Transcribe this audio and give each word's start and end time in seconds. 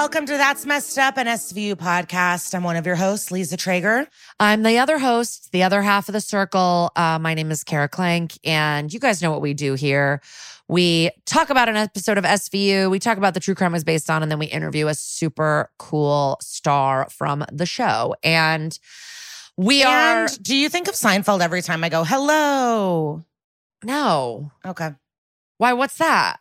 welcome 0.00 0.24
to 0.24 0.32
That's 0.32 0.64
Messed 0.64 0.96
Up, 0.96 1.18
an 1.18 1.26
SVU 1.26 1.74
podcast. 1.74 2.54
I'm 2.54 2.62
one 2.62 2.76
of 2.76 2.86
your 2.86 2.96
hosts, 2.96 3.30
Liza 3.30 3.58
Treyger. 3.58 4.06
I'm 4.40 4.62
the 4.62 4.78
other 4.78 4.98
host, 4.98 5.52
the 5.52 5.62
other 5.62 5.82
half 5.82 6.08
of 6.08 6.14
the 6.14 6.22
circle. 6.22 6.90
Uh, 6.96 7.18
my 7.18 7.34
name 7.34 7.50
is 7.50 7.62
Kara 7.62 7.86
Klenk, 7.86 8.38
and 8.42 8.90
you 8.90 8.98
guys 8.98 9.20
know 9.20 9.30
what 9.30 9.42
we 9.42 9.52
do 9.52 9.74
here. 9.74 10.22
We 10.68 11.10
talk 11.26 11.50
about 11.50 11.68
an 11.68 11.76
episode 11.76 12.16
of 12.16 12.24
SVU, 12.24 12.90
we 12.90 12.98
talk 12.98 13.18
about 13.18 13.34
the 13.34 13.40
true 13.40 13.54
crime 13.54 13.72
was 13.72 13.84
based 13.84 14.08
on, 14.08 14.22
and 14.22 14.32
then 14.32 14.38
we 14.38 14.46
interview 14.46 14.86
a 14.86 14.94
super 14.94 15.70
cool 15.78 16.38
star 16.40 17.06
from 17.10 17.44
the 17.52 17.66
show. 17.66 18.14
And 18.24 18.78
we 19.58 19.82
are. 19.82 20.24
And 20.24 20.42
do 20.42 20.56
you 20.56 20.70
think 20.70 20.88
of 20.88 20.94
Seinfeld 20.94 21.42
every 21.42 21.60
time 21.60 21.84
I 21.84 21.90
go, 21.90 22.04
hello? 22.04 23.22
No. 23.84 24.50
Okay. 24.64 24.92
Why? 25.58 25.74
What's 25.74 25.98
that? 25.98 26.38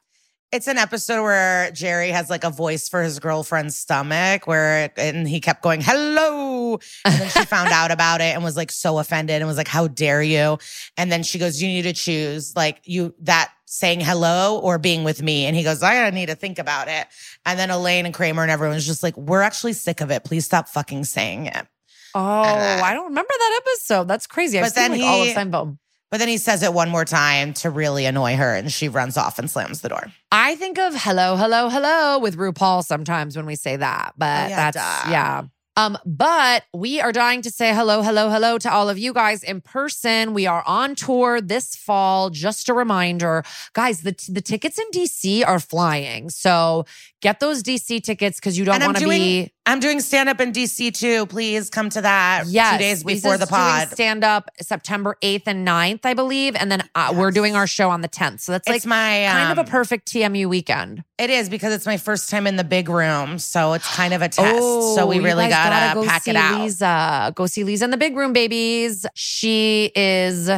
It's 0.51 0.67
an 0.67 0.79
episode 0.79 1.21
where 1.21 1.69
Jerry 1.71 2.09
has 2.09 2.27
like 2.27 2.43
a 2.43 2.49
voice 2.49 2.89
for 2.89 3.03
his 3.03 3.19
girlfriend's 3.19 3.75
stomach, 3.77 4.47
where 4.47 4.91
and 4.97 5.27
he 5.29 5.39
kept 5.39 5.61
going 5.61 5.79
hello, 5.79 6.79
and 7.05 7.21
then 7.21 7.29
she 7.29 7.45
found 7.45 7.69
out 7.71 7.91
about 7.91 8.19
it 8.19 8.33
and 8.33 8.43
was 8.43 8.57
like 8.57 8.71
so 8.71 8.97
offended 8.97 9.35
and 9.41 9.47
was 9.47 9.57
like, 9.57 9.67
"How 9.67 9.87
dare 9.87 10.23
you?" 10.23 10.57
And 10.97 11.11
then 11.11 11.21
she 11.21 11.37
goes, 11.37 11.61
"You 11.61 11.67
need 11.67 11.83
to 11.83 11.93
choose 11.93 12.55
like 12.55 12.81
you 12.85 13.13
that 13.21 13.51
saying 13.65 13.99
hello 14.01 14.57
or 14.63 14.79
being 14.79 15.03
with 15.03 15.21
me." 15.21 15.45
And 15.45 15.55
he 15.55 15.61
goes, 15.61 15.83
"I 15.83 16.09
need 16.09 16.25
to 16.29 16.35
think 16.35 16.57
about 16.57 16.87
it." 16.87 17.05
And 17.45 17.59
then 17.59 17.69
Elaine 17.69 18.07
and 18.07 18.13
Kramer 18.15 18.41
and 18.41 18.49
everyone's 18.51 18.87
just 18.87 19.03
like, 19.03 19.15
"We're 19.15 19.43
actually 19.43 19.73
sick 19.73 20.01
of 20.01 20.09
it. 20.09 20.23
Please 20.23 20.45
stop 20.45 20.67
fucking 20.67 21.03
saying 21.03 21.45
it." 21.45 21.67
Oh, 22.15 22.21
I 22.21 22.95
don't 22.95 23.05
remember 23.09 23.33
that 23.37 23.61
episode. 23.67 24.07
That's 24.07 24.25
crazy. 24.25 24.57
I've 24.57 24.65
But 24.65 24.73
seen 24.73 24.91
then 24.93 24.99
like 24.99 25.07
all 25.07 25.21
of 25.21 25.27
he- 25.27 25.33
Seinfeld. 25.35 25.77
But 26.11 26.17
then 26.17 26.27
he 26.27 26.37
says 26.37 26.63
it 26.63 26.73
one 26.73 26.89
more 26.89 27.05
time 27.05 27.53
to 27.55 27.69
really 27.69 28.05
annoy 28.05 28.35
her, 28.35 28.55
and 28.55 28.71
she 28.71 28.89
runs 28.89 29.15
off 29.17 29.37
and 29.37 29.49
slams 29.49 29.81
the 29.81 29.89
door. 29.89 30.07
I 30.31 30.55
think 30.55 30.79
of 30.79 30.93
hello, 30.95 31.35
hello, 31.35 31.69
hello 31.69 32.17
with 32.19 32.35
RuPaul 32.37 32.83
sometimes 32.83 33.35
when 33.37 33.45
we 33.45 33.55
say 33.55 33.75
that, 33.75 34.13
but 34.17 34.45
Oh, 34.45 34.49
yeah, 34.49 34.71
that's 34.71 34.75
duh. 35.05 35.11
yeah. 35.11 35.41
Um, 35.77 35.97
but 36.05 36.63
we 36.73 36.99
are 36.99 37.13
dying 37.13 37.41
to 37.43 37.49
say 37.49 37.73
hello, 37.73 38.01
hello, 38.01 38.29
hello 38.29 38.57
to 38.57 38.69
all 38.69 38.89
of 38.89 38.97
you 38.97 39.13
guys 39.13 39.43
in 39.43 39.61
person. 39.61 40.33
We 40.33 40.45
are 40.45 40.61
on 40.67 40.93
tour 40.93 41.39
this 41.39 41.73
fall. 41.73 42.29
Just 42.31 42.67
a 42.67 42.73
reminder, 42.73 43.43
guys, 43.73 44.01
the 44.01 44.13
the 44.27 44.41
tickets 44.41 44.77
in 44.77 44.85
DC 44.91 45.47
are 45.47 45.59
flying. 45.59 46.29
So 46.31 46.83
get 47.21 47.39
those 47.39 47.63
DC 47.63 48.01
tickets 48.03 48.39
because 48.39 48.57
you 48.57 48.65
don't 48.65 48.81
want 48.83 48.97
to 48.97 49.07
be 49.07 49.51
I'm 49.65 49.79
doing 49.79 49.99
stand 49.99 50.29
up 50.29 50.41
in 50.41 50.51
DC 50.51 50.93
too. 50.97 51.27
Please 51.27 51.69
come 51.69 51.89
to 51.91 52.01
that. 52.01 52.45
Yes, 52.47 52.73
two 52.73 52.79
days 52.79 53.03
before 53.03 53.37
the 53.37 53.45
pod. 53.45 53.89
Stand 53.89 54.23
up 54.23 54.49
September 54.61 55.15
8th 55.21 55.43
and 55.45 55.67
9th, 55.67 55.99
I 56.05 56.15
believe. 56.15 56.55
And 56.55 56.71
then 56.71 56.81
uh, 56.95 57.13
we're 57.15 57.29
doing 57.29 57.55
our 57.55 57.67
show 57.67 57.89
on 57.91 58.01
the 58.01 58.09
10th. 58.09 58.39
So 58.39 58.53
that's 58.53 58.67
It's 58.67 58.85
like 58.85 58.89
my 58.89 59.27
kind 59.31 59.51
of 59.51 59.59
um, 59.59 59.65
a 59.67 59.69
perfect 59.69 60.11
TMU 60.11 60.47
weekend. 60.47 61.03
It 61.19 61.29
is 61.29 61.49
because 61.49 61.71
it's 61.73 61.85
my 61.85 61.97
first 61.97 62.31
time 62.31 62.47
in 62.47 62.55
the 62.55 62.63
big 62.63 62.89
room, 62.89 63.37
so 63.37 63.73
it's 63.73 63.95
kind 63.95 64.13
of 64.13 64.23
a 64.23 64.29
test. 64.29 64.57
so 64.95 65.05
we 65.07 65.19
Oh, 65.19 65.23
really 65.23 65.49
gotta, 65.49 65.93
go 65.93 66.03
pack 66.05 66.27
it 66.27 66.35
out. 66.35 66.61
Liza. 66.61 67.33
Go 67.35 67.45
see 67.45 67.63
Liza 67.63 67.85
in 67.85 67.91
the 67.91 67.97
big 67.97 68.15
room, 68.15 68.33
babies. 68.33 69.05
She 69.13 69.91
is 69.95 70.49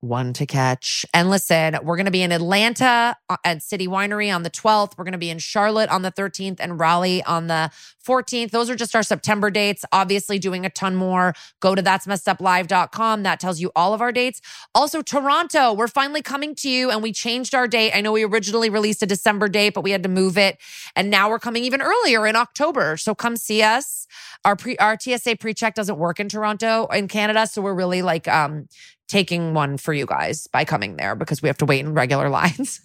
one 0.00 0.32
to 0.32 0.46
catch. 0.46 1.04
And 1.12 1.28
listen, 1.28 1.76
we're 1.82 1.96
going 1.96 2.06
to 2.06 2.12
be 2.12 2.22
in 2.22 2.30
Atlanta 2.30 3.16
uh, 3.28 3.36
at 3.44 3.62
City 3.62 3.88
Winery 3.88 4.32
on 4.32 4.44
the 4.44 4.50
12th. 4.50 4.92
We're 4.96 5.04
going 5.04 5.12
to 5.12 5.18
be 5.18 5.30
in 5.30 5.38
Charlotte 5.38 5.90
on 5.90 6.02
the 6.02 6.12
13th 6.12 6.58
and 6.60 6.78
Raleigh 6.78 7.22
on 7.24 7.48
the 7.48 7.70
14th. 8.06 8.50
Those 8.50 8.70
are 8.70 8.76
just 8.76 8.94
our 8.94 9.02
September 9.02 9.50
dates. 9.50 9.84
Obviously, 9.90 10.38
doing 10.38 10.64
a 10.64 10.70
ton 10.70 10.94
more. 10.94 11.34
Go 11.60 11.74
to 11.74 11.82
that's 11.82 12.06
messed 12.06 12.28
up 12.28 12.40
live.com. 12.40 13.24
That 13.24 13.40
tells 13.40 13.60
you 13.60 13.72
all 13.74 13.92
of 13.92 14.00
our 14.00 14.12
dates. 14.12 14.40
Also, 14.74 15.02
Toronto, 15.02 15.72
we're 15.72 15.88
finally 15.88 16.22
coming 16.22 16.54
to 16.56 16.70
you 16.70 16.90
and 16.90 17.02
we 17.02 17.12
changed 17.12 17.54
our 17.54 17.66
date. 17.66 17.92
I 17.92 18.00
know 18.00 18.12
we 18.12 18.24
originally 18.24 18.70
released 18.70 19.02
a 19.02 19.06
December 19.06 19.48
date, 19.48 19.74
but 19.74 19.82
we 19.82 19.90
had 19.90 20.04
to 20.04 20.08
move 20.08 20.38
it. 20.38 20.58
And 20.94 21.10
now 21.10 21.28
we're 21.28 21.38
coming 21.38 21.64
even 21.64 21.82
earlier 21.82 22.26
in 22.26 22.36
October. 22.36 22.96
So 22.96 23.14
come 23.14 23.36
see 23.36 23.62
us. 23.62 24.06
Our 24.44 24.54
pre 24.54 24.76
our 24.78 24.96
TSA 24.98 25.36
pre-check 25.36 25.74
doesn't 25.74 25.98
work 25.98 26.20
in 26.20 26.28
Toronto 26.28 26.86
in 26.86 27.08
Canada. 27.08 27.46
So 27.46 27.60
we're 27.60 27.74
really 27.74 28.02
like 28.02 28.28
um 28.28 28.68
taking 29.08 29.54
one 29.54 29.76
for 29.78 29.92
you 29.92 30.06
guys 30.06 30.46
by 30.46 30.64
coming 30.64 30.96
there 30.96 31.14
because 31.14 31.42
we 31.42 31.48
have 31.48 31.58
to 31.58 31.64
wait 31.66 31.80
in 31.80 31.94
regular 31.94 32.28
lines. 32.40 32.80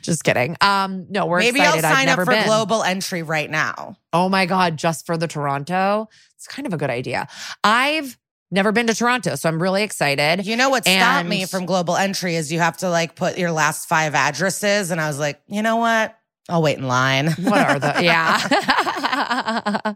just 0.00 0.22
kidding. 0.24 0.56
Um, 0.60 1.06
no, 1.10 1.26
we're 1.26 1.40
Maybe 1.40 1.58
excited. 1.60 1.84
I'll 1.84 1.94
sign 1.94 2.08
up 2.08 2.16
for 2.16 2.24
been. 2.26 2.46
global 2.46 2.82
entry 2.84 3.22
right 3.22 3.50
now. 3.50 3.96
Oh 4.12 4.28
my 4.28 4.46
God, 4.46 4.76
just 4.76 5.06
for 5.06 5.16
the 5.16 5.26
Toronto. 5.26 6.08
It's 6.36 6.46
kind 6.46 6.66
of 6.66 6.72
a 6.72 6.76
good 6.76 6.90
idea. 6.90 7.26
I've 7.64 8.16
never 8.52 8.72
been 8.72 8.86
to 8.86 8.94
Toronto, 8.94 9.34
so 9.34 9.48
I'm 9.48 9.60
really 9.60 9.82
excited. 9.82 10.46
You 10.46 10.56
know 10.56 10.70
what 10.70 10.84
stopped 10.84 11.28
me 11.28 11.46
from 11.46 11.66
global 11.66 11.96
entry 11.96 12.36
is 12.36 12.52
you 12.52 12.60
have 12.60 12.76
to 12.78 12.88
like 12.90 13.16
put 13.16 13.38
your 13.38 13.50
last 13.50 13.88
five 13.88 14.14
addresses, 14.14 14.90
and 14.90 15.00
I 15.00 15.08
was 15.08 15.18
like, 15.18 15.40
you 15.48 15.62
know 15.62 15.76
what? 15.76 16.16
I'll 16.48 16.62
wait 16.62 16.78
in 16.78 16.86
line. 16.86 17.28
What 17.32 17.58
are 17.58 17.78
the 17.78 17.94
yeah. 18.02 19.94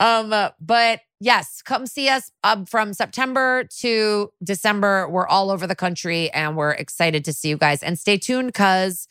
um, 0.00 0.52
but 0.60 1.00
yes, 1.20 1.62
come 1.62 1.86
see 1.86 2.08
us 2.08 2.30
um, 2.44 2.66
from 2.66 2.92
September 2.92 3.64
to 3.80 4.30
December. 4.42 5.08
We're 5.08 5.26
all 5.26 5.50
over 5.50 5.66
the 5.66 5.74
country 5.74 6.30
and 6.30 6.56
we're 6.56 6.72
excited 6.72 7.24
to 7.24 7.32
see 7.32 7.48
you 7.48 7.56
guys. 7.56 7.82
And 7.82 7.98
stay 7.98 8.18
tuned 8.18 8.48
because 8.48 9.08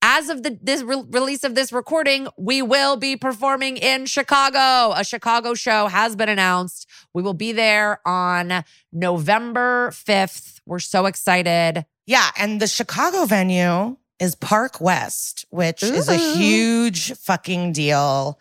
as 0.00 0.28
of 0.28 0.42
the 0.44 0.58
this 0.62 0.82
re- 0.82 1.04
release 1.10 1.44
of 1.44 1.54
this 1.54 1.72
recording, 1.72 2.28
we 2.38 2.62
will 2.62 2.96
be 2.96 3.16
performing 3.16 3.76
in 3.76 4.06
Chicago. 4.06 4.92
A 4.94 5.04
Chicago 5.04 5.54
show 5.54 5.88
has 5.88 6.14
been 6.14 6.28
announced. 6.28 6.88
We 7.12 7.22
will 7.22 7.34
be 7.34 7.52
there 7.52 8.00
on 8.06 8.64
November 8.92 9.90
5th. 9.90 10.60
We're 10.66 10.78
so 10.78 11.06
excited. 11.06 11.84
Yeah, 12.06 12.30
and 12.36 12.60
the 12.60 12.68
Chicago 12.68 13.24
venue 13.24 13.96
is 14.20 14.34
Park 14.34 14.80
West, 14.80 15.44
which 15.50 15.82
is 15.82 16.08
a 16.08 16.16
huge 16.16 17.12
fucking 17.14 17.72
deal. 17.72 18.38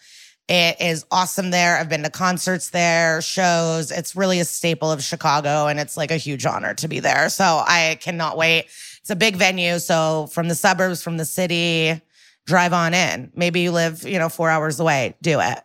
It 0.50 0.78
is 0.80 1.06
awesome 1.12 1.50
there. 1.52 1.78
I've 1.78 1.90
been 1.90 2.04
to 2.04 2.10
concerts 2.10 2.70
there, 2.70 3.22
shows. 3.22 3.92
It's 3.92 4.16
really 4.16 4.40
a 4.40 4.46
staple 4.46 4.92
of 4.92 5.04
Chicago, 5.04 5.68
and 5.68 5.80
it's 5.80 5.98
like 5.98 6.10
a 6.10 6.16
huge 6.18 6.46
honor 6.46 6.74
to 6.76 6.88
be 6.88 7.00
there. 7.00 7.30
So 7.30 7.44
I 7.44 7.98
cannot 8.02 8.38
wait. 8.38 8.66
It's 9.02 9.10
a 9.10 9.16
big 9.16 9.36
venue. 9.36 9.78
So 9.80 10.28
from 10.32 10.48
the 10.48 10.56
suburbs, 10.56 11.04
from 11.04 11.18
the 11.18 11.26
city, 11.26 12.02
drive 12.46 12.72
on 12.74 12.94
in. 12.94 13.32
Maybe 13.36 13.60
you 13.60 13.72
live, 13.72 14.04
you 14.04 14.20
know, 14.20 14.30
four 14.30 14.50
hours 14.50 14.80
away. 14.80 15.16
Do 15.22 15.40
it. 15.42 15.60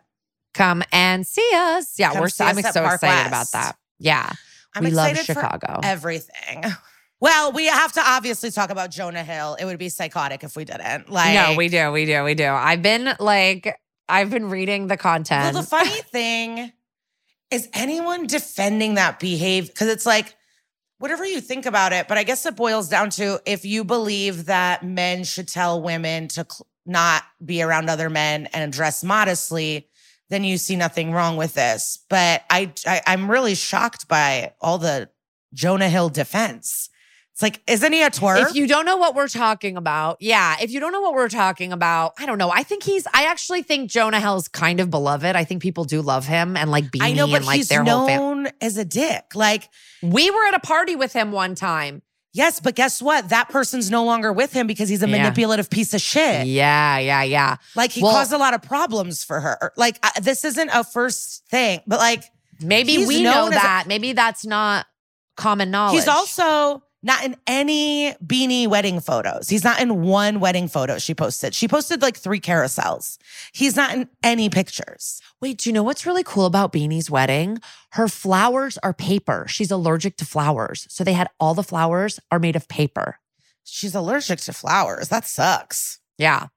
Come 0.53 0.83
and 0.91 1.25
see 1.25 1.49
us. 1.53 1.97
Yeah, 1.97 2.11
Come 2.11 2.21
we're 2.21 2.29
see 2.29 2.43
I'm 2.43 2.55
so 2.61 2.81
Park 2.81 2.95
excited 2.95 3.31
West. 3.31 3.53
about 3.53 3.63
that. 3.63 3.77
Yeah. 3.99 4.29
I'm 4.75 4.83
we 4.83 4.91
love 4.91 5.17
Chicago. 5.17 5.79
everything. 5.83 6.63
Well, 7.23 7.53
we 7.53 7.67
have 7.67 7.93
to 7.93 8.01
obviously 8.05 8.51
talk 8.51 8.69
about 8.69 8.91
Jonah 8.91 9.23
Hill. 9.23 9.55
It 9.57 9.63
would 9.63 9.79
be 9.79 9.87
psychotic 9.87 10.43
if 10.43 10.57
we 10.57 10.65
didn't. 10.65 11.09
Like, 11.09 11.33
no, 11.33 11.55
we 11.55 11.69
do, 11.69 11.89
we 11.89 12.05
do, 12.05 12.21
we 12.21 12.35
do. 12.35 12.49
I've 12.49 12.81
been 12.81 13.15
like, 13.17 13.79
I've 14.09 14.29
been 14.29 14.49
reading 14.49 14.87
the 14.87 14.97
content. 14.97 15.53
Well, 15.53 15.63
the 15.63 15.69
funny 15.69 15.89
thing 16.11 16.73
is 17.49 17.69
anyone 17.71 18.27
defending 18.27 18.95
that 18.95 19.21
behavior 19.21 19.71
because 19.71 19.87
it's 19.87 20.05
like 20.05 20.35
whatever 20.97 21.25
you 21.25 21.39
think 21.39 21.65
about 21.65 21.93
it, 21.93 22.09
but 22.09 22.17
I 22.17 22.23
guess 22.23 22.45
it 22.45 22.57
boils 22.57 22.89
down 22.89 23.09
to 23.11 23.39
if 23.45 23.63
you 23.63 23.85
believe 23.85 24.47
that 24.47 24.83
men 24.83 25.23
should 25.23 25.47
tell 25.47 25.81
women 25.81 26.27
to 26.27 26.45
cl- 26.49 26.67
not 26.85 27.23
be 27.45 27.63
around 27.63 27.89
other 27.89 28.09
men 28.09 28.47
and 28.47 28.73
dress 28.73 29.01
modestly, 29.01 29.87
then 30.29 30.43
you 30.43 30.57
see 30.57 30.75
nothing 30.75 31.13
wrong 31.13 31.37
with 31.37 31.53
this. 31.53 31.99
But 32.09 32.43
I, 32.49 32.73
I 32.85 33.01
I'm 33.07 33.31
really 33.31 33.55
shocked 33.55 34.09
by 34.09 34.55
all 34.59 34.77
the 34.77 35.09
Jonah 35.53 35.87
Hill 35.87 36.09
defense. 36.09 36.89
It's 37.33 37.41
like, 37.41 37.61
isn't 37.67 37.91
he 37.91 38.03
a 38.03 38.11
twerp? 38.11 38.49
If 38.49 38.55
you 38.55 38.67
don't 38.67 38.85
know 38.85 38.97
what 38.97 39.15
we're 39.15 39.27
talking 39.27 39.75
about, 39.75 40.17
yeah. 40.19 40.55
If 40.61 40.69
you 40.69 40.79
don't 40.79 40.91
know 40.91 41.01
what 41.01 41.15
we're 41.15 41.29
talking 41.29 41.73
about, 41.73 42.13
I 42.19 42.27
don't 42.27 42.37
know. 42.37 42.51
I 42.51 42.61
think 42.61 42.83
he's. 42.83 43.07
I 43.11 43.25
actually 43.25 43.63
think 43.63 43.89
Jonah 43.89 44.19
Hill's 44.19 44.47
kind 44.47 44.79
of 44.79 44.91
beloved. 44.91 45.35
I 45.35 45.43
think 45.43 45.61
people 45.63 45.83
do 45.83 46.01
love 46.03 46.27
him 46.27 46.55
and 46.55 46.69
like 46.69 46.85
Beanie 46.91 47.01
I 47.01 47.13
know, 47.13 47.25
but 47.25 47.37
and 47.37 47.45
like 47.47 47.55
he's 47.57 47.69
their 47.69 47.83
whole 47.83 48.07
family. 48.07 48.43
known 48.43 48.51
as 48.61 48.77
a 48.77 48.85
dick. 48.85 49.33
Like, 49.33 49.67
We 50.03 50.29
were 50.29 50.45
at 50.45 50.53
a 50.53 50.59
party 50.59 50.95
with 50.95 51.11
him 51.13 51.31
one 51.31 51.55
time. 51.55 52.03
Yes, 52.35 52.59
but 52.59 52.75
guess 52.75 53.01
what? 53.01 53.29
That 53.29 53.49
person's 53.49 53.89
no 53.91 54.03
longer 54.05 54.31
with 54.31 54.53
him 54.53 54.65
because 54.67 54.89
he's 54.89 55.01
a 55.03 55.09
Yeah. 55.09 55.17
manipulative 55.17 55.69
piece 55.71 55.93
of 55.95 56.01
shit. 56.01 56.45
Yeah, 56.47 56.97
yeah, 56.99 57.23
yeah. 57.23 57.55
Like 57.75 57.91
he 57.91 58.03
Well- 58.03 58.11
caused 58.11 58.31
a 58.33 58.37
lot 58.37 58.53
of 58.53 58.61
problems 58.61 59.23
for 59.23 59.39
her. 59.39 59.71
Like 59.75 59.97
I, 60.03 60.19
this 60.19 60.45
isn't 60.45 60.69
a 60.71 60.83
first 60.83 61.43
thing, 61.49 61.81
but 61.87 61.97
like 61.99 62.23
Maybe 62.61 63.05
we 63.07 63.23
know 63.23 63.31
known 63.33 63.53
as 63.53 63.59
a- 63.59 63.61
that. 63.63 63.83
Maybe 63.87 64.13
that's 64.13 64.45
not 64.45 64.85
common 65.35 65.71
knowledge. 65.71 65.95
he's 65.95 66.07
also 66.07 66.83
not 67.03 67.23
in 67.23 67.35
any 67.45 68.13
beanie 68.25 68.67
wedding 68.67 69.01
photos. 69.01 69.49
He's 69.49 69.63
not 69.63 69.81
in 69.81 70.01
one 70.01 70.39
wedding 70.39 70.67
photo 70.67 70.97
she 70.97 71.13
posted. 71.13 71.53
She 71.53 71.67
posted 71.67 72.01
like 72.01 72.17
three 72.17 72.39
carousels. 72.39 73.17
He's 73.51 73.75
not 73.75 73.93
in 73.93 74.09
any 74.23 74.49
pictures. 74.49 75.21
Wait, 75.41 75.57
do 75.57 75.69
you 75.69 75.73
know 75.73 75.83
what's 75.83 76.05
really 76.05 76.23
cool 76.23 76.45
about 76.45 76.71
Beanie's 76.71 77.11
wedding? 77.11 77.59
Her 77.91 78.07
flowers 78.07 78.77
are 78.79 78.93
paper. 78.93 79.45
She's 79.49 79.71
allergic 79.71 80.15
to 80.17 80.25
flowers. 80.25 80.87
So 80.89 81.03
they 81.03 81.13
had 81.13 81.29
all 81.39 81.53
the 81.53 81.63
flowers 81.63 82.19
are 82.31 82.39
made 82.39 82.55
of 82.55 82.69
paper. 82.69 83.19
She's 83.65 83.93
allergic 83.93 84.39
to 84.39 84.53
flowers. 84.53 85.09
That 85.09 85.25
sucks. 85.25 85.99
Yeah. 86.23 86.47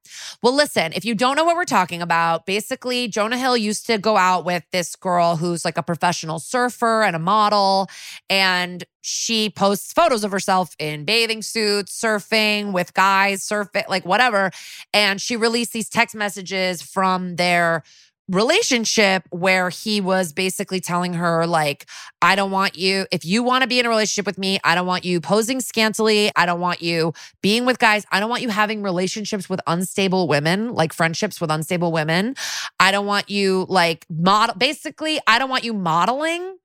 Well, 0.44 0.54
listen, 0.54 0.92
if 0.92 1.04
you 1.04 1.16
don't 1.16 1.34
know 1.34 1.42
what 1.42 1.56
we're 1.56 1.64
talking 1.64 2.00
about, 2.00 2.46
basically, 2.46 3.08
Jonah 3.08 3.36
Hill 3.36 3.56
used 3.56 3.84
to 3.86 3.98
go 3.98 4.16
out 4.16 4.44
with 4.44 4.62
this 4.70 4.94
girl 4.94 5.34
who's 5.34 5.64
like 5.64 5.76
a 5.76 5.82
professional 5.82 6.38
surfer 6.38 7.02
and 7.02 7.16
a 7.16 7.18
model. 7.18 7.88
And 8.30 8.84
she 9.00 9.50
posts 9.50 9.92
photos 9.92 10.22
of 10.22 10.30
herself 10.30 10.76
in 10.78 11.04
bathing 11.04 11.42
suits, 11.42 12.00
surfing 12.00 12.72
with 12.72 12.94
guys, 12.94 13.42
surfing, 13.42 13.88
like 13.88 14.06
whatever. 14.06 14.52
And 14.94 15.20
she 15.20 15.34
released 15.34 15.72
these 15.72 15.88
text 15.88 16.14
messages 16.14 16.80
from 16.80 17.34
their 17.34 17.82
relationship 18.28 19.22
where 19.30 19.70
he 19.70 20.00
was 20.00 20.32
basically 20.32 20.80
telling 20.80 21.14
her 21.14 21.46
like 21.46 21.86
I 22.20 22.34
don't 22.34 22.50
want 22.50 22.76
you 22.76 23.06
if 23.12 23.24
you 23.24 23.44
want 23.44 23.62
to 23.62 23.68
be 23.68 23.78
in 23.78 23.86
a 23.86 23.88
relationship 23.88 24.26
with 24.26 24.36
me 24.36 24.58
I 24.64 24.74
don't 24.74 24.86
want 24.86 25.04
you 25.04 25.20
posing 25.20 25.60
scantily 25.60 26.32
I 26.34 26.44
don't 26.44 26.58
want 26.58 26.82
you 26.82 27.12
being 27.40 27.66
with 27.66 27.78
guys 27.78 28.04
I 28.10 28.18
don't 28.18 28.28
want 28.28 28.42
you 28.42 28.48
having 28.48 28.82
relationships 28.82 29.48
with 29.48 29.60
unstable 29.68 30.26
women 30.26 30.74
like 30.74 30.92
friendships 30.92 31.40
with 31.40 31.52
unstable 31.52 31.92
women. 31.92 32.34
I 32.80 32.90
don't 32.90 33.06
want 33.06 33.30
you 33.30 33.64
like 33.68 34.04
model 34.10 34.56
basically 34.56 35.20
I 35.28 35.38
don't 35.38 35.50
want 35.50 35.62
you 35.62 35.72
modeling 35.72 36.56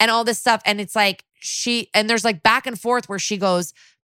and 0.00 0.10
all 0.10 0.24
this 0.24 0.40
stuff 0.40 0.62
and 0.64 0.80
it's 0.80 0.96
like 0.96 1.24
she 1.38 1.90
and 1.94 2.10
there's 2.10 2.24
like 2.24 2.42
back 2.42 2.66
and 2.66 2.80
forth 2.80 3.08
where 3.08 3.20
she 3.20 3.36
goes 3.36 3.72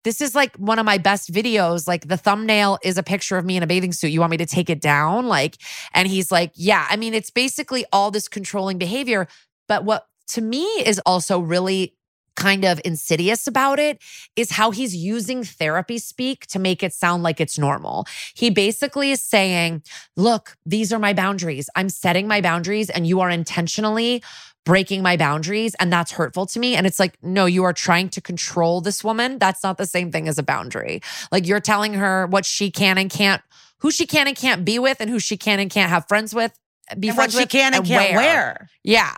this 0.07 0.21
is 0.21 0.37
like 0.37 0.55
one 0.55 0.79
of 0.79 0.87
my 0.87 0.99
best 0.99 1.33
videos. 1.33 1.89
Like 1.89 2.07
the 2.07 2.17
thumbnail 2.17 2.79
is 2.85 2.97
a 2.97 3.03
picture 3.03 3.39
of 3.39 3.45
me 3.45 3.57
in 3.57 3.65
a 3.65 3.67
bathing 3.67 3.93
suit. 3.93 4.13
You 4.13 4.21
want 4.21 4.31
me 4.31 4.37
to 4.37 4.47
take 4.47 4.71
it 4.71 4.81
down? 4.81 5.27
Like, 5.27 5.57
and 5.95 6.07
he's 6.07 6.31
like, 6.31 6.53
yeah. 6.55 6.87
I 6.89 6.95
mean, 6.95 7.13
it's 7.13 7.31
basically 7.31 7.85
all 7.93 8.13
this 8.13 8.29
controlling 8.29 8.79
behavior. 8.79 9.27
But 9.67 9.85
what 9.85 10.07
to 10.29 10.41
me 10.41 10.65
is 10.65 11.01
also 11.05 11.41
really 11.41 11.97
kind 12.37 12.65
of 12.65 12.81
insidious 12.85 13.49
about 13.49 13.81
it 13.81 14.01
is 14.37 14.53
how 14.53 14.71
he's 14.71 14.95
using 14.95 15.43
therapy 15.43 15.99
speak 15.99 16.47
to 16.47 16.61
make 16.61 16.85
it 16.85 16.93
sound 16.93 17.25
like 17.25 17.41
it's 17.41 17.59
normal. 17.59 18.07
He 18.35 18.49
basically 18.49 19.11
is 19.11 19.21
saying, 19.21 19.83
look, 20.17 20.55
these 20.65 20.93
are 20.93 21.01
my 21.01 21.15
boundaries. 21.15 21.69
I'm 21.75 21.89
setting 21.89 22.29
my 22.29 22.41
boundaries 22.41 22.91
and 22.91 23.09
you 23.09 23.21
are 23.21 23.31
intentionally 23.31 24.23
breaking 24.67 25.01
my 25.03 25.17
boundaries 25.17 25.75
and 25.77 25.91
that's 25.91 26.11
hurtful 26.11 26.45
to 26.45 26.59
me. 26.59 26.75
And 26.75 26.87
it's 26.87 27.01
like 27.01 27.17
no 27.23 27.47
you 27.47 27.65
are 27.65 27.73
trying 27.73 28.11
to 28.11 28.21
control 28.21 28.83
this 28.83 29.03
woman. 29.03 29.39
That's 29.39 29.63
not 29.63 29.79
the 29.79 29.87
same 29.87 30.13
thing 30.13 30.29
as 30.29 30.39
a 30.39 30.43
boundary. 30.43 31.01
Like 31.33 31.47
you're 31.47 31.61
telling 31.61 31.95
her 31.95 32.27
what 32.27 32.45
she 32.45 32.71
can 32.71 32.99
and 32.99 33.09
can't 33.09 33.41
who 33.79 33.91
she 33.91 34.07
can 34.07 34.27
and 34.27 34.37
can't 34.37 34.65
be 34.65 34.79
with 34.79 35.01
and 35.01 35.09
who 35.09 35.21
she 35.21 35.39
can 35.39 35.61
and 35.61 35.71
can't 35.71 35.89
have 35.89 36.07
friends 36.09 36.35
with 36.35 36.53
be 36.99 37.09
And 37.09 37.17
what 37.17 37.31
friends 37.31 37.35
she 37.35 37.41
with 37.41 37.49
can 37.49 37.73
and 37.75 37.87
can't 37.87 38.15
wear. 38.15 38.69
yeah. 38.85 39.17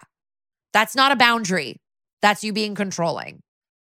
That's 0.72 0.94
not 0.94 1.12
a 1.12 1.16
boundary. 1.16 1.80
That's 2.20 2.44
you 2.44 2.52
being 2.52 2.74
controlling 2.74 3.40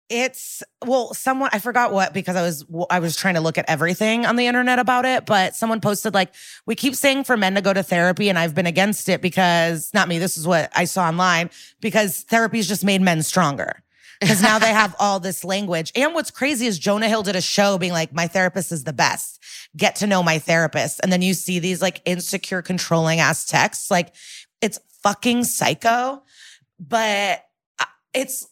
It's 0.09 0.63
well, 0.85 1.13
someone 1.13 1.51
I 1.53 1.59
forgot 1.59 1.93
what 1.93 2.15
because 2.15 2.35
I 2.35 2.43
was 2.43 2.65
I 2.89 2.99
was 3.01 3.15
trying 3.15 3.35
to 3.35 3.41
look 3.41 3.59
at 3.59 3.67
everything 3.69 4.25
on 4.25 4.37
the 4.37 4.47
internet 4.47 4.79
about 4.79 5.05
it, 5.05 5.27
but 5.27 5.55
someone 5.55 5.81
posted 5.81 6.15
like 6.15 6.35
we 6.65 6.75
keep 6.75 6.95
saying 6.95 7.25
for 7.25 7.37
men 7.37 7.55
to 7.57 7.61
go 7.61 7.75
to 7.75 7.83
therapy, 7.83 8.31
and 8.31 8.39
I've 8.39 8.55
been 8.55 8.67
against 8.67 9.09
it 9.11 9.21
because 9.21 9.91
not 9.93 10.09
me. 10.09 10.19
This 10.19 10.39
is 10.39 10.47
what 10.47 10.71
I 10.75 10.85
saw 10.85 11.07
online 11.07 11.51
because 11.81 12.23
therapy's 12.23 12.67
just 12.67 12.85
made 12.85 13.03
men 13.03 13.23
stronger. 13.23 13.83
Because 14.21 14.43
now 14.43 14.59
they 14.59 14.73
have 14.73 14.97
all 14.99 15.21
this 15.21 15.45
language. 15.45 15.93
And 15.95 16.13
what's 16.13 16.33
crazy 16.33 16.67
is 16.67 16.77
Jonah 16.77 17.07
Hill 17.07 17.23
did 17.23 17.37
a 17.37 17.41
show 17.41 17.79
being 17.79 17.93
like, 17.93 18.13
my 18.13 18.27
therapist 18.27 18.73
is 18.73 18.83
the 18.83 18.93
best. 18.93 19.41
Get 19.77 19.95
to 19.97 20.09
know 20.09 20.25
my 20.25 20.41
therapist. 20.41 20.99
And 21.05 21.13
then 21.13 21.23
you 21.23 21.35
see 21.35 21.61
these 21.61 21.81
like 21.81 22.03
insecure, 22.05 22.61
controlling 22.61 23.21
ass 23.21 23.47
texts. 23.47 23.93
Like 23.93 24.13
it's 24.61 24.81
fucking 25.05 25.45
psycho. 25.45 26.25
But 26.81 27.45
uh, 27.79 27.85
it's 28.13 28.49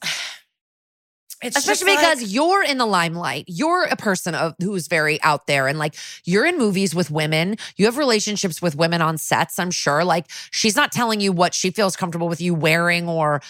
it's 1.42 1.56
especially 1.56 1.94
because 1.94 2.22
like- 2.22 2.32
you're 2.32 2.62
in 2.62 2.78
the 2.78 2.86
limelight 2.86 3.44
you're 3.46 3.84
a 3.84 3.96
person 3.96 4.34
of 4.34 4.54
who's 4.60 4.88
very 4.88 5.20
out 5.22 5.46
there 5.46 5.68
and 5.68 5.78
like 5.78 5.94
you're 6.24 6.46
in 6.46 6.56
movies 6.56 6.94
with 6.94 7.10
women 7.10 7.56
you 7.76 7.84
have 7.84 7.98
relationships 7.98 8.62
with 8.62 8.74
women 8.74 9.02
on 9.02 9.18
sets 9.18 9.58
i'm 9.58 9.70
sure 9.70 10.04
like 10.04 10.26
she's 10.50 10.76
not 10.76 10.92
telling 10.92 11.20
you 11.20 11.32
what 11.32 11.52
she 11.52 11.70
feels 11.70 11.96
comfortable 11.96 12.28
with 12.28 12.40
you 12.40 12.54
wearing 12.54 13.08
or 13.08 13.40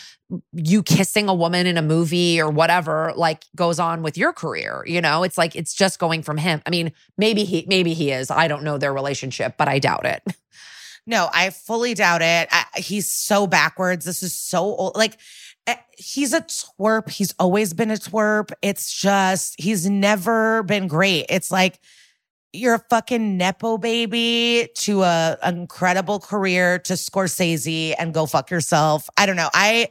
you 0.53 0.83
kissing 0.83 1.29
a 1.29 1.35
woman 1.35 1.67
in 1.67 1.77
a 1.77 1.83
movie 1.83 2.41
or 2.41 2.51
whatever 2.51 3.13
like 3.15 3.45
goes 3.55 3.79
on 3.79 4.03
with 4.03 4.19
your 4.19 4.33
career 4.33 4.83
you 4.87 5.01
know 5.01 5.23
it's 5.23 5.39
like 5.39 5.55
it's 5.55 5.73
just 5.73 6.01
going 6.01 6.23
from 6.23 6.37
him 6.37 6.61
i 6.67 6.71
mean 6.71 6.91
maybe 7.17 7.45
he 7.45 7.65
maybe 7.69 7.95
he 7.95 8.11
is 8.11 8.31
i 8.31 8.49
don't 8.49 8.65
know 8.65 8.79
their 8.79 8.93
relationship 8.93 9.55
but 9.57 9.69
i 9.69 9.79
doubt 9.79 10.05
it 10.05 10.23
No, 11.09 11.29
I 11.33 11.51
fully 11.51 11.95
doubt 11.95 12.21
it. 12.21 12.49
I, 12.51 12.65
he's 12.81 13.09
so 13.09 13.47
backwards. 13.47 14.05
This 14.05 14.25
is 14.25 14.35
so 14.35 14.59
old. 14.65 14.97
Like, 14.97 15.19
Eh, 15.67 15.77
he's 15.97 16.33
a 16.33 16.43
twerp. 16.43 17.11
He's 17.11 17.35
always 17.39 17.75
been 17.75 17.91
a 17.91 17.95
twerp. 17.95 18.53
It's 18.63 18.93
just, 18.93 19.61
he's 19.61 19.89
never 19.89 20.63
been 20.63 20.87
great. 20.87 21.27
It's 21.29 21.51
like, 21.51 21.81
you're 22.53 22.75
a 22.75 22.85
fucking 22.91 23.37
Nepo 23.37 23.77
baby 23.77 24.69
to 24.77 25.03
a 25.03 25.37
an 25.43 25.59
incredible 25.59 26.21
career 26.21 26.79
to 26.81 26.95
Scorsese 26.95 27.95
and 27.99 28.15
go 28.15 28.25
fuck 28.25 28.51
yourself. 28.51 29.11
I 29.19 29.27
don't 29.27 29.37
know. 29.37 29.51
I, 29.53 29.89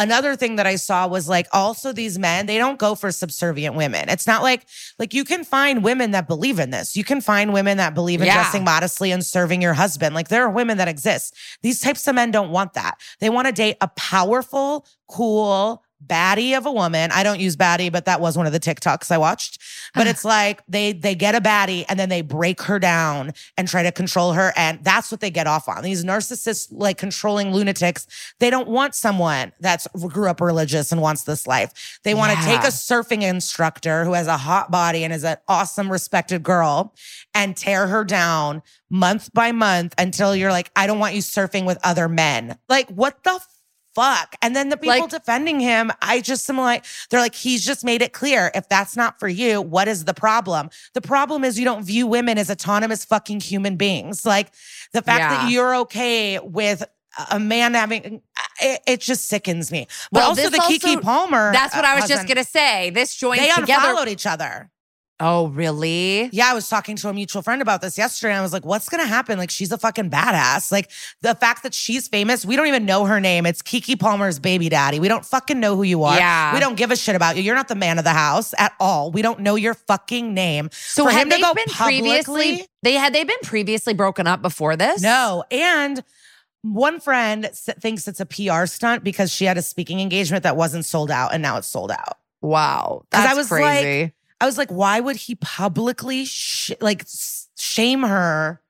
another 0.00 0.34
thing 0.34 0.56
that 0.56 0.66
I 0.66 0.76
saw 0.76 1.06
was 1.06 1.28
like 1.28 1.46
also 1.52 1.92
these 1.92 2.18
men, 2.18 2.46
they 2.46 2.58
don't 2.58 2.78
go 2.78 2.94
for 2.94 3.12
subservient 3.12 3.76
women. 3.76 4.08
It's 4.08 4.26
not 4.26 4.42
like, 4.42 4.66
like 4.98 5.14
you 5.14 5.24
can 5.24 5.44
find 5.44 5.84
women 5.84 6.10
that 6.10 6.26
believe 6.26 6.58
in 6.58 6.70
this. 6.70 6.96
You 6.96 7.04
can 7.04 7.20
find 7.20 7.52
women 7.52 7.76
that 7.76 7.94
believe 7.94 8.20
in 8.20 8.26
Yeah. 8.26 8.34
dressing 8.34 8.64
modestly 8.64 9.12
and 9.12 9.24
serving 9.24 9.62
your 9.62 9.74
husband. 9.74 10.14
Like 10.14 10.28
there 10.28 10.42
are 10.44 10.50
women 10.50 10.78
that 10.78 10.88
exist. 10.88 11.36
These 11.62 11.80
types 11.80 12.08
of 12.08 12.14
men 12.16 12.30
don't 12.32 12.50
want 12.50 12.72
that. 12.74 12.98
They 13.20 13.30
want 13.30 13.46
to 13.46 13.52
date 13.52 13.76
a 13.80 13.88
powerful, 13.88 14.86
cool, 15.08 15.84
baddie 16.06 16.56
of 16.56 16.66
a 16.66 16.72
woman. 16.72 17.10
I 17.12 17.22
don't 17.22 17.40
use 17.40 17.56
baddie, 17.56 17.90
but 17.90 18.04
that 18.06 18.20
was 18.20 18.36
one 18.36 18.46
of 18.46 18.52
the 18.52 18.60
TikToks 18.60 19.10
I 19.10 19.18
watched. 19.18 19.60
But 19.94 20.06
it's 20.06 20.24
like 20.24 20.62
they 20.68 20.92
they 20.92 21.14
get 21.14 21.34
a 21.34 21.40
baddie 21.40 21.84
and 21.88 21.98
then 21.98 22.08
they 22.08 22.22
break 22.22 22.62
her 22.62 22.78
down 22.78 23.32
and 23.56 23.68
try 23.68 23.82
to 23.82 23.92
control 23.92 24.32
her. 24.32 24.52
And 24.56 24.82
that's 24.84 25.10
what 25.10 25.20
they 25.20 25.30
get 25.30 25.46
off 25.46 25.68
on. 25.68 25.82
These 25.82 26.04
narcissists, 26.04 26.68
like 26.70 26.98
controlling 26.98 27.52
lunatics, 27.52 28.06
they 28.38 28.50
don't 28.50 28.68
want 28.68 28.94
someone 28.94 29.52
that's 29.60 29.86
grew 30.08 30.28
up 30.28 30.40
religious 30.40 30.92
and 30.92 31.00
wants 31.00 31.24
this 31.24 31.46
life. 31.46 31.98
They 32.04 32.14
want 32.14 32.32
to 32.32 32.38
Yeah. 32.40 32.56
take 32.56 32.64
a 32.64 32.72
surfing 32.72 33.22
instructor 33.22 34.04
who 34.04 34.12
has 34.14 34.26
a 34.26 34.36
hot 34.36 34.70
body 34.70 35.04
and 35.04 35.12
is 35.12 35.24
an 35.24 35.36
awesome, 35.48 35.90
respected 35.90 36.42
girl 36.42 36.94
and 37.34 37.56
tear 37.56 37.86
her 37.88 38.04
down 38.04 38.62
month 38.90 39.32
by 39.32 39.52
month 39.52 39.94
until 39.98 40.34
you're 40.34 40.50
like, 40.50 40.70
I 40.74 40.86
don't 40.86 40.98
want 40.98 41.14
you 41.14 41.20
surfing 41.20 41.64
with 41.64 41.78
other 41.84 42.08
men. 42.08 42.58
Like, 42.68 42.88
what 42.88 43.22
the 43.22 43.40
fuck? 43.94 44.36
And 44.42 44.54
then 44.54 44.68
the 44.68 44.76
people 44.76 45.00
Like- 45.00 45.10
defending 45.10 45.60
him, 45.60 45.90
I 46.00 46.20
just 46.20 46.48
am 46.48 46.58
like, 46.58 46.84
they're 47.10 47.20
like, 47.20 47.34
he's 47.34 47.64
just 47.64 47.84
made 47.84 48.02
it 48.02 48.12
clear. 48.12 48.50
If 48.54 48.68
that's 48.68 48.96
not 48.96 49.18
for 49.18 49.28
you, 49.28 49.60
what 49.60 49.88
is 49.88 50.04
the 50.04 50.14
problem? 50.14 50.70
The 50.94 51.00
problem 51.00 51.44
is 51.44 51.58
you 51.58 51.64
don't 51.64 51.84
view 51.84 52.06
women 52.06 52.38
as 52.38 52.50
autonomous 52.50 53.04
fucking 53.04 53.40
human 53.40 53.76
beings. 53.76 54.24
Like 54.24 54.52
the 54.92 55.02
fact 55.02 55.20
Yeah. 55.20 55.28
that 55.42 55.50
you're 55.50 55.74
okay 55.76 56.38
with 56.38 56.84
a 57.30 57.40
man 57.40 57.74
having 57.74 58.22
it, 58.62 58.80
it 58.86 59.00
just 59.00 59.26
sickens 59.28 59.72
me. 59.72 59.86
But 60.12 60.20
Well, 60.20 60.28
also 60.30 60.48
the 60.50 60.58
Keke 60.58 60.84
also- 60.96 61.00
Palmer. 61.00 61.52
That's 61.52 61.74
what 61.74 61.84
uh, 61.84 61.88
I 61.88 61.94
was 62.00 62.08
just 62.08 62.28
gonna 62.28 62.44
say. 62.44 62.90
This 62.90 63.16
joins 63.16 63.40
They 63.40 63.48
together. 63.50 63.72
unfollowed 63.88 64.08
each 64.08 64.26
other. 64.26 64.70
Oh, 65.20 65.48
really? 65.48 66.30
Yeah, 66.32 66.50
I 66.50 66.54
was 66.54 66.68
talking 66.68 66.96
to 66.96 67.08
a 67.10 67.12
mutual 67.12 67.42
friend 67.42 67.60
about 67.60 67.82
this 67.82 67.98
yesterday. 67.98 68.34
I 68.34 68.40
was 68.40 68.52
like, 68.54 68.64
what's 68.64 68.88
going 68.88 69.02
to 69.02 69.06
happen? 69.06 69.38
Like, 69.38 69.50
she's 69.50 69.70
a 69.70 69.76
fucking 69.78 70.08
badass. 70.10 70.72
Like, 70.72 70.90
the 71.20 71.34
fact 71.34 71.62
that 71.64 71.74
she's 71.74 72.08
famous, 72.08 72.44
we 72.46 72.56
don't 72.56 72.66
even 72.68 72.86
know 72.86 73.04
her 73.04 73.20
name. 73.20 73.44
It's 73.44 73.60
Keke 73.60 74.00
Palmer's 74.00 74.38
baby 74.38 74.68
daddy. 74.70 74.98
We 74.98 75.08
don't 75.08 75.24
fucking 75.24 75.60
know 75.60 75.76
who 75.76 75.82
you 75.82 76.04
are. 76.04 76.16
Yeah. 76.16 76.54
We 76.54 76.60
don't 76.60 76.74
give 76.76 76.90
a 76.90 76.96
shit 76.96 77.14
about 77.16 77.36
you. 77.36 77.42
You're 77.42 77.54
not 77.54 77.68
the 77.68 77.74
man 77.74 77.98
of 77.98 78.04
the 78.04 78.14
house 78.14 78.54
at 78.58 78.72
all. 78.80 79.10
We 79.10 79.20
don't 79.20 79.40
know 79.40 79.56
your 79.56 79.74
fucking 79.74 80.32
name. 80.32 80.70
So 80.72 81.04
For 81.04 81.10
had 81.10 81.22
him 81.22 81.30
to 81.30 81.36
they 81.36 81.42
been 81.42 81.64
publicly- 81.74 82.00
previously? 82.24 82.66
They 82.82 82.94
had 82.94 83.12
they 83.14 83.24
been 83.24 83.36
previously 83.42 83.92
broken 83.92 84.26
up 84.26 84.40
before 84.40 84.74
this? 84.76 85.02
No. 85.02 85.44
And 85.50 86.02
one 86.62 86.98
friend 86.98 87.48
thinks 87.54 88.08
it's 88.08 88.20
a 88.20 88.26
PR 88.26 88.64
stunt 88.66 89.04
because 89.04 89.30
she 89.32 89.44
had 89.44 89.58
a 89.58 89.62
speaking 89.62 90.00
engagement 90.00 90.44
that 90.44 90.56
wasn't 90.56 90.84
sold 90.86 91.10
out 91.10 91.34
and 91.34 91.42
now 91.42 91.58
it's 91.58 91.66
sold 91.68 91.90
out. 91.90 92.16
Wow, 92.42 93.04
'Cause 93.10 93.26
I 93.26 93.34
was 93.34 93.48
crazy. 93.48 94.14
I 94.40 94.46
was 94.46 94.56
like, 94.56 94.70
why 94.70 95.00
would 95.00 95.16
he 95.16 95.34
publicly 95.34 96.24
sh- 96.24 96.72
like 96.80 97.06
shame 97.58 98.02
her 98.02 98.62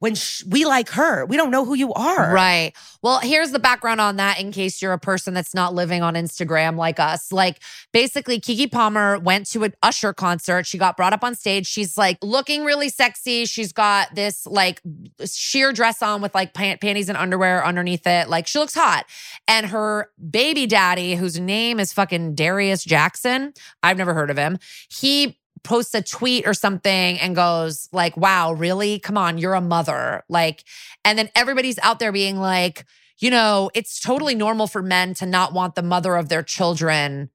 when 0.00 0.14
we 0.46 0.64
like 0.64 0.90
her? 0.90 1.24
We 1.26 1.36
don't 1.36 1.50
know 1.50 1.64
who 1.64 1.74
you 1.74 1.92
are. 1.94 2.32
Right. 2.32 2.72
Well, 3.02 3.18
here's 3.20 3.50
the 3.50 3.58
background 3.58 4.00
on 4.00 4.16
that 4.16 4.40
in 4.40 4.52
case 4.52 4.80
you're 4.80 4.92
a 4.92 4.98
person 4.98 5.34
that's 5.34 5.54
not 5.54 5.74
living 5.74 6.02
on 6.02 6.14
Instagram 6.14 6.76
like 6.76 7.00
us. 7.00 7.32
Like, 7.32 7.60
basically, 7.92 8.40
Keke 8.40 8.70
Palmer 8.70 9.18
went 9.18 9.46
to 9.50 9.64
an 9.64 9.74
Usher 9.82 10.12
concert. 10.12 10.66
She 10.66 10.78
got 10.78 10.96
brought 10.96 11.12
up 11.12 11.24
on 11.24 11.34
stage. 11.34 11.66
She's 11.66 11.98
like 11.98 12.18
looking 12.22 12.64
really 12.64 12.88
sexy. 12.88 13.44
She's 13.44 13.72
got 13.72 14.14
this 14.14 14.46
like 14.46 14.80
sheer 15.24 15.72
dress 15.72 16.02
on 16.02 16.22
with 16.22 16.34
like 16.34 16.54
pant- 16.54 16.80
panties 16.80 17.08
and 17.08 17.18
underwear 17.18 17.64
underneath 17.64 18.06
it. 18.06 18.28
Like, 18.28 18.46
she 18.46 18.58
looks 18.58 18.74
hot. 18.74 19.06
And 19.46 19.66
her 19.66 20.10
baby 20.30 20.66
daddy, 20.66 21.16
whose 21.16 21.40
name 21.40 21.80
is 21.80 21.92
fucking 21.92 22.34
Darius 22.34 22.84
Jackson, 22.84 23.52
I've 23.82 23.96
never 23.96 24.14
heard 24.14 24.30
of 24.30 24.36
him. 24.36 24.58
He 24.90 25.38
posts 25.62 25.94
a 25.94 26.02
tweet 26.02 26.46
or 26.46 26.54
something 26.54 27.18
and 27.18 27.34
goes 27.36 27.88
like, 27.92 28.16
"Wow, 28.16 28.52
really? 28.52 28.98
Come 28.98 29.16
on, 29.18 29.38
you're 29.38 29.54
a 29.54 29.60
mother." 29.60 30.24
Like, 30.28 30.64
and 31.04 31.18
then 31.18 31.28
everybody's 31.34 31.78
out 31.80 31.98
there 31.98 32.12
being 32.12 32.38
like, 32.38 32.84
you 33.18 33.30
know, 33.30 33.70
it's 33.74 34.00
totally 34.00 34.34
normal 34.34 34.66
for 34.66 34.82
men 34.82 35.14
to 35.14 35.26
not 35.26 35.52
want 35.52 35.74
the 35.74 35.82
mother 35.82 36.16
of 36.16 36.28
their 36.28 36.42
children 36.42 37.30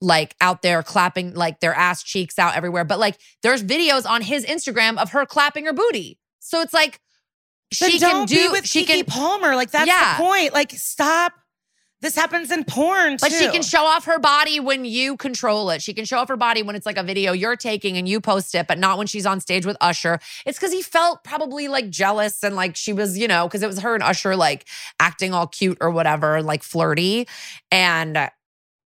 like 0.00 0.36
out 0.40 0.60
there 0.62 0.82
clapping 0.82 1.32
like 1.34 1.60
their 1.60 1.72
ass 1.72 2.02
cheeks 2.02 2.38
out 2.38 2.54
everywhere. 2.56 2.84
But 2.84 2.98
like 2.98 3.18
there's 3.42 3.62
videos 3.62 4.08
on 4.08 4.20
his 4.22 4.44
Instagram 4.44 4.98
of 4.98 5.12
her 5.12 5.24
clapping 5.24 5.64
her 5.64 5.72
booty. 5.72 6.18
So 6.40 6.60
it's 6.60 6.74
like 6.74 7.00
she 7.72 7.98
don't 7.98 8.26
can 8.28 8.36
do 8.36 8.52
with 8.52 8.66
she 8.66 8.84
Keke 8.84 8.86
can 8.86 9.04
Palmer. 9.06 9.54
Like 9.56 9.70
that's 9.70 9.86
Yeah. 9.88 10.16
the 10.18 10.22
point. 10.22 10.52
Like 10.52 10.72
stop. 10.72 11.32
This 12.04 12.14
happens 12.14 12.50
in 12.50 12.64
porn 12.64 13.16
But 13.18 13.32
she 13.32 13.48
can 13.48 13.62
show 13.62 13.82
off 13.86 14.04
her 14.04 14.18
body 14.18 14.60
when 14.60 14.84
you 14.84 15.16
control 15.16 15.70
it. 15.70 15.80
She 15.82 15.94
can 15.94 16.04
show 16.04 16.18
off 16.18 16.28
her 16.28 16.36
body 16.36 16.62
when 16.62 16.76
it's 16.76 16.84
like 16.84 16.98
a 16.98 17.02
video 17.02 17.32
you're 17.32 17.56
taking 17.56 17.96
and 17.96 18.06
you 18.06 18.20
post 18.20 18.54
it, 18.54 18.66
but 18.66 18.78
not 18.78 18.98
when 18.98 19.06
she's 19.06 19.24
on 19.24 19.40
stage 19.40 19.64
with 19.64 19.78
Usher. 19.80 20.18
It's 20.44 20.58
because 20.58 20.70
he 20.70 20.82
felt 20.82 21.24
probably 21.24 21.66
like 21.66 21.88
jealous 21.88 22.44
and 22.44 22.56
like 22.56 22.76
she 22.76 22.92
was, 22.92 23.16
you 23.16 23.26
know, 23.26 23.48
because 23.48 23.62
it 23.62 23.66
was 23.66 23.78
her 23.78 23.94
and 23.94 24.02
Usher 24.02 24.36
like 24.36 24.66
acting 25.00 25.32
all 25.32 25.46
cute 25.46 25.78
or 25.80 25.90
whatever, 25.90 26.42
like 26.42 26.62
flirty. 26.62 27.26
And 27.72 28.30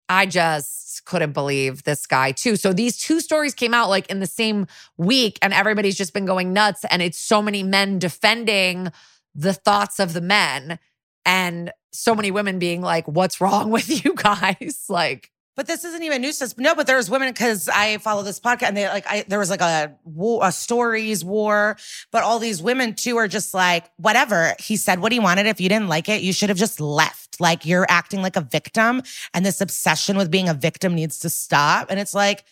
I 0.08 0.24
just 0.24 1.04
couldn't 1.04 1.32
believe 1.32 1.82
this 1.82 2.06
guy 2.06 2.32
too. 2.32 2.56
So 2.56 2.72
these 2.72 2.96
two 2.96 3.20
stories 3.20 3.52
came 3.52 3.74
out 3.74 3.90
like 3.90 4.06
in 4.06 4.20
the 4.20 4.26
same 4.26 4.66
week, 4.96 5.38
and 5.42 5.52
everybody's 5.52 5.96
just 5.96 6.14
been 6.14 6.24
going 6.24 6.54
nuts. 6.54 6.86
And 6.90 7.02
it's 7.02 7.18
so 7.18 7.42
many 7.42 7.62
men 7.62 7.98
defending 7.98 8.90
the 9.34 9.52
thoughts 9.52 10.00
of 10.00 10.14
the 10.14 10.22
men 10.22 10.78
and 11.24 11.72
so 11.92 12.14
many 12.14 12.30
women 12.30 12.58
being 12.58 12.80
like, 12.82 13.06
what's 13.06 13.40
wrong 13.40 13.70
with 13.70 14.04
you 14.04 14.14
guys? 14.16 14.84
Like, 14.88 15.30
But 15.56 15.66
this 15.66 15.84
isn't 15.84 16.02
even 16.02 16.22
news. 16.22 16.38
to 16.38 16.44
us. 16.46 16.56
No, 16.56 16.74
but 16.74 16.86
there's 16.86 17.10
women 17.10 17.28
because 17.28 17.68
I 17.68 17.98
follow 17.98 18.22
this 18.22 18.40
podcast 18.40 18.68
and 18.68 18.76
they 18.76 18.88
like 18.88 19.06
I 19.06 19.24
there 19.28 19.38
was 19.38 19.50
like 19.50 19.60
a 19.60 19.94
war, 20.04 20.40
a 20.46 20.50
stories 20.52 21.24
war, 21.24 21.76
but 22.10 22.22
all 22.22 22.38
these 22.38 22.62
women 22.62 22.94
too 22.94 23.16
are 23.18 23.28
just 23.28 23.52
like 23.54 23.90
whatever. 23.98 24.54
He 24.58 24.76
said 24.76 25.00
what 25.00 25.12
he 25.12 25.18
wanted. 25.20 25.46
If 25.46 25.60
you 25.60 25.68
didn't 25.68 25.88
like 25.88 26.08
it, 26.08 26.22
you 26.22 26.32
should 26.32 26.48
have 26.48 26.58
just 26.58 26.80
left. 26.80 27.40
Like 27.40 27.66
you're 27.66 27.86
acting 27.88 28.22
like 28.22 28.36
a 28.36 28.40
victim, 28.42 29.02
and 29.34 29.44
this 29.44 29.60
obsession 29.60 30.16
with 30.16 30.30
being 30.30 30.48
a 30.48 30.54
victim 30.54 30.94
needs 30.94 31.18
to 31.20 31.30
stop. 31.30 31.90
And 31.90 32.00
it's 32.00 32.14
like. 32.14 32.44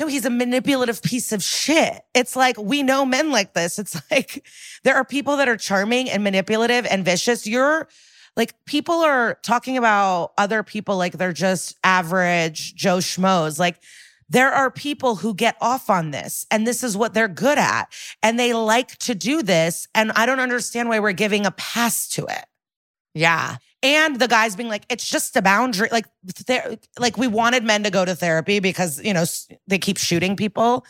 No, 0.00 0.06
he's 0.06 0.24
a 0.24 0.30
manipulative 0.30 1.02
piece 1.02 1.30
of 1.30 1.42
shit. 1.42 2.02
It's 2.14 2.34
like 2.34 2.56
we 2.58 2.82
know 2.82 3.04
men 3.04 3.30
like 3.30 3.52
this. 3.52 3.78
It's 3.78 4.00
like 4.10 4.46
there 4.82 4.96
are 4.96 5.04
people 5.04 5.36
that 5.36 5.48
are 5.48 5.58
charming 5.58 6.08
and 6.08 6.24
manipulative 6.24 6.86
and 6.86 7.04
vicious. 7.04 7.46
You're 7.46 7.86
like 8.34 8.54
people 8.64 9.00
are 9.02 9.38
talking 9.42 9.76
about 9.76 10.32
other 10.38 10.62
people 10.62 10.96
like 10.96 11.18
they're 11.18 11.34
just 11.34 11.76
average 11.84 12.74
Joe 12.74 12.98
Schmoes. 12.98 13.58
Like 13.58 13.76
there 14.30 14.50
are 14.50 14.70
people 14.70 15.16
who 15.16 15.34
get 15.34 15.56
off 15.60 15.90
on 15.90 16.12
this 16.12 16.46
and 16.50 16.66
this 16.66 16.82
is 16.82 16.96
what 16.96 17.12
they're 17.12 17.28
good 17.28 17.58
at. 17.58 17.92
And 18.22 18.38
they 18.38 18.54
like 18.54 18.96
to 18.98 19.14
do 19.14 19.42
this. 19.42 19.86
And 19.94 20.12
I 20.12 20.24
don't 20.24 20.40
understand 20.40 20.88
why 20.88 21.00
we're 21.00 21.12
giving 21.12 21.44
a 21.44 21.50
pass 21.50 22.08
to 22.10 22.24
it. 22.24 22.46
yeah. 23.12 23.56
And 23.82 24.18
the 24.18 24.28
guys 24.28 24.56
being 24.56 24.68
like, 24.68 24.84
it's 24.90 25.08
just 25.08 25.36
a 25.36 25.42
boundary. 25.42 25.88
Like, 25.90 26.06
there, 26.46 26.76
like 26.98 27.16
we 27.16 27.26
wanted 27.26 27.64
men 27.64 27.82
to 27.84 27.90
go 27.90 28.04
to 28.04 28.14
therapy 28.14 28.60
because 28.60 29.02
you 29.02 29.14
know 29.14 29.24
they 29.68 29.78
keep 29.78 29.96
shooting 29.96 30.36
people, 30.36 30.84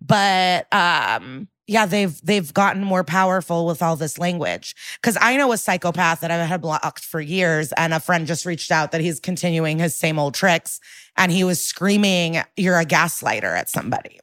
but 0.00 0.72
um, 0.72 1.48
yeah, 1.66 1.86
they've 1.86 2.18
they've 2.22 2.54
gotten 2.54 2.84
more 2.84 3.02
powerful 3.02 3.66
with 3.66 3.82
all 3.82 3.96
this 3.96 4.18
language. 4.18 4.76
Because 5.00 5.18
I 5.20 5.36
know 5.36 5.50
a 5.50 5.58
psychopath 5.58 6.20
that 6.20 6.30
I've 6.30 6.46
had 6.46 6.60
blocked 6.60 7.04
for 7.04 7.20
years, 7.20 7.72
and 7.72 7.92
a 7.92 7.98
friend 7.98 8.26
just 8.26 8.46
reached 8.46 8.70
out 8.70 8.92
that 8.92 9.00
he's 9.00 9.18
continuing 9.18 9.78
his 9.78 9.94
same 9.94 10.18
old 10.18 10.34
tricks, 10.34 10.78
and 11.16 11.32
he 11.32 11.42
was 11.42 11.60
screaming, 11.60 12.42
"You're 12.56 12.78
a 12.78 12.86
gaslighter" 12.86 13.56
at 13.58 13.68
somebody. 13.68 14.20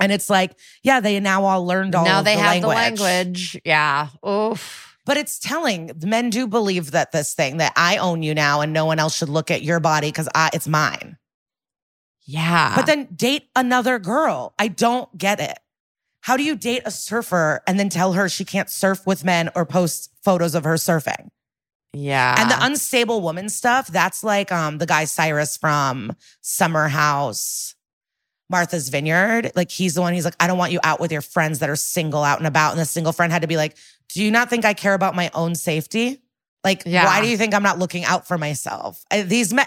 And 0.00 0.10
it's 0.12 0.28
like, 0.28 0.58
yeah, 0.82 1.00
they 1.00 1.18
now 1.20 1.44
all 1.44 1.64
learned 1.66 1.94
all 1.94 2.04
now 2.04 2.20
they 2.20 2.34
the 2.34 2.42
have 2.42 2.62
language. 2.62 2.98
the 2.98 3.04
language. 3.04 3.60
Yeah. 3.64 4.08
Oof. 4.26 4.93
But 5.06 5.16
it's 5.16 5.38
telling. 5.38 5.90
Men 6.02 6.30
do 6.30 6.46
believe 6.46 6.92
that 6.92 7.12
this 7.12 7.34
thing 7.34 7.58
that 7.58 7.72
I 7.76 7.98
own 7.98 8.22
you 8.22 8.34
now 8.34 8.60
and 8.60 8.72
no 8.72 8.86
one 8.86 8.98
else 8.98 9.16
should 9.16 9.28
look 9.28 9.50
at 9.50 9.62
your 9.62 9.80
body 9.80 10.08
because 10.08 10.28
it's 10.52 10.66
mine. 10.66 11.18
Yeah. 12.26 12.74
But 12.74 12.86
then 12.86 13.08
date 13.14 13.48
another 13.54 13.98
girl. 13.98 14.54
I 14.58 14.68
don't 14.68 15.16
get 15.16 15.40
it. 15.40 15.58
How 16.20 16.38
do 16.38 16.42
you 16.42 16.56
date 16.56 16.82
a 16.86 16.90
surfer 16.90 17.62
and 17.66 17.78
then 17.78 17.90
tell 17.90 18.14
her 18.14 18.30
she 18.30 18.46
can't 18.46 18.70
surf 18.70 19.06
with 19.06 19.24
men 19.24 19.50
or 19.54 19.66
post 19.66 20.10
photos 20.22 20.54
of 20.54 20.64
her 20.64 20.74
surfing? 20.74 21.28
yeah. 21.94 22.34
And 22.38 22.50
the 22.50 22.56
unstable 22.64 23.20
woman 23.20 23.48
stuff, 23.48 23.86
that's 23.86 24.24
like 24.24 24.50
um 24.50 24.78
the 24.78 24.86
guy 24.86 25.04
Cyrus 25.04 25.56
from 25.56 26.16
Summer 26.40 26.88
House, 26.88 27.74
Martha's 28.50 28.88
Vineyard. 28.88 29.52
Like 29.54 29.70
he's 29.70 29.94
the 29.94 30.00
one, 30.00 30.12
he's 30.14 30.24
like, 30.24 30.36
I 30.40 30.46
don't 30.46 30.58
want 30.58 30.72
you 30.72 30.80
out 30.82 31.00
with 31.00 31.12
your 31.12 31.20
friends 31.20 31.60
that 31.60 31.70
are 31.70 31.76
single 31.76 32.24
out 32.24 32.38
and 32.38 32.46
about. 32.46 32.72
And 32.72 32.80
the 32.80 32.84
single 32.84 33.12
friend 33.12 33.32
had 33.32 33.42
to 33.42 33.48
be 33.48 33.56
like, 33.56 33.76
Do 34.10 34.22
you 34.22 34.30
not 34.30 34.50
think 34.50 34.64
I 34.64 34.74
care 34.74 34.94
about 34.94 35.14
my 35.14 35.30
own 35.34 35.54
safety? 35.54 36.20
Like, 36.62 36.82
Yeah. 36.86 37.04
why 37.04 37.20
do 37.20 37.28
you 37.28 37.36
think 37.36 37.52
I'm 37.54 37.62
not 37.62 37.78
looking 37.78 38.04
out 38.04 38.26
for 38.26 38.38
myself? 38.38 39.02
These 39.10 39.52
men 39.52 39.66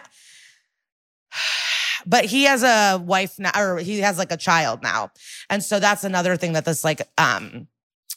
but 2.06 2.25
he 2.25 2.44
has 2.44 2.63
a 2.63 2.98
wife 3.03 3.38
now, 3.39 3.51
or 3.60 3.77
he 3.79 4.00
has 4.00 4.17
like 4.17 4.32
a 4.32 4.38
child 4.38 4.82
now. 4.82 5.12
And 5.50 5.63
so 5.63 5.79
that's 5.79 6.03
another 6.03 6.38
thing 6.38 6.53
that 6.53 6.65
this 6.65 6.84
like 6.84 7.01
um 7.17 7.67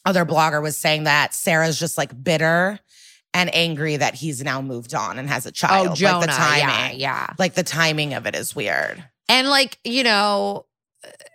other 0.05 0.25
blogger 0.25 0.63
was 0.63 0.77
saying 0.79 1.05
that 1.05 1.35
Sarah's 1.35 1.79
just 1.79 1.99
like 1.99 2.23
bitter 2.23 2.79
and 3.35 3.55
angry 3.55 3.97
that 3.97 4.15
he's 4.15 4.43
now 4.43 4.61
moved 4.63 4.95
on 4.95 5.19
and 5.19 5.29
has 5.29 5.45
a 5.47 5.53
child. 5.53 5.89
oh, 5.91 5.95
Jonah. 5.95 6.19
Like 6.19 6.27
the 6.27 6.33
timing. 6.33 7.01
Yeah. 7.01 7.27
Yeah. 7.27 7.27
Like 7.39 7.55
the 7.55 7.63
timing 7.63 8.15
of 8.15 8.27
it 8.27 8.35
is 8.35 8.57
weird. 8.57 9.05
And 9.29 9.49
like, 9.49 9.79
you 9.85 10.03
know, 10.03 10.67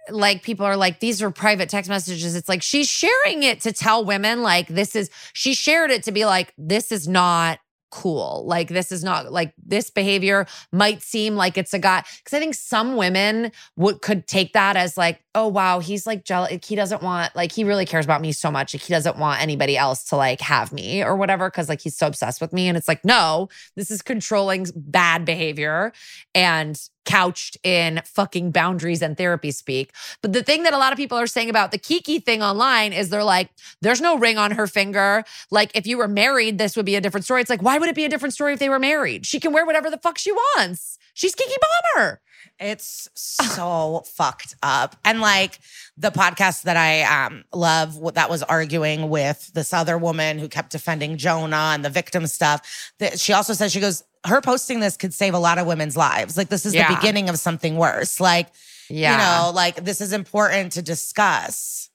like 0.09 0.43
people 0.43 0.65
are 0.65 0.77
like, 0.77 0.99
these 0.99 1.21
are 1.21 1.31
private 1.31 1.69
text 1.69 1.89
messages. 1.89 2.35
It's 2.35 2.49
like 2.49 2.61
she's 2.61 2.87
sharing 2.87 3.43
it 3.43 3.61
to 3.61 3.71
tell 3.71 4.05
women, 4.05 4.41
like, 4.43 4.67
this 4.67 4.95
is, 4.95 5.09
she 5.33 5.53
shared 5.53 5.91
it 5.91 6.03
to 6.03 6.11
be 6.11 6.25
like, 6.25 6.53
this 6.57 6.91
is 6.91 7.07
not 7.07 7.59
cool. 7.91 8.45
Like 8.45 8.67
this 8.67 8.91
is 8.91 9.03
not 9.03 9.31
like 9.31 9.53
this 9.57 9.89
behavior 9.89 10.47
might 10.71 11.01
seem 11.01 11.35
like 11.35 11.57
it's 11.57 11.73
a 11.73 11.79
guy 11.79 12.03
because 12.17 12.35
I 12.35 12.39
think 12.39 12.53
some 12.53 12.97
women 12.97 13.51
would 13.77 14.01
could 14.01 14.27
take 14.27 14.53
that 14.53 14.75
as 14.75 14.97
like, 14.97 15.24
oh 15.35 15.47
wow, 15.47 15.79
he's 15.79 16.07
like 16.07 16.23
jealous. 16.23 16.51
Like, 16.51 16.65
He 16.65 16.75
doesn't 16.75 17.03
want 17.03 17.35
like 17.35 17.51
he 17.51 17.63
really 17.63 17.85
cares 17.85 18.05
about 18.05 18.21
me 18.21 18.31
so 18.31 18.49
much. 18.49 18.73
Like 18.73 18.81
he 18.81 18.93
doesn't 18.93 19.17
want 19.17 19.41
anybody 19.41 19.77
else 19.77 20.05
to 20.05 20.15
like 20.15 20.41
have 20.41 20.71
me 20.71 21.03
or 21.03 21.15
whatever 21.15 21.49
because 21.49 21.69
like 21.69 21.81
he's 21.81 21.97
so 21.97 22.07
obsessed 22.07 22.41
with 22.41 22.53
me. 22.53 22.67
And 22.67 22.77
it's 22.77 22.87
like, 22.87 23.03
no, 23.05 23.49
this 23.75 23.91
is 23.91 24.01
controlling 24.01 24.65
bad 24.75 25.25
behavior 25.25 25.91
and 26.33 26.79
couched 27.05 27.57
in 27.63 28.01
fucking 28.05 28.51
boundaries 28.51 29.01
and 29.01 29.17
therapy 29.17 29.51
speak. 29.51 29.91
But 30.21 30.33
the 30.33 30.41
thing 30.41 30.63
that 30.63 30.73
a 30.73 30.77
lot 30.77 30.91
of 30.91 30.97
people 30.97 31.17
are 31.17 31.27
saying 31.27 31.49
about 31.49 31.71
the 31.71 31.77
Keke 31.77 32.23
thing 32.23 32.41
online 32.41 32.93
is 32.93 33.09
they're 33.09 33.23
like, 33.23 33.51
there's 33.81 34.01
no 34.01 34.17
ring 34.17 34.37
on 34.37 34.51
her 34.51 34.65
finger. 34.65 35.23
Like, 35.51 35.71
if 35.75 35.85
you 35.85 35.97
were 35.97 36.07
married, 36.07 36.57
this 36.57 36.75
would 36.75 36.85
be 36.85 36.95
a 36.95 37.01
different 37.01 37.25
story. 37.25 37.41
It's 37.41 37.49
like, 37.49 37.61
why 37.61 37.77
would 37.77 37.89
it 37.89 37.95
be 37.95 38.05
a 38.05 38.09
different 38.09 38.33
story 38.33 38.53
if 38.53 38.59
they 38.59 38.69
were 38.69 38.79
married? 38.79 39.25
She 39.25 39.39
can 39.39 39.53
wear 39.53 39.65
whatever 39.65 39.91
the 39.91 39.99
fuck 39.99 40.17
she 40.17 40.31
wants. 40.31 40.97
She's 41.15 41.33
Keke 41.33 41.55
Palmer. 41.95 42.21
It's 42.59 43.09
so 43.15 44.03
fucked 44.05 44.55
up. 44.61 44.95
And 45.03 45.19
like 45.21 45.59
the 45.97 46.11
podcast 46.11 46.63
that 46.63 46.77
I 46.77 47.01
um, 47.25 47.43
love 47.53 48.13
that 48.13 48.29
was 48.29 48.43
arguing 48.43 49.09
with 49.09 49.51
this 49.53 49.73
other 49.73 49.97
woman 49.97 50.37
who 50.39 50.47
kept 50.47 50.71
defending 50.71 51.17
Jonah 51.17 51.71
and 51.73 51.83
the 51.83 51.89
victim 51.89 52.27
stuff. 52.27 52.91
That 52.99 53.19
she 53.19 53.33
also 53.33 53.53
says 53.53 53.71
she 53.71 53.79
goes, 53.79 54.03
her 54.25 54.41
posting 54.41 54.79
this 54.81 54.97
could 54.97 55.13
save 55.13 55.33
a 55.33 55.39
lot 55.39 55.57
of 55.57 55.67
women's 55.67 55.97
lives. 55.97 56.37
Like 56.37 56.49
this 56.49 56.65
is 56.65 56.73
Yeah. 56.75 56.89
the 56.89 56.95
beginning 56.95 57.29
of 57.29 57.37
something 57.39 57.77
worse. 57.77 58.19
Like, 58.19 58.49
Yeah. 58.89 59.11
you 59.13 59.17
know, 59.47 59.51
like 59.55 59.83
this 59.83 60.01
is 60.01 60.13
important 60.13 60.73
to 60.73 60.81
discuss 60.81 61.89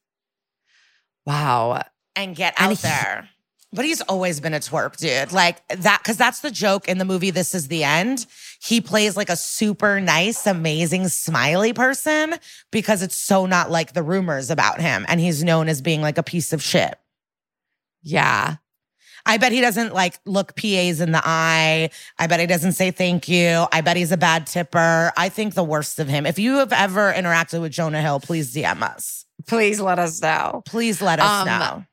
wow. 1.26 1.82
and 2.16 2.34
get 2.34 2.54
And 2.58 2.72
out 2.72 2.78
he- 2.78 2.82
there. 2.82 3.28
But 3.72 3.84
he's 3.84 4.00
always 4.00 4.40
been 4.40 4.52
a 4.52 4.58
twerp, 4.58 4.96
dude. 4.96 5.30
Like 5.32 5.66
that, 5.68 6.00
because 6.02 6.16
that's 6.16 6.40
the 6.40 6.50
joke 6.50 6.88
in 6.88 6.98
the 6.98 7.04
movie 7.04 7.30
This 7.30 7.54
Is 7.54 7.68
the 7.68 7.84
End. 7.84 8.26
He 8.62 8.80
plays 8.82 9.16
like 9.16 9.30
a 9.30 9.36
super 9.36 10.00
nice, 10.00 10.46
amazing, 10.46 11.08
smiley 11.08 11.72
person 11.72 12.34
because 12.70 13.02
it's 13.02 13.16
so 13.16 13.46
not 13.46 13.70
like 13.70 13.94
the 13.94 14.02
rumors 14.02 14.50
about 14.50 14.80
him. 14.80 15.06
And 15.08 15.18
he's 15.18 15.42
known 15.42 15.68
as 15.68 15.80
being 15.80 16.02
like 16.02 16.18
a 16.18 16.22
piece 16.22 16.52
of 16.52 16.62
shit. 16.62 16.94
Yeah. 18.02 18.56
I 19.26 19.36
bet 19.38 19.52
he 19.52 19.60
doesn't 19.60 19.94
like 19.94 20.18
look 20.26 20.56
PAs 20.56 21.00
in 21.00 21.12
the 21.12 21.20
eye. 21.24 21.90
I 22.18 22.26
bet 22.26 22.40
he 22.40 22.46
doesn't 22.46 22.72
say 22.72 22.90
thank 22.90 23.28
you. 23.28 23.66
I 23.72 23.80
bet 23.80 23.96
he's 23.96 24.12
a 24.12 24.16
bad 24.16 24.46
tipper. 24.46 25.12
I 25.16 25.28
think 25.28 25.54
the 25.54 25.64
worst 25.64 25.98
of 25.98 26.08
him. 26.08 26.26
If 26.26 26.38
you 26.38 26.56
have 26.56 26.72
ever 26.72 27.12
interacted 27.12 27.60
with 27.60 27.72
Jonah 27.72 28.00
Hill, 28.02 28.20
please 28.20 28.54
DM 28.54 28.82
us. 28.82 29.24
Please 29.46 29.80
let 29.80 29.98
us 29.98 30.20
know. 30.20 30.62
Please 30.66 31.00
let 31.02 31.18
us 31.18 31.26
Um, 31.42 31.46
know. 31.46 31.84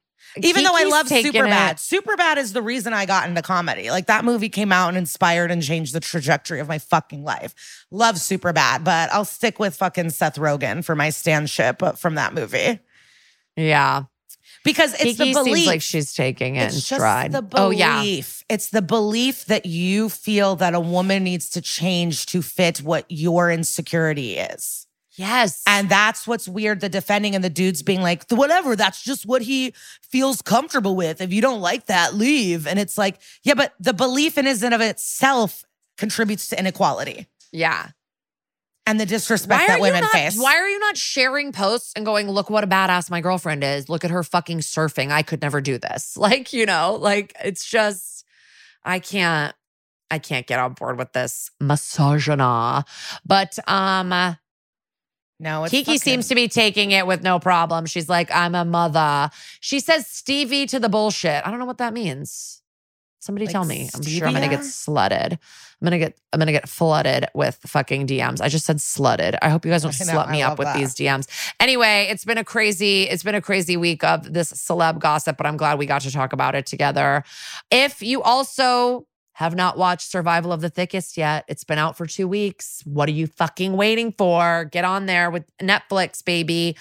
Even 0.43 0.63
though 0.63 0.75
I 0.75 0.83
love 0.83 1.07
Superbad, 1.07 1.71
it- 1.71 1.77
Superbad 1.77 2.37
is 2.37 2.53
the 2.53 2.61
reason 2.61 2.93
I 2.93 3.05
got 3.05 3.27
into 3.29 3.41
comedy. 3.41 3.89
Like 3.89 4.07
that 4.07 4.25
movie 4.25 4.49
came 4.49 4.71
out 4.71 4.89
and 4.89 4.97
inspired 4.97 5.51
and 5.51 5.61
changed 5.63 5.93
the 5.93 5.99
trajectory 5.99 6.59
of 6.59 6.67
my 6.67 6.79
fucking 6.79 7.23
life. 7.23 7.53
Love 7.91 8.15
Superbad, 8.15 8.83
but 8.83 9.11
I'll 9.13 9.25
stick 9.25 9.59
with 9.59 9.75
fucking 9.75 10.09
Seth 10.11 10.35
Rogen 10.35 10.83
for 10.83 10.95
my 10.95 11.09
standship 11.09 11.97
from 11.97 12.15
that 12.15 12.33
movie 12.33 12.79
Yeah. 13.55 14.03
because 14.63 14.93
it's 14.93 15.03
Keke 15.03 15.17
the 15.17 15.33
belief. 15.33 15.55
seems 15.55 15.67
like 15.67 15.81
she's 15.81 16.13
taking 16.13 16.55
it 16.55 16.61
in 16.61 16.65
it's 16.67 16.75
just 16.87 16.99
stride. 16.99 17.31
the 17.31 17.41
belief. 17.41 17.63
oh, 17.65 17.69
yeah. 17.69 18.03
It's 18.49 18.69
the 18.69 18.81
belief 18.81 19.45
that 19.45 19.65
you 19.65 20.09
feel 20.09 20.55
that 20.57 20.73
a 20.73 20.79
woman 20.79 21.23
needs 21.25 21.49
to 21.51 21.61
change 21.61 22.25
to 22.27 22.41
fit 22.41 22.77
what 22.81 23.05
your 23.09 23.51
insecurity 23.51 24.37
is. 24.37 24.86
Yes. 25.17 25.63
And 25.65 25.89
that's 25.89 26.27
what's 26.27 26.47
weird 26.47 26.79
the 26.79 26.89
defending 26.89 27.33
and 27.33 27.43
the 27.43 27.49
dudes 27.49 27.81
being 27.81 28.01
like, 28.01 28.29
whatever, 28.29 28.75
that's 28.75 29.01
just 29.01 29.25
what 29.25 29.41
he 29.41 29.73
feels 30.03 30.43
comfortable 30.43 30.95
with. 30.95 31.21
If 31.21 31.33
you 31.33 31.41
don't 31.41 31.59
like 31.59 31.87
that, 31.87 32.13
leave. 32.13 32.67
And 32.67 32.77
it's 32.77 32.99
like, 32.99 33.19
yeah, 33.43 33.55
but 33.55 33.73
the 33.79 33.93
belief 33.93 34.37
in 34.37 34.45
it 34.45 34.61
and 34.61 34.75
of 34.75 34.81
itself 34.81 35.65
contributes 35.97 36.47
to 36.49 36.59
inequality 36.59 37.25
yeah. 37.51 37.89
and 38.85 38.99
the 38.99 39.07
disrespect 39.07 39.65
that 39.65 39.81
women 39.81 40.01
not, 40.01 40.11
face. 40.11 40.39
Why 40.39 40.55
are 40.55 40.69
you 40.69 40.79
not 40.79 40.97
sharing 40.97 41.51
posts 41.51 41.93
and 41.95 42.05
going, 42.05 42.29
look 42.29 42.51
what 42.51 42.63
a 42.63 42.67
badass 42.67 43.09
my 43.09 43.19
girlfriend 43.19 43.63
is? 43.63 43.89
Look 43.89 44.05
at 44.05 44.11
her 44.11 44.21
fucking 44.21 44.59
surfing. 44.59 45.09
I 45.09 45.23
could 45.23 45.41
never 45.41 45.61
do 45.61 45.79
this. 45.79 46.15
Like, 46.27 46.51
you 46.51 46.65
know, 46.65 46.97
like 46.99 47.33
it's 47.43 47.65
just, 47.65 48.25
I 48.83 48.99
can't, 48.99 49.55
I 50.11 50.19
can't 50.19 50.45
get 50.45 50.59
on 50.59 50.73
board 50.73 50.97
with 50.97 51.13
this 51.13 51.49
misogyna. 51.61 52.85
But 53.25 53.57
um 53.67 54.37
no, 55.39 55.63
it's 55.63 55.73
Keke 55.73 55.99
seems 55.99 56.27
to 56.29 56.35
be 56.35 56.47
taking 56.47 56.91
it 56.91 57.05
with 57.05 57.21
no 57.21 57.39
problem. 57.39 57.85
She's 57.85 58.09
like, 58.09 58.29
I'm 58.33 58.55
a 58.55 58.65
mother. 58.65 59.29
She 59.59 59.79
says 59.79 60.07
Stevie 60.07 60.65
to 60.67 60.79
the 60.79 60.89
bullshit. 60.89 61.45
I 61.45 61.51
don't 61.51 61.59
know 61.59 61.65
what 61.65 61.77
that 61.77 61.93
means. 61.93 62.61
Somebody 63.19 63.45
Like 63.45 63.53
tell 63.53 63.65
me. 63.65 63.89
I'm 63.93 64.03
sure 64.03 64.27
I'm 64.27 64.33
gonna 64.33 64.47
get 64.47 64.61
slutted. 64.61 65.33
I'm 65.33 65.85
gonna 65.85 65.99
get 65.99 66.17
I'm 66.31 66.39
gonna 66.39 66.51
get 66.51 66.69
flooded 66.69 67.25
with 67.33 67.57
fucking 67.65 68.07
DMs. 68.07 68.41
I 68.41 68.47
just 68.47 68.65
said 68.65 68.77
slutted. 68.77 69.37
I 69.41 69.49
hope 69.49 69.65
you 69.65 69.71
guys 69.71 69.83
don't 69.83 69.99
know, 69.99 70.13
slut 70.13 70.31
me 70.31 70.41
up 70.41 70.57
with 70.57 70.67
that. 70.67 70.77
these 70.77 70.95
DMs. 70.95 71.27
Anyway, 71.59 72.07
it's 72.09 72.25
been 72.25 72.37
a 72.37 72.43
crazy, 72.43 73.03
it's 73.03 73.23
been 73.23 73.35
a 73.35 73.41
crazy 73.41 73.75
week 73.75 74.03
of 74.03 74.31
this 74.31 74.53
celeb 74.53 74.99
gossip, 74.99 75.35
but 75.35 75.45
I'm 75.45 75.57
glad 75.57 75.77
we 75.77 75.85
got 75.85 76.01
to 76.01 76.11
talk 76.11 76.31
about 76.31 76.55
it 76.55 76.65
together. 76.65 77.23
If 77.69 78.01
you 78.01 78.21
also 78.21 79.07
have 79.37 79.53
not 79.53 79.77
watched 79.77 80.09
Survival 80.09 80.51
of 80.51 80.61
the 80.61 80.69
Thickest 80.69 81.15
yet, 81.15 81.45
it's 81.47 81.63
been 81.63 81.77
out 81.77 81.95
for 81.95 82.07
two 82.07 82.27
weeks. 82.27 82.81
What 82.85 83.07
are 83.07 83.11
you 83.11 83.27
fucking 83.27 83.77
waiting 83.77 84.11
for? 84.11 84.65
Get 84.65 84.83
on 84.83 85.05
there 85.05 85.29
with 85.29 85.45
Netflix, 85.59 86.25
baby. 86.25 86.75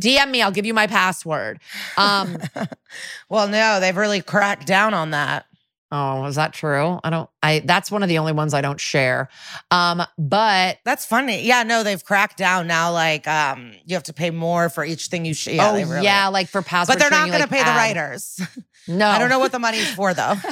DM 0.00 0.30
me, 0.30 0.40
I'll 0.40 0.52
give 0.52 0.64
you 0.64 0.72
my 0.72 0.86
password. 0.86 1.58
Um, 1.96 2.38
well, 3.28 3.48
no, 3.48 3.80
they've 3.80 3.96
really 3.96 4.22
cracked 4.22 4.68
down 4.68 4.94
on 4.94 5.10
that. 5.10 5.46
oh, 5.90 6.24
is 6.26 6.36
that 6.36 6.52
true? 6.52 7.00
I 7.02 7.10
don't 7.10 7.28
I 7.42 7.58
that's 7.64 7.90
one 7.90 8.04
of 8.04 8.08
the 8.08 8.18
only 8.18 8.32
ones 8.32 8.54
I 8.54 8.60
don't 8.60 8.78
share. 8.78 9.28
Um, 9.72 10.00
but 10.16 10.78
That's 10.84 11.04
funny. 11.04 11.44
Yeah, 11.44 11.64
no, 11.64 11.82
they've 11.82 12.04
cracked 12.04 12.36
down 12.36 12.68
now. 12.68 12.92
Like, 12.92 13.26
um, 13.26 13.72
you 13.84 13.96
have 13.96 14.04
to 14.04 14.12
pay 14.12 14.30
more 14.30 14.68
for 14.68 14.84
each 14.84 15.08
thing 15.08 15.24
you 15.24 15.34
share. 15.34 15.54
Yeah, 15.54 15.70
oh 15.70 15.74
really- 15.74 16.04
yeah, 16.04 16.28
like 16.28 16.46
for 16.46 16.62
password. 16.62 16.98
but 16.98 17.00
they're 17.00 17.10
not 17.10 17.26
going 17.26 17.40
like, 17.40 17.48
to 17.48 17.56
pay 17.56 17.64
the 17.64 17.70
writers. 17.70 18.40
No. 18.86 19.08
I 19.08 19.18
don't 19.18 19.28
know 19.28 19.40
what 19.40 19.50
the 19.50 19.58
money's 19.58 19.92
for 19.92 20.14
though. 20.14 20.34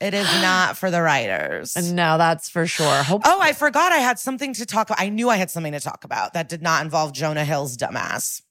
It 0.00 0.14
is 0.14 0.26
not 0.42 0.76
for 0.76 0.90
the 0.90 1.02
writers. 1.02 1.76
no, 1.92 2.18
that's 2.18 2.48
for 2.48 2.66
sure. 2.66 3.02
Hope 3.02 3.22
Oh, 3.24 3.40
I 3.40 3.52
forgot 3.52 3.92
I 3.92 3.98
had 3.98 4.18
something 4.18 4.52
to 4.54 4.66
talk 4.66 4.90
about. 4.90 5.00
I 5.00 5.08
knew 5.08 5.28
I 5.28 5.36
had 5.36 5.50
something 5.50 5.72
to 5.72 5.80
talk 5.80 6.04
about 6.04 6.34
that 6.34 6.48
did 6.48 6.62
not 6.62 6.84
involve 6.84 7.12
Jonah 7.12 7.44
Hill's 7.44 7.76
dumbass. 7.76 8.42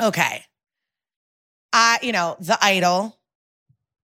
Okay. 0.00 0.42
I, 1.72 1.98
you 2.02 2.12
know, 2.12 2.36
The 2.40 2.58
Idol, 2.62 3.18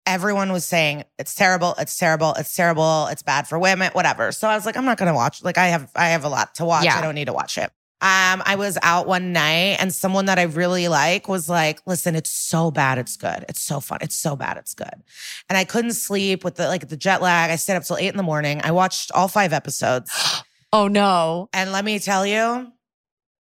everyone 0.07 0.53
was 0.53 0.65
saying 0.65 1.05
it's 1.19 1.35
terrible, 1.35 1.75
it's 1.79 1.97
terrible, 1.97 2.35
it's 2.35 2.55
terrible, 2.55 3.07
it's 3.07 3.23
bad 3.23 3.47
for 3.47 3.59
women, 3.59 3.91
whatever. 3.93 4.33
So 4.33 4.49
I 4.49 4.55
was 4.55 4.67
like, 4.67 4.77
I'm 4.77 4.85
not 4.85 4.99
gonna 4.99 5.15
watch. 5.15 5.43
Like 5.43 5.59
I 5.59 5.69
have 5.69 5.91
I 5.95 6.09
have 6.09 6.25
a 6.25 6.29
lot 6.29 6.55
to 6.57 6.65
watch. 6.65 6.85
Yeah. 6.85 6.97
I 6.99 7.01
don't 7.01 7.15
need 7.15 7.27
to 7.27 7.33
watch 7.33 7.57
it. 7.59 7.71
Um, 8.03 8.43
I 8.45 8.57
was 8.57 8.77
out 8.83 9.07
one 9.07 9.33
night 9.33 9.77
and 9.79 9.95
someone 9.95 10.25
that 10.25 10.37
I 10.37 10.43
really 10.43 10.89
like 10.89 11.29
was 11.29 11.49
like, 11.49 11.81
listen, 11.87 12.17
it's 12.17 12.31
so 12.31 12.73
bad, 12.73 12.99
it's 12.99 13.17
good. 13.17 13.45
It's 13.49 13.61
so 13.61 13.79
fun. 13.79 13.99
It's 14.01 14.17
so 14.17 14.35
bad, 14.35 14.57
it's 14.57 14.75
good. 14.75 14.93
And 15.49 15.57
I 15.57 15.63
couldn't 15.63 15.93
sleep 15.93 16.43
with 16.43 16.57
the 16.57 16.67
like 16.67 16.89
the 16.89 16.97
jet 16.97 17.23
lag. 17.23 17.53
I 17.53 17.57
stayed 17.57 17.77
up 17.77 17.85
till 17.85 17.99
eight 17.99 18.09
in 18.09 18.17
the 18.17 18.25
morning. 18.25 18.61
I 18.65 18.73
watched 18.73 19.13
all 19.13 19.29
five 19.29 19.53
episodes. 19.53 20.11
Oh 20.75 20.89
no. 20.89 21.51
And 21.53 21.71
let 21.71 21.85
me 21.85 21.99
tell 21.99 22.25
you, 22.25 22.73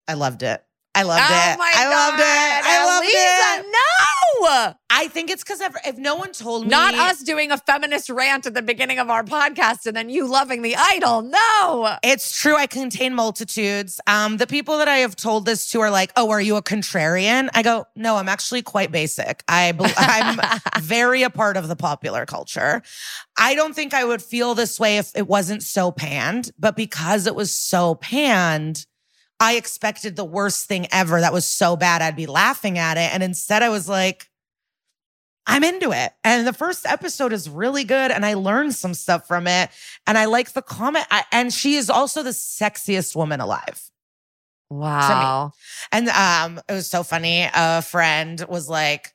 I 0.08 0.14
loved 0.14 0.42
it. 0.42 0.60
I 0.96 1.04
loved 1.04 1.22
oh 1.22 1.32
it. 1.32 1.58
I 1.60 1.88
loved 1.88 2.18
it. 2.18 2.60
I 2.66 2.84
loved 2.84 3.06
Liza, 3.06 3.60
it. 3.60 3.70
No. 3.70 3.79
I 4.90 5.08
think 5.08 5.30
it's 5.30 5.42
because 5.42 5.60
if, 5.60 5.74
if 5.86 5.96
no 5.96 6.16
one 6.16 6.32
told 6.32 6.64
me, 6.64 6.68
Not 6.70 6.94
us 6.94 7.22
doing 7.22 7.50
a 7.50 7.58
feminist 7.58 8.10
rant 8.10 8.46
at 8.46 8.54
the 8.54 8.62
beginning 8.62 8.98
of 8.98 9.08
our 9.08 9.22
podcast 9.22 9.86
and 9.86 9.96
then 9.96 10.08
you 10.08 10.26
loving 10.26 10.62
the 10.62 10.76
idol. 10.76 11.22
No. 11.22 11.96
It's 12.02 12.38
true. 12.38 12.56
I 12.56 12.66
contain 12.66 13.14
multitudes. 13.14 14.00
Um, 14.06 14.36
the 14.36 14.46
people 14.46 14.78
that 14.78 14.88
I 14.88 14.98
have 14.98 15.16
told 15.16 15.46
this 15.46 15.70
to 15.70 15.80
are 15.80 15.90
like, 15.90 16.12
"Oh, 16.16 16.30
are 16.30 16.40
you 16.40 16.56
a 16.56 16.62
contrarian?" 16.62 17.48
I 17.54 17.62
go, 17.62 17.86
"No, 17.94 18.16
I'm 18.16 18.28
actually 18.28 18.62
quite 18.62 18.90
basic. 18.90 19.42
I 19.48 19.72
I'm 19.96 20.40
very 20.82 21.22
a 21.22 21.30
part 21.30 21.56
of 21.56 21.68
the 21.68 21.76
popular 21.76 22.26
culture. 22.26 22.82
I 23.38 23.54
don't 23.54 23.74
think 23.74 23.94
I 23.94 24.04
would 24.04 24.22
feel 24.22 24.54
this 24.54 24.80
way 24.80 24.98
if 24.98 25.12
it 25.14 25.28
wasn't 25.28 25.62
so 25.62 25.92
panned, 25.92 26.50
but 26.58 26.76
because 26.76 27.26
it 27.26 27.34
was 27.34 27.52
so 27.52 27.94
panned." 27.96 28.86
I 29.42 29.54
expected 29.54 30.16
the 30.16 30.24
worst 30.24 30.66
thing 30.66 30.86
ever 30.92 31.18
that 31.18 31.32
was 31.32 31.46
so 31.46 31.74
bad 31.74 32.02
I'd 32.02 32.14
be 32.14 32.26
laughing 32.26 32.76
at 32.76 32.98
it. 32.98 33.10
And 33.14 33.22
instead, 33.22 33.62
I 33.62 33.70
was 33.70 33.88
like, 33.88 34.29
I'm 35.46 35.64
into 35.64 35.92
it. 35.92 36.12
And 36.22 36.46
the 36.46 36.52
first 36.52 36.86
episode 36.86 37.32
is 37.32 37.48
really 37.48 37.84
good. 37.84 38.10
And 38.10 38.24
I 38.24 38.34
learned 38.34 38.74
some 38.74 38.94
stuff 38.94 39.26
from 39.26 39.46
it. 39.46 39.70
And 40.06 40.16
I 40.16 40.26
like 40.26 40.52
the 40.52 40.62
comment. 40.62 41.06
I, 41.10 41.24
and 41.32 41.52
she 41.52 41.74
is 41.74 41.90
also 41.90 42.22
the 42.22 42.30
sexiest 42.30 43.16
woman 43.16 43.40
alive. 43.40 43.90
Wow. 44.68 45.52
And 45.90 46.08
um, 46.08 46.60
it 46.68 46.72
was 46.72 46.88
so 46.88 47.02
funny. 47.02 47.48
A 47.52 47.82
friend 47.82 48.44
was 48.48 48.68
like, 48.68 49.12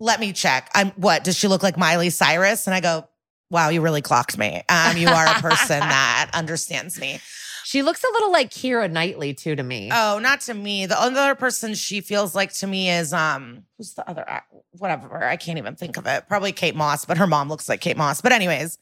let 0.00 0.20
me 0.20 0.32
check. 0.32 0.70
I'm 0.74 0.90
what? 0.92 1.24
Does 1.24 1.36
she 1.36 1.48
look 1.48 1.62
like 1.62 1.76
Miley 1.76 2.10
Cyrus? 2.10 2.66
And 2.66 2.74
I 2.74 2.80
go, 2.80 3.06
wow, 3.50 3.68
you 3.68 3.80
really 3.80 4.02
clocked 4.02 4.38
me. 4.38 4.62
Um, 4.68 4.96
you 4.96 5.08
are 5.08 5.26
a 5.26 5.40
person 5.40 5.80
that 5.80 6.30
understands 6.32 6.98
me. 6.98 7.20
She 7.66 7.82
looks 7.82 8.04
a 8.04 8.12
little 8.12 8.30
like 8.30 8.50
Keira 8.50 8.88
Knightley 8.88 9.34
too 9.34 9.56
to 9.56 9.62
me. 9.64 9.90
Oh, 9.92 10.20
not 10.20 10.40
to 10.42 10.54
me. 10.54 10.86
The 10.86 10.96
other 11.00 11.34
person 11.34 11.74
she 11.74 12.00
feels 12.00 12.32
like 12.32 12.52
to 12.58 12.66
me 12.68 12.88
is 12.88 13.12
um 13.12 13.64
who's 13.76 13.92
the 13.94 14.08
other 14.08 14.24
act- 14.28 14.54
whatever. 14.78 15.24
I 15.24 15.34
can't 15.34 15.58
even 15.58 15.74
think 15.74 15.96
of 15.96 16.06
it. 16.06 16.28
Probably 16.28 16.52
Kate 16.52 16.76
Moss, 16.76 17.04
but 17.04 17.18
her 17.18 17.26
mom 17.26 17.48
looks 17.48 17.68
like 17.68 17.80
Kate 17.80 17.96
Moss. 17.96 18.20
But 18.20 18.30
anyways, 18.30 18.78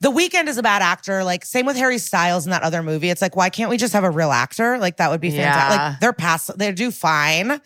The 0.00 0.12
Weeknd 0.12 0.46
is 0.46 0.58
a 0.58 0.62
bad 0.62 0.80
actor. 0.80 1.24
Like 1.24 1.44
same 1.44 1.66
with 1.66 1.74
Harry 1.74 1.98
Styles 1.98 2.46
in 2.46 2.52
that 2.52 2.62
other 2.62 2.84
movie. 2.84 3.10
It's 3.10 3.20
like 3.20 3.34
why 3.34 3.50
can't 3.50 3.68
we 3.68 3.76
just 3.76 3.94
have 3.94 4.04
a 4.04 4.10
real 4.10 4.30
actor? 4.30 4.78
Like 4.78 4.98
that 4.98 5.10
would 5.10 5.20
be 5.20 5.30
fantastic. 5.32 5.76
Yeah. 5.80 5.88
Like 5.88 6.00
they're 6.00 6.12
past 6.12 6.56
they 6.56 6.70
do 6.70 6.92
fine. 6.92 7.60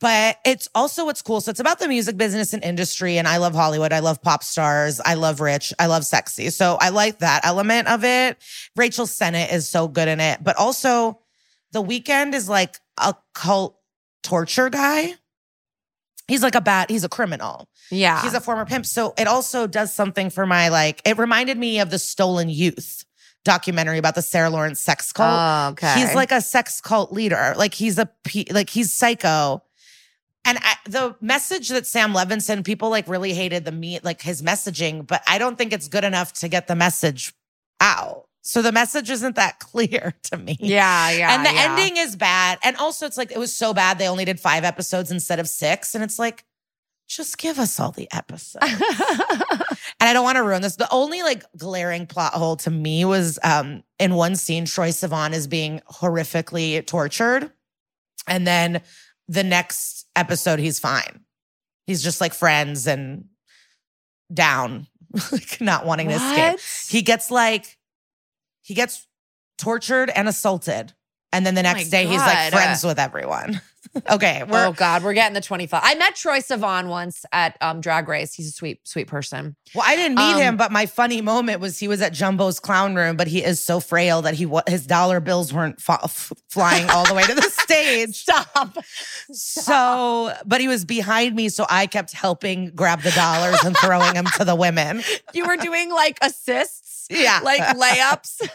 But 0.00 0.36
it's 0.44 0.68
also 0.74 1.06
what's 1.06 1.22
cool. 1.22 1.40
So 1.40 1.50
it's 1.50 1.58
about 1.60 1.80
the 1.80 1.88
music 1.88 2.16
business 2.16 2.52
and 2.52 2.62
industry. 2.62 3.18
And 3.18 3.26
I 3.26 3.38
love 3.38 3.54
Hollywood. 3.54 3.92
I 3.92 3.98
love 3.98 4.22
pop 4.22 4.44
stars. 4.44 5.00
I 5.04 5.14
love 5.14 5.40
rich. 5.40 5.72
I 5.78 5.86
love 5.86 6.04
sexy. 6.06 6.50
So 6.50 6.78
I 6.80 6.90
like 6.90 7.18
that 7.18 7.44
element 7.44 7.88
of 7.88 8.04
it. 8.04 8.38
Rachel 8.76 9.06
Sennott 9.06 9.52
is 9.52 9.68
so 9.68 9.88
good 9.88 10.06
in 10.06 10.20
it. 10.20 10.42
But 10.42 10.56
also, 10.56 11.18
The 11.72 11.82
Weeknd 11.82 12.34
is 12.34 12.48
like 12.48 12.78
a 12.96 13.14
cult 13.34 13.76
torture 14.22 14.70
guy. 14.70 15.14
He's 16.28 16.42
like 16.42 16.54
a 16.54 16.60
bad, 16.60 16.90
he's 16.90 17.04
a 17.04 17.08
criminal. 17.08 17.68
yeah. 17.90 18.22
He's 18.22 18.34
a 18.34 18.40
former 18.40 18.66
pimp. 18.66 18.84
So 18.84 19.14
it 19.16 19.26
also 19.26 19.66
does 19.66 19.94
something 19.94 20.28
for 20.30 20.46
my 20.46 20.68
like, 20.68 21.00
it 21.06 21.16
reminded 21.18 21.56
me 21.56 21.80
of 21.80 21.90
the 21.90 21.98
Stolen 21.98 22.48
Youth 22.50 23.04
documentary 23.44 23.96
about 23.96 24.14
the 24.14 24.20
Sarah 24.22 24.50
Lawrence 24.50 24.80
sex 24.80 25.10
cult. 25.12 25.30
Oh, 25.32 25.68
okay. 25.72 25.94
He's 26.00 26.14
like 26.14 26.30
a 26.30 26.42
sex 26.42 26.80
cult 26.82 27.12
leader. 27.12 27.54
Like 27.56 27.72
he's 27.72 27.98
a 27.98 28.08
like 28.50 28.68
he's 28.68 28.92
psycho. 28.92 29.62
And 30.44 30.58
I, 30.62 30.76
the 30.86 31.16
message 31.20 31.68
that 31.68 31.86
Sam 31.86 32.12
Levinson, 32.12 32.64
people 32.64 32.90
like 32.90 33.08
really 33.08 33.34
hated 33.34 33.64
the 33.64 33.72
meat, 33.72 34.04
like 34.04 34.22
his 34.22 34.42
messaging, 34.42 35.06
but 35.06 35.22
I 35.26 35.38
don't 35.38 35.58
think 35.58 35.72
it's 35.72 35.88
good 35.88 36.04
enough 36.04 36.32
to 36.34 36.48
get 36.48 36.66
the 36.68 36.76
message 36.76 37.34
out. 37.80 38.24
So 38.42 38.62
the 38.62 38.72
message 38.72 39.10
isn't 39.10 39.36
that 39.36 39.58
clear 39.60 40.14
to 40.24 40.38
me. 40.38 40.56
Yeah, 40.58 41.10
yeah. 41.10 41.34
and 41.34 41.44
the 41.44 41.52
yeah. 41.52 41.76
ending 41.76 41.98
is 41.98 42.16
bad. 42.16 42.58
And 42.62 42.76
also, 42.76 43.04
it's 43.04 43.18
like 43.18 43.30
it 43.30 43.38
was 43.38 43.54
so 43.54 43.74
bad 43.74 43.98
they 43.98 44.08
only 44.08 44.24
did 44.24 44.40
five 44.40 44.64
episodes 44.64 45.10
instead 45.10 45.38
of 45.38 45.48
six. 45.48 45.94
And 45.94 46.02
it's 46.02 46.18
like, 46.18 46.44
just 47.08 47.38
give 47.38 47.58
us 47.58 47.80
all 47.80 47.90
the 47.90 48.08
episodes. 48.12 48.64
and 48.70 48.80
I 50.00 50.12
don't 50.12 50.24
want 50.24 50.36
to 50.36 50.42
ruin 50.42 50.62
this. 50.62 50.76
The 50.76 50.90
only 50.90 51.22
like 51.22 51.44
glaring 51.56 52.06
plot 52.06 52.34
hole 52.34 52.56
to 52.56 52.70
me 52.70 53.04
was 53.04 53.38
um 53.42 53.82
in 53.98 54.14
one 54.14 54.36
scene, 54.36 54.66
Troye 54.66 54.90
Sivan 54.90 55.32
is 55.32 55.46
being 55.46 55.80
horrifically 55.90 56.86
tortured. 56.86 57.50
And 58.26 58.46
then 58.46 58.82
the 59.26 59.42
next 59.42 59.97
episode, 60.18 60.58
he's 60.58 60.78
fine. 60.78 61.20
He's 61.86 62.02
just 62.02 62.20
like 62.20 62.34
friends 62.34 62.86
and 62.86 63.24
down, 64.32 64.86
like 65.32 65.60
not 65.60 65.86
wanting 65.86 66.08
to 66.08 66.14
escape. 66.14 66.60
He 66.88 67.02
gets 67.02 67.30
like, 67.30 67.78
he 68.62 68.74
gets 68.74 69.06
tortured 69.56 70.10
and 70.10 70.28
assaulted. 70.28 70.92
And 71.32 71.44
then 71.44 71.54
the 71.54 71.60
oh 71.60 71.64
my 71.64 71.72
next 71.74 71.90
day, 71.90 72.06
he's 72.06 72.20
like 72.20 72.52
friends 72.52 72.84
with 72.84 72.98
everyone. 72.98 73.60
okay. 74.10 74.42
Oh 74.50 74.72
God, 74.72 75.02
we're 75.02 75.14
getting 75.14 75.34
the 75.34 75.40
25. 75.40 75.80
I 75.84 75.94
met 75.94 76.14
Troye 76.14 76.44
Sivan 76.44 76.88
once 76.88 77.24
at 77.32 77.56
um, 77.60 77.80
Drag 77.80 78.08
Race. 78.08 78.34
He's 78.34 78.48
a 78.48 78.52
sweet, 78.52 78.80
sweet 78.86 79.06
person. 79.06 79.56
Well, 79.74 79.84
I 79.86 79.96
didn't 79.96 80.16
meet 80.16 80.34
Um, 80.34 80.40
him, 80.40 80.56
but 80.56 80.72
my 80.72 80.86
funny 80.86 81.20
moment 81.20 81.60
was 81.60 81.78
he 81.78 81.88
was 81.88 82.00
at 82.02 82.12
Jumbo's 82.12 82.58
clown 82.60 82.94
room, 82.94 83.16
but 83.16 83.26
he 83.28 83.42
is 83.44 83.62
so 83.62 83.80
frail 83.80 84.22
that 84.22 84.34
he 84.34 84.48
his 84.66 84.86
dollar 84.86 85.20
bills 85.20 85.52
weren't 85.52 85.80
fa- 85.80 86.00
f- 86.04 86.32
flying 86.50 86.88
all 86.90 87.06
the 87.06 87.14
way 87.14 87.22
to 87.22 87.34
the 87.34 87.42
stage. 87.62 88.14
Stop. 88.16 88.78
So, 89.30 90.32
but 90.46 90.60
he 90.60 90.68
was 90.68 90.84
behind 90.84 91.34
me, 91.36 91.48
so 91.48 91.66
I 91.70 91.86
kept 91.86 92.12
helping 92.12 92.70
grab 92.74 93.02
the 93.02 93.10
dollars 93.12 93.62
and 93.64 93.76
throwing 93.76 94.14
them 94.14 94.26
to 94.36 94.44
the 94.44 94.54
women. 94.54 95.02
You 95.34 95.46
were 95.46 95.56
doing 95.56 95.90
like 95.90 96.18
assists, 96.22 97.06
Yeah, 97.10 97.40
like 97.44 97.60
layups. 97.60 98.48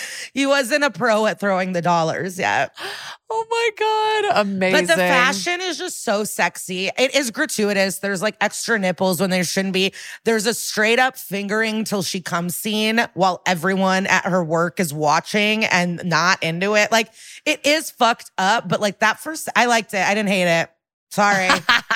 he 0.34 0.46
wasn't 0.46 0.84
a 0.84 0.90
pro 0.90 1.26
at 1.26 1.40
throwing 1.40 1.72
the 1.72 1.82
dollars 1.82 2.38
yet. 2.38 2.76
Oh 3.34 3.46
my 3.50 4.30
God. 4.30 4.42
Amazing. 4.42 4.88
But 4.88 4.94
the 4.94 5.00
fashion 5.00 5.62
is 5.62 5.78
just 5.78 6.04
so 6.04 6.22
sexy. 6.22 6.90
It 6.98 7.14
is 7.14 7.30
gratuitous. 7.30 8.00
There's 8.00 8.20
like 8.20 8.36
extra 8.42 8.78
nipples 8.78 9.22
when 9.22 9.30
there 9.30 9.42
shouldn't 9.42 9.72
be. 9.72 9.94
There's 10.26 10.44
a 10.44 10.52
straight 10.52 10.98
up 10.98 11.16
fingering 11.16 11.84
till 11.84 12.02
she 12.02 12.20
comes 12.20 12.54
scene 12.54 13.00
while 13.14 13.40
everyone 13.46 14.06
at 14.06 14.26
her 14.26 14.44
work 14.44 14.78
is 14.80 14.92
watching 14.92 15.64
and 15.64 16.04
not 16.04 16.42
into 16.42 16.74
it. 16.74 16.92
Like 16.92 17.08
it 17.46 17.64
is 17.64 17.90
fucked 17.90 18.30
up, 18.36 18.68
but 18.68 18.82
like 18.82 18.98
that 18.98 19.18
first, 19.18 19.48
I 19.56 19.64
liked 19.64 19.94
it. 19.94 20.06
I 20.06 20.12
didn't 20.12 20.28
hate 20.28 20.60
it. 20.60 20.70
Sorry. 21.12 21.50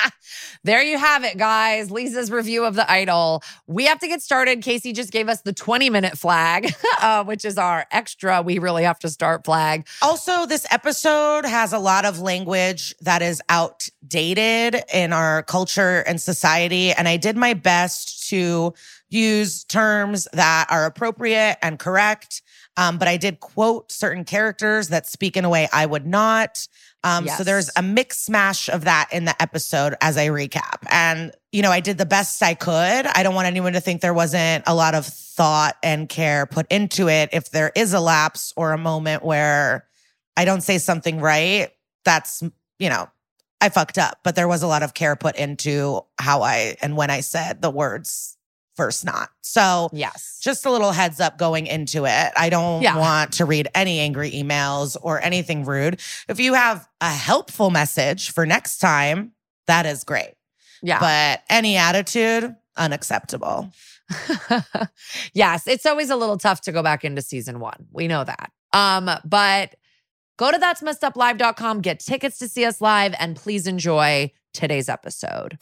there 0.63 0.83
you 0.83 0.99
have 0.99 1.23
it, 1.23 1.39
guys. 1.39 1.89
Liza's 1.89 2.29
review 2.29 2.65
of 2.65 2.75
The 2.75 2.89
Idol. 2.89 3.41
We 3.65 3.85
have 3.85 3.97
to 4.01 4.07
get 4.07 4.21
started. 4.21 4.61
Casey 4.61 4.93
just 4.93 5.11
gave 5.11 5.27
us 5.27 5.41
the 5.41 5.53
20 5.53 5.89
minute 5.89 6.19
flag, 6.19 6.71
uh, 7.01 7.23
which 7.23 7.43
is 7.43 7.57
our 7.57 7.87
extra. 7.91 8.43
We 8.43 8.59
really 8.59 8.83
have 8.83 8.99
to 8.99 9.09
start 9.09 9.43
flag. 9.43 9.87
Also, 10.03 10.45
this 10.45 10.67
episode 10.69 11.45
has 11.45 11.73
a 11.73 11.79
lot 11.79 12.05
of 12.05 12.19
language 12.19 12.93
that 13.01 13.23
is 13.23 13.41
outdated 13.49 14.83
in 14.93 15.13
our 15.13 15.41
culture 15.41 16.01
and 16.01 16.21
society. 16.21 16.91
And 16.91 17.07
I 17.07 17.17
did 17.17 17.37
my 17.37 17.55
best 17.55 18.29
to 18.29 18.75
use 19.09 19.63
terms 19.63 20.27
that 20.33 20.67
are 20.69 20.85
appropriate 20.85 21.57
and 21.63 21.79
correct. 21.79 22.43
Um, 22.77 22.99
but 22.99 23.07
I 23.07 23.17
did 23.17 23.39
quote 23.39 23.91
certain 23.91 24.23
characters 24.23 24.89
that 24.89 25.07
speak 25.07 25.35
in 25.35 25.43
a 25.43 25.49
way 25.49 25.67
I 25.73 25.87
would 25.87 26.05
not. 26.05 26.67
Um, 27.03 27.25
So 27.37 27.43
there's 27.43 27.69
a 27.75 27.81
mix 27.81 28.19
smash 28.19 28.69
of 28.69 28.85
that 28.85 29.09
in 29.11 29.25
the 29.25 29.39
episode 29.41 29.95
as 30.01 30.17
I 30.17 30.27
recap. 30.27 30.85
And, 30.89 31.31
you 31.51 31.61
know, 31.61 31.71
I 31.71 31.79
did 31.79 31.97
the 31.97 32.05
best 32.05 32.41
I 32.43 32.53
could. 32.53 32.73
I 32.73 33.23
don't 33.23 33.35
want 33.35 33.47
anyone 33.47 33.73
to 33.73 33.79
think 33.79 34.01
there 34.01 34.13
wasn't 34.13 34.63
a 34.67 34.75
lot 34.75 34.95
of 34.95 35.05
thought 35.05 35.77
and 35.83 36.09
care 36.09 36.45
put 36.45 36.65
into 36.71 37.07
it. 37.09 37.29
If 37.31 37.51
there 37.51 37.71
is 37.75 37.93
a 37.93 37.99
lapse 37.99 38.53
or 38.57 38.73
a 38.73 38.77
moment 38.77 39.23
where 39.23 39.87
I 40.35 40.45
don't 40.45 40.61
say 40.61 40.77
something 40.79 41.19
right, 41.19 41.71
that's, 42.03 42.41
you 42.79 42.89
know, 42.89 43.09
I 43.61 43.69
fucked 43.69 43.97
up. 43.97 44.19
But 44.23 44.35
there 44.35 44.47
was 44.47 44.63
a 44.63 44.67
lot 44.67 44.83
of 44.83 44.93
care 44.93 45.15
put 45.15 45.35
into 45.35 46.01
how 46.19 46.41
I 46.41 46.77
and 46.81 46.95
when 46.97 47.09
I 47.09 47.21
said 47.21 47.61
the 47.61 47.71
words 47.71 48.36
first 48.77 49.03
not. 49.03 49.29
So 49.41 49.89
Yes. 49.91 50.39
just 50.41 50.65
a 50.65 50.71
little 50.71 50.91
heads 50.93 51.19
up 51.19 51.37
going 51.37 51.67
into 51.67 52.05
it. 52.05 52.31
I 52.37 52.49
don't 52.49 52.81
Yeah. 52.81 52.95
want 52.97 53.33
to 53.33 53.45
read 53.45 53.67
any 53.75 53.99
angry 53.99 54.31
emails 54.31 54.95
or 55.01 55.19
anything 55.21 55.65
rude. 55.65 55.99
If 56.29 56.39
you 56.39 56.53
have 56.53 56.87
a 57.01 57.11
helpful 57.11 57.69
message 57.71 58.31
for 58.31 58.45
next 58.45 58.77
time, 58.77 59.33
that 59.65 59.85
is 59.85 60.03
great. 60.05 60.35
Yeah. 60.81 60.99
But 60.99 61.43
any 61.49 61.75
attitude, 61.75 62.55
unacceptable. 62.77 63.71
yes, 65.33 65.67
it's 65.67 65.85
always 65.85 66.09
a 66.09 66.15
little 66.15 66.37
tough 66.37 66.61
to 66.61 66.71
go 66.71 66.81
back 66.83 67.03
into 67.03 67.21
season 67.21 67.59
one. 67.59 67.87
We 67.91 68.07
know 68.07 68.23
that. 68.23 68.51
Um, 68.73 69.09
but 69.25 69.75
go 70.37 70.51
to 70.51 70.57
that's 70.57 70.81
messed 70.83 71.03
up 71.03 71.15
live.com, 71.17 71.81
get 71.81 71.99
tickets 71.99 72.37
to 72.39 72.47
see 72.47 72.63
us 72.63 72.79
live, 72.79 73.15
and 73.19 73.35
please 73.35 73.65
enjoy 73.67 74.31
today's 74.53 74.87
episode. 74.87 75.57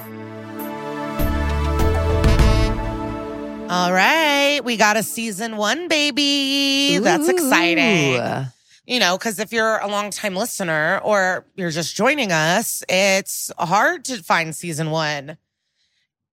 All 3.68 3.92
right. 3.92 4.62
We 4.64 4.78
got 4.78 4.96
a 4.96 5.02
season 5.04 5.58
one, 5.58 5.88
baby. 5.88 7.00
That's 7.00 7.28
exciting. 7.28 8.46
You 8.86 9.00
know, 9.00 9.18
because 9.18 9.40
if 9.40 9.52
you're 9.52 9.80
a 9.80 9.88
longtime 9.88 10.36
listener 10.36 11.02
or 11.04 11.46
you're 11.56 11.72
just 11.72 11.96
joining 11.96 12.32
us, 12.32 12.84
it's 12.88 13.52
hard 13.58 14.06
to 14.06 14.22
find 14.22 14.56
season 14.56 14.92
one. 14.92 15.38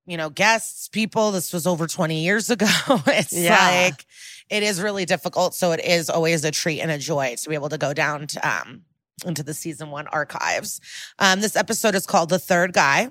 You 0.05 0.18
know, 0.18 0.29
guests, 0.29 0.88
people, 0.88 1.33
this 1.33 1.53
was 1.55 1.66
over 1.66 1.87
20 1.87 2.23
years 2.23 2.51
ago. 2.51 2.66
it's 3.07 3.33
Yeah. 3.33 3.57
like, 3.87 4.05
it 4.51 4.62
is 4.62 4.83
really 4.83 5.07
difficult. 5.07 5.55
So 5.55 5.73
it 5.73 5.81
is 5.83 6.11
always 6.11 6.45
a 6.45 6.51
treat 6.51 6.81
and 6.81 6.90
a 6.90 6.99
joy 6.99 7.37
to 7.38 7.49
be 7.49 7.55
able 7.55 7.71
to 7.71 7.79
go 7.79 7.95
down 7.95 8.27
to, 8.27 8.47
um, 8.49 8.83
into 9.25 9.42
the 9.42 9.55
season 9.55 9.90
one 9.90 10.07
archives. 10.09 10.81
Um, 11.18 11.40
this 11.40 11.57
episode 11.57 11.95
is 11.95 12.05
called 12.05 12.29
The 12.29 12.38
Third 12.38 12.75
Guy. 12.75 13.11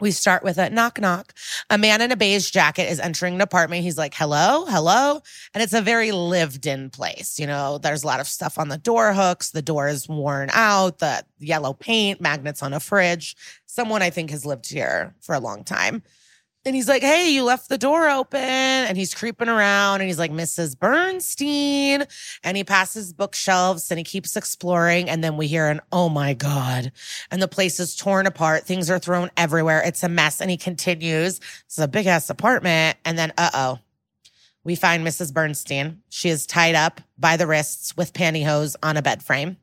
We 0.00 0.12
start 0.12 0.44
with 0.44 0.58
a 0.58 0.70
knock 0.70 1.00
knock. 1.00 1.34
A 1.70 1.78
man 1.78 2.00
in 2.00 2.12
a 2.12 2.16
beige 2.16 2.50
jacket 2.50 2.90
is 2.90 3.00
entering 3.00 3.34
an 3.34 3.40
apartment. 3.40 3.82
He's 3.82 3.98
like, 3.98 4.14
hello, 4.14 4.64
hello. 4.66 5.20
And 5.54 5.62
it's 5.62 5.72
a 5.72 5.82
very 5.82 6.12
lived 6.12 6.66
in 6.66 6.90
place. 6.90 7.38
You 7.38 7.48
know, 7.48 7.78
there's 7.78 8.04
a 8.04 8.06
lot 8.06 8.20
of 8.20 8.28
stuff 8.28 8.58
on 8.58 8.68
the 8.68 8.78
door 8.78 9.12
hooks. 9.12 9.50
The 9.50 9.62
door 9.62 9.88
is 9.88 10.08
worn 10.08 10.50
out, 10.52 10.98
the 10.98 11.24
yellow 11.38 11.72
paint, 11.72 12.20
magnets 12.20 12.62
on 12.62 12.72
a 12.72 12.80
fridge. 12.80 13.36
Someone 13.66 14.02
I 14.02 14.10
think 14.10 14.30
has 14.30 14.46
lived 14.46 14.70
here 14.70 15.14
for 15.20 15.34
a 15.34 15.40
long 15.40 15.64
time. 15.64 16.02
And 16.64 16.74
he's 16.74 16.88
like, 16.88 17.02
hey, 17.02 17.30
you 17.30 17.44
left 17.44 17.68
the 17.68 17.78
door 17.78 18.10
open. 18.10 18.40
And 18.40 18.96
he's 18.96 19.14
creeping 19.14 19.48
around 19.48 20.00
and 20.00 20.08
he's 20.08 20.18
like, 20.18 20.32
Mrs. 20.32 20.78
Bernstein. 20.78 22.04
And 22.42 22.56
he 22.56 22.64
passes 22.64 23.12
bookshelves 23.12 23.90
and 23.90 23.98
he 23.98 24.04
keeps 24.04 24.36
exploring. 24.36 25.08
And 25.08 25.22
then 25.22 25.36
we 25.36 25.46
hear 25.46 25.68
an, 25.68 25.80
oh 25.92 26.08
my 26.08 26.34
God. 26.34 26.92
And 27.30 27.40
the 27.40 27.48
place 27.48 27.80
is 27.80 27.96
torn 27.96 28.26
apart. 28.26 28.64
Things 28.64 28.90
are 28.90 28.98
thrown 28.98 29.30
everywhere. 29.36 29.82
It's 29.84 30.02
a 30.02 30.08
mess. 30.08 30.40
And 30.40 30.50
he 30.50 30.56
continues. 30.56 31.40
It's 31.66 31.78
a 31.78 31.88
big 31.88 32.06
ass 32.06 32.28
apartment. 32.28 32.98
And 33.04 33.16
then, 33.16 33.32
uh 33.38 33.50
oh, 33.54 33.78
we 34.64 34.74
find 34.74 35.06
Mrs. 35.06 35.32
Bernstein. 35.32 36.02
She 36.10 36.28
is 36.28 36.46
tied 36.46 36.74
up 36.74 37.00
by 37.16 37.38
the 37.38 37.46
wrists 37.46 37.96
with 37.96 38.12
pantyhose 38.12 38.76
on 38.82 38.96
a 38.98 39.02
bed 39.02 39.22
frame. 39.22 39.56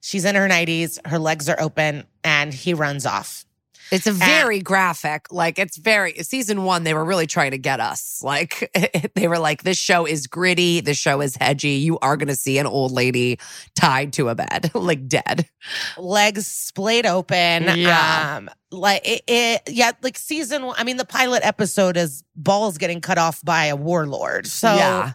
She's 0.00 0.24
in 0.24 0.34
her 0.34 0.48
90s. 0.48 0.98
Her 1.06 1.18
legs 1.18 1.48
are 1.48 1.60
open 1.60 2.04
and 2.22 2.52
he 2.52 2.74
runs 2.74 3.06
off. 3.06 3.46
It's 3.90 4.06
a 4.06 4.12
very 4.12 4.60
graphic. 4.60 5.26
Like 5.30 5.58
it's 5.58 5.76
very 5.76 6.14
season 6.22 6.64
one. 6.64 6.84
They 6.84 6.94
were 6.94 7.04
really 7.04 7.26
trying 7.26 7.52
to 7.52 7.58
get 7.58 7.80
us. 7.80 8.20
Like 8.22 8.70
they 9.14 9.28
were 9.28 9.38
like, 9.38 9.62
this 9.62 9.78
show 9.78 10.04
is 10.06 10.26
gritty. 10.26 10.80
This 10.80 10.98
show 10.98 11.20
is 11.20 11.36
hedgy. 11.36 11.70
You 11.80 11.98
are 12.00 12.16
going 12.16 12.28
to 12.28 12.36
see 12.36 12.58
an 12.58 12.66
old 12.66 12.92
lady 12.92 13.38
tied 13.74 14.12
to 14.14 14.28
a 14.28 14.34
bed, 14.34 14.70
like 14.74 15.08
dead, 15.08 15.48
legs 15.96 16.46
splayed 16.46 17.06
open. 17.06 17.64
Yeah. 17.78 18.36
Um, 18.38 18.50
like 18.70 19.00
it, 19.08 19.22
it, 19.26 19.62
yeah, 19.68 19.92
like 20.02 20.18
season. 20.18 20.66
one- 20.66 20.76
I 20.78 20.84
mean, 20.84 20.96
the 20.98 21.06
pilot 21.06 21.44
episode 21.44 21.96
is 21.96 22.22
balls 22.36 22.76
getting 22.78 23.00
cut 23.00 23.16
off 23.18 23.42
by 23.44 23.66
a 23.66 23.76
warlord. 23.76 24.46
So 24.46 24.74
Yeah. 24.74 25.12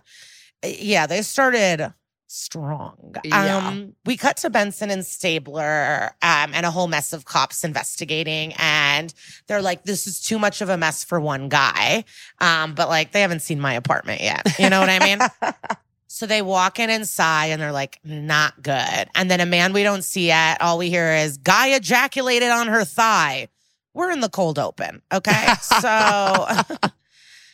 yeah, 0.63 1.05
they 1.07 1.21
started 1.21 1.93
strong. 2.33 3.15
Yeah. 3.23 3.57
Um, 3.57 3.95
we 4.05 4.17
cut 4.17 4.37
to 4.37 4.49
Benson 4.49 4.89
and 4.89 5.05
Stabler 5.05 6.11
um, 6.21 6.51
and 6.53 6.65
a 6.65 6.71
whole 6.71 6.87
mess 6.87 7.13
of 7.13 7.25
cops 7.25 7.63
investigating. 7.63 8.53
And 8.57 9.13
they're 9.47 9.61
like, 9.61 9.83
this 9.83 10.07
is 10.07 10.19
too 10.19 10.39
much 10.39 10.61
of 10.61 10.69
a 10.69 10.77
mess 10.77 11.03
for 11.03 11.19
one 11.19 11.49
guy. 11.49 12.05
Um, 12.39 12.73
but 12.73 12.89
like, 12.89 13.11
they 13.11 13.21
haven't 13.21 13.41
seen 13.41 13.59
my 13.59 13.73
apartment 13.73 14.21
yet. 14.21 14.47
You 14.57 14.69
know 14.69 14.79
what 14.79 14.89
I 14.89 14.99
mean? 14.99 15.19
So 16.13 16.27
they 16.27 16.43
walk 16.43 16.77
in 16.77 16.91
and 16.91 17.07
sigh 17.07 17.47
and 17.47 17.59
they're 17.59 17.71
like, 17.71 17.99
not 18.03 18.61
good. 18.61 19.09
And 19.15 19.31
then 19.31 19.41
a 19.41 19.47
man 19.47 19.73
we 19.73 19.81
don't 19.81 20.03
see 20.03 20.27
yet, 20.27 20.61
all 20.61 20.77
we 20.77 20.91
hear 20.91 21.11
is, 21.11 21.37
guy 21.37 21.69
ejaculated 21.69 22.51
on 22.51 22.67
her 22.67 22.85
thigh. 22.85 23.47
We're 23.95 24.11
in 24.11 24.19
the 24.19 24.29
cold 24.29 24.59
open. 24.59 25.01
Okay. 25.11 25.47
So 25.81 26.47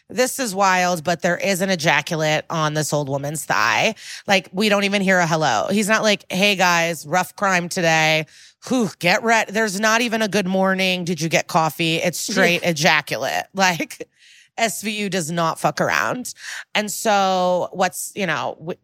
this 0.10 0.40
is 0.40 0.56
wild, 0.56 1.04
but 1.04 1.22
there 1.22 1.38
is 1.38 1.62
an 1.62 1.70
ejaculate 1.70 2.46
on 2.50 2.74
this 2.74 2.92
old 2.92 3.10
woman's 3.10 3.46
thigh. 3.46 3.96
Like, 4.28 4.50
we 4.52 4.70
don't 4.70 4.84
even 4.84 5.02
hear 5.02 5.20
a 5.20 5.28
hello. 5.28 5.68
He's 5.70 5.88
not 5.88 6.02
like, 6.02 6.26
hey 6.32 6.56
guys, 6.56 7.06
rough 7.06 7.36
crime 7.36 7.70
today. 7.70 8.26
Whew, 8.68 8.90
get 9.00 9.24
ready. 9.24 9.52
There's 9.52 9.80
not 9.80 10.02
even 10.02 10.22
a 10.22 10.28
good 10.28 10.48
morning. 10.48 11.06
Did 11.06 11.22
you 11.22 11.30
get 11.30 11.48
coffee? 11.48 11.96
It's 11.98 12.20
straight 12.20 12.62
ejaculate. 12.64 13.46
Like, 13.54 14.10
SVU 14.58 15.10
does 15.10 15.32
not 15.32 15.60
fuck 15.60 15.80
around. 15.80 16.34
And 16.76 16.92
so, 16.92 17.70
what's, 17.72 18.12
you 18.16 18.26
know, 18.26 18.56
w- 18.60 18.78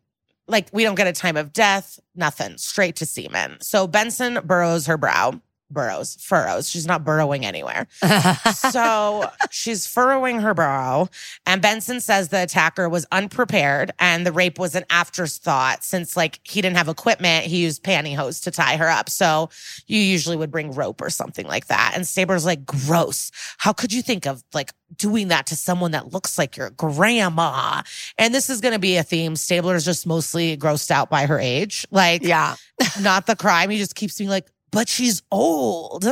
like 0.47 0.67
we 0.71 0.83
don't 0.83 0.95
get 0.95 1.07
a 1.07 1.13
time 1.13 1.37
of 1.37 1.53
death, 1.53 1.99
nothing, 2.15 2.57
straight 2.57 2.95
to 2.97 3.05
semen. 3.05 3.57
So 3.61 3.87
Benson 3.87 4.39
burrows 4.43 4.85
her 4.85 4.97
brow, 4.97 5.41
burrows, 5.69 6.17
furrows. 6.19 6.69
She's 6.69 6.87
not 6.87 7.03
burrowing 7.03 7.45
anywhere. 7.45 7.87
so 8.71 9.29
she's 9.49 9.87
furrowing 9.87 10.39
her 10.39 10.53
brow, 10.53 11.09
and 11.45 11.61
Benson 11.61 11.99
says 11.99 12.29
the 12.29 12.43
attacker 12.43 12.87
was 12.89 13.05
unprepared 13.11 13.91
and 13.99 14.25
the 14.25 14.31
rape 14.31 14.59
was 14.59 14.75
an 14.75 14.85
afterthought 14.89 15.83
since, 15.83 16.15
like, 16.15 16.39
he 16.43 16.61
didn't 16.61 16.77
have 16.77 16.87
equipment. 16.87 17.45
He 17.45 17.57
used 17.57 17.83
pantyhose 17.83 18.43
to 18.43 18.51
tie 18.51 18.77
her 18.77 18.89
up. 18.89 19.09
So 19.09 19.49
you 19.87 19.99
usually 19.99 20.37
would 20.37 20.51
bring 20.51 20.71
rope 20.71 21.01
or 21.01 21.09
something 21.09 21.47
like 21.47 21.67
that. 21.67 21.93
And 21.95 22.07
Stabler's 22.07 22.45
like, 22.45 22.65
gross. 22.65 23.31
How 23.57 23.73
could 23.73 23.93
you 23.93 24.01
think 24.01 24.25
of 24.25 24.43
like 24.53 24.71
doing 24.95 25.29
that 25.29 25.47
to 25.47 25.55
someone 25.55 25.91
that 25.91 26.13
looks 26.13 26.37
like 26.37 26.57
your 26.57 26.69
grandma? 26.71 27.81
And 28.17 28.33
this 28.33 28.49
is 28.49 28.61
going 28.61 28.73
to 28.73 28.79
be 28.79 28.97
a 28.97 29.03
theme. 29.03 29.35
Stabler's 29.35 29.85
just 29.85 30.05
mostly 30.05 30.57
grossed 30.57 30.91
out 30.91 31.09
by 31.09 31.25
her 31.25 31.39
age. 31.39 31.85
Like, 31.91 32.23
yeah. 32.23 32.55
not 32.99 33.25
the 33.25 33.35
crime. 33.35 33.69
He 33.69 33.77
just 33.77 33.95
keeps 33.95 34.17
being 34.17 34.29
like, 34.29 34.47
but 34.75 34.89
she's 34.89 35.23
old. 35.31 36.05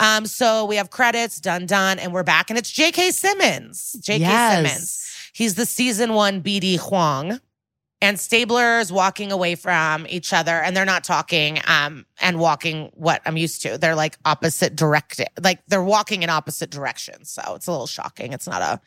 Um, 0.00 0.24
so 0.24 0.64
we 0.64 0.76
have 0.76 0.88
credits, 0.90 1.40
done, 1.40 1.66
done, 1.66 1.98
and 1.98 2.12
we're 2.12 2.22
back. 2.22 2.50
And 2.50 2.58
it's 2.58 2.70
J.K. 2.70 3.10
Simmons. 3.10 3.96
J.K. 4.00 4.24
Simmons. 4.64 5.30
He's 5.34 5.54
the 5.54 5.66
season 5.66 6.14
one 6.14 6.42
BD 6.42 6.78
Wong. 6.90 7.38
And 8.00 8.18
Stabler's 8.18 8.92
walking 8.92 9.32
away 9.32 9.56
from 9.56 10.06
each 10.08 10.32
other 10.32 10.52
and 10.52 10.76
they're 10.76 10.84
not 10.84 11.02
talking 11.02 11.58
um, 11.66 12.06
and 12.20 12.38
walking 12.38 12.90
what 12.94 13.20
I'm 13.26 13.36
used 13.36 13.60
to. 13.62 13.76
They're 13.76 13.96
like 13.96 14.16
opposite 14.24 14.76
directed, 14.76 15.26
like 15.42 15.60
they're 15.66 15.82
walking 15.82 16.22
in 16.22 16.30
opposite 16.30 16.70
directions. 16.70 17.28
So 17.28 17.42
it's 17.56 17.66
a 17.66 17.72
little 17.72 17.88
shocking. 17.88 18.32
It's 18.32 18.46
not 18.46 18.62
a 18.62 18.80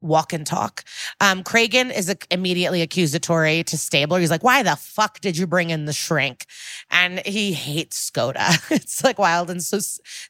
walk 0.00 0.32
and 0.32 0.46
talk. 0.46 0.84
Um, 1.20 1.42
Cragen 1.42 1.94
is 1.94 2.14
immediately 2.30 2.82
accusatory 2.82 3.64
to 3.64 3.76
Stabler. 3.76 4.20
He's 4.20 4.30
like, 4.30 4.44
why 4.44 4.62
the 4.62 4.76
fuck 4.76 5.20
did 5.20 5.36
you 5.36 5.46
bring 5.46 5.70
in 5.70 5.86
the 5.86 5.92
shrink? 5.92 6.46
And 6.90 7.24
he 7.26 7.52
hates 7.52 8.10
Skoda. 8.10 8.58
it's 8.70 9.02
like 9.02 9.18
wild. 9.18 9.50
And 9.50 9.62
so 9.62 9.78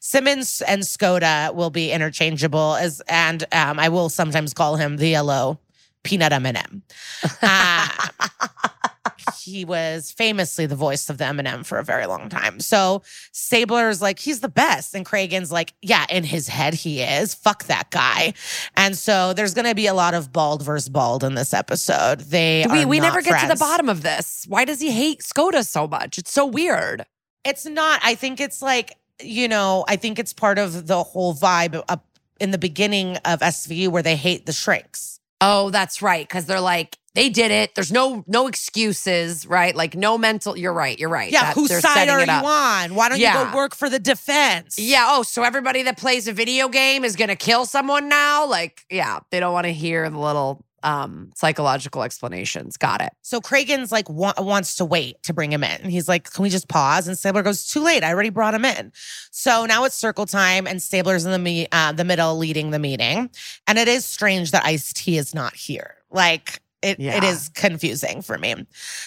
Simmons 0.01 0.61
and 0.67 0.81
Skoda 0.81 1.53
will 1.53 1.69
be 1.69 1.91
interchangeable 1.91 2.75
as, 2.75 3.01
and 3.07 3.45
um, 3.51 3.79
I 3.79 3.89
will 3.89 4.09
sometimes 4.09 4.53
call 4.53 4.75
him 4.75 4.97
the 4.97 5.09
yellow 5.09 5.59
peanut 6.03 6.31
M&M. 6.31 6.83
Uh, 7.41 7.87
he 9.41 9.65
was 9.65 10.11
famously 10.11 10.65
the 10.65 10.75
voice 10.75 11.09
of 11.09 11.17
the 11.17 11.25
M&M 11.25 11.63
for 11.63 11.77
a 11.77 11.83
very 11.83 12.05
long 12.05 12.29
time. 12.29 12.59
So 12.59 13.01
Stabler's 13.31 14.01
like, 14.01 14.19
he's 14.19 14.39
the 14.39 14.49
best. 14.49 14.95
And 14.95 15.05
Cragen's 15.05 15.51
like, 15.51 15.73
yeah, 15.81 16.05
in 16.09 16.23
his 16.23 16.47
head, 16.47 16.73
he 16.73 17.01
is. 17.01 17.33
Fuck 17.33 17.65
that 17.65 17.91
guy. 17.91 18.33
And 18.75 18.97
so 18.97 19.33
there's 19.33 19.53
going 19.53 19.67
to 19.67 19.75
be 19.75 19.87
a 19.87 19.93
lot 19.93 20.13
of 20.13 20.31
bald 20.31 20.63
versus 20.63 20.89
bald 20.89 21.23
in 21.23 21.35
this 21.35 21.53
episode. 21.53 22.21
They 22.21 22.65
we 22.69 22.85
we 22.85 22.99
never 22.99 23.21
get 23.21 23.41
to 23.41 23.47
the 23.47 23.59
bottom 23.59 23.89
of 23.89 24.03
this. 24.03 24.45
Why 24.47 24.65
does 24.65 24.79
he 24.79 24.91
hate 24.91 25.21
Skoda 25.21 25.65
so 25.65 25.87
much? 25.87 26.17
It's 26.17 26.31
so 26.31 26.45
weird. 26.45 27.05
It's 27.43 27.65
not. 27.65 27.99
I 28.03 28.15
think 28.15 28.39
it's 28.39 28.61
like, 28.61 28.97
you 29.21 29.47
know, 29.47 29.85
I 29.87 29.95
think 29.95 30.19
it's 30.19 30.33
part 30.33 30.59
of 30.59 30.87
the 30.87 31.03
whole 31.03 31.33
vibe 31.33 31.81
up 31.87 32.05
in 32.39 32.51
the 32.51 32.57
beginning 32.57 33.17
of 33.17 33.39
SVU 33.39 33.89
where 33.89 34.03
they 34.03 34.15
hate 34.15 34.45
the 34.45 34.53
shrinks. 34.53 35.19
Oh, 35.41 35.69
that's 35.69 36.01
right. 36.01 36.27
Because 36.27 36.45
they're 36.45 36.61
like, 36.61 36.97
they 37.15 37.29
did 37.29 37.51
it. 37.51 37.75
There's 37.75 37.91
no 37.91 38.23
no 38.27 38.47
excuses, 38.47 39.45
right? 39.45 39.75
Like 39.75 39.95
no 39.95 40.17
mental. 40.17 40.57
You're 40.57 40.73
right. 40.73 40.97
You're 40.99 41.09
right. 41.09 41.31
Yeah, 41.31 41.53
whose 41.53 41.69
side 41.81 42.07
are 42.09 42.19
you 42.25 42.47
on? 42.47 42.95
Why 42.95 43.09
don't 43.09 43.19
you 43.35 43.51
go 43.51 43.55
work 43.55 43.75
for 43.75 43.89
the 43.89 43.99
defense? 43.99 44.77
Yeah. 44.79 45.05
Oh, 45.09 45.23
so 45.23 45.43
everybody 45.43 45.83
that 45.83 45.97
plays 45.97 46.27
a 46.27 46.33
video 46.33 46.69
game 46.69 47.03
is 47.03 47.15
gonna 47.15 47.35
kill 47.35 47.65
someone 47.65 48.09
now? 48.09 48.45
Like, 48.45 48.81
yeah, 48.89 49.19
they 49.31 49.39
don't 49.39 49.53
want 49.53 49.65
to 49.65 49.73
hear 49.73 50.09
the 50.09 50.19
little 50.19 50.63
um 50.81 51.31
psychological 51.35 52.03
explanations. 52.03 52.77
Got 52.77 53.01
it. 53.01 53.09
So 53.21 53.41
Cragen's 53.41 53.91
like 53.91 54.09
wa- 54.09 54.33
wants 54.37 54.75
to 54.75 54.85
wait 54.85 55.21
to 55.23 55.33
bring 55.33 55.51
him 55.51 55.61
in. 55.63 55.81
And 55.81 55.91
he's 55.91 56.07
like, 56.07 56.31
"Can 56.31 56.41
we 56.43 56.49
just 56.49 56.69
pause?" 56.69 57.05
And 57.07 57.17
Stabler 57.17 57.43
goes, 57.43 57.67
"Too 57.67 57.81
late. 57.81 58.01
I 58.01 58.13
already 58.13 58.29
brought 58.29 58.53
him 58.53 58.63
in." 58.63 58.93
So 59.31 59.65
now 59.65 59.83
it's 59.83 59.95
circle 59.95 60.25
time, 60.25 60.67
and 60.67 60.81
Stabler's 60.81 61.25
in 61.25 61.31
the 61.31 61.39
me- 61.39 61.67
uh, 61.73 61.91
the 61.91 62.05
middle 62.05 62.37
leading 62.37 62.69
the 62.71 62.79
meeting. 62.79 63.29
And 63.67 63.77
it 63.77 63.89
is 63.89 64.05
strange 64.05 64.51
that 64.51 64.63
Ice 64.63 64.93
T 64.93 65.17
is 65.17 65.35
not 65.35 65.53
here. 65.53 65.95
Like 66.11 66.61
it, 66.81 66.91
it 66.91 66.99
Yeah. 66.99 67.25
is 67.25 67.49
confusing 67.49 68.21
for 68.21 68.37
me. 68.37 68.55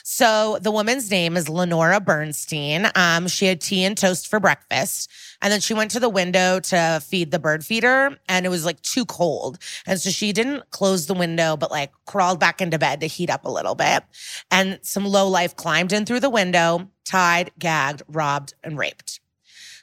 So 0.04 0.58
the 0.60 0.70
woman's 0.70 1.10
name 1.10 1.36
is 1.36 1.48
Lenora 1.48 2.00
Bernstein. 2.00 2.90
Um, 2.94 3.28
she 3.28 3.46
had 3.46 3.60
tea 3.60 3.84
and 3.84 3.96
toast 3.96 4.28
for 4.28 4.38
breakfast. 4.40 5.10
And 5.40 5.52
then 5.52 5.60
she 5.60 5.74
went 5.74 5.90
to 5.92 6.00
the 6.00 6.08
window 6.08 6.60
to 6.60 7.02
feed 7.04 7.30
the 7.32 7.38
bird 7.38 7.64
feeder, 7.64 8.16
and 8.28 8.46
it 8.46 8.48
was 8.48 8.64
like 8.64 8.80
too 8.82 9.04
cold. 9.04 9.58
And 9.86 10.00
so 10.00 10.10
she 10.10 10.32
didn't 10.32 10.70
close 10.70 11.06
the 11.06 11.14
window, 11.14 11.56
but 11.56 11.70
like 11.70 11.90
crawled 12.06 12.38
back 12.38 12.60
into 12.60 12.78
bed 12.78 13.00
to 13.00 13.06
heat 13.08 13.28
up 13.30 13.44
a 13.44 13.50
little 13.50 13.74
bit. 13.74 14.04
And 14.50 14.78
some 14.82 15.04
low 15.04 15.28
life 15.28 15.56
climbed 15.56 15.92
in 15.92 16.06
through 16.06 16.20
the 16.20 16.30
window, 16.30 16.88
tied, 17.04 17.50
gagged, 17.58 18.02
robbed, 18.06 18.54
and 18.62 18.78
raped. 18.78 19.18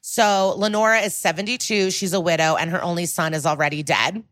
So 0.01 0.53
Lenora 0.57 1.01
is 1.01 1.13
72. 1.15 1.91
She's 1.91 2.13
a 2.13 2.19
widow, 2.21 2.55
and 2.55 2.71
her 2.71 2.81
only 2.81 3.05
son 3.05 3.33
is 3.33 3.45
already 3.45 3.83
dead. 3.83 4.23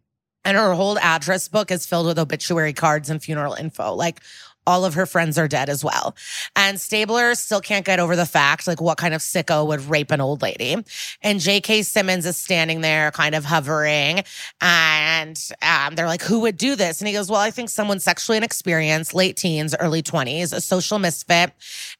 And 0.47 0.55
her 0.55 0.73
whole 0.73 0.97
address 0.99 1.49
book 1.49 1.71
is 1.71 1.85
filled 1.85 2.07
with 2.07 2.17
obituary 2.17 2.71
cards 2.71 3.09
and 3.09 3.21
funeral 3.21 3.53
info. 3.53 3.93
Like 3.93 4.21
all 4.65 4.85
of 4.85 4.93
her 4.93 5.05
friends 5.05 5.37
are 5.37 5.47
dead 5.49 5.67
as 5.67 5.83
well. 5.83 6.15
And 6.55 6.79
Stabler 6.79 7.35
still 7.35 7.59
can't 7.59 7.85
get 7.85 7.99
over 7.99 8.15
the 8.15 8.25
fact, 8.25 8.65
like, 8.65 8.79
what 8.79 8.97
kind 8.97 9.13
of 9.13 9.19
sicko 9.19 9.67
would 9.67 9.81
rape 9.89 10.09
an 10.09 10.21
old 10.21 10.41
lady? 10.41 10.77
And 11.21 11.41
J.K. 11.41 11.83
Simmons 11.83 12.25
is 12.25 12.37
standing 12.37 12.79
there, 12.79 13.11
kind 13.11 13.35
of 13.35 13.43
hovering. 13.43 14.23
And 14.61 15.41
um, 15.61 15.95
they're 15.95 16.07
like, 16.07 16.21
who 16.21 16.39
would 16.41 16.55
do 16.57 16.75
this? 16.75 17.01
And 17.01 17.09
he 17.09 17.13
goes, 17.13 17.29
well, 17.29 17.41
I 17.41 17.51
think 17.51 17.69
someone 17.69 17.99
sexually 17.99 18.37
inexperienced, 18.37 19.13
late 19.13 19.35
teens, 19.35 19.75
early 19.79 20.01
20s, 20.01 20.53
a 20.53 20.61
social 20.61 20.97
misfit, 20.97 21.51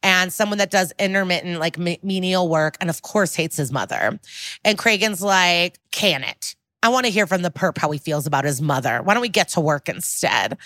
and 0.03 0.31
someone 0.31 0.57
that 0.59 0.71
does 0.71 0.93
intermittent, 0.99 1.59
like 1.59 1.77
me- 1.77 1.99
menial 2.01 2.47
work, 2.47 2.77
and 2.79 2.89
of 2.89 3.01
course 3.01 3.35
hates 3.35 3.57
his 3.57 3.73
mother. 3.73 4.19
And 4.63 4.77
Cragen's 4.77 5.21
like, 5.21 5.79
can 5.91 6.23
it? 6.23 6.55
I 6.87 6.89
want 6.89 7.05
to 7.05 7.11
hear 7.11 7.27
from 7.27 7.41
the 7.41 7.51
perp 7.51 7.77
how 7.77 7.91
he 7.91 7.99
feels 7.99 8.25
about 8.25 8.45
his 8.45 8.61
mother. 8.61 9.01
Why 9.03 9.13
don't 9.13 9.19
we 9.19 9.27
get 9.27 9.49
to 9.49 9.59
work 9.59 9.89
instead? 9.89 10.57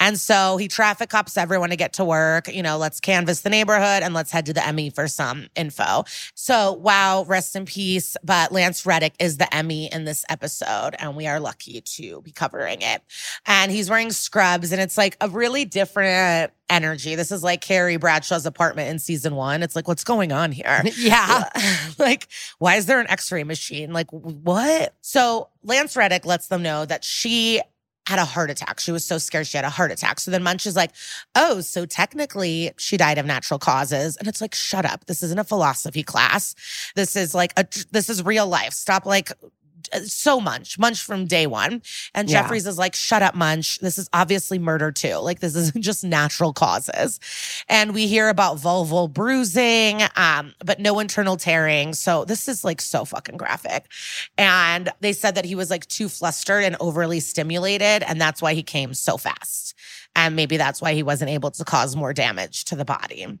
And 0.00 0.18
so 0.18 0.56
he 0.56 0.66
traffic 0.66 1.10
cops 1.10 1.36
everyone 1.36 1.70
to 1.70 1.76
get 1.76 1.92
to 1.92 2.04
work. 2.04 2.52
You 2.52 2.60
know, 2.60 2.76
let's 2.76 2.98
canvass 2.98 3.42
the 3.42 3.50
neighborhood 3.50 4.02
and 4.02 4.12
let's 4.12 4.32
head 4.32 4.46
to 4.46 4.52
the 4.52 4.72
ME 4.72 4.90
for 4.90 5.06
some 5.06 5.46
info. 5.54 6.02
So, 6.34 6.72
wow, 6.72 7.22
rest 7.22 7.54
in 7.54 7.66
peace. 7.66 8.16
But 8.24 8.50
Lance 8.50 8.84
Reddick 8.84 9.14
is 9.20 9.36
the 9.36 9.46
ME 9.62 9.88
in 9.92 10.06
this 10.06 10.24
episode, 10.28 10.96
and 10.98 11.14
we 11.14 11.28
are 11.28 11.38
lucky 11.38 11.80
to 11.82 12.20
be 12.22 12.32
covering 12.32 12.82
it. 12.82 13.02
And 13.46 13.70
he's 13.70 13.88
wearing 13.88 14.10
scrubs, 14.10 14.72
and 14.72 14.80
it's 14.80 14.98
like 14.98 15.16
a 15.20 15.28
really 15.28 15.64
different 15.66 16.52
energy. 16.70 17.14
This 17.14 17.32
is 17.32 17.42
like 17.42 17.60
Carrie 17.60 17.96
Bradshaw's 17.96 18.46
apartment 18.46 18.88
in 18.88 18.98
season 18.98 19.34
one. 19.34 19.62
It's 19.62 19.76
like, 19.76 19.88
what's 19.88 20.04
going 20.04 20.32
on 20.32 20.52
here? 20.52 20.82
Yeah. 21.00 21.48
like, 21.98 22.28
why 22.58 22.76
is 22.76 22.86
there 22.86 23.00
an 23.00 23.08
x 23.08 23.32
ray 23.32 23.42
machine? 23.42 23.92
Like, 23.92 24.08
what? 24.10 24.94
So 25.00 25.48
Lance 25.62 25.96
Reddick 25.96 26.26
lets 26.26 26.48
them 26.48 26.62
know 26.62 26.84
that 26.84 27.04
she 27.04 27.62
had 28.06 28.18
a 28.18 28.24
heart 28.24 28.50
attack. 28.50 28.80
She 28.80 28.92
was 28.92 29.04
so 29.04 29.18
scared 29.18 29.46
she 29.46 29.56
had 29.56 29.64
a 29.64 29.70
heart 29.70 29.92
attack. 29.92 30.20
So 30.20 30.30
then 30.30 30.42
Munch 30.42 30.66
is 30.66 30.76
like, 30.76 30.90
oh, 31.36 31.60
so 31.60 31.86
technically 31.86 32.72
she 32.76 32.96
died 32.96 33.18
of 33.18 33.24
natural 33.24 33.58
causes. 33.58 34.16
And 34.16 34.28
it's 34.28 34.40
like, 34.40 34.54
shut 34.54 34.84
up. 34.84 35.06
This 35.06 35.22
isn't 35.22 35.38
a 35.38 35.44
philosophy 35.44 36.02
class. 36.02 36.54
This 36.96 37.16
is 37.16 37.34
like 37.34 37.52
a, 37.56 37.66
this 37.92 38.10
is 38.10 38.24
real 38.24 38.46
life. 38.46 38.72
Stop 38.72 39.06
like 39.06 39.30
so 40.04 40.40
Munch, 40.40 40.78
Munch 40.78 41.02
from 41.02 41.26
day 41.26 41.46
one. 41.46 41.82
And 42.14 42.28
Yeah. 42.28 42.42
Jeffries 42.42 42.66
is 42.66 42.78
like, 42.78 42.94
shut 42.94 43.22
up, 43.22 43.34
Munch. 43.34 43.78
This 43.80 43.98
is 43.98 44.08
obviously 44.12 44.58
murder 44.58 44.92
too. 44.92 45.16
Like, 45.16 45.40
this 45.40 45.54
isn't 45.56 45.82
just 45.90 46.04
natural 46.04 46.52
causes. 46.52 47.20
And 47.68 47.92
we 47.94 48.06
hear 48.06 48.28
about 48.28 48.58
vulval 48.58 49.12
bruising, 49.12 50.02
um, 50.16 50.54
but 50.64 50.80
no 50.80 50.98
internal 50.98 51.36
tearing. 51.36 51.94
So 51.94 52.24
this 52.24 52.48
is 52.48 52.64
like 52.64 52.80
so 52.80 53.04
fucking 53.04 53.36
graphic. 53.36 53.86
And 54.38 54.90
they 55.00 55.12
said 55.12 55.34
that 55.34 55.44
he 55.44 55.54
was 55.54 55.70
like 55.70 55.86
too 55.86 56.08
flustered 56.08 56.64
and 56.64 56.76
overly 56.80 57.20
stimulated. 57.20 58.02
And 58.02 58.20
that's 58.20 58.40
why 58.42 58.54
he 58.54 58.62
came 58.62 58.94
so 58.94 59.16
fast. 59.16 59.74
And 60.16 60.34
maybe 60.34 60.56
that's 60.56 60.82
why 60.82 60.94
he 60.94 61.02
wasn't 61.02 61.30
able 61.30 61.50
to 61.52 61.64
cause 61.64 61.94
more 61.94 62.12
damage 62.12 62.64
to 62.66 62.76
the 62.76 62.84
body. 62.84 63.38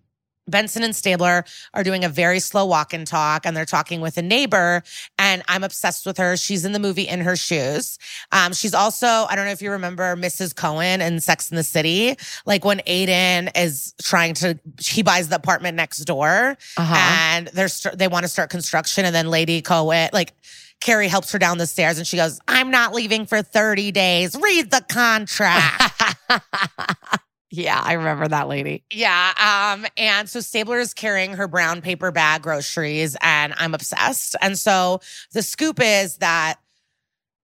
Benson 0.48 0.82
and 0.82 0.96
Stabler 0.96 1.44
are 1.74 1.84
doing 1.84 2.04
a 2.04 2.08
very 2.08 2.40
slow 2.40 2.64
walk 2.66 2.92
and 2.92 3.06
talk, 3.06 3.46
and 3.46 3.56
they're 3.56 3.64
talking 3.64 4.00
with 4.00 4.16
a 4.18 4.22
neighbor. 4.22 4.82
And 5.18 5.42
I'm 5.48 5.62
obsessed 5.62 6.06
with 6.06 6.16
her. 6.18 6.36
She's 6.36 6.64
in 6.64 6.72
the 6.72 6.78
movie 6.78 7.06
In 7.06 7.20
Her 7.20 7.36
Shoes. 7.36 7.98
Um, 8.32 8.52
she's 8.52 8.74
also, 8.74 9.06
I 9.06 9.36
don't 9.36 9.44
know 9.46 9.52
if 9.52 9.62
you 9.62 9.70
remember 9.70 10.16
Mrs. 10.16 10.54
Cohen 10.56 11.00
in 11.00 11.20
Sex 11.20 11.50
in 11.50 11.56
the 11.56 11.62
City, 11.62 12.16
like 12.46 12.64
when 12.64 12.80
Aidan 12.86 13.50
is 13.54 13.94
trying 14.02 14.34
to, 14.34 14.58
he 14.80 15.02
buys 15.02 15.28
the 15.28 15.36
apartment 15.36 15.76
next 15.76 15.98
door 16.00 16.56
Uh-huh. 16.76 16.94
and 16.96 17.46
they're 17.48 17.68
they 17.94 18.08
want 18.08 18.24
to 18.24 18.28
start 18.28 18.50
construction, 18.50 19.04
and 19.04 19.14
then 19.14 19.28
Lady 19.28 19.62
Cohen, 19.62 20.08
like 20.12 20.32
Carrie 20.80 21.08
helps 21.08 21.30
her 21.32 21.38
down 21.38 21.58
the 21.58 21.66
stairs, 21.66 21.98
and 21.98 22.06
she 22.06 22.16
goes, 22.16 22.40
"I'm 22.48 22.70
not 22.70 22.94
leaving 22.94 23.26
for 23.26 23.42
30 23.42 23.92
days. 23.92 24.34
Read 24.34 24.70
the 24.70 24.80
contract." 24.88 25.92
yeah, 27.50 27.80
I 27.82 27.94
remember 27.94 28.28
that 28.28 28.48
lady. 28.48 28.84
Yeah. 28.92 29.32
Um, 29.76 29.86
and 29.96 30.28
so 30.28 30.40
Stabler 30.40 30.78
is 30.78 30.94
carrying 30.94 31.32
her 31.32 31.48
brown 31.48 31.80
paper 31.82 32.12
bag 32.12 32.42
groceries, 32.42 33.16
and 33.20 33.54
I'm 33.56 33.74
obsessed. 33.74 34.36
And 34.40 34.56
so 34.58 35.00
the 35.32 35.42
scoop 35.42 35.80
is 35.82 36.18
that, 36.18 36.56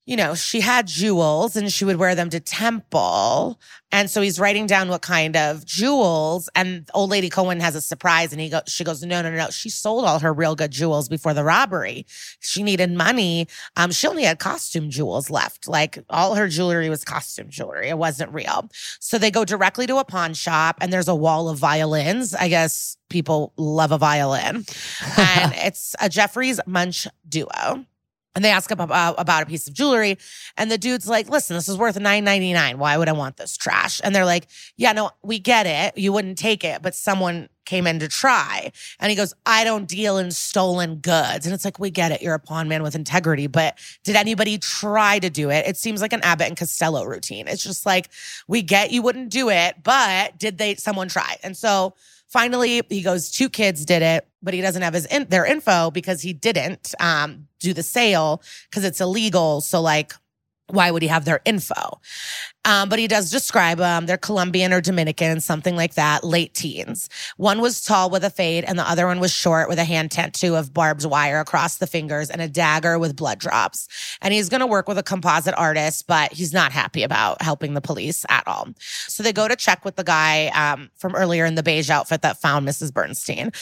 you 0.06 0.16
know, 0.16 0.36
she 0.36 0.60
had 0.60 0.86
jewels 0.86 1.56
and 1.56 1.70
she 1.70 1.84
would 1.84 1.96
wear 1.96 2.14
them 2.14 2.30
to 2.30 2.38
temple. 2.38 3.58
And 3.90 4.08
so 4.08 4.22
he's 4.22 4.38
writing 4.38 4.66
down 4.66 4.88
what 4.88 5.02
kind 5.02 5.36
of 5.36 5.64
jewels. 5.64 6.48
And 6.54 6.88
old 6.94 7.10
lady 7.10 7.28
Cohen 7.28 7.58
has 7.58 7.74
a 7.74 7.80
surprise, 7.80 8.30
and 8.32 8.40
he 8.40 8.48
go, 8.48 8.60
she 8.68 8.84
goes, 8.84 9.02
No, 9.02 9.20
no, 9.20 9.30
no, 9.30 9.36
no. 9.36 9.50
She 9.50 9.68
sold 9.68 10.04
all 10.04 10.20
her 10.20 10.32
real 10.32 10.54
good 10.54 10.70
jewels 10.70 11.08
before 11.08 11.34
the 11.34 11.42
robbery. 11.42 12.06
She 12.38 12.62
needed 12.62 12.92
money. 12.92 13.48
Um, 13.76 13.90
she 13.90 14.06
only 14.06 14.22
had 14.22 14.38
costume 14.38 14.90
jewels 14.90 15.28
left. 15.28 15.66
Like 15.66 15.98
all 16.08 16.36
her 16.36 16.46
jewelry 16.46 16.88
was 16.88 17.04
costume 17.04 17.48
jewelry. 17.48 17.88
It 17.88 17.98
wasn't 17.98 18.32
real. 18.32 18.68
So 19.00 19.18
they 19.18 19.32
go 19.32 19.44
directly 19.44 19.86
to 19.88 19.96
a 19.96 20.04
pawn 20.04 20.34
shop 20.34 20.78
and 20.80 20.92
there's 20.92 21.08
a 21.08 21.14
wall 21.14 21.48
of 21.48 21.58
violins. 21.58 22.34
I 22.34 22.48
guess 22.48 22.96
people 23.08 23.52
love 23.56 23.90
a 23.90 23.98
violin. 23.98 24.56
and 25.18 25.52
it's 25.56 25.96
a 26.00 26.08
Jeffries 26.08 26.60
Munch 26.66 27.08
duo. 27.28 27.86
And 28.36 28.44
they 28.44 28.50
ask 28.50 28.70
about, 28.70 28.90
uh, 28.90 29.14
about 29.18 29.42
a 29.42 29.46
piece 29.46 29.66
of 29.66 29.74
jewelry. 29.74 30.18
And 30.56 30.70
the 30.70 30.78
dude's 30.78 31.08
like, 31.08 31.28
listen, 31.28 31.56
this 31.56 31.68
is 31.68 31.76
worth 31.76 31.98
$9.99. 31.98 32.76
Why 32.76 32.96
would 32.96 33.08
I 33.08 33.12
want 33.12 33.38
this 33.38 33.56
trash? 33.56 34.00
And 34.04 34.14
they're 34.14 34.26
like, 34.26 34.46
yeah, 34.76 34.92
no, 34.92 35.10
we 35.22 35.38
get 35.38 35.66
it. 35.66 35.98
You 35.98 36.12
wouldn't 36.12 36.36
take 36.36 36.62
it, 36.62 36.82
but 36.82 36.94
someone 36.94 37.48
came 37.64 37.86
in 37.86 37.98
to 37.98 38.08
try. 38.08 38.70
And 39.00 39.10
he 39.10 39.16
goes, 39.16 39.34
I 39.46 39.64
don't 39.64 39.88
deal 39.88 40.18
in 40.18 40.30
stolen 40.30 40.96
goods. 40.96 41.46
And 41.46 41.54
it's 41.54 41.64
like, 41.64 41.78
we 41.78 41.90
get 41.90 42.12
it. 42.12 42.22
You're 42.22 42.34
a 42.34 42.38
pawn 42.38 42.68
man 42.68 42.82
with 42.82 42.94
integrity. 42.94 43.46
But 43.48 43.78
did 44.04 44.16
anybody 44.16 44.58
try 44.58 45.18
to 45.18 45.28
do 45.28 45.50
it? 45.50 45.66
It 45.66 45.76
seems 45.76 46.00
like 46.00 46.12
an 46.12 46.22
Abbott 46.22 46.48
and 46.48 46.56
Costello 46.56 47.04
routine. 47.04 47.48
It's 47.48 47.64
just 47.64 47.84
like, 47.84 48.10
we 48.46 48.62
get 48.62 48.92
you 48.92 49.02
wouldn't 49.02 49.30
do 49.30 49.50
it, 49.50 49.82
but 49.82 50.38
did 50.38 50.58
they, 50.58 50.76
someone 50.76 51.08
try? 51.08 51.36
And 51.42 51.56
so 51.56 51.94
finally 52.36 52.82
he 52.90 53.00
goes, 53.00 53.30
two 53.30 53.48
kids 53.48 53.86
did 53.86 54.02
it, 54.02 54.28
but 54.42 54.52
he 54.52 54.60
doesn't 54.60 54.82
have 54.82 54.92
his 54.92 55.06
in, 55.06 55.24
their 55.30 55.46
info 55.46 55.90
because 55.90 56.20
he 56.20 56.34
didn't 56.34 56.94
um, 57.00 57.48
do 57.60 57.72
the 57.72 57.82
sale 57.82 58.42
because 58.68 58.84
it's 58.84 59.00
illegal. 59.00 59.62
So 59.62 59.80
like, 59.80 60.12
why 60.68 60.90
would 60.90 61.00
he 61.00 61.08
have 61.08 61.24
their 61.24 61.40
info? 61.46 61.98
Um, 62.66 62.88
but 62.88 62.98
he 62.98 63.06
does 63.06 63.30
describe 63.30 63.78
them. 63.78 64.06
They're 64.06 64.18
Colombian 64.18 64.72
or 64.72 64.80
Dominican, 64.80 65.40
something 65.40 65.76
like 65.76 65.94
that, 65.94 66.24
late 66.24 66.52
teens. 66.52 67.08
One 67.36 67.60
was 67.60 67.80
tall 67.80 68.10
with 68.10 68.24
a 68.24 68.30
fade, 68.30 68.64
and 68.64 68.76
the 68.76 68.88
other 68.88 69.06
one 69.06 69.20
was 69.20 69.32
short 69.32 69.68
with 69.68 69.78
a 69.78 69.84
hand 69.84 70.10
tattoo 70.10 70.56
of 70.56 70.74
barbed 70.74 71.04
wire 71.04 71.38
across 71.38 71.76
the 71.76 71.86
fingers 71.86 72.28
and 72.28 72.42
a 72.42 72.48
dagger 72.48 72.98
with 72.98 73.14
blood 73.14 73.38
drops. 73.38 73.86
And 74.20 74.34
he's 74.34 74.48
going 74.48 74.62
to 74.62 74.66
work 74.66 74.88
with 74.88 74.98
a 74.98 75.02
composite 75.04 75.54
artist, 75.56 76.08
but 76.08 76.32
he's 76.32 76.52
not 76.52 76.72
happy 76.72 77.04
about 77.04 77.40
helping 77.40 77.74
the 77.74 77.80
police 77.80 78.26
at 78.28 78.42
all. 78.48 78.66
So 78.80 79.22
they 79.22 79.32
go 79.32 79.46
to 79.46 79.54
check 79.54 79.84
with 79.84 79.94
the 79.94 80.02
guy 80.02 80.48
um, 80.48 80.90
from 80.96 81.14
earlier 81.14 81.44
in 81.44 81.54
the 81.54 81.62
beige 81.62 81.88
outfit 81.88 82.22
that 82.22 82.36
found 82.40 82.66
Mrs. 82.66 82.92
Bernstein. 82.92 83.52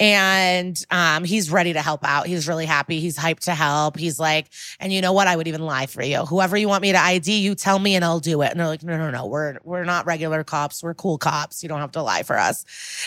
And 0.00 0.82
um, 0.90 1.24
he's 1.24 1.50
ready 1.50 1.74
to 1.74 1.82
help 1.82 2.02
out. 2.02 2.26
He's 2.26 2.48
really 2.48 2.66
happy. 2.66 3.00
He's 3.00 3.18
hyped 3.18 3.40
to 3.40 3.54
help. 3.54 3.98
He's 3.98 4.18
like, 4.18 4.46
and 4.80 4.90
you 4.90 5.02
know 5.02 5.12
what? 5.12 5.28
I 5.28 5.36
would 5.36 5.48
even 5.48 5.66
lie 5.66 5.84
for 5.84 6.02
you. 6.02 6.24
Whoever 6.24 6.56
you 6.56 6.68
want 6.68 6.80
me 6.80 6.92
to 6.92 6.98
ID, 6.98 7.40
you 7.40 7.54
tell 7.54 7.78
me 7.78 7.94
and 7.94 8.02
I'll 8.02 8.20
do 8.20 8.40
it. 8.40 8.53
And 8.54 8.60
they're 8.60 8.68
like, 8.68 8.84
no, 8.84 8.96
no, 8.96 9.10
no. 9.10 9.26
We're 9.26 9.58
we're 9.64 9.84
not 9.84 10.06
regular 10.06 10.44
cops. 10.44 10.80
We're 10.82 10.94
cool 10.94 11.18
cops. 11.18 11.62
You 11.62 11.68
don't 11.68 11.80
have 11.80 11.90
to 11.92 12.02
lie 12.02 12.22
for 12.22 12.38
us. 12.38 12.64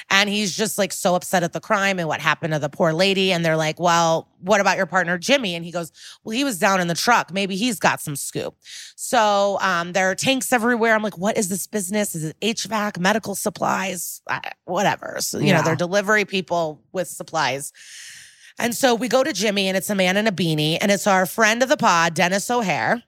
And 0.09 0.29
he's 0.29 0.55
just 0.55 0.77
like 0.77 0.91
so 0.91 1.15
upset 1.15 1.41
at 1.41 1.53
the 1.53 1.61
crime 1.61 1.99
and 1.99 2.07
what 2.07 2.19
happened 2.19 2.51
to 2.53 2.59
the 2.59 2.67
poor 2.69 2.91
lady. 2.91 3.31
And 3.31 3.45
they're 3.45 3.55
like, 3.55 3.79
well, 3.79 4.27
what 4.41 4.59
about 4.59 4.75
your 4.75 4.85
partner 4.85 5.17
Jimmy? 5.17 5.55
And 5.55 5.63
he 5.63 5.71
goes, 5.71 5.91
well, 6.23 6.35
he 6.35 6.43
was 6.43 6.59
down 6.59 6.81
in 6.81 6.87
the 6.87 6.95
truck. 6.95 7.31
Maybe 7.31 7.55
he's 7.55 7.79
got 7.79 8.01
some 8.01 8.15
scoop. 8.17 8.55
So 8.97 9.57
um, 9.61 9.93
there 9.93 10.11
are 10.11 10.15
tanks 10.15 10.51
everywhere. 10.51 10.93
I'm 10.93 11.01
like, 11.03 11.17
what 11.17 11.37
is 11.37 11.47
this 11.47 11.65
business? 11.65 12.13
Is 12.13 12.25
it 12.25 12.39
HVAC, 12.41 12.99
medical 12.99 13.33
supplies, 13.35 14.21
whatever? 14.65 15.17
So 15.19 15.39
you 15.39 15.53
know, 15.53 15.61
they're 15.61 15.75
delivery 15.77 16.25
people 16.25 16.81
with 16.91 17.07
supplies. 17.07 17.71
And 18.59 18.75
so 18.75 18.95
we 18.95 19.07
go 19.07 19.23
to 19.23 19.33
Jimmy, 19.33 19.67
and 19.67 19.77
it's 19.77 19.89
a 19.91 19.95
man 19.95 20.17
in 20.17 20.25
a 20.25 20.31
beanie, 20.31 20.79
and 20.81 20.91
it's 20.91 21.05
our 21.05 21.27
friend 21.27 21.61
of 21.61 21.69
the 21.69 21.77
pod, 21.77 22.15
Denis 22.15 22.49
O'Hare. 22.49 23.03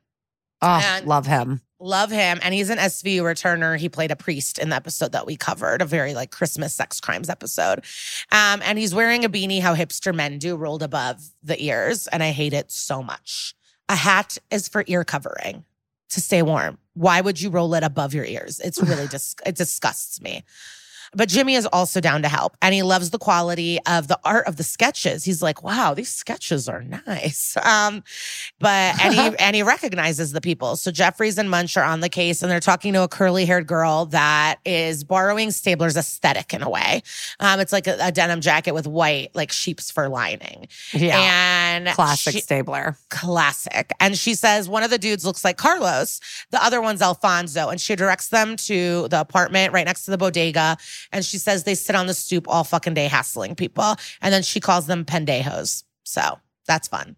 Oh, 0.62 0.80
And- 0.84 1.08
love 1.08 1.26
him. 1.26 1.62
Love 1.80 2.12
him. 2.12 2.40
And 2.42 2.54
he's 2.54 2.70
an 2.70 2.78
SVU 2.78 3.22
returner. 3.22 3.78
He 3.78 3.88
played 3.88 4.12
a 4.12 4.16
priest 4.16 4.58
in 4.58 4.70
the 4.70 4.76
episode 4.76 5.14
that 5.14 5.26
we 5.26 5.38
covered, 5.38 5.82
a 5.82 5.86
very 5.86 6.14
like 6.14 6.32
Christmas 6.32 6.74
sex 6.74 7.00
crimes 7.00 7.30
episode. 7.30 7.80
Um, 8.32 8.62
and 8.64 8.78
he's 8.78 8.94
wearing 8.94 9.24
a 9.24 9.30
beanie, 9.30 9.62
how 9.62 9.76
hipster 9.76 10.14
men 10.14 10.40
do, 10.40 10.58
rolled 10.58 10.84
above 10.84 11.30
the 11.42 11.62
ears. 11.64 12.08
And 12.08 12.22
I 12.22 12.32
hate 12.32 12.54
it 12.54 12.72
so 12.72 13.02
much. 13.02 13.56
A 13.88 13.96
hat 13.96 14.38
is 14.52 14.68
for 14.68 14.84
ear 14.88 15.06
covering 15.06 15.64
to 16.10 16.20
stay 16.20 16.42
warm. 16.42 16.78
Why 16.96 17.22
would 17.22 17.40
you 17.40 17.50
roll 17.50 17.74
it 17.76 17.84
above 17.84 18.14
your 18.14 18.26
ears? 18.26 18.60
It's 18.60 18.82
really 18.82 19.08
dis- 19.12 19.36
it 19.46 19.56
disgusts 19.56 20.22
me. 20.22 20.44
But 21.16 21.30
Jimmy 21.30 21.56
is 21.56 21.66
also 21.68 22.00
down 22.00 22.22
to 22.22 22.28
help 22.28 22.56
and 22.62 22.74
he 22.74 22.84
loves 22.84 23.10
the 23.10 23.18
quality 23.18 23.80
of 23.88 24.08
the 24.08 24.20
art 24.24 24.48
of 24.48 24.58
the 24.58 24.64
sketches. 24.64 25.24
He's 25.24 25.42
like, 25.42 25.64
wow, 25.64 25.94
these 25.94 26.10
sketches 26.10 26.68
are 26.70 26.84
nice. 26.84 27.56
Um, 27.70 28.04
but 28.60 29.00
and 29.02 29.14
he 29.14 29.38
and 29.40 29.56
he 29.56 29.64
recognizes 29.64 30.32
the 30.32 30.42
people. 30.42 30.76
So 30.76 30.92
Jeffries 30.92 31.38
and 31.38 31.50
Munch 31.50 31.78
are 31.78 31.84
on 31.84 32.00
the 32.00 32.10
case 32.10 32.42
and 32.42 32.52
they're 32.52 32.60
talking 32.60 32.94
to 32.94 33.04
a 33.04 33.08
curly 33.08 33.46
haired 33.46 33.68
girl 33.68 34.06
that 34.08 34.58
is 34.66 35.04
borrowing 35.04 35.52
Stabler's 35.52 35.96
aesthetic 35.98 36.54
in 36.54 36.62
a 36.64 36.70
way. 36.70 37.02
Um, 37.40 37.60
it's 37.60 37.72
like 37.72 37.88
a, 37.88 37.98
a 38.02 38.12
denim 38.12 38.42
jacket 38.42 38.74
with 38.74 38.88
white, 38.88 39.30
like 39.36 39.52
sheep's 39.52 39.92
fur 39.92 40.08
lining. 40.08 40.68
Yeah. 40.94 41.20
And 41.20 41.88
Classic 41.90 42.34
she- 42.34 42.40
Stabler. 42.42 42.98
classic. 43.10 43.92
And 44.00 44.18
she 44.18 44.34
says 44.36 44.68
one 44.68 44.84
of 44.84 44.90
the 44.90 44.98
dudes 44.98 45.26
looks 45.26 45.44
like 45.44 45.58
Carlos, 45.58 46.20
the 46.52 46.64
other 46.64 46.82
one's 46.82 47.02
Alfonso. 47.02 47.70
And 47.70 47.80
she 47.80 47.96
directs 47.96 48.30
them 48.30 48.56
to 48.58 49.08
the 49.10 49.20
apartment 49.20 49.74
right 49.74 49.86
next 49.86 50.06
to 50.06 50.12
the 50.12 50.18
bodega. 50.18 50.78
And 51.12 51.26
she 51.26 51.38
says 51.38 51.64
they 51.64 51.76
sit 51.76 51.96
on 51.96 52.08
the 52.08 52.14
stoop 52.14 52.48
all 52.48 52.64
fucking 52.64 52.94
day 52.94 53.08
hassling 53.08 53.56
people. 53.56 53.96
And 54.22 54.34
then 54.34 54.44
she 54.44 54.60
calls 54.60 54.88
them 54.88 55.06
pendejos. 55.06 55.84
So 56.04 56.40
that's 56.66 56.88
fun. 56.88 57.16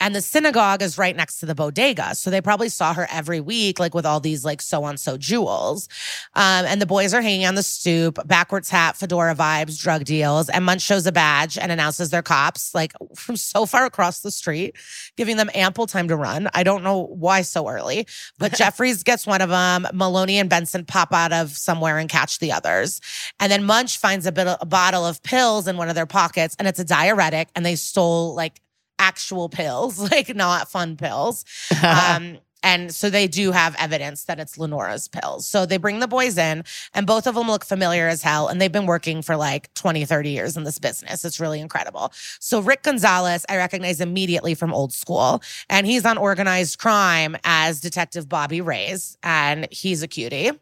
And 0.00 0.14
the 0.14 0.20
synagogue 0.20 0.82
is 0.82 0.98
right 0.98 1.16
next 1.16 1.40
to 1.40 1.46
the 1.46 1.54
bodega. 1.54 2.14
So 2.14 2.28
they 2.28 2.42
probably 2.42 2.68
saw 2.68 2.92
her 2.92 3.06
every 3.10 3.40
week, 3.40 3.78
like 3.78 3.94
with 3.94 4.04
all 4.04 4.20
these 4.20 4.44
like 4.44 4.60
so 4.60 4.84
on 4.84 4.98
so 4.98 5.16
jewels. 5.16 5.88
Um, 6.34 6.66
and 6.66 6.80
the 6.82 6.86
boys 6.86 7.14
are 7.14 7.22
hanging 7.22 7.46
on 7.46 7.54
the 7.54 7.62
stoop, 7.62 8.18
backwards 8.26 8.68
hat, 8.68 8.96
fedora 8.96 9.34
vibes, 9.34 9.80
drug 9.80 10.04
deals. 10.04 10.50
And 10.50 10.64
Munch 10.64 10.82
shows 10.82 11.06
a 11.06 11.12
badge 11.12 11.56
and 11.56 11.72
announces 11.72 12.10
they're 12.10 12.22
cops, 12.22 12.74
like 12.74 12.92
from 13.16 13.36
so 13.36 13.64
far 13.64 13.86
across 13.86 14.20
the 14.20 14.30
street, 14.30 14.76
giving 15.16 15.36
them 15.36 15.50
ample 15.54 15.86
time 15.86 16.08
to 16.08 16.16
run. 16.16 16.48
I 16.54 16.64
don't 16.64 16.82
know 16.82 17.06
why 17.06 17.42
so 17.42 17.68
early, 17.68 18.06
but 18.38 18.52
Jeffries 18.56 19.04
gets 19.04 19.26
one 19.26 19.40
of 19.40 19.48
them. 19.48 19.86
Meloni 19.94 20.34
and 20.34 20.50
Benson 20.50 20.84
pop 20.84 21.14
out 21.14 21.32
of 21.32 21.50
somewhere 21.56 21.98
and 21.98 22.10
catch 22.10 22.40
the 22.40 22.52
others. 22.52 23.00
And 23.40 23.50
then 23.50 23.64
Munch 23.64 23.96
finds 23.96 24.26
a, 24.26 24.32
bit 24.32 24.46
a 24.60 24.66
bottle 24.66 25.06
of 25.06 25.22
pills 25.22 25.66
in 25.66 25.76
one 25.78 25.88
of 25.88 25.94
their 25.94 26.04
pockets, 26.04 26.56
and 26.58 26.68
it's 26.68 26.78
a 26.78 26.84
diuretic, 26.84 27.48
and 27.54 27.64
they 27.64 27.76
stole 27.76 28.34
like 28.34 28.60
actual 29.04 29.48
pills, 29.48 29.98
like 30.10 30.34
not 30.34 30.70
fun 30.70 30.96
pills. 30.96 31.44
Um, 31.84 32.38
and 32.62 32.94
so 32.94 33.10
they 33.10 33.26
do 33.26 33.52
have 33.52 33.76
evidence 33.78 34.24
that 34.24 34.40
it's 34.40 34.56
Lenora's 34.56 35.06
pills. 35.06 35.46
So 35.46 35.66
they 35.66 35.76
bring 35.76 35.98
the 36.00 36.08
boys 36.08 36.38
in, 36.38 36.64
and 36.94 37.06
both 37.06 37.26
of 37.26 37.34
them 37.34 37.46
look 37.46 37.62
familiar 37.62 38.08
as 38.08 38.22
hell. 38.22 38.48
And 38.48 38.58
they've 38.58 38.72
been 38.72 38.86
working 38.86 39.20
for 39.20 39.36
like 39.36 39.72
20, 39.74 40.06
30 40.06 40.30
years 40.30 40.56
in 40.56 40.64
this 40.64 40.78
business. 40.78 41.26
It's 41.26 41.38
really 41.38 41.60
incredible. 41.60 42.10
So 42.40 42.60
Rick 42.60 42.84
Gonzalez, 42.84 43.44
I 43.50 43.58
recognize 43.58 44.00
immediately 44.00 44.54
from 44.54 44.72
old 44.72 44.94
school, 44.94 45.42
and 45.68 45.86
he's 45.86 46.06
on 46.06 46.16
organized 46.16 46.78
crime 46.78 47.36
as 47.44 47.80
Detective 47.80 48.30
Bobby 48.30 48.62
Reyes, 48.62 49.18
and 49.22 49.68
he's 49.70 50.02
a 50.02 50.08
cutie. 50.08 50.52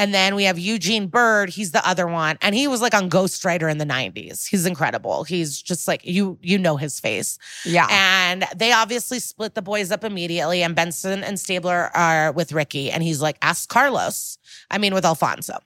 And 0.00 0.14
then 0.14 0.34
we 0.34 0.44
have 0.44 0.58
Eugene 0.58 1.08
Byrd. 1.08 1.50
He's 1.50 1.72
the 1.72 1.86
other 1.86 2.06
one. 2.06 2.38
And 2.40 2.54
he 2.54 2.66
was 2.66 2.80
like 2.80 2.94
on 2.94 3.10
Ghostwriter 3.10 3.70
in 3.70 3.76
the 3.76 3.84
90s. 3.84 4.48
He's 4.48 4.64
incredible. 4.64 5.24
He's 5.24 5.60
just 5.60 5.86
like, 5.86 6.00
you, 6.06 6.38
you 6.40 6.56
know 6.56 6.78
his 6.78 6.98
face. 6.98 7.38
Yeah. 7.66 7.86
And 7.90 8.46
they 8.56 8.72
obviously 8.72 9.18
split 9.18 9.54
the 9.54 9.60
boys 9.60 9.90
up 9.90 10.02
immediately. 10.02 10.62
And 10.62 10.74
Benson 10.74 11.22
and 11.22 11.38
Stabler 11.38 11.90
are 11.94 12.32
with 12.32 12.50
Ricky. 12.50 12.90
And 12.90 13.02
he's 13.02 13.20
like, 13.20 13.36
ask 13.42 13.68
Carlos. 13.68 14.38
I 14.70 14.78
mean, 14.78 14.94
with 14.94 15.04
Alfonso. 15.04 15.58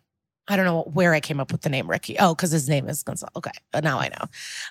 I 0.47 0.57
don't 0.57 0.67
know 0.67 0.83
where 0.93 1.15
I 1.15 1.21
came 1.21 1.41
up 1.41 1.51
with 1.53 1.63
the 1.63 1.71
name 1.71 1.89
Ricky. 1.89 2.17
Oh, 2.19 2.35
because 2.35 2.51
his 2.51 2.69
name 2.69 2.87
is 2.89 3.03
Gonzalo. 3.03 3.31
Okay, 3.37 3.51
now 3.83 3.99
I 3.99 4.09
know. 4.09 4.23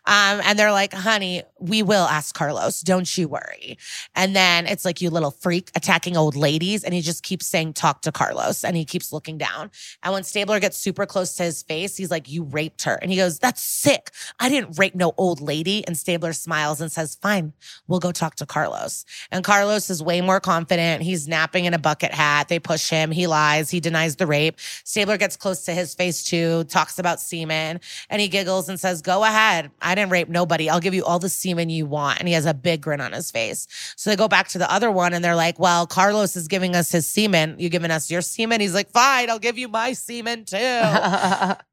Um, 0.06 0.42
and 0.46 0.60
they're 0.60 0.72
like, 0.72 0.94
honey, 0.94 1.42
we 1.60 1.82
will 1.82 2.06
ask 2.06 2.36
Carlos. 2.36 2.82
Don't 2.82 3.18
you 3.18 3.28
worry. 3.28 3.78
And 4.14 4.36
then 4.36 4.68
it's 4.68 4.86
like, 4.86 5.02
you 5.02 5.10
little 5.10 5.32
freak 5.32 5.72
attacking 5.76 6.16
old 6.16 6.36
ladies. 6.36 6.84
And 6.84 6.94
he 6.94 7.02
just 7.02 7.24
keeps 7.24 7.48
saying, 7.48 7.74
talk 7.74 8.04
to 8.04 8.12
Carlos. 8.12 8.64
And 8.64 8.78
he 8.78 8.86
keeps 8.86 9.12
looking 9.12 9.40
down. 9.40 9.72
And 10.04 10.14
when 10.14 10.24
Stabler 10.24 10.60
gets 10.60 10.78
super 10.78 11.08
close 11.08 11.36
to 11.38 11.44
his 11.44 11.64
face, 11.64 11.98
he's 11.98 12.12
like, 12.12 12.30
you 12.30 12.44
raped 12.44 12.84
her. 12.84 13.00
And 13.02 13.10
he 13.10 13.18
goes, 13.18 13.40
that's 13.40 13.62
sick. 13.62 14.12
I 14.40 14.50
didn't 14.50 14.78
rape 14.78 14.94
no 14.94 15.14
old 15.18 15.42
lady. 15.42 15.86
And 15.88 15.98
Stabler 15.98 16.34
smiles 16.34 16.82
and 16.82 16.92
says, 16.92 17.16
fine, 17.16 17.54
we'll 17.88 18.00
go 18.00 18.12
talk 18.12 18.36
to 18.36 18.46
Carlos. 18.46 19.06
And 19.32 19.44
Carlos 19.44 19.90
is 19.90 20.04
way 20.04 20.22
more 20.22 20.40
confident. 20.40 21.02
He's 21.02 21.28
napping 21.28 21.66
in 21.66 21.74
a 21.74 21.80
bucket 21.80 22.12
hat. 22.12 22.48
They 22.48 22.60
push 22.60 22.92
him. 22.92 23.10
He 23.10 23.26
lies. 23.26 23.72
He 23.72 23.80
denies 23.80 24.18
the 24.18 24.28
rape. 24.28 24.60
Stabler 24.84 25.18
gets 25.18 25.36
close 25.36 25.63
to 25.64 25.74
his 25.74 25.94
face 25.96 26.24
too, 26.24 26.64
talks 26.66 27.00
about 27.00 27.20
semen, 27.20 27.80
and 28.10 28.22
he 28.22 28.28
giggles 28.28 28.70
and 28.70 28.80
says, 28.80 29.02
Go 29.02 29.24
ahead. 29.24 29.72
I 29.82 29.96
didn't 29.96 30.12
rape 30.12 30.30
nobody. 30.30 30.70
I'll 30.70 30.80
give 30.80 30.94
you 30.94 31.04
all 31.04 31.20
the 31.20 31.30
semen 31.30 31.70
you 31.70 31.86
want. 31.86 32.20
And 32.20 32.28
he 32.28 32.34
has 32.34 32.46
a 32.46 32.54
big 32.54 32.82
grin 32.82 33.02
on 33.02 33.12
his 33.12 33.32
face. 33.32 33.68
So 33.96 34.10
they 34.10 34.16
go 34.16 34.28
back 34.28 34.48
to 34.50 34.58
the 34.58 34.72
other 34.72 34.92
one 34.92 35.14
and 35.14 35.24
they're 35.24 35.36
like, 35.36 35.60
Well, 35.60 35.88
Carlos 35.88 36.36
is 36.36 36.48
giving 36.48 36.76
us 36.76 36.92
his 36.92 37.08
semen. 37.08 37.56
You 37.60 37.70
giving 37.70 37.92
us 37.92 38.10
your 38.12 38.22
semen? 38.22 38.62
He's 38.62 38.74
like, 38.74 38.90
Fine, 38.92 39.30
I'll 39.30 39.40
give 39.40 39.58
you 39.58 39.68
my 39.68 39.94
semen 39.94 40.46
too. 40.46 40.58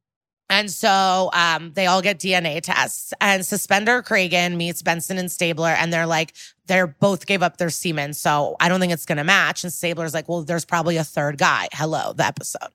And 0.50 0.68
so 0.68 1.30
um, 1.32 1.72
they 1.74 1.86
all 1.86 2.02
get 2.02 2.18
DNA 2.18 2.60
tests. 2.60 3.14
And 3.20 3.46
Suspender 3.46 4.02
Cragen 4.02 4.56
meets 4.56 4.82
Benson 4.82 5.16
and 5.16 5.30
Stabler, 5.30 5.70
and 5.70 5.92
they're 5.92 6.06
like, 6.06 6.34
they're 6.70 6.86
both 6.86 7.26
gave 7.26 7.42
up 7.42 7.56
their 7.56 7.68
semen. 7.68 8.14
So 8.14 8.54
I 8.60 8.68
don't 8.68 8.78
think 8.78 8.92
it's 8.92 9.04
going 9.04 9.18
to 9.18 9.24
match. 9.24 9.64
And 9.64 9.72
Stabler's 9.72 10.14
like, 10.14 10.28
well, 10.28 10.42
there's 10.42 10.64
probably 10.64 10.98
a 10.98 11.02
third 11.02 11.36
guy. 11.36 11.66
Hello, 11.72 12.12
the 12.12 12.24
episode 12.24 12.68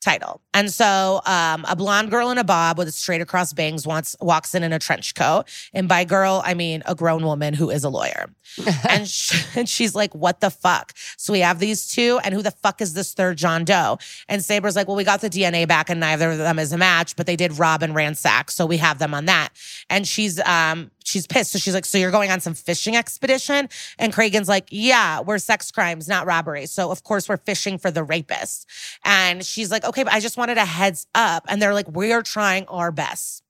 title. 0.00 0.40
And 0.54 0.72
so 0.72 1.20
um, 1.26 1.64
a 1.68 1.74
blonde 1.74 2.12
girl 2.12 2.30
in 2.30 2.38
a 2.38 2.44
bob 2.44 2.78
with 2.78 2.94
straight 2.94 3.20
across 3.20 3.52
bangs 3.52 3.88
wants, 3.88 4.14
walks 4.20 4.54
in 4.54 4.62
in 4.62 4.72
a 4.72 4.78
trench 4.78 5.16
coat. 5.16 5.46
And 5.74 5.88
by 5.88 6.04
girl, 6.04 6.42
I 6.44 6.54
mean 6.54 6.84
a 6.86 6.94
grown 6.94 7.24
woman 7.24 7.52
who 7.52 7.70
is 7.70 7.82
a 7.82 7.88
lawyer. 7.88 8.30
and, 8.88 9.08
she, 9.08 9.44
and 9.58 9.68
she's 9.68 9.96
like, 9.96 10.14
what 10.14 10.40
the 10.40 10.50
fuck? 10.50 10.92
So 11.16 11.32
we 11.32 11.40
have 11.40 11.58
these 11.58 11.88
two. 11.88 12.20
And 12.22 12.32
who 12.32 12.42
the 12.42 12.52
fuck 12.52 12.80
is 12.80 12.94
this 12.94 13.12
third 13.14 13.36
John 13.36 13.64
Doe? 13.64 13.98
And 14.28 14.44
Stabler's 14.44 14.76
like, 14.76 14.86
well, 14.86 14.96
we 14.96 15.02
got 15.02 15.22
the 15.22 15.30
DNA 15.30 15.66
back 15.66 15.90
and 15.90 15.98
neither 15.98 16.30
of 16.30 16.38
them 16.38 16.60
is 16.60 16.72
a 16.72 16.78
match, 16.78 17.16
but 17.16 17.26
they 17.26 17.34
did 17.34 17.58
rob 17.58 17.82
and 17.82 17.96
ransack. 17.96 18.52
So 18.52 18.64
we 18.64 18.76
have 18.76 19.00
them 19.00 19.12
on 19.12 19.24
that. 19.24 19.48
And 19.88 20.06
she's, 20.06 20.38
um, 20.40 20.92
she's 21.10 21.26
pissed. 21.26 21.52
So 21.52 21.58
she's 21.58 21.74
like, 21.74 21.84
So 21.84 21.98
you're 21.98 22.10
going 22.10 22.30
on 22.30 22.40
some 22.40 22.54
fishing 22.54 22.96
expedition? 22.96 23.68
And 23.98 24.12
Cragen's 24.12 24.48
like, 24.48 24.68
Yeah, 24.70 25.20
we're 25.20 25.38
sex 25.38 25.70
crimes, 25.70 26.08
not 26.08 26.26
robbery. 26.26 26.66
So 26.66 26.90
of 26.90 27.02
course 27.02 27.28
we're 27.28 27.36
fishing 27.38 27.78
for 27.78 27.90
the 27.90 28.04
rapist. 28.04 28.66
And 29.04 29.44
she's 29.44 29.70
like, 29.70 29.84
Okay, 29.84 30.04
but 30.04 30.12
I 30.12 30.20
just 30.20 30.36
wanted 30.36 30.56
a 30.58 30.64
heads 30.64 31.06
up. 31.14 31.44
And 31.48 31.60
they're 31.60 31.74
like, 31.74 31.88
We're 31.88 32.22
trying 32.22 32.66
our 32.68 32.92
best. 32.92 33.42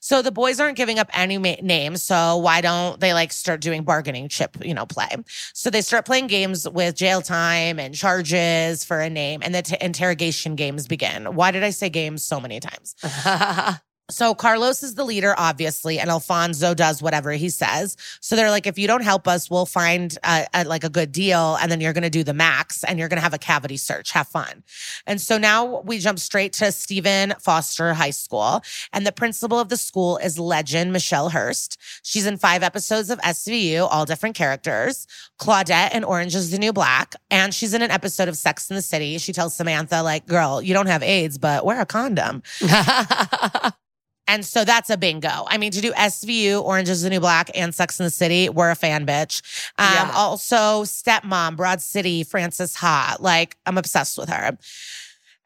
So 0.00 0.20
the 0.20 0.30
boys 0.30 0.60
aren't 0.60 0.76
giving 0.76 0.98
up 0.98 1.08
any 1.14 1.38
ma- 1.38 1.54
names. 1.62 2.02
So 2.02 2.36
why 2.36 2.60
don't 2.60 3.00
they 3.00 3.14
like 3.14 3.32
start 3.32 3.62
doing 3.62 3.84
bargaining 3.84 4.28
chip, 4.28 4.58
you 4.62 4.74
know, 4.74 4.84
play? 4.84 5.08
So 5.54 5.70
they 5.70 5.80
start 5.80 6.04
playing 6.04 6.26
games 6.26 6.68
with 6.68 6.94
jail 6.94 7.22
time 7.22 7.78
and 7.78 7.94
charges 7.94 8.84
for 8.84 9.00
a 9.00 9.08
name, 9.08 9.40
and 9.42 9.54
the 9.54 9.62
t- 9.62 9.76
interrogation 9.80 10.56
games 10.56 10.86
begin. 10.86 11.34
Why 11.34 11.52
did 11.52 11.64
I 11.64 11.70
say 11.70 11.88
games 11.88 12.22
so 12.22 12.38
many 12.38 12.60
times? 12.60 12.94
So 14.10 14.34
Carlos 14.34 14.82
is 14.82 14.96
the 14.96 15.04
leader, 15.04 15.34
obviously, 15.38 15.98
and 15.98 16.10
Alfonso 16.10 16.74
does 16.74 17.02
whatever 17.02 17.32
he 17.32 17.48
says. 17.48 17.96
So 18.20 18.36
they're 18.36 18.50
like, 18.50 18.66
if 18.66 18.78
you 18.78 18.86
don't 18.86 19.02
help 19.02 19.26
us, 19.26 19.50
we'll 19.50 19.64
find 19.64 20.18
a, 20.22 20.46
a, 20.52 20.64
like 20.64 20.84
a 20.84 20.90
good 20.90 21.10
deal, 21.10 21.56
and 21.56 21.72
then 21.72 21.80
you're 21.80 21.94
going 21.94 22.02
to 22.02 22.10
do 22.10 22.22
the 22.22 22.34
max, 22.34 22.84
and 22.84 22.98
you're 22.98 23.08
going 23.08 23.16
to 23.16 23.22
have 23.22 23.32
a 23.32 23.38
cavity 23.38 23.78
search. 23.78 24.10
Have 24.10 24.28
fun. 24.28 24.62
And 25.06 25.22
so 25.22 25.38
now 25.38 25.80
we 25.80 25.98
jump 25.98 26.18
straight 26.18 26.52
to 26.54 26.70
Stephen 26.70 27.32
Foster 27.40 27.94
High 27.94 28.10
School, 28.10 28.60
and 28.92 29.06
the 29.06 29.12
principal 29.12 29.58
of 29.58 29.70
the 29.70 29.78
school 29.78 30.18
is 30.18 30.38
legend 30.38 30.92
Michelle 30.92 31.30
Hurst. 31.30 31.78
She's 32.02 32.26
in 32.26 32.36
five 32.36 32.62
episodes 32.62 33.08
of 33.08 33.18
SVU, 33.20 33.88
all 33.90 34.04
different 34.04 34.36
characters. 34.36 35.06
Claudette 35.40 35.94
in 35.94 36.04
Orange 36.04 36.34
is 36.34 36.50
the 36.50 36.58
New 36.58 36.74
Black, 36.74 37.14
and 37.30 37.54
she's 37.54 37.72
in 37.72 37.80
an 37.80 37.90
episode 37.90 38.28
of 38.28 38.36
Sex 38.36 38.68
in 38.68 38.76
the 38.76 38.82
City. 38.82 39.16
She 39.16 39.32
tells 39.32 39.56
Samantha, 39.56 40.02
like, 40.02 40.26
"Girl, 40.26 40.60
you 40.60 40.74
don't 40.74 40.88
have 40.88 41.02
AIDS, 41.02 41.38
but 41.38 41.64
wear 41.64 41.80
a 41.80 41.86
condom." 41.86 42.42
And 44.26 44.44
so 44.44 44.64
that's 44.64 44.88
a 44.88 44.96
bingo. 44.96 45.44
I 45.48 45.58
mean, 45.58 45.70
to 45.72 45.80
do 45.80 45.92
SVU, 45.92 46.62
Orange 46.62 46.88
is 46.88 47.02
the 47.02 47.10
New 47.10 47.20
Black, 47.20 47.50
and 47.54 47.74
Sex 47.74 48.00
in 48.00 48.04
the 48.04 48.10
City, 48.10 48.48
we're 48.48 48.70
a 48.70 48.74
fan, 48.74 49.06
bitch. 49.06 49.42
Um, 49.78 49.92
Yeah. 49.92 50.12
Also, 50.14 50.84
Stepmom, 50.84 51.56
Broad 51.56 51.82
City, 51.82 52.24
Frances 52.24 52.74
Ha. 52.76 53.16
Like, 53.20 53.56
I'm 53.66 53.76
obsessed 53.76 54.16
with 54.16 54.30
her. 54.30 54.56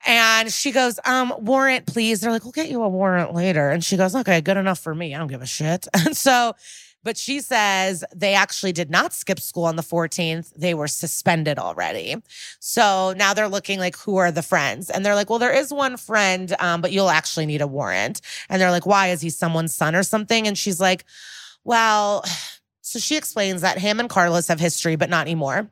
And 0.06 0.52
she 0.52 0.70
goes, 0.70 1.00
um, 1.04 1.34
warrant, 1.38 1.86
please. 1.86 2.20
They're 2.20 2.30
like, 2.30 2.44
we'll 2.44 2.52
get 2.52 2.70
you 2.70 2.82
a 2.82 2.88
warrant 2.88 3.34
later. 3.34 3.70
And 3.70 3.82
she 3.84 3.96
goes, 3.96 4.14
okay, 4.14 4.40
good 4.40 4.56
enough 4.56 4.78
for 4.78 4.94
me. 4.94 5.12
I 5.14 5.18
don't 5.18 5.26
give 5.26 5.42
a 5.42 5.46
shit. 5.46 5.88
And 6.06 6.16
so, 6.16 6.54
but 7.08 7.16
she 7.16 7.40
says 7.40 8.04
they 8.14 8.34
actually 8.34 8.70
did 8.70 8.90
not 8.90 9.14
skip 9.14 9.40
school 9.40 9.64
on 9.64 9.76
the 9.76 9.82
14th. 9.82 10.52
They 10.54 10.74
were 10.74 10.86
suspended 10.86 11.58
already. 11.58 12.16
So 12.60 13.14
now 13.16 13.32
they're 13.32 13.48
looking 13.48 13.78
like, 13.78 13.96
who 13.96 14.18
are 14.18 14.30
the 14.30 14.42
friends? 14.42 14.90
And 14.90 15.06
they're 15.06 15.14
like, 15.14 15.30
well, 15.30 15.38
there 15.38 15.54
is 15.54 15.72
one 15.72 15.96
friend, 15.96 16.54
um, 16.60 16.82
but 16.82 16.92
you'll 16.92 17.08
actually 17.08 17.46
need 17.46 17.62
a 17.62 17.66
warrant. 17.66 18.20
And 18.50 18.60
they're 18.60 18.70
like, 18.70 18.84
why? 18.84 19.06
Is 19.08 19.22
he 19.22 19.30
someone's 19.30 19.74
son 19.74 19.96
or 19.96 20.02
something? 20.02 20.46
And 20.46 20.58
she's 20.58 20.80
like, 20.80 21.06
well, 21.64 22.26
so 22.82 22.98
she 22.98 23.16
explains 23.16 23.62
that 23.62 23.78
him 23.78 24.00
and 24.00 24.10
Carlos 24.10 24.48
have 24.48 24.60
history, 24.60 24.96
but 24.96 25.08
not 25.08 25.22
anymore. 25.22 25.70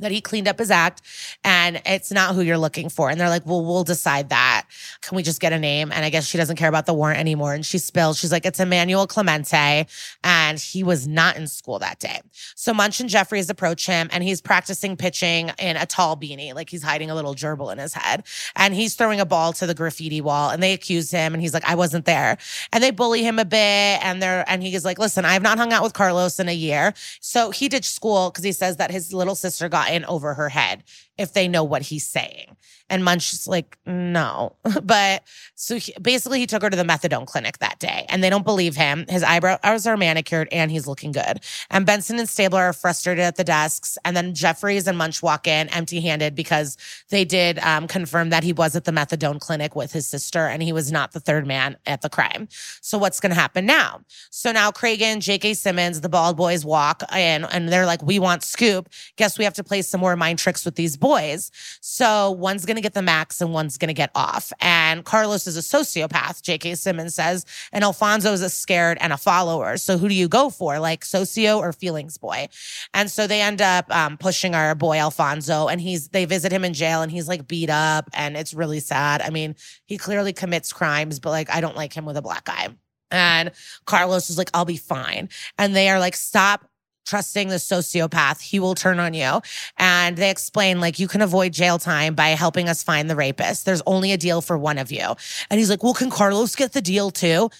That 0.00 0.10
he 0.10 0.20
cleaned 0.20 0.48
up 0.48 0.58
his 0.58 0.70
act 0.70 1.02
and 1.44 1.80
it's 1.86 2.10
not 2.10 2.34
who 2.34 2.40
you're 2.40 2.58
looking 2.58 2.88
for. 2.88 3.10
And 3.10 3.20
they're 3.20 3.28
like, 3.28 3.46
well, 3.46 3.64
we'll 3.64 3.84
decide 3.84 4.30
that. 4.30 4.66
Can 5.02 5.16
we 5.16 5.22
just 5.22 5.40
get 5.40 5.52
a 5.52 5.58
name? 5.58 5.92
And 5.92 6.04
I 6.04 6.10
guess 6.10 6.26
she 6.26 6.38
doesn't 6.38 6.56
care 6.56 6.68
about 6.68 6.86
the 6.86 6.94
warrant 6.94 7.20
anymore. 7.20 7.54
And 7.54 7.64
she 7.64 7.78
spills, 7.78 8.18
she's 8.18 8.32
like, 8.32 8.44
it's 8.46 8.60
Emmanuel 8.60 9.06
Clemente. 9.06 9.86
And 10.24 10.58
he 10.58 10.82
was 10.82 11.06
not 11.06 11.36
in 11.36 11.46
school 11.46 11.78
that 11.78 11.98
day. 11.98 12.20
So 12.54 12.74
Munch 12.74 13.00
and 13.00 13.08
Jeffries 13.08 13.50
approach 13.50 13.86
him 13.86 14.08
and 14.12 14.24
he's 14.24 14.40
practicing 14.40 14.96
pitching 14.96 15.50
in 15.58 15.76
a 15.76 15.86
tall 15.86 16.16
beanie, 16.16 16.54
like 16.54 16.70
he's 16.70 16.82
hiding 16.82 17.10
a 17.10 17.14
little 17.14 17.34
gerbil 17.34 17.72
in 17.72 17.78
his 17.78 17.94
head. 17.94 18.24
And 18.56 18.74
he's 18.74 18.94
throwing 18.94 19.20
a 19.20 19.26
ball 19.26 19.52
to 19.54 19.66
the 19.66 19.74
graffiti 19.74 20.20
wall 20.20 20.50
and 20.50 20.62
they 20.62 20.72
accuse 20.72 21.10
him 21.10 21.34
and 21.34 21.42
he's 21.42 21.54
like, 21.54 21.64
I 21.64 21.74
wasn't 21.74 22.04
there. 22.04 22.38
And 22.72 22.82
they 22.82 22.90
bully 22.90 23.22
him 23.22 23.38
a 23.38 23.44
bit. 23.44 23.58
And 23.60 24.22
they're, 24.22 24.44
and 24.48 24.62
he's 24.62 24.84
like, 24.84 24.98
listen, 24.98 25.24
I 25.24 25.32
have 25.32 25.42
not 25.42 25.58
hung 25.58 25.72
out 25.72 25.82
with 25.82 25.92
Carlos 25.92 26.38
in 26.38 26.48
a 26.48 26.54
year. 26.54 26.94
So 27.20 27.50
he 27.50 27.68
ditched 27.68 27.92
school 27.92 28.30
because 28.30 28.44
he 28.44 28.52
says 28.52 28.76
that 28.76 28.90
his 28.90 29.12
little 29.12 29.34
sister 29.34 29.68
got 29.68 29.89
in 29.90 30.04
over 30.04 30.34
her 30.34 30.48
head 30.48 30.84
if 31.18 31.32
they 31.32 31.48
know 31.48 31.64
what 31.64 31.82
he's 31.82 32.06
saying. 32.06 32.56
And 32.90 33.04
Munch 33.04 33.32
is 33.32 33.46
like, 33.48 33.78
no. 33.86 34.56
but 34.82 35.22
so 35.54 35.76
he, 35.76 35.94
basically, 36.02 36.40
he 36.40 36.46
took 36.46 36.62
her 36.62 36.68
to 36.68 36.76
the 36.76 36.82
methadone 36.82 37.26
clinic 37.26 37.58
that 37.58 37.78
day, 37.78 38.04
and 38.08 38.22
they 38.22 38.28
don't 38.28 38.44
believe 38.44 38.76
him. 38.76 39.06
His 39.08 39.22
eyebrows 39.22 39.86
are 39.86 39.96
manicured, 39.96 40.48
and 40.52 40.70
he's 40.70 40.86
looking 40.86 41.12
good. 41.12 41.40
And 41.70 41.86
Benson 41.86 42.18
and 42.18 42.28
Stabler 42.28 42.62
are 42.62 42.72
frustrated 42.72 43.24
at 43.24 43.36
the 43.36 43.44
desks. 43.44 43.96
And 44.04 44.16
then 44.16 44.34
Jeffries 44.34 44.86
and 44.86 44.98
Munch 44.98 45.22
walk 45.22 45.46
in 45.46 45.68
empty 45.68 46.00
handed 46.00 46.34
because 46.34 46.76
they 47.08 47.24
did 47.24 47.58
um, 47.60 47.86
confirm 47.86 48.30
that 48.30 48.42
he 48.42 48.52
was 48.52 48.74
at 48.74 48.84
the 48.84 48.92
methadone 48.92 49.40
clinic 49.40 49.76
with 49.76 49.92
his 49.92 50.06
sister, 50.06 50.46
and 50.46 50.62
he 50.62 50.72
was 50.72 50.90
not 50.90 51.12
the 51.12 51.20
third 51.20 51.46
man 51.46 51.76
at 51.86 52.02
the 52.02 52.10
crime. 52.10 52.48
So 52.80 52.98
what's 52.98 53.20
going 53.20 53.30
to 53.30 53.40
happen 53.40 53.64
now? 53.64 54.00
So 54.30 54.50
now 54.50 54.72
Cragen, 54.72 55.20
J.K. 55.20 55.54
Simmons, 55.54 56.00
the 56.00 56.08
bald 56.08 56.36
boys 56.36 56.64
walk 56.64 57.02
in, 57.12 57.44
and 57.44 57.68
they're 57.68 57.86
like, 57.86 58.02
we 58.02 58.18
want 58.18 58.42
Scoop. 58.42 58.88
Guess 59.16 59.38
we 59.38 59.44
have 59.44 59.54
to 59.54 59.64
play 59.64 59.82
some 59.82 60.00
more 60.00 60.16
mind 60.16 60.38
tricks 60.38 60.64
with 60.64 60.74
these 60.74 60.96
boys. 60.96 61.50
So 61.80 62.32
one's 62.32 62.66
going 62.66 62.76
to 62.76 62.79
get 62.80 62.94
the 62.94 63.02
max 63.02 63.40
and 63.40 63.52
one's 63.52 63.78
going 63.78 63.88
to 63.88 63.94
get 63.94 64.10
off. 64.14 64.52
And 64.60 65.04
Carlos 65.04 65.46
is 65.46 65.56
a 65.56 65.60
sociopath, 65.60 66.42
J.K. 66.42 66.74
Simmons 66.74 67.14
says, 67.14 67.44
and 67.72 67.84
Alfonso 67.84 68.32
is 68.32 68.42
a 68.42 68.50
scared 68.50 68.98
and 69.00 69.12
a 69.12 69.16
follower. 69.16 69.76
So 69.76 69.98
who 69.98 70.08
do 70.08 70.14
you 70.14 70.28
go 70.28 70.50
for, 70.50 70.78
like 70.78 71.04
socio 71.04 71.58
or 71.58 71.72
feelings 71.72 72.18
boy? 72.18 72.48
And 72.94 73.10
so 73.10 73.26
they 73.26 73.40
end 73.40 73.60
up 73.60 73.94
um, 73.94 74.18
pushing 74.18 74.54
our 74.54 74.74
boy 74.74 74.98
Alfonso, 74.98 75.68
and 75.68 75.80
he's 75.80 76.08
they 76.08 76.24
visit 76.24 76.52
him 76.52 76.64
in 76.64 76.74
jail, 76.74 77.02
and 77.02 77.10
he's 77.10 77.28
like 77.28 77.46
beat 77.46 77.70
up, 77.70 78.08
and 78.14 78.36
it's 78.36 78.54
really 78.54 78.80
sad. 78.80 79.22
I 79.22 79.30
mean, 79.30 79.56
he 79.86 79.98
clearly 79.98 80.32
commits 80.32 80.72
crimes, 80.72 81.20
but 81.20 81.30
like 81.30 81.50
I 81.50 81.60
don't 81.60 81.76
like 81.76 81.92
him 81.92 82.04
with 82.04 82.16
a 82.16 82.22
black 82.22 82.48
eye. 82.48 82.68
And 83.10 83.50
Carlos 83.86 84.30
is 84.30 84.38
like, 84.38 84.50
I'll 84.54 84.64
be 84.64 84.76
fine. 84.76 85.28
And 85.58 85.74
they 85.74 85.88
are 85.88 85.98
like, 85.98 86.14
stop 86.14 86.70
trusting 87.10 87.48
the 87.48 87.56
sociopath. 87.56 88.40
He 88.40 88.60
will 88.60 88.76
turn 88.76 89.00
on 89.00 89.14
you. 89.14 89.40
And 89.76 90.16
they 90.16 90.30
explain, 90.30 90.80
like, 90.80 91.00
you 91.00 91.08
can 91.08 91.22
avoid 91.22 91.52
jail 91.52 91.78
time 91.78 92.14
by 92.14 92.28
helping 92.28 92.68
us 92.68 92.84
find 92.84 93.10
the 93.10 93.16
rapist. 93.16 93.66
There's 93.66 93.82
only 93.84 94.12
a 94.12 94.16
deal 94.16 94.40
for 94.40 94.56
one 94.56 94.78
of 94.78 94.92
you. 94.92 95.16
And 95.50 95.58
he's 95.58 95.68
like, 95.68 95.82
well, 95.82 95.94
can 95.94 96.08
Carlos 96.08 96.54
get 96.54 96.72
the 96.72 96.80
deal 96.80 97.10
too? 97.10 97.50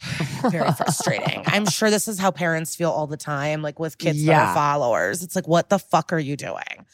Very 0.50 0.72
frustrating. 0.72 1.42
I'm 1.46 1.66
sure 1.66 1.90
this 1.90 2.06
is 2.06 2.20
how 2.20 2.30
parents 2.30 2.76
feel 2.76 2.90
all 2.90 3.08
the 3.08 3.16
time, 3.16 3.60
like 3.60 3.80
with 3.80 3.98
kids 3.98 4.24
that 4.24 4.50
are 4.50 4.54
followers. 4.54 5.24
It's 5.24 5.34
like, 5.34 5.48
what 5.48 5.68
the 5.68 5.80
fuck 5.80 6.12
are 6.12 6.18
you 6.18 6.36
doing? 6.36 6.86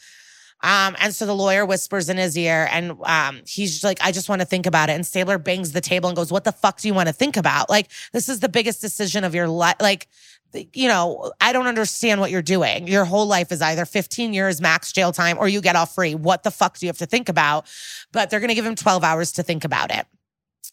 Um, 0.60 0.96
and 0.98 1.14
so 1.14 1.24
the 1.24 1.34
lawyer 1.34 1.64
whispers 1.64 2.08
in 2.08 2.16
his 2.16 2.36
ear, 2.36 2.68
and 2.72 2.96
um, 3.04 3.42
he's 3.46 3.84
like, 3.84 3.98
I 4.00 4.10
just 4.10 4.28
want 4.28 4.40
to 4.40 4.44
think 4.44 4.66
about 4.66 4.90
it. 4.90 4.94
And 4.94 5.06
Stabler 5.06 5.38
bangs 5.38 5.70
the 5.70 5.80
table 5.80 6.08
and 6.08 6.16
goes, 6.16 6.32
What 6.32 6.42
the 6.42 6.50
fuck 6.50 6.80
do 6.80 6.88
you 6.88 6.94
want 6.94 7.06
to 7.06 7.12
think 7.12 7.36
about? 7.36 7.70
Like, 7.70 7.88
this 8.12 8.28
is 8.28 8.40
the 8.40 8.48
biggest 8.48 8.80
decision 8.80 9.22
of 9.22 9.36
your 9.36 9.46
life. 9.46 9.76
Like, 9.80 10.08
you 10.52 10.88
know, 10.88 11.32
I 11.40 11.52
don't 11.52 11.66
understand 11.66 12.20
what 12.20 12.30
you're 12.30 12.42
doing. 12.42 12.88
Your 12.88 13.04
whole 13.04 13.26
life 13.26 13.52
is 13.52 13.62
either 13.62 13.84
15 13.84 14.32
years 14.32 14.60
max 14.60 14.92
jail 14.92 15.12
time 15.12 15.38
or 15.38 15.48
you 15.48 15.60
get 15.60 15.76
off 15.76 15.94
free. 15.94 16.14
What 16.14 16.42
the 16.42 16.50
fuck 16.50 16.78
do 16.78 16.86
you 16.86 16.88
have 16.88 16.98
to 16.98 17.06
think 17.06 17.28
about? 17.28 17.66
But 18.12 18.30
they're 18.30 18.40
going 18.40 18.48
to 18.48 18.54
give 18.54 18.66
him 18.66 18.74
12 18.74 19.04
hours 19.04 19.32
to 19.32 19.42
think 19.42 19.64
about 19.64 19.94
it. 19.94 20.06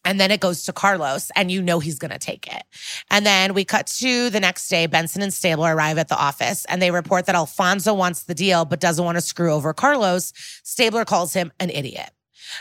And 0.04 0.20
then 0.20 0.30
it 0.30 0.40
goes 0.40 0.64
to 0.66 0.74
Carlos, 0.74 1.32
and 1.36 1.52
you 1.52 1.64
know 1.64 1.80
he's 1.80 1.98
to 1.98 2.20
take 2.20 2.48
it. 2.48 2.64
And 3.10 3.26
then 3.26 3.56
we 3.56 3.66
cut 3.66 3.88
to 3.88 4.30
the 4.30 4.40
next 4.40 4.68
day. 4.70 4.86
Benson 4.86 5.24
and 5.24 5.34
Stabler 5.34 5.76
arrive 5.76 5.98
at 5.98 6.10
the 6.10 6.18
office, 6.18 6.64
and 6.66 6.80
they 6.80 6.92
report 6.92 7.26
that 7.26 7.36
Alfonso 7.36 7.94
wants 7.94 8.24
the 8.24 8.36
deal, 8.36 8.66
but 8.66 8.80
doesn't 8.80 9.04
want 9.04 9.18
to 9.18 9.22
screw 9.22 9.52
over 9.52 9.74
Carlos. 9.74 10.32
Stabler 10.64 11.06
calls 11.06 11.34
him 11.34 11.52
an 11.60 11.72
idiot. 11.72 12.12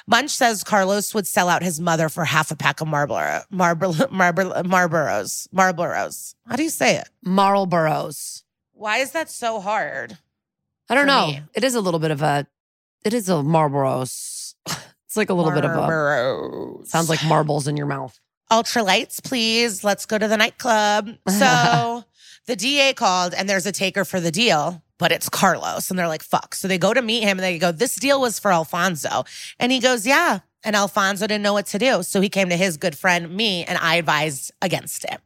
Munch 0.06 0.30
says 0.30 0.64
Carlos 0.64 1.14
would 1.14 1.26
sell 1.26 1.48
out 1.48 1.62
his 1.62 1.80
mother 1.80 2.08
for 2.08 2.24
half 2.24 2.50
a 2.50 2.56
pack 2.56 2.80
of 2.80 2.88
Marlboro, 2.88 3.42
Marlboro, 3.50 3.92
Marlboro, 4.10 4.52
Marlboros. 4.62 5.48
Marlboros. 5.48 6.34
How 6.46 6.56
do 6.56 6.62
you 6.62 6.70
say 6.70 6.96
it? 6.96 7.08
Marlboros. 7.24 8.42
Why 8.72 8.98
is 8.98 9.12
that 9.12 9.30
so 9.30 9.60
hard? 9.60 10.18
I 10.88 10.94
don't 10.94 11.06
know. 11.06 11.28
me. 11.28 11.42
It 11.54 11.64
is 11.64 11.74
a 11.74 11.80
little 11.80 12.00
bit 12.00 12.10
of 12.10 12.22
a. 12.22 12.46
It 13.04 13.14
is 13.14 13.28
a 13.28 13.32
Marlboros. 13.34 14.54
It's 15.06 15.16
like 15.16 15.30
a 15.30 15.34
little 15.34 15.52
bit 15.52 15.64
of 15.64 15.70
a. 15.70 16.84
Sounds 16.86 17.08
like 17.08 17.24
marbles 17.24 17.68
in 17.68 17.76
your 17.76 17.86
mouth. 17.86 18.18
ultralights, 18.50 19.22
please. 19.22 19.84
Let's 19.84 20.06
go 20.06 20.18
to 20.18 20.26
the 20.26 20.36
nightclub. 20.36 21.08
So 21.28 22.02
the 22.46 22.56
DA 22.56 22.94
called 22.94 23.32
and 23.32 23.48
there's 23.48 23.64
a 23.64 23.70
taker 23.70 24.04
for 24.04 24.18
the 24.18 24.32
deal, 24.32 24.82
but 24.98 25.12
it's 25.12 25.28
Carlos. 25.28 25.90
And 25.90 25.98
they're 25.98 26.08
like, 26.08 26.22
fuck. 26.22 26.54
So 26.54 26.68
they 26.68 26.78
go 26.78 26.94
to 26.94 27.02
meet 27.02 27.22
him 27.22 27.38
and 27.38 27.40
they 27.40 27.58
go, 27.58 27.72
this 27.72 27.96
deal 27.96 28.20
was 28.20 28.38
for 28.38 28.52
Alfonso. 28.52 29.24
And 29.58 29.72
he 29.72 29.80
goes, 29.80 30.06
yeah. 30.06 30.40
And 30.62 30.74
Alfonso 30.74 31.26
didn't 31.26 31.42
know 31.42 31.52
what 31.52 31.66
to 31.66 31.78
do. 31.78 32.02
So 32.02 32.20
he 32.20 32.28
came 32.28 32.48
to 32.48 32.56
his 32.56 32.76
good 32.76 32.96
friend, 32.96 33.34
me, 33.36 33.64
and 33.64 33.78
I 33.78 33.96
advised 33.96 34.52
against 34.62 35.04
it. 35.04 35.20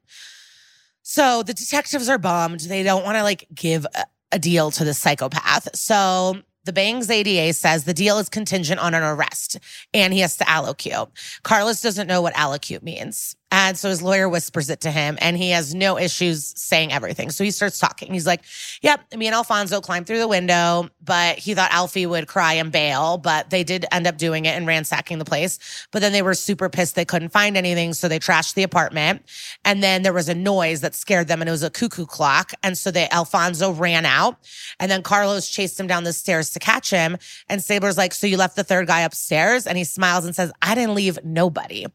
So 1.02 1.42
the 1.42 1.54
detectives 1.54 2.08
are 2.08 2.18
bummed. 2.18 2.60
They 2.60 2.82
don't 2.82 3.04
want 3.04 3.16
to 3.16 3.22
like 3.22 3.46
give 3.54 3.86
a, 3.94 4.04
a 4.32 4.38
deal 4.38 4.70
to 4.72 4.84
the 4.84 4.94
psychopath. 4.94 5.74
So 5.74 6.42
the 6.64 6.72
Bangs 6.74 7.08
ADA 7.08 7.54
says 7.54 7.84
the 7.84 7.94
deal 7.94 8.18
is 8.18 8.28
contingent 8.28 8.78
on 8.78 8.92
an 8.92 9.02
arrest 9.02 9.58
and 9.94 10.12
he 10.12 10.20
has 10.20 10.36
to 10.36 10.44
allocute. 10.44 11.08
Carlos 11.42 11.80
doesn't 11.80 12.06
know 12.06 12.20
what 12.20 12.34
allocute 12.34 12.82
means. 12.82 13.36
And 13.51 13.78
so 13.78 13.88
his 13.88 14.03
lawyer 14.03 14.28
whispers 14.28 14.68
it 14.68 14.82
to 14.82 14.90
him 14.90 15.16
and 15.20 15.36
he 15.36 15.51
has 15.51 15.74
no 15.74 15.99
issues 15.99 16.53
saying 16.61 16.92
everything. 16.92 17.30
So 17.30 17.44
he 17.44 17.51
starts 17.51 17.78
talking. 17.78 18.12
He's 18.12 18.26
like, 18.26 18.42
Yep, 18.82 19.14
me 19.16 19.26
and 19.26 19.34
Alfonso 19.34 19.80
climbed 19.80 20.07
through 20.07 20.18
the 20.18 20.28
window, 20.28 20.88
but 21.03 21.38
he 21.38 21.55
thought 21.55 21.70
Alfie 21.72 22.07
would 22.07 22.28
cry 22.28 22.55
and 22.55 22.70
bail, 22.70 23.16
but 23.16 23.49
they 23.51 23.64
did 23.64 23.86
end 23.90 24.07
up 24.07 24.18
doing 24.18 24.44
it 24.44 24.51
and 24.51 24.66
ransacking 24.66 25.18
the 25.18 25.24
place. 25.24 25.59
But 25.92 26.01
then 26.01 26.12
they 26.12 26.22
were 26.22 26.34
super 26.34 26.68
pissed 26.68 26.94
they 26.94 27.05
couldn't 27.05 27.30
find 27.30 27.57
anything. 27.57 27.94
So 27.94 28.07
they 28.07 28.18
trashed 28.18 28.55
the 28.55 28.62
apartment. 28.62 29.22
And 29.64 29.82
then 29.82 30.03
there 30.03 30.12
was 30.12 30.28
a 30.28 30.34
noise 30.34 30.82
that 30.82 30.94
scared 30.94 31.28
them 31.28 31.40
and 31.40 31.49
it 31.49 31.53
was 31.53 31.62
a 31.62 31.70
cuckoo 31.70 32.07
clock. 32.07 32.53
And 32.62 32.76
so 32.76 32.90
they 32.90 33.09
Alfonso 33.09 33.72
ran 33.72 34.05
out. 34.05 34.36
And 34.78 34.90
then 34.90 35.03
Carlos 35.03 35.49
chased 35.49 35.80
him 35.80 35.86
down 35.86 36.05
the 36.05 36.12
stairs 36.12 36.51
to 36.51 36.59
catch 36.59 36.90
him. 36.90 37.16
And 37.49 37.62
Stabler's 37.62 37.96
like, 37.96 38.12
So 38.12 38.26
you 38.26 38.36
left 38.36 38.57
the 38.57 38.64
third 38.64 38.86
guy 38.88 39.01
upstairs? 39.01 39.66
And 39.66 39.78
he 39.78 39.84
smiles 39.84 40.26
and 40.26 40.34
says, 40.34 40.53
I 40.61 40.74
didn't 40.74 40.94
leave 40.94 41.18
nobody. 41.24 41.86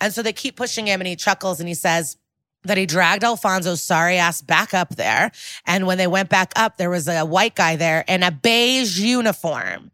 And 0.00 0.12
so 0.12 0.22
they 0.22 0.32
keep 0.32 0.56
pushing 0.56 0.86
him 0.86 0.97
and 1.00 1.08
he 1.08 1.16
chuckles 1.16 1.60
and 1.60 1.68
he 1.68 1.74
says, 1.74 2.16
that 2.64 2.76
he 2.76 2.86
dragged 2.86 3.24
Alfonso's 3.24 3.82
sorry 3.82 4.18
ass 4.18 4.42
back 4.42 4.74
up 4.74 4.96
there. 4.96 5.30
And 5.66 5.86
when 5.86 5.98
they 5.98 6.06
went 6.06 6.28
back 6.28 6.52
up, 6.56 6.76
there 6.76 6.90
was 6.90 7.08
a 7.08 7.24
white 7.24 7.54
guy 7.54 7.76
there 7.76 8.04
in 8.08 8.22
a 8.22 8.30
beige 8.30 8.98
uniform. 8.98 9.90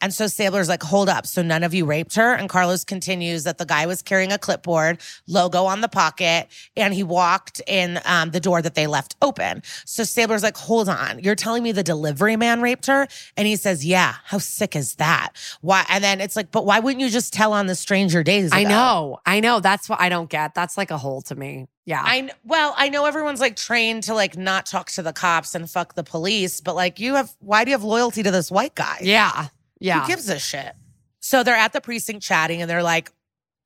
And 0.00 0.12
so 0.12 0.26
Stabler's 0.26 0.68
like, 0.68 0.82
hold 0.82 1.08
up. 1.08 1.26
So 1.26 1.42
none 1.42 1.62
of 1.62 1.72
you 1.72 1.86
raped 1.86 2.14
her. 2.16 2.34
And 2.34 2.48
Carlos 2.48 2.84
continues 2.84 3.44
that 3.44 3.58
the 3.58 3.64
guy 3.64 3.86
was 3.86 4.02
carrying 4.02 4.32
a 4.32 4.38
clipboard, 4.38 5.00
logo 5.26 5.64
on 5.64 5.80
the 5.80 5.88
pocket, 5.88 6.48
and 6.76 6.92
he 6.92 7.02
walked 7.02 7.62
in 7.66 8.00
um, 8.04 8.30
the 8.30 8.40
door 8.40 8.60
that 8.60 8.74
they 8.74 8.86
left 8.86 9.16
open. 9.22 9.62
So 9.86 10.04
Stabler's 10.04 10.42
like, 10.42 10.56
hold 10.56 10.88
on. 10.88 11.20
You're 11.20 11.34
telling 11.34 11.62
me 11.62 11.72
the 11.72 11.82
delivery 11.82 12.36
man 12.36 12.60
raped 12.60 12.86
her? 12.86 13.06
And 13.36 13.46
he 13.46 13.56
says, 13.56 13.84
yeah. 13.84 14.16
How 14.24 14.38
sick 14.38 14.76
is 14.76 14.96
that? 14.96 15.30
Why? 15.60 15.84
And 15.88 16.04
then 16.04 16.20
it's 16.20 16.36
like, 16.36 16.50
but 16.50 16.66
why 16.66 16.80
wouldn't 16.80 17.00
you 17.00 17.10
just 17.10 17.32
tell 17.32 17.52
on 17.52 17.66
the 17.66 17.74
stranger 17.74 18.22
days? 18.22 18.50
I 18.52 18.64
know. 18.64 19.20
I 19.24 19.40
know. 19.40 19.60
That's 19.60 19.88
what 19.88 20.00
I 20.00 20.08
don't 20.08 20.28
get. 20.28 20.54
That's 20.54 20.76
like 20.76 20.90
a 20.90 20.98
hole 20.98 21.22
to 21.22 21.34
me. 21.34 21.66
Yeah. 21.86 22.02
I 22.02 22.30
well, 22.44 22.74
I 22.76 22.88
know 22.88 23.04
everyone's 23.04 23.40
like 23.40 23.56
trained 23.56 24.04
to 24.04 24.14
like 24.14 24.36
not 24.36 24.64
talk 24.64 24.90
to 24.92 25.02
the 25.02 25.12
cops 25.12 25.54
and 25.54 25.70
fuck 25.70 25.94
the 25.94 26.04
police, 26.04 26.60
but 26.60 26.74
like 26.74 26.98
you 26.98 27.14
have, 27.14 27.34
why 27.40 27.64
do 27.64 27.70
you 27.70 27.76
have 27.76 27.84
loyalty 27.84 28.22
to 28.22 28.30
this 28.30 28.50
white 28.50 28.74
guy? 28.74 28.98
yeah. 29.02 29.48
Yeah. 29.84 30.00
Who 30.00 30.08
gives 30.08 30.28
a 30.30 30.38
shit? 30.38 30.74
So 31.20 31.42
they're 31.42 31.54
at 31.54 31.74
the 31.74 31.80
precinct 31.80 32.22
chatting 32.22 32.62
and 32.62 32.70
they're 32.70 32.82
like, 32.82 33.12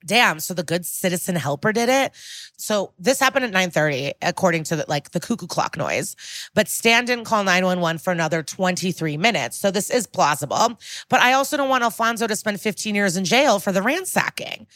damn, 0.05 0.41
so 0.41 0.53
the 0.53 0.65
good 0.65 0.85
citizen 0.85 1.37
helper 1.37 1.73
did 1.73 1.89
it. 1.89 2.13
So 2.57 2.93
this 2.99 3.21
happened 3.21 3.45
at 3.45 3.53
9:30, 3.53 4.15
according 4.23 4.65
to 4.65 4.77
the, 4.77 4.85
like 4.89 5.13
the 5.13 5.21
cuckoo 5.21 5.47
clock 5.47 5.77
noise. 5.77 6.17
But 6.55 6.69
Stan 6.69 7.05
didn't 7.05 7.25
call 7.25 7.45
911 7.45 7.99
for 7.99 8.13
another 8.13 8.43
23 8.43 9.17
minutes. 9.17 9.57
So 9.59 9.71
this 9.71 9.91
is 9.91 10.09
plausible. 10.09 10.79
But 11.09 11.21
I 11.21 11.35
also 11.35 11.57
don't 11.57 11.69
want 11.69 11.85
Alfonso 11.85 12.27
to 12.27 12.37
spend 12.37 12.61
15 12.61 12.97
years 12.97 13.17
in 13.17 13.25
jail 13.25 13.61
for 13.61 13.71
the 13.71 13.83
ransacking. 13.83 14.67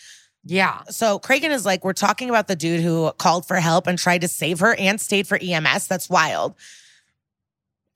yeah. 0.45 0.82
So 0.90 1.18
Cragen 1.18 1.51
is 1.51 1.66
like, 1.66 1.84
we're 1.84 1.93
talking 1.93 2.28
about 2.30 2.47
the 2.47 2.57
dude 2.57 2.82
who 2.82 3.11
called 3.18 3.47
for 3.47 3.57
help 3.57 3.86
and 3.88 3.99
tried 3.99 4.20
to 4.20 4.28
save 4.28 4.61
her 4.61 4.74
and 4.76 5.01
stayed 5.01 5.26
for 5.26 5.38
EMS. 5.40 5.88
That's 5.88 6.09
wild. 6.09 6.55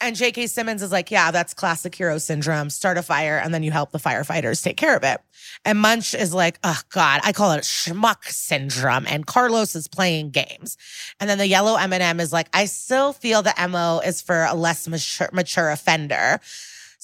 And 0.00 0.14
J.K. 0.14 0.46
Simmons 0.48 0.82
is 0.82 0.92
like, 0.92 1.10
yeah, 1.10 1.30
that's 1.30 1.54
classic 1.54 1.94
hero 1.94 2.18
syndrome. 2.18 2.68
Start 2.68 2.98
a 2.98 3.02
fire 3.02 3.38
and 3.38 3.54
then 3.54 3.62
you 3.62 3.70
help 3.70 3.92
the 3.92 3.98
firefighters 3.98 4.62
take 4.62 4.76
care 4.76 4.94
of 4.94 5.02
it. 5.04 5.20
And 5.64 5.78
Munch 5.78 6.14
is 6.14 6.34
like, 6.34 6.58
oh 6.62 6.80
God, 6.90 7.22
I 7.24 7.32
call 7.32 7.52
it 7.52 7.62
schmuck 7.62 8.24
syndrome. 8.24 9.06
And 9.08 9.26
Carlos 9.26 9.74
is 9.74 9.88
playing 9.88 10.30
games. 10.30 10.76
And 11.18 11.30
then 11.30 11.38
the 11.38 11.46
yellow 11.46 11.76
M&M 11.76 12.20
is 12.20 12.32
like, 12.32 12.48
I 12.52 12.66
still 12.66 13.14
feel 13.14 13.40
the 13.42 13.54
MO 13.68 14.00
is 14.04 14.20
for 14.20 14.44
a 14.44 14.54
less 14.54 14.86
mature, 14.86 15.30
mature 15.32 15.70
offender. 15.70 16.40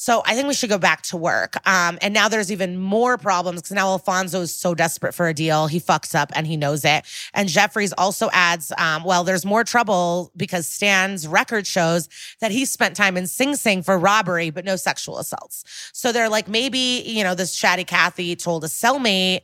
So 0.03 0.20
I 0.26 0.34
think 0.34 0.48
we 0.48 0.55
should 0.55 0.68
go 0.68 0.78
back 0.78 1.03
to 1.03 1.16
work. 1.16 1.64
Um, 1.64 1.96
and 2.03 2.12
now 2.12 2.28
there's 2.28 2.50
even 2.50 2.76
more 2.76 3.16
problems 3.16 3.62
because 3.62 3.70
now 3.70 3.90
Alfonso 3.90 4.40
is 4.40 4.53
so 4.53 4.74
desperate 4.74 5.14
for 5.14 5.28
a 5.28 5.32
deal. 5.32 5.68
He 5.68 5.78
fucks 5.78 6.12
up 6.12 6.32
and 6.34 6.44
he 6.44 6.57
knows 6.57 6.84
it. 6.84 7.05
And 7.34 7.48
Jeffries 7.48 7.92
also 7.92 8.28
adds, 8.32 8.72
um, 8.78 9.05
well, 9.05 9.22
there's 9.22 9.44
more 9.44 9.62
trouble 9.62 10.32
because 10.36 10.66
Stan's 10.66 11.28
record 11.28 11.68
shows 11.68 12.09
that 12.40 12.50
he 12.50 12.64
spent 12.64 12.96
time 12.96 13.16
in 13.16 13.28
Sing 13.28 13.55
Sing 13.55 13.80
for 13.80 13.96
robbery, 13.96 14.50
but 14.50 14.64
no 14.64 14.74
sexual 14.74 15.18
assaults. 15.18 15.62
So 15.92 16.11
they're 16.11 16.28
like, 16.28 16.48
maybe, 16.48 17.05
you 17.07 17.22
know, 17.22 17.36
this 17.36 17.55
chatty 17.55 17.84
Kathy 17.84 18.34
told 18.34 18.64
a 18.64 18.66
cellmate 18.66 19.42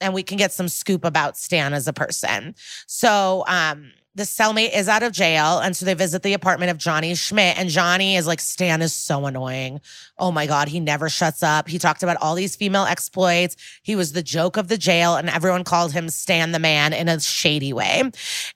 and 0.00 0.12
we 0.12 0.24
can 0.24 0.38
get 0.38 0.50
some 0.50 0.66
scoop 0.66 1.04
about 1.04 1.36
Stan 1.36 1.72
as 1.72 1.86
a 1.86 1.92
person. 1.92 2.56
So, 2.88 3.44
um, 3.46 3.92
the 4.18 4.24
cellmate 4.24 4.76
is 4.76 4.88
out 4.88 5.02
of 5.02 5.12
jail. 5.12 5.60
And 5.60 5.76
so 5.76 5.86
they 5.86 5.94
visit 5.94 6.22
the 6.22 6.34
apartment 6.34 6.70
of 6.70 6.76
Johnny 6.76 7.14
Schmidt. 7.14 7.58
And 7.58 7.70
Johnny 7.70 8.16
is 8.16 8.26
like, 8.26 8.40
Stan 8.40 8.82
is 8.82 8.92
so 8.92 9.24
annoying. 9.26 9.80
Oh 10.18 10.30
my 10.32 10.46
God, 10.46 10.68
he 10.68 10.80
never 10.80 11.08
shuts 11.08 11.42
up. 11.42 11.68
He 11.68 11.78
talked 11.78 12.02
about 12.02 12.16
all 12.16 12.34
these 12.34 12.56
female 12.56 12.84
exploits. 12.84 13.56
He 13.82 13.96
was 13.96 14.12
the 14.12 14.22
joke 14.22 14.56
of 14.56 14.68
the 14.68 14.76
jail, 14.76 15.14
and 15.14 15.30
everyone 15.30 15.62
called 15.64 15.92
him 15.92 16.08
Stan 16.08 16.52
the 16.52 16.58
man 16.58 16.92
in 16.92 17.08
a 17.08 17.20
shady 17.20 17.72
way. 17.72 18.02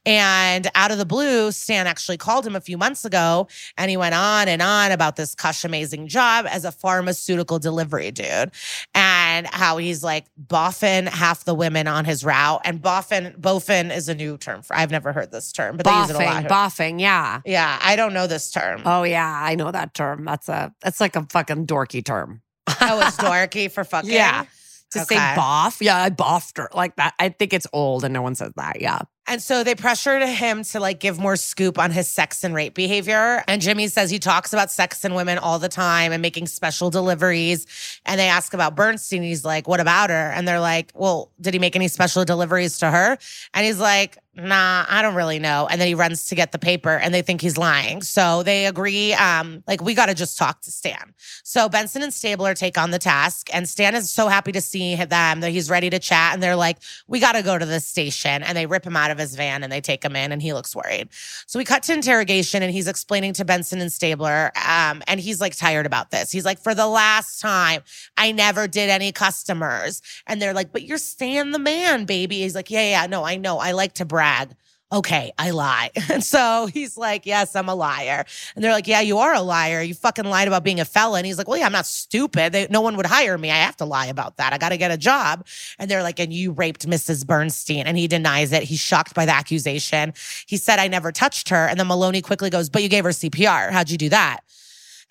And 0.05 0.71
out 0.75 0.91
of 0.91 0.99
the 0.99 1.07
blue, 1.07 1.53
Stan 1.53 1.87
actually 1.87 2.19
called 2.19 2.47
him 2.47 2.57
a 2.57 2.61
few 2.61 2.77
months 2.77 3.05
ago 3.05 3.47
and 3.79 3.91
he 3.91 3.97
went 3.97 4.15
on 4.15 4.49
and 4.49 4.61
on 4.61 4.91
about 4.91 5.17
this 5.17 5.35
cush 5.35 5.65
amazing 5.65 6.09
job 6.09 6.47
as 6.49 6.65
a 6.65 6.73
pharmaceutical 6.73 7.59
delivery 7.59 8.11
dude 8.11 8.51
and 8.95 9.12
how 9.51 9.77
he's 9.79 10.03
like 10.03 10.27
boffin 10.37 11.07
half 11.07 11.45
the 11.45 11.55
women 11.55 11.87
on 11.87 12.05
his 12.05 12.25
route. 12.25 12.61
And 12.65 12.81
boffin, 12.81 13.35
boffin 13.41 13.91
is 13.91 14.09
a 14.09 14.15
new 14.15 14.37
term 14.39 14.63
for, 14.63 14.75
I've 14.77 14.91
never 14.91 15.13
heard 15.13 15.31
this 15.31 15.53
term, 15.53 15.77
but 15.77 15.85
they 15.87 15.93
use 15.99 16.11
it 16.11 16.17
a 16.17 16.19
Boffing. 16.19 16.49
lot. 16.49 16.71
Boffing. 16.71 17.01
Yeah. 17.01 17.41
yeah, 17.45 17.79
I 17.83 17.97
don't 17.97 18.13
know 18.15 18.27
this 18.27 18.51
term. 18.51 18.83
Oh 18.85 19.03
yeah. 19.03 19.41
I 19.43 19.55
know 19.55 19.71
that 19.71 19.95
term. 19.95 20.25
That's 20.25 20.49
a 20.49 20.73
that's 20.83 21.01
like 21.01 21.17
a 21.17 21.27
fucking 21.31 21.67
dorky 21.67 22.05
term. 22.05 22.43
oh, 22.69 23.01
it's 23.07 23.17
dorky 23.19 23.71
for 23.71 23.85
fucking. 23.85 24.11
Yeah. 24.11 24.45
To 24.93 25.01
say 25.07 25.17
boff. 25.17 25.79
Yeah, 25.81 25.97
I 25.97 26.11
boffed 26.11 26.59
her. 26.59 26.69
Like 26.75 26.97
that. 26.97 27.15
I 27.19 27.31
think 27.31 27.55
it's 27.55 27.67
old 27.73 28.05
and 28.05 28.13
no 28.13 28.21
one 28.21 28.35
says 28.35 28.53
that. 28.57 28.81
Yeah. 28.81 29.01
And 29.27 29.41
so 29.41 29.63
they 29.63 29.75
pressured 29.75 30.23
him 30.23 30.65
to 30.65 30.81
like 30.81 30.99
give 30.99 31.19
more 31.19 31.37
scoop 31.37 31.79
on 31.79 31.91
his 31.91 32.09
sex 32.09 32.43
and 32.43 32.55
rape 32.55 32.75
behavior. 32.75 33.45
And 33.47 33.63
Jimmy 33.63 33.89
says 33.89 34.11
he 34.11 34.19
talks 34.19 34.53
about 34.53 34.71
sex 34.71 35.05
and 35.05 35.15
women 35.15 35.39
all 35.39 35.59
the 35.59 35.69
time 35.69 36.13
and 36.13 36.21
making 36.21 36.47
special 36.49 36.91
deliveries. 36.91 37.67
And 38.05 38.19
they 38.19 38.29
ask 38.29 38.53
about 38.53 38.75
Bernstein. 38.75 39.23
He's 39.23 39.45
like, 39.45 39.69
what 39.69 39.81
about 39.81 40.11
her? 40.11 40.33
And 40.33 40.47
they're 40.47 40.61
like, 40.61 40.91
well, 40.95 41.31
did 41.41 41.55
he 41.55 41.61
make 41.61 41.77
any 41.77 41.89
special 41.89 42.25
deliveries 42.25 42.79
to 42.81 42.91
her? 42.91 43.17
And 43.55 43.65
he's 43.65 43.79
like, 43.79 44.19
nah, 44.35 44.87
I 44.89 45.03
don't 45.03 45.15
really 45.15 45.39
know. 45.39 45.69
And 45.71 45.81
then 45.81 45.89
he 45.89 45.95
runs 45.95 46.29
to 46.29 46.35
get 46.35 46.53
the 46.53 46.59
paper 46.59 46.91
and 46.91 47.13
they 47.13 47.23
think 47.23 47.43
he's 47.43 47.59
lying. 47.59 48.01
So 48.01 48.43
they 48.43 48.67
agree, 48.67 49.13
um, 49.13 49.63
like, 49.67 49.83
we 49.83 49.95
got 49.95 50.07
to 50.07 50.15
just 50.15 50.39
talk 50.39 50.63
to 50.63 50.71
Stan. 50.71 51.13
So 51.43 51.69
Benson 51.69 52.03
and 52.03 52.15
Stabler 52.15 52.55
take 52.55 52.79
on 52.79 52.93
the 52.93 52.99
task 52.99 53.51
and 53.53 53.69
Stan 53.69 53.95
is 53.95 54.11
so 54.11 54.29
happy 54.29 54.53
to 54.53 54.61
see 54.61 54.97
them 54.97 55.41
that 55.41 55.51
he's 55.51 55.69
ready 55.69 55.91
to 55.91 55.99
chat. 55.99 56.33
And 56.33 56.43
they're 56.43 56.57
like, 56.57 56.79
we 57.07 57.21
got 57.21 57.33
to 57.33 57.43
go 57.43 57.59
to 57.59 57.67
the 57.67 57.81
station. 57.81 58.43
And 58.43 58.57
they 58.57 58.65
rip 58.65 58.87
him 58.87 58.97
out 58.97 59.11
of 59.13 59.19
his 59.19 59.37
van 59.37 59.63
and 59.63 59.73
they 59.73 59.81
take 59.81 60.05
him 60.05 60.17
in 60.17 60.33
and 60.33 60.43
he 60.43 60.53
looks 60.53 60.75
worried. 60.75 61.09
So 61.47 61.59
we 61.59 61.65
cut 61.65 61.85
to 61.85 61.93
interrogation 61.93 62.63
and 62.63 62.73
he's 62.73 62.89
explaining 62.89 63.35
to 63.35 63.45
Benson 63.45 63.81
and 63.81 63.93
Stabler. 63.93 64.51
Um, 64.57 65.03
and 65.07 65.21
he's 65.21 65.41
like 65.41 65.57
tired 65.57 65.87
about 65.87 66.11
this. 66.11 66.33
He's 66.33 66.45
like, 66.45 66.59
for 66.59 66.75
the 66.75 66.87
last 66.87 67.41
time, 67.41 67.83
I 68.17 68.33
never 68.33 68.67
did 68.67 68.91
any 68.91 69.13
customers. 69.13 70.03
And 70.27 70.43
they're 70.43 70.55
like, 70.55 70.73
but 70.73 70.83
you're 70.83 70.99
Stan 70.99 71.53
the 71.53 71.59
man, 71.59 72.05
baby. 72.05 72.41
He's 72.41 72.55
like, 72.55 72.71
yeah, 72.71 73.03
yeah, 73.03 73.07
no, 73.07 73.25
I 73.25 73.37
know. 73.37 73.59
I 73.59 73.73
like 73.73 73.95
to 73.95 74.05
brag. 74.05 74.57
Okay, 74.93 75.33
I 75.39 75.51
lie. 75.51 75.91
And 76.13 76.23
so 76.23 76.67
he's 76.67 76.99
like, 76.99 77.25
Yes, 77.25 77.57
I'm 77.57 77.69
a 77.69 77.75
liar. 77.75 78.27
And 78.55 78.63
they're 78.63 78.73
like, 78.73 78.87
Yeah, 78.87 79.01
you 79.01 79.19
are 79.19 79.33
a 79.33 79.41
liar. 79.41 79.81
You 79.81 79.95
fucking 79.95 80.27
lied 80.27 80.47
about 80.47 80.63
being 80.63 80.81
a 80.81 80.85
felon. 80.85 81.25
He's 81.25 81.39
like, 81.39 81.49
Well, 81.49 81.57
yeah, 81.57 81.65
I'm 81.65 81.73
not 81.73 81.87
stupid. 81.87 82.53
They, 82.53 82.67
no 82.69 82.83
one 82.83 82.97
would 82.97 83.07
hire 83.07 83.39
me. 83.39 83.51
I 83.51 83.57
have 83.57 83.77
to 83.79 83.87
lie 83.87 84.07
about 84.07 84.37
that. 84.37 84.53
I 84.53 84.59
got 84.59 84.69
to 84.71 84.77
get 84.77 84.91
a 84.91 84.99
job. 84.99 85.47
And 85.79 85.91
they're 85.91 86.03
like, 86.03 86.21
And 86.21 86.33
you 86.33 86.53
raped 86.53 86.87
Mrs. 86.87 87.27
Bernstein. 87.27 87.87
And 87.87 87.97
he 87.97 88.07
denies 88.09 88.53
it. 88.53 88.65
He's 88.65 88.81
shocked 88.81 89.15
by 89.15 89.25
the 89.25 89.33
accusation. 89.35 90.13
He 90.47 90.59
said, 90.59 90.79
I 90.79 90.89
never 90.89 91.11
touched 91.13 91.49
her. 91.49 91.67
And 91.67 91.81
then 91.81 91.87
Meloni 91.87 92.23
quickly 92.23 92.51
goes, 92.51 92.69
But 92.69 92.83
you 92.83 92.89
gave 92.91 93.05
her 93.05 93.11
CPR. 93.11 93.71
How'd 93.71 93.89
you 93.89 93.97
do 93.97 94.11
that? 94.11 94.41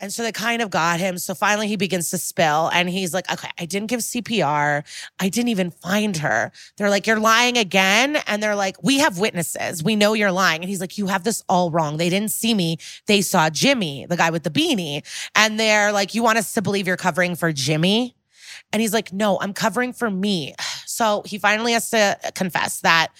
And 0.01 0.11
so 0.11 0.23
they 0.23 0.31
kind 0.31 0.63
of 0.63 0.71
got 0.71 0.99
him. 0.99 1.19
So 1.19 1.35
finally 1.35 1.67
he 1.67 1.75
begins 1.75 2.09
to 2.09 2.17
spill 2.17 2.69
and 2.73 2.89
he's 2.89 3.13
like, 3.13 3.31
okay, 3.31 3.49
I 3.59 3.65
didn't 3.65 3.87
give 3.87 3.99
CPR. 3.99 4.83
I 5.19 5.29
didn't 5.29 5.49
even 5.49 5.69
find 5.69 6.17
her. 6.17 6.51
They're 6.77 6.89
like, 6.89 7.05
you're 7.05 7.19
lying 7.19 7.57
again. 7.57 8.17
And 8.25 8.41
they're 8.41 8.55
like, 8.55 8.81
we 8.81 8.97
have 8.97 9.19
witnesses. 9.19 9.83
We 9.83 9.95
know 9.95 10.13
you're 10.13 10.31
lying. 10.31 10.61
And 10.61 10.69
he's 10.69 10.81
like, 10.81 10.97
you 10.97 11.05
have 11.07 11.23
this 11.23 11.43
all 11.47 11.69
wrong. 11.69 11.97
They 11.97 12.09
didn't 12.09 12.31
see 12.31 12.55
me. 12.55 12.77
They 13.05 13.21
saw 13.21 13.51
Jimmy, 13.51 14.07
the 14.09 14.17
guy 14.17 14.31
with 14.31 14.43
the 14.43 14.49
beanie. 14.49 15.03
And 15.35 15.59
they're 15.59 15.91
like, 15.91 16.15
you 16.15 16.23
want 16.23 16.39
us 16.39 16.53
to 16.55 16.63
believe 16.63 16.87
you're 16.87 16.97
covering 16.97 17.35
for 17.35 17.53
Jimmy? 17.53 18.15
And 18.73 18.81
he's 18.81 18.93
like, 18.93 19.13
no, 19.13 19.39
I'm 19.39 19.53
covering 19.53 19.93
for 19.93 20.09
me. 20.09 20.55
So 20.91 21.23
he 21.25 21.39
finally 21.39 21.71
has 21.71 21.89
to 21.91 22.19
confess 22.35 22.81
that 22.81 23.13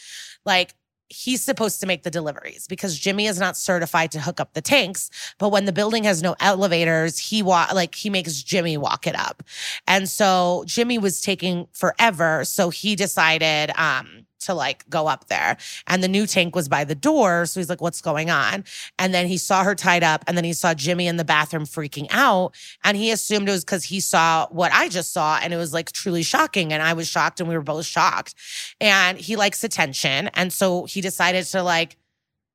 like 0.46 0.74
he's 1.12 1.44
supposed 1.44 1.80
to 1.82 1.88
make 1.88 2.04
the 2.04 2.12
deliveries 2.12 2.68
because 2.68 2.98
Jimmy 2.98 3.28
is 3.28 3.40
not 3.40 3.58
certified 3.58 4.12
to 4.12 4.20
hook 4.22 4.40
up 4.40 4.54
the 4.54 4.62
tanks. 4.62 5.10
But 5.38 5.50
when 5.50 5.66
the 5.66 5.74
building 5.74 6.06
has 6.06 6.24
no 6.24 6.36
elevators, 6.40 7.18
he 7.18 7.44
walk 7.44 7.74
like 7.74 7.96
he 7.96 8.10
makes 8.10 8.42
Jimmy 8.42 8.78
walk 8.78 9.06
it 9.06 9.16
up. 9.16 9.44
And 9.88 10.08
so 10.10 10.64
Jimmy 10.66 10.98
was 10.98 11.22
taking 11.22 11.68
forever. 11.74 12.46
So 12.46 12.70
he 12.70 12.96
decided, 12.96 13.72
um, 13.78 14.26
to 14.42 14.54
like 14.54 14.88
go 14.90 15.08
up 15.08 15.28
there. 15.28 15.58
And 15.88 16.04
the 16.04 16.08
new 16.08 16.26
tank 16.28 16.56
was 16.56 16.68
by 16.70 16.84
the 16.84 16.96
door. 16.96 17.46
So 17.46 17.60
he's 17.60 17.70
like, 17.70 17.82
what's 17.82 18.02
going 18.02 18.30
on? 18.30 18.64
And 19.00 19.14
then 19.14 19.28
he 19.28 19.38
saw 19.38 19.64
her 19.64 19.76
tied 19.76 20.04
up. 20.04 20.24
And 20.28 20.38
then 20.38 20.44
he 20.44 20.54
saw 20.54 20.74
Jimmy 20.74 21.08
in 21.08 21.18
the 21.18 21.26
bathroom 21.26 21.66
freaking 21.66 22.08
out. 22.12 22.56
And 22.84 22.98
he 22.98 23.12
assumed 23.12 23.48
it 23.48 23.52
was 23.52 23.64
because 23.64 23.86
he 23.86 24.00
saw 24.00 24.48
what 24.50 24.72
I 24.74 24.90
just 24.90 25.14
saw. 25.14 25.40
And 25.42 25.54
it 25.54 25.58
was 25.58 25.74
like 25.74 25.92
truly 25.92 26.24
shocking. 26.24 26.74
And 26.74 26.82
I 26.82 26.94
was 26.94 27.08
shocked 27.08 27.40
and 27.40 27.50
we 27.50 27.56
were 27.56 27.64
both 27.64 27.86
shocked. 27.86 28.36
And 28.80 29.18
he 29.18 29.36
likes 29.36 29.64
attention. 29.64 30.30
And 30.34 30.52
so 30.52 30.86
he 30.86 31.02
decided 31.02 31.46
to 31.46 31.64
like, 31.64 31.98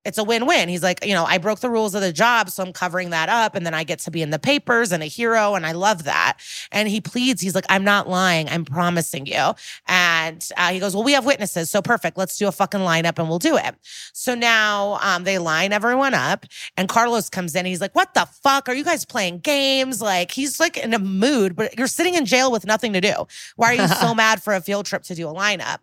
it's 0.06 0.18
a 0.18 0.24
win-win. 0.24 0.68
He's 0.68 0.84
like, 0.84 1.04
you 1.04 1.14
know, 1.14 1.24
I 1.24 1.38
broke 1.38 1.58
the 1.58 1.68
rules 1.68 1.94
of 1.96 2.00
the 2.00 2.12
job, 2.12 2.48
so 2.48 2.62
I'm 2.62 2.72
covering 2.72 3.10
that 3.10 3.28
up, 3.28 3.56
and 3.56 3.66
then 3.66 3.74
I 3.74 3.82
get 3.82 3.98
to 4.00 4.10
be 4.12 4.22
in 4.22 4.30
the 4.30 4.38
papers 4.38 4.92
and 4.92 5.02
a 5.02 5.06
hero, 5.06 5.54
and 5.54 5.66
I 5.66 5.72
love 5.72 6.04
that. 6.04 6.38
And 6.70 6.88
he 6.88 7.00
pleads, 7.00 7.42
he's 7.42 7.56
like, 7.56 7.66
I'm 7.68 7.82
not 7.82 8.08
lying, 8.08 8.48
I'm 8.48 8.64
promising 8.64 9.26
you. 9.26 9.52
And 9.88 10.48
uh, 10.56 10.70
he 10.70 10.78
goes, 10.78 10.94
well, 10.94 11.02
we 11.02 11.12
have 11.12 11.26
witnesses, 11.26 11.70
so 11.70 11.82
perfect. 11.82 12.16
Let's 12.16 12.38
do 12.38 12.46
a 12.46 12.52
fucking 12.52 12.80
lineup, 12.80 13.18
and 13.18 13.28
we'll 13.28 13.40
do 13.40 13.56
it. 13.56 13.74
So 14.12 14.36
now 14.36 14.98
um, 15.02 15.24
they 15.24 15.38
line 15.38 15.72
everyone 15.72 16.14
up, 16.14 16.46
and 16.76 16.88
Carlos 16.88 17.28
comes 17.28 17.56
in. 17.56 17.66
he's 17.66 17.80
like, 17.80 17.94
what 17.94 18.14
the 18.14 18.28
fuck? 18.44 18.68
Are 18.68 18.74
you 18.74 18.84
guys 18.84 19.04
playing 19.04 19.40
games? 19.40 20.00
Like 20.00 20.30
he's 20.30 20.60
like 20.60 20.76
in 20.76 20.94
a 20.94 21.00
mood, 21.00 21.56
but 21.56 21.76
you're 21.76 21.88
sitting 21.88 22.14
in 22.14 22.26
jail 22.26 22.52
with 22.52 22.64
nothing 22.64 22.92
to 22.92 23.00
do. 23.00 23.26
Why 23.56 23.74
are 23.74 23.82
you 23.82 23.88
so 23.88 24.14
mad 24.14 24.40
for 24.40 24.54
a 24.54 24.60
field 24.60 24.86
trip 24.86 25.02
to 25.04 25.16
do 25.16 25.28
a 25.28 25.34
lineup? 25.34 25.78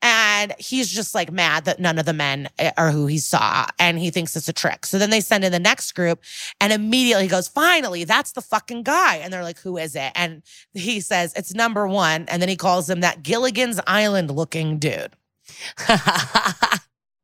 And 0.00 0.54
he's 0.58 0.90
just 0.90 1.14
like 1.14 1.30
mad 1.30 1.66
that 1.66 1.78
none 1.78 1.98
of 1.98 2.06
the 2.06 2.14
men 2.14 2.48
eh, 2.58 2.72
are 2.78 2.90
who 2.90 3.06
he 3.06 3.18
saw 3.18 3.65
and 3.78 3.98
he 3.98 4.10
thinks 4.10 4.36
it's 4.36 4.48
a 4.48 4.52
trick. 4.52 4.86
So 4.86 4.98
then 4.98 5.10
they 5.10 5.20
send 5.20 5.44
in 5.44 5.52
the 5.52 5.58
next 5.58 5.92
group 5.92 6.22
and 6.60 6.72
immediately 6.72 7.24
he 7.24 7.28
goes, 7.28 7.48
finally, 7.48 8.04
that's 8.04 8.32
the 8.32 8.42
fucking 8.42 8.82
guy. 8.82 9.16
And 9.16 9.32
they're 9.32 9.42
like, 9.42 9.60
who 9.60 9.76
is 9.76 9.94
it? 9.96 10.12
And 10.14 10.42
he 10.74 11.00
says, 11.00 11.32
it's 11.34 11.54
number 11.54 11.86
one. 11.86 12.26
And 12.28 12.40
then 12.40 12.48
he 12.48 12.56
calls 12.56 12.88
him 12.88 13.00
that 13.00 13.22
Gilligan's 13.22 13.80
Island 13.86 14.30
looking 14.30 14.78
dude. 14.78 15.14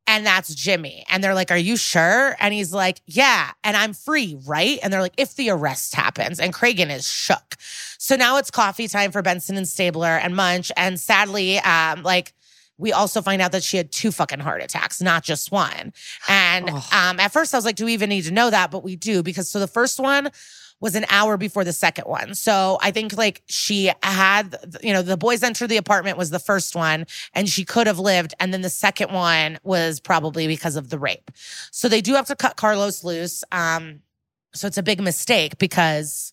and 0.07 0.25
that's 0.25 0.53
Jimmy. 0.53 1.05
And 1.09 1.23
they're 1.23 1.33
like, 1.33 1.51
Are 1.51 1.57
you 1.57 1.77
sure? 1.77 2.35
And 2.39 2.53
he's 2.53 2.73
like, 2.73 3.01
Yeah. 3.05 3.51
And 3.63 3.75
I'm 3.75 3.93
free, 3.93 4.37
right? 4.45 4.79
And 4.83 4.91
they're 4.91 5.01
like, 5.01 5.15
If 5.17 5.35
the 5.35 5.49
arrest 5.49 5.95
happens. 5.95 6.39
And 6.39 6.53
Cragen 6.53 6.93
is 6.93 7.07
shook. 7.07 7.55
So 7.97 8.15
now 8.15 8.37
it's 8.37 8.51
coffee 8.51 8.87
time 8.87 9.11
for 9.11 9.21
Benson 9.21 9.57
and 9.57 9.67
Stabler 9.67 10.17
and 10.17 10.35
Munch. 10.35 10.71
And 10.75 10.99
sadly, 10.99 11.59
um, 11.59 12.03
like, 12.03 12.33
we 12.77 12.91
also 12.91 13.21
find 13.21 13.41
out 13.41 13.51
that 13.51 13.63
she 13.63 13.77
had 13.77 13.91
two 13.91 14.11
fucking 14.11 14.39
heart 14.39 14.61
attacks, 14.61 15.01
not 15.01 15.23
just 15.23 15.51
one. 15.51 15.93
And 16.27 16.69
oh. 16.71 16.89
um, 16.91 17.19
at 17.19 17.31
first 17.31 17.53
I 17.53 17.57
was 17.57 17.65
like, 17.65 17.75
do 17.75 17.85
we 17.85 17.93
even 17.93 18.09
need 18.09 18.23
to 18.23 18.31
know 18.31 18.49
that? 18.49 18.71
But 18.71 18.83
we 18.83 18.95
do 18.95 19.23
because 19.23 19.49
so 19.49 19.59
the 19.59 19.67
first 19.67 19.99
one 19.99 20.31
was 20.79 20.95
an 20.95 21.05
hour 21.09 21.37
before 21.37 21.63
the 21.63 21.71
second 21.71 22.05
one. 22.05 22.35
So 22.35 22.77
I 22.81 22.91
think 22.91 23.15
like 23.15 23.41
she 23.47 23.89
had, 24.03 24.57
you 24.81 24.91
know, 24.91 25.01
the 25.01 25.15
boys 25.15 25.41
entered 25.41 25.67
the 25.67 25.77
apartment 25.77 26.17
was 26.17 26.29
the 26.29 26.39
first 26.39 26.75
one 26.75 27.05
and 27.33 27.47
she 27.47 27.63
could 27.63 27.87
have 27.87 27.99
lived. 27.99 28.33
And 28.39 28.53
then 28.53 28.63
the 28.63 28.69
second 28.69 29.13
one 29.13 29.59
was 29.63 30.01
probably 30.01 30.45
because 30.45 30.75
of 30.75 30.89
the 30.89 30.99
rape. 30.99 31.31
So 31.71 31.87
they 31.87 32.01
do 32.01 32.15
have 32.15 32.25
to 32.27 32.35
cut 32.35 32.57
Carlos 32.57 33.01
loose. 33.03 33.45
Um, 33.53 34.01
so 34.53 34.67
it's 34.67 34.77
a 34.77 34.83
big 34.83 34.99
mistake 34.99 35.57
because 35.57 36.32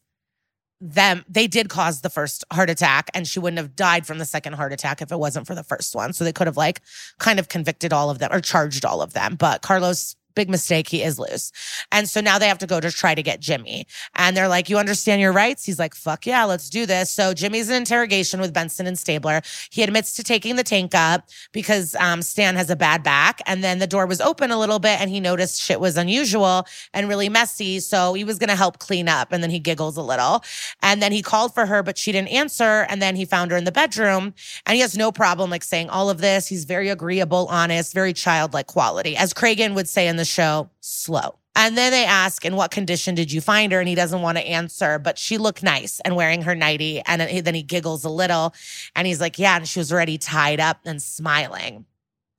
them 0.80 1.24
they 1.28 1.46
did 1.46 1.68
cause 1.68 2.00
the 2.00 2.08
first 2.08 2.44
heart 2.52 2.70
attack 2.70 3.10
and 3.12 3.26
she 3.26 3.38
wouldn't 3.38 3.58
have 3.58 3.76
died 3.76 4.06
from 4.06 4.18
the 4.18 4.24
second 4.24 4.54
heart 4.54 4.72
attack 4.72 5.02
if 5.02 5.12
it 5.12 5.18
wasn't 5.18 5.46
for 5.46 5.54
the 5.54 5.62
first 5.64 5.94
one. 5.94 6.12
So 6.12 6.24
they 6.24 6.32
could 6.32 6.46
have 6.46 6.56
like 6.56 6.80
kind 7.18 7.38
of 7.38 7.48
convicted 7.48 7.92
all 7.92 8.08
of 8.08 8.18
them 8.18 8.32
or 8.32 8.40
charged 8.40 8.84
all 8.84 9.02
of 9.02 9.12
them. 9.12 9.36
But 9.36 9.62
carlos 9.62 10.16
big 10.40 10.48
mistake. 10.48 10.88
He 10.88 11.02
is 11.02 11.18
loose. 11.18 11.52
And 11.92 12.08
so 12.08 12.22
now 12.22 12.38
they 12.38 12.48
have 12.48 12.56
to 12.64 12.66
go 12.66 12.80
to 12.80 12.90
try 12.90 13.14
to 13.14 13.22
get 13.22 13.40
Jimmy. 13.40 13.86
And 14.14 14.34
they're 14.34 14.48
like, 14.48 14.70
You 14.70 14.78
understand 14.78 15.20
your 15.20 15.32
rights? 15.32 15.66
He's 15.66 15.78
like, 15.78 15.94
Fuck 15.94 16.24
yeah, 16.24 16.44
let's 16.44 16.70
do 16.70 16.86
this. 16.86 17.10
So 17.10 17.34
Jimmy's 17.34 17.68
in 17.68 17.76
interrogation 17.76 18.40
with 18.40 18.54
Benson 18.54 18.86
and 18.86 18.98
Stabler. 18.98 19.42
He 19.70 19.82
admits 19.82 20.14
to 20.16 20.22
taking 20.24 20.56
the 20.56 20.62
tank 20.62 20.94
up 20.94 21.28
because 21.52 21.94
um, 21.96 22.22
Stan 22.22 22.56
has 22.56 22.70
a 22.70 22.76
bad 22.76 23.02
back. 23.02 23.42
And 23.44 23.62
then 23.62 23.80
the 23.80 23.86
door 23.86 24.06
was 24.06 24.20
open 24.22 24.50
a 24.50 24.58
little 24.58 24.78
bit 24.78 24.98
and 24.98 25.10
he 25.10 25.20
noticed 25.20 25.60
shit 25.60 25.78
was 25.78 25.98
unusual 25.98 26.66
and 26.94 27.06
really 27.06 27.28
messy. 27.28 27.80
So 27.80 28.14
he 28.14 28.24
was 28.24 28.38
going 28.38 28.48
to 28.48 28.56
help 28.56 28.78
clean 28.78 29.08
up. 29.08 29.30
And 29.30 29.42
then 29.42 29.50
he 29.50 29.58
giggles 29.58 29.98
a 29.98 30.02
little. 30.02 30.42
And 30.80 31.02
then 31.02 31.12
he 31.12 31.20
called 31.20 31.52
for 31.52 31.66
her, 31.66 31.82
but 31.82 31.98
she 31.98 32.12
didn't 32.12 32.28
answer. 32.28 32.86
And 32.88 33.02
then 33.02 33.14
he 33.14 33.26
found 33.26 33.50
her 33.50 33.58
in 33.58 33.64
the 33.64 33.72
bedroom 33.72 34.32
and 34.64 34.74
he 34.74 34.80
has 34.80 34.96
no 34.96 35.12
problem 35.12 35.50
like 35.50 35.64
saying 35.64 35.90
all 35.90 36.08
of 36.08 36.22
this. 36.22 36.48
He's 36.48 36.64
very 36.64 36.88
agreeable, 36.88 37.46
honest, 37.50 37.92
very 37.92 38.14
childlike 38.14 38.68
quality. 38.68 39.16
As 39.16 39.34
Cragen 39.34 39.74
would 39.74 39.88
say 39.88 40.06
in 40.08 40.16
the 40.16 40.24
show 40.30 40.70
slow. 40.80 41.36
And 41.56 41.76
then 41.76 41.90
they 41.90 42.04
ask, 42.04 42.44
in 42.44 42.54
what 42.56 42.70
condition 42.70 43.14
did 43.14 43.32
you 43.32 43.40
find 43.40 43.72
her? 43.72 43.80
And 43.80 43.88
he 43.88 43.96
doesn't 43.96 44.22
want 44.22 44.38
to 44.38 44.44
answer, 44.44 44.98
but 44.98 45.18
she 45.18 45.36
looked 45.36 45.62
nice 45.62 46.00
and 46.04 46.14
wearing 46.14 46.42
her 46.42 46.54
nightie. 46.54 47.02
And 47.06 47.20
then 47.20 47.54
he 47.54 47.62
giggles 47.62 48.04
a 48.04 48.08
little 48.08 48.54
and 48.94 49.06
he's 49.06 49.20
like, 49.20 49.38
yeah. 49.38 49.56
And 49.56 49.68
she 49.68 49.80
was 49.80 49.92
already 49.92 50.16
tied 50.16 50.60
up 50.60 50.78
and 50.84 51.02
smiling 51.02 51.84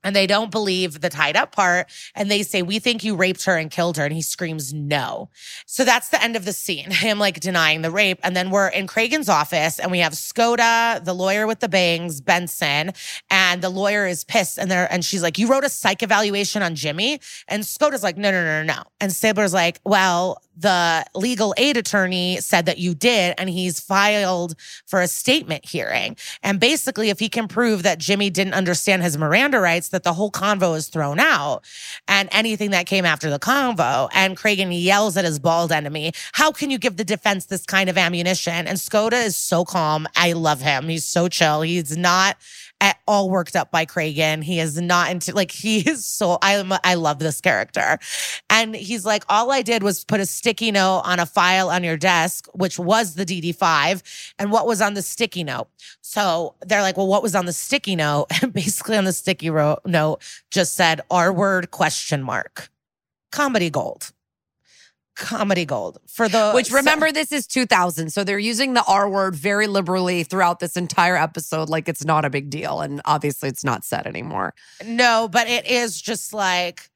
and 0.03 0.15
they 0.15 0.27
don't 0.27 0.51
believe 0.51 1.01
the 1.01 1.09
tied 1.09 1.35
up 1.35 1.51
part. 1.51 1.89
And 2.15 2.29
they 2.29 2.43
say 2.43 2.61
we 2.61 2.79
think 2.79 3.03
you 3.03 3.15
raped 3.15 3.45
her 3.45 3.57
and 3.57 3.69
killed 3.69 3.97
her. 3.97 4.05
And 4.05 4.13
he 4.13 4.21
screams 4.21 4.73
no. 4.73 5.29
So 5.65 5.83
that's 5.83 6.09
the 6.09 6.21
end 6.21 6.35
of 6.35 6.45
the 6.45 6.53
scene 6.53 6.91
him 6.91 7.19
like 7.19 7.39
denying 7.39 7.81
the 7.81 7.91
rape. 7.91 8.19
And 8.23 8.35
then 8.35 8.49
we're 8.49 8.67
in 8.67 8.87
cragen's 8.87 9.29
office 9.29 9.79
and 9.79 9.91
we 9.91 9.99
have 9.99 10.13
skoda 10.13 11.03
the 11.03 11.13
lawyer 11.13 11.47
with 11.47 11.59
the 11.59 11.69
bangs 11.69 12.21
benson. 12.21 12.91
And 13.29 13.61
the 13.61 13.69
lawyer 13.69 14.07
is 14.07 14.23
pissed 14.23 14.57
and 14.57 14.69
they're 14.69 14.91
and 14.91 15.03
she's 15.03 15.23
like 15.23 15.37
you 15.37 15.47
wrote 15.47 15.63
a 15.63 15.69
psych 15.69 16.03
evaluation 16.03 16.61
on 16.61 16.75
jimmy? 16.75 17.19
And 17.47 17.63
skoda's 17.63 18.03
like 18.03 18.17
no 18.17 18.31
no 18.31 18.43
no 18.43 18.63
no 18.63 18.75
no. 18.75 18.83
And 18.99 19.11
stabler's 19.11 19.53
like 19.53 19.79
well 19.85 20.41
the 20.55 21.05
legal 21.15 21.53
aid 21.57 21.77
attorney 21.77 22.37
said 22.39 22.65
that 22.65 22.77
you 22.77 22.93
did, 22.93 23.35
and 23.37 23.49
he's 23.49 23.79
filed 23.79 24.55
for 24.85 25.01
a 25.01 25.07
statement 25.07 25.65
hearing. 25.65 26.15
And 26.43 26.59
basically, 26.59 27.09
if 27.09 27.19
he 27.19 27.29
can 27.29 27.47
prove 27.47 27.83
that 27.83 27.99
Jimmy 27.99 28.29
didn't 28.29 28.53
understand 28.53 29.03
his 29.03 29.17
Miranda 29.17 29.59
rights, 29.59 29.89
that 29.89 30.03
the 30.03 30.13
whole 30.13 30.31
convo 30.31 30.75
is 30.75 30.87
thrown 30.87 31.19
out 31.19 31.61
and 32.07 32.29
anything 32.31 32.71
that 32.71 32.85
came 32.85 33.05
after 33.05 33.29
the 33.29 33.39
convo. 33.39 34.09
And 34.13 34.37
Cragen 34.37 34.69
yells 34.71 35.17
at 35.17 35.25
his 35.25 35.39
bald 35.39 35.71
enemy, 35.71 36.11
How 36.33 36.51
can 36.51 36.69
you 36.69 36.77
give 36.77 36.97
the 36.97 37.05
defense 37.05 37.45
this 37.45 37.65
kind 37.65 37.89
of 37.89 37.97
ammunition? 37.97 38.67
And 38.67 38.77
Skoda 38.77 39.25
is 39.25 39.35
so 39.35 39.65
calm. 39.65 40.07
I 40.15 40.33
love 40.33 40.61
him. 40.61 40.89
He's 40.89 41.05
so 41.05 41.27
chill. 41.27 41.61
He's 41.61 41.97
not 41.97 42.37
at 42.81 42.97
all 43.07 43.29
worked 43.29 43.55
up 43.55 43.71
by 43.71 43.85
Cragen. 43.85 44.43
He 44.43 44.59
is 44.59 44.81
not 44.81 45.11
into 45.11 45.33
like 45.33 45.51
he 45.51 45.79
is 45.87 46.05
so 46.05 46.37
I 46.41 46.79
I 46.83 46.95
love 46.95 47.19
this 47.19 47.39
character. 47.39 47.99
And 48.49 48.75
he's 48.75 49.05
like, 49.05 49.23
all 49.29 49.51
I 49.51 49.61
did 49.61 49.83
was 49.83 50.03
put 50.03 50.19
a 50.19 50.25
sticky 50.25 50.71
note 50.71 51.03
on 51.05 51.19
a 51.19 51.25
file 51.25 51.69
on 51.69 51.83
your 51.83 51.95
desk, 51.95 52.47
which 52.53 52.79
was 52.79 53.15
the 53.15 53.25
DD5, 53.25 54.33
and 54.39 54.51
what 54.51 54.65
was 54.65 54.81
on 54.81 54.95
the 54.95 55.01
sticky 55.01 55.43
note. 55.43 55.67
So 56.01 56.55
they're 56.65 56.81
like, 56.81 56.97
well, 56.97 57.07
what 57.07 57.23
was 57.23 57.35
on 57.35 57.45
the 57.45 57.53
sticky 57.53 57.95
note? 57.95 58.27
And 58.41 58.53
basically 58.53 58.97
on 58.97 59.03
the 59.03 59.13
sticky 59.13 59.51
ro- 59.51 59.77
note 59.85 60.23
just 60.49 60.73
said 60.73 61.01
R 61.11 61.31
word 61.31 61.69
question 61.69 62.23
mark. 62.23 62.69
Comedy 63.31 63.69
gold 63.69 64.11
comedy 65.21 65.63
gold 65.63 65.99
for 66.07 66.27
the 66.27 66.51
Which 66.51 66.71
remember, 66.71 67.11
this 67.11 67.31
is 67.31 67.47
2000. 67.47 68.11
So 68.11 68.25
they're 68.25 68.39
using 68.39 68.73
the 68.73 68.83
R 68.85 69.09
word 69.09 69.35
very 69.35 69.67
liberally 69.67 70.23
throughout 70.23 70.59
this 70.59 70.75
entire 70.75 71.15
episode, 71.15 71.69
like 71.69 71.87
it's 71.87 72.03
not 72.03 72.25
a 72.25 72.29
big 72.29 72.49
deal. 72.49 72.81
And 72.81 73.01
obviously, 73.05 73.47
it's 73.47 73.63
not 73.63 73.85
said 73.85 74.05
anymore. 74.07 74.53
No, 74.85 75.29
but 75.31 75.47
it 75.47 75.65
is 75.67 76.01
just 76.01 76.33
like 76.33 76.89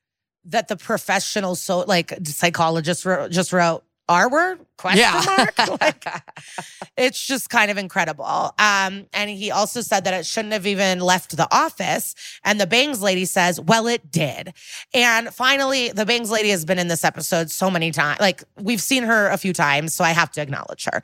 that 0.46 0.68
the 0.68 0.76
professional, 0.76 1.56
so 1.56 1.80
like 1.80 2.14
psychologist 2.26 3.06
wrote, 3.06 3.32
just 3.32 3.54
wrote 3.54 3.84
R 4.08 4.30
word 4.30 4.60
question 4.78 4.99
Yeah. 4.99 5.24
mark. 5.38 5.58
like, 5.82 6.06
it's 6.97 7.26
just 7.26 7.49
kind 7.49 7.72
of 7.72 7.78
incredible. 7.78 8.26
Um, 8.60 9.08
and 9.14 9.30
he 9.30 9.49
also 9.51 9.82
said 9.82 10.03
that 10.03 10.14
it 10.14 10.26
shouldn't 10.26 10.53
have 10.53 10.68
even 10.68 10.99
left 10.99 11.36
the 11.36 11.47
office. 11.53 12.14
And 12.43 12.62
the 12.62 12.68
Bangs 12.68 13.01
lady 13.01 13.26
says, 13.26 13.60
well, 13.60 13.88
it 13.88 14.12
did. 14.12 14.53
And 14.93 15.30
finally, 15.34 15.89
the 15.89 16.06
Bangs 16.06 16.30
lady 16.30 16.49
has 16.49 16.66
been 16.66 16.78
in 16.78 16.88
this 16.88 17.03
episode 17.03 17.49
so 17.49 17.72
many 17.72 17.91
times. 17.91 18.20
Like 18.20 18.43
we've 18.62 18.82
seen 18.82 19.03
her 19.03 19.30
a 19.30 19.38
few 19.38 19.53
times, 19.53 19.93
so 19.93 20.03
I 20.03 20.12
have 20.12 20.32
to 20.34 20.41
acknowledge 20.41 20.86
her. 20.86 21.01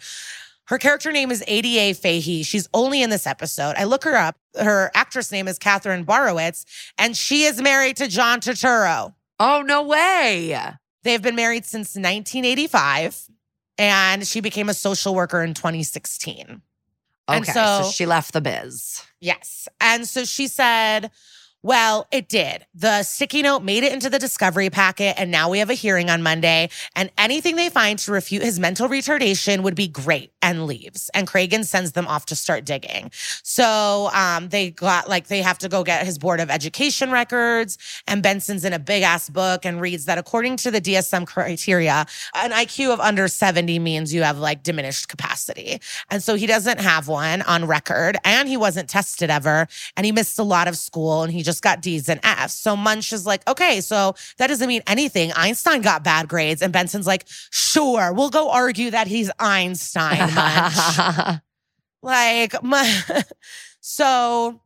Her 0.65 0.77
character 0.77 1.11
name 1.11 1.31
is 1.31 1.43
ADA 1.47 1.99
Fahey. 1.99 2.43
She's 2.43 2.69
only 2.73 3.01
in 3.01 3.09
this 3.09 3.27
episode. 3.27 3.75
I 3.77 3.83
look 3.85 4.03
her 4.05 4.15
up. 4.15 4.37
Her 4.57 4.89
actress 4.93 5.31
name 5.31 5.47
is 5.47 5.57
Katherine 5.57 6.05
Borowitz, 6.05 6.65
and 6.97 7.17
she 7.17 7.43
is 7.43 7.61
married 7.61 7.97
to 7.97 8.07
John 8.07 8.39
Turturro. 8.41 9.13
oh, 9.39 9.63
no 9.65 9.81
way. 9.83 10.55
They've 11.03 11.21
been 11.21 11.35
married 11.35 11.65
since 11.65 11.95
1985, 11.95 13.27
and 13.77 14.27
she 14.27 14.39
became 14.41 14.69
a 14.69 14.73
social 14.73 15.15
worker 15.15 15.41
in 15.43 15.53
2016. 15.53 16.61
And 17.27 17.43
Okay. 17.43 17.51
So, 17.51 17.81
so- 17.83 17.91
she 17.91 18.05
left 18.05 18.33
the 18.33 18.41
biz. 18.41 19.03
Yes. 19.19 19.67
And 19.79 20.07
so 20.07 20.25
she 20.25 20.47
said, 20.47 21.11
well, 21.63 22.07
it 22.11 22.27
did. 22.27 22.65
The 22.73 23.03
sticky 23.03 23.43
note 23.43 23.61
made 23.61 23.83
it 23.83 23.93
into 23.93 24.09
the 24.09 24.17
discovery 24.17 24.71
packet, 24.71 25.13
and 25.19 25.29
now 25.29 25.47
we 25.47 25.59
have 25.59 25.69
a 25.69 25.75
hearing 25.75 26.09
on 26.09 26.23
Monday. 26.23 26.69
And 26.95 27.11
anything 27.19 27.55
they 27.55 27.69
find 27.69 27.99
to 27.99 28.11
refute 28.11 28.41
his 28.41 28.59
mental 28.59 28.89
retardation 28.89 29.61
would 29.61 29.75
be 29.75 29.87
great 29.87 30.31
and 30.41 30.65
leaves. 30.65 31.11
And 31.13 31.27
Cragen 31.27 31.63
sends 31.63 31.91
them 31.91 32.07
off 32.07 32.25
to 32.27 32.35
start 32.35 32.65
digging. 32.65 33.11
So 33.43 34.09
um, 34.13 34.49
they 34.49 34.71
got 34.71 35.07
like, 35.07 35.27
they 35.27 35.43
have 35.43 35.59
to 35.59 35.69
go 35.69 35.83
get 35.83 36.03
his 36.03 36.17
Board 36.17 36.39
of 36.39 36.49
Education 36.49 37.11
records. 37.11 37.77
And 38.07 38.23
Benson's 38.23 38.65
in 38.65 38.73
a 38.73 38.79
big 38.79 39.03
ass 39.03 39.29
book 39.29 39.63
and 39.63 39.79
reads 39.79 40.05
that 40.05 40.17
according 40.17 40.57
to 40.57 40.71
the 40.71 40.81
DSM 40.81 41.27
criteria, 41.27 42.07
an 42.33 42.51
IQ 42.51 42.93
of 42.93 42.99
under 42.99 43.27
70 43.27 43.77
means 43.77 44.13
you 44.13 44.23
have 44.23 44.39
like 44.39 44.63
diminished 44.63 45.09
capacity. 45.09 45.79
And 46.09 46.23
so 46.23 46.33
he 46.33 46.47
doesn't 46.47 46.79
have 46.79 47.07
one 47.07 47.43
on 47.43 47.65
record 47.65 48.17
and 48.23 48.49
he 48.49 48.57
wasn't 48.57 48.89
tested 48.89 49.29
ever. 49.29 49.67
And 49.95 50.07
he 50.07 50.11
missed 50.11 50.39
a 50.39 50.43
lot 50.43 50.67
of 50.67 50.75
school 50.75 51.21
and 51.21 51.31
he 51.31 51.43
just 51.43 51.50
got 51.59 51.81
D's 51.81 52.07
and 52.07 52.19
F's. 52.23 52.53
So 52.53 52.75
Munch 52.75 53.11
is 53.11 53.25
like, 53.25 53.47
okay, 53.49 53.81
so 53.81 54.15
that 54.37 54.47
doesn't 54.47 54.67
mean 54.67 54.83
anything. 54.87 55.31
Einstein 55.33 55.81
got 55.81 56.03
bad 56.03 56.27
grades. 56.27 56.61
And 56.61 56.71
Benson's 56.71 57.07
like, 57.07 57.25
sure, 57.49 58.13
we'll 58.13 58.29
go 58.29 58.51
argue 58.51 58.91
that 58.91 59.07
he's 59.07 59.31
Einstein, 59.39 60.33
Munch. 60.33 61.41
like, 62.01 62.63
my, 62.63 63.01
so 63.81 64.61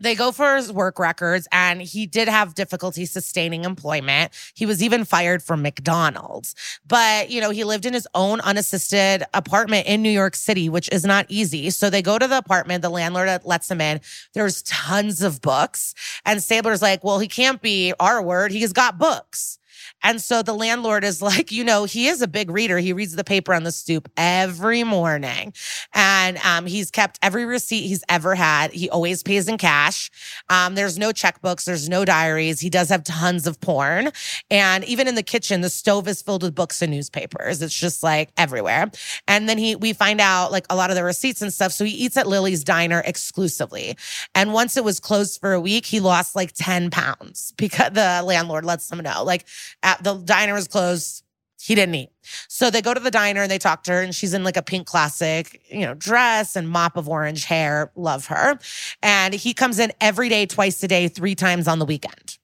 they 0.00 0.14
go 0.14 0.32
for 0.32 0.56
his 0.56 0.72
work 0.72 0.98
records 0.98 1.48
and 1.52 1.80
he 1.80 2.06
did 2.06 2.28
have 2.28 2.54
difficulty 2.54 3.06
sustaining 3.06 3.64
employment. 3.64 4.32
He 4.54 4.66
was 4.66 4.82
even 4.82 5.04
fired 5.04 5.42
from 5.42 5.62
McDonald's. 5.62 6.54
But, 6.86 7.30
you 7.30 7.40
know, 7.40 7.50
he 7.50 7.64
lived 7.64 7.86
in 7.86 7.94
his 7.94 8.06
own 8.14 8.40
unassisted 8.40 9.24
apartment 9.34 9.86
in 9.86 10.02
New 10.02 10.10
York 10.10 10.36
City, 10.36 10.68
which 10.68 10.88
is 10.90 11.04
not 11.04 11.26
easy. 11.28 11.70
So 11.70 11.90
they 11.90 12.02
go 12.02 12.18
to 12.18 12.28
the 12.28 12.38
apartment, 12.38 12.82
the 12.82 12.90
landlord 12.90 13.28
lets 13.44 13.70
him 13.70 13.80
in. 13.80 14.00
There's 14.34 14.62
tons 14.62 15.22
of 15.22 15.40
books. 15.40 15.94
And 16.24 16.42
Stabler's 16.42 16.82
like, 16.82 17.02
well, 17.02 17.18
he 17.18 17.28
can't 17.28 17.62
be 17.62 17.92
our 17.98 18.22
word. 18.22 18.52
He's 18.52 18.72
got 18.72 18.98
books. 18.98 19.58
And 20.02 20.20
so 20.20 20.42
the 20.42 20.54
landlord 20.54 21.04
is 21.04 21.20
like, 21.22 21.50
you 21.50 21.64
know, 21.64 21.84
he 21.84 22.08
is 22.08 22.22
a 22.22 22.28
big 22.28 22.50
reader. 22.50 22.78
He 22.78 22.92
reads 22.92 23.16
the 23.16 23.24
paper 23.24 23.54
on 23.54 23.64
the 23.64 23.72
stoop 23.72 24.08
every 24.16 24.84
morning. 24.84 25.52
And 25.94 26.38
um, 26.38 26.66
he's 26.66 26.90
kept 26.90 27.18
every 27.22 27.44
receipt 27.44 27.86
he's 27.86 28.04
ever 28.08 28.34
had. 28.34 28.72
He 28.72 28.88
always 28.90 29.22
pays 29.22 29.48
in 29.48 29.58
cash. 29.58 30.10
Um, 30.48 30.74
there's 30.74 30.98
no 30.98 31.10
checkbooks, 31.10 31.64
there's 31.64 31.88
no 31.88 32.04
diaries. 32.04 32.60
He 32.60 32.70
does 32.70 32.88
have 32.88 33.04
tons 33.04 33.46
of 33.46 33.60
porn. 33.60 34.10
And 34.50 34.84
even 34.84 35.08
in 35.08 35.14
the 35.14 35.22
kitchen, 35.22 35.60
the 35.60 35.70
stove 35.70 36.08
is 36.08 36.22
filled 36.22 36.42
with 36.42 36.54
books 36.54 36.82
and 36.82 36.92
newspapers. 36.92 37.62
It's 37.62 37.78
just 37.78 38.02
like 38.02 38.30
everywhere. 38.36 38.90
And 39.26 39.48
then 39.48 39.58
he 39.58 39.76
we 39.76 39.92
find 39.92 40.20
out 40.20 40.52
like 40.52 40.66
a 40.70 40.76
lot 40.76 40.90
of 40.90 40.96
the 40.96 41.04
receipts 41.04 41.42
and 41.42 41.52
stuff. 41.52 41.72
So 41.72 41.84
he 41.84 41.92
eats 41.92 42.16
at 42.16 42.26
Lily's 42.26 42.64
diner 42.64 43.02
exclusively. 43.04 43.96
And 44.34 44.52
once 44.52 44.76
it 44.76 44.84
was 44.84 45.00
closed 45.00 45.40
for 45.40 45.52
a 45.52 45.60
week, 45.60 45.86
he 45.86 46.00
lost 46.00 46.36
like 46.36 46.52
10 46.52 46.90
pounds 46.90 47.52
because 47.56 47.92
the 47.92 48.22
landlord 48.24 48.64
lets 48.64 48.90
him 48.90 48.98
know. 48.98 49.24
Like 49.24 49.46
at 49.86 50.02
the 50.02 50.14
diner 50.14 50.52
was 50.52 50.68
closed. 50.68 51.22
He 51.58 51.74
didn't 51.74 51.94
eat. 51.94 52.10
So 52.48 52.70
they 52.70 52.82
go 52.82 52.92
to 52.92 53.00
the 53.00 53.10
diner 53.10 53.42
and 53.42 53.50
they 53.50 53.58
talk 53.58 53.84
to 53.84 53.92
her, 53.92 54.02
and 54.02 54.14
she's 54.14 54.34
in 54.34 54.44
like 54.44 54.58
a 54.58 54.62
pink 54.62 54.86
classic, 54.86 55.62
you 55.70 55.86
know, 55.86 55.94
dress 55.94 56.54
and 56.56 56.68
mop 56.68 56.96
of 56.96 57.08
orange 57.08 57.44
hair. 57.44 57.90
Love 57.96 58.26
her. 58.26 58.58
And 59.02 59.32
he 59.32 59.54
comes 59.54 59.78
in 59.78 59.92
every 60.00 60.28
day, 60.28 60.44
twice 60.44 60.82
a 60.82 60.88
day, 60.88 61.08
three 61.08 61.34
times 61.34 61.66
on 61.66 61.78
the 61.78 61.86
weekend. 61.86 62.36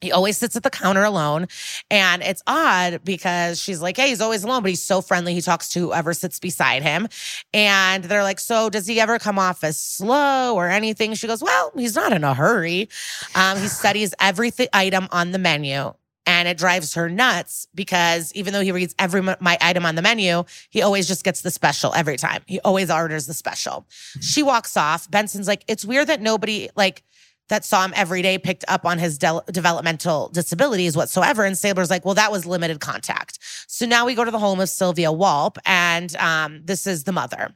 He 0.00 0.12
always 0.12 0.38
sits 0.38 0.54
at 0.54 0.62
the 0.62 0.70
counter 0.70 1.02
alone. 1.02 1.46
And 1.90 2.22
it's 2.22 2.42
odd 2.46 3.00
because 3.04 3.60
she's 3.60 3.82
like, 3.82 3.96
Hey, 3.96 4.08
he's 4.08 4.20
always 4.20 4.44
alone, 4.44 4.62
but 4.62 4.70
he's 4.70 4.82
so 4.82 5.00
friendly. 5.00 5.34
He 5.34 5.40
talks 5.40 5.68
to 5.70 5.80
whoever 5.80 6.14
sits 6.14 6.38
beside 6.38 6.82
him. 6.82 7.08
And 7.52 8.04
they're 8.04 8.22
like, 8.22 8.40
So 8.40 8.70
does 8.70 8.86
he 8.86 9.00
ever 9.00 9.18
come 9.18 9.38
off 9.38 9.64
as 9.64 9.76
slow 9.76 10.54
or 10.54 10.68
anything? 10.68 11.14
She 11.14 11.26
goes, 11.26 11.42
Well, 11.42 11.72
he's 11.76 11.96
not 11.96 12.12
in 12.12 12.24
a 12.24 12.34
hurry. 12.34 12.88
Um, 13.34 13.58
he 13.58 13.68
studies 13.68 14.14
every 14.20 14.50
th- 14.50 14.70
item 14.72 15.08
on 15.10 15.32
the 15.32 15.38
menu. 15.38 15.92
And 16.28 16.46
it 16.46 16.58
drives 16.58 16.92
her 16.92 17.08
nuts 17.08 17.66
because 17.74 18.32
even 18.34 18.52
though 18.52 18.60
he 18.60 18.70
reads 18.70 18.94
every 18.98 19.22
my 19.22 19.56
item 19.62 19.86
on 19.86 19.94
the 19.94 20.02
menu, 20.02 20.44
he 20.68 20.82
always 20.82 21.08
just 21.08 21.24
gets 21.24 21.40
the 21.40 21.50
special 21.50 21.94
every 21.94 22.18
time. 22.18 22.42
He 22.46 22.60
always 22.60 22.90
orders 22.90 23.26
the 23.26 23.32
special. 23.32 23.86
She 24.20 24.42
walks 24.42 24.76
off. 24.76 25.10
Benson's 25.10 25.48
like, 25.48 25.64
it's 25.68 25.86
weird 25.86 26.08
that 26.08 26.20
nobody 26.20 26.68
like 26.76 27.02
that 27.48 27.64
saw 27.64 27.84
him 27.84 27.92
every 27.96 28.20
day 28.22 28.36
picked 28.38 28.64
up 28.68 28.84
on 28.84 28.98
his 28.98 29.16
del- 29.18 29.44
developmental 29.50 30.28
disabilities 30.28 30.96
whatsoever. 30.96 31.44
And 31.44 31.56
Stabler's 31.56 31.88
like, 31.88 32.04
well, 32.04 32.14
that 32.14 32.30
was 32.30 32.44
limited 32.44 32.80
contact. 32.80 33.38
So 33.66 33.86
now 33.86 34.04
we 34.04 34.14
go 34.14 34.24
to 34.24 34.30
the 34.30 34.38
home 34.38 34.60
of 34.60 34.68
Sylvia 34.68 35.08
Walp, 35.08 35.56
and 35.64 36.14
um, 36.16 36.60
this 36.64 36.86
is 36.86 37.04
the 37.04 37.12
mother, 37.12 37.54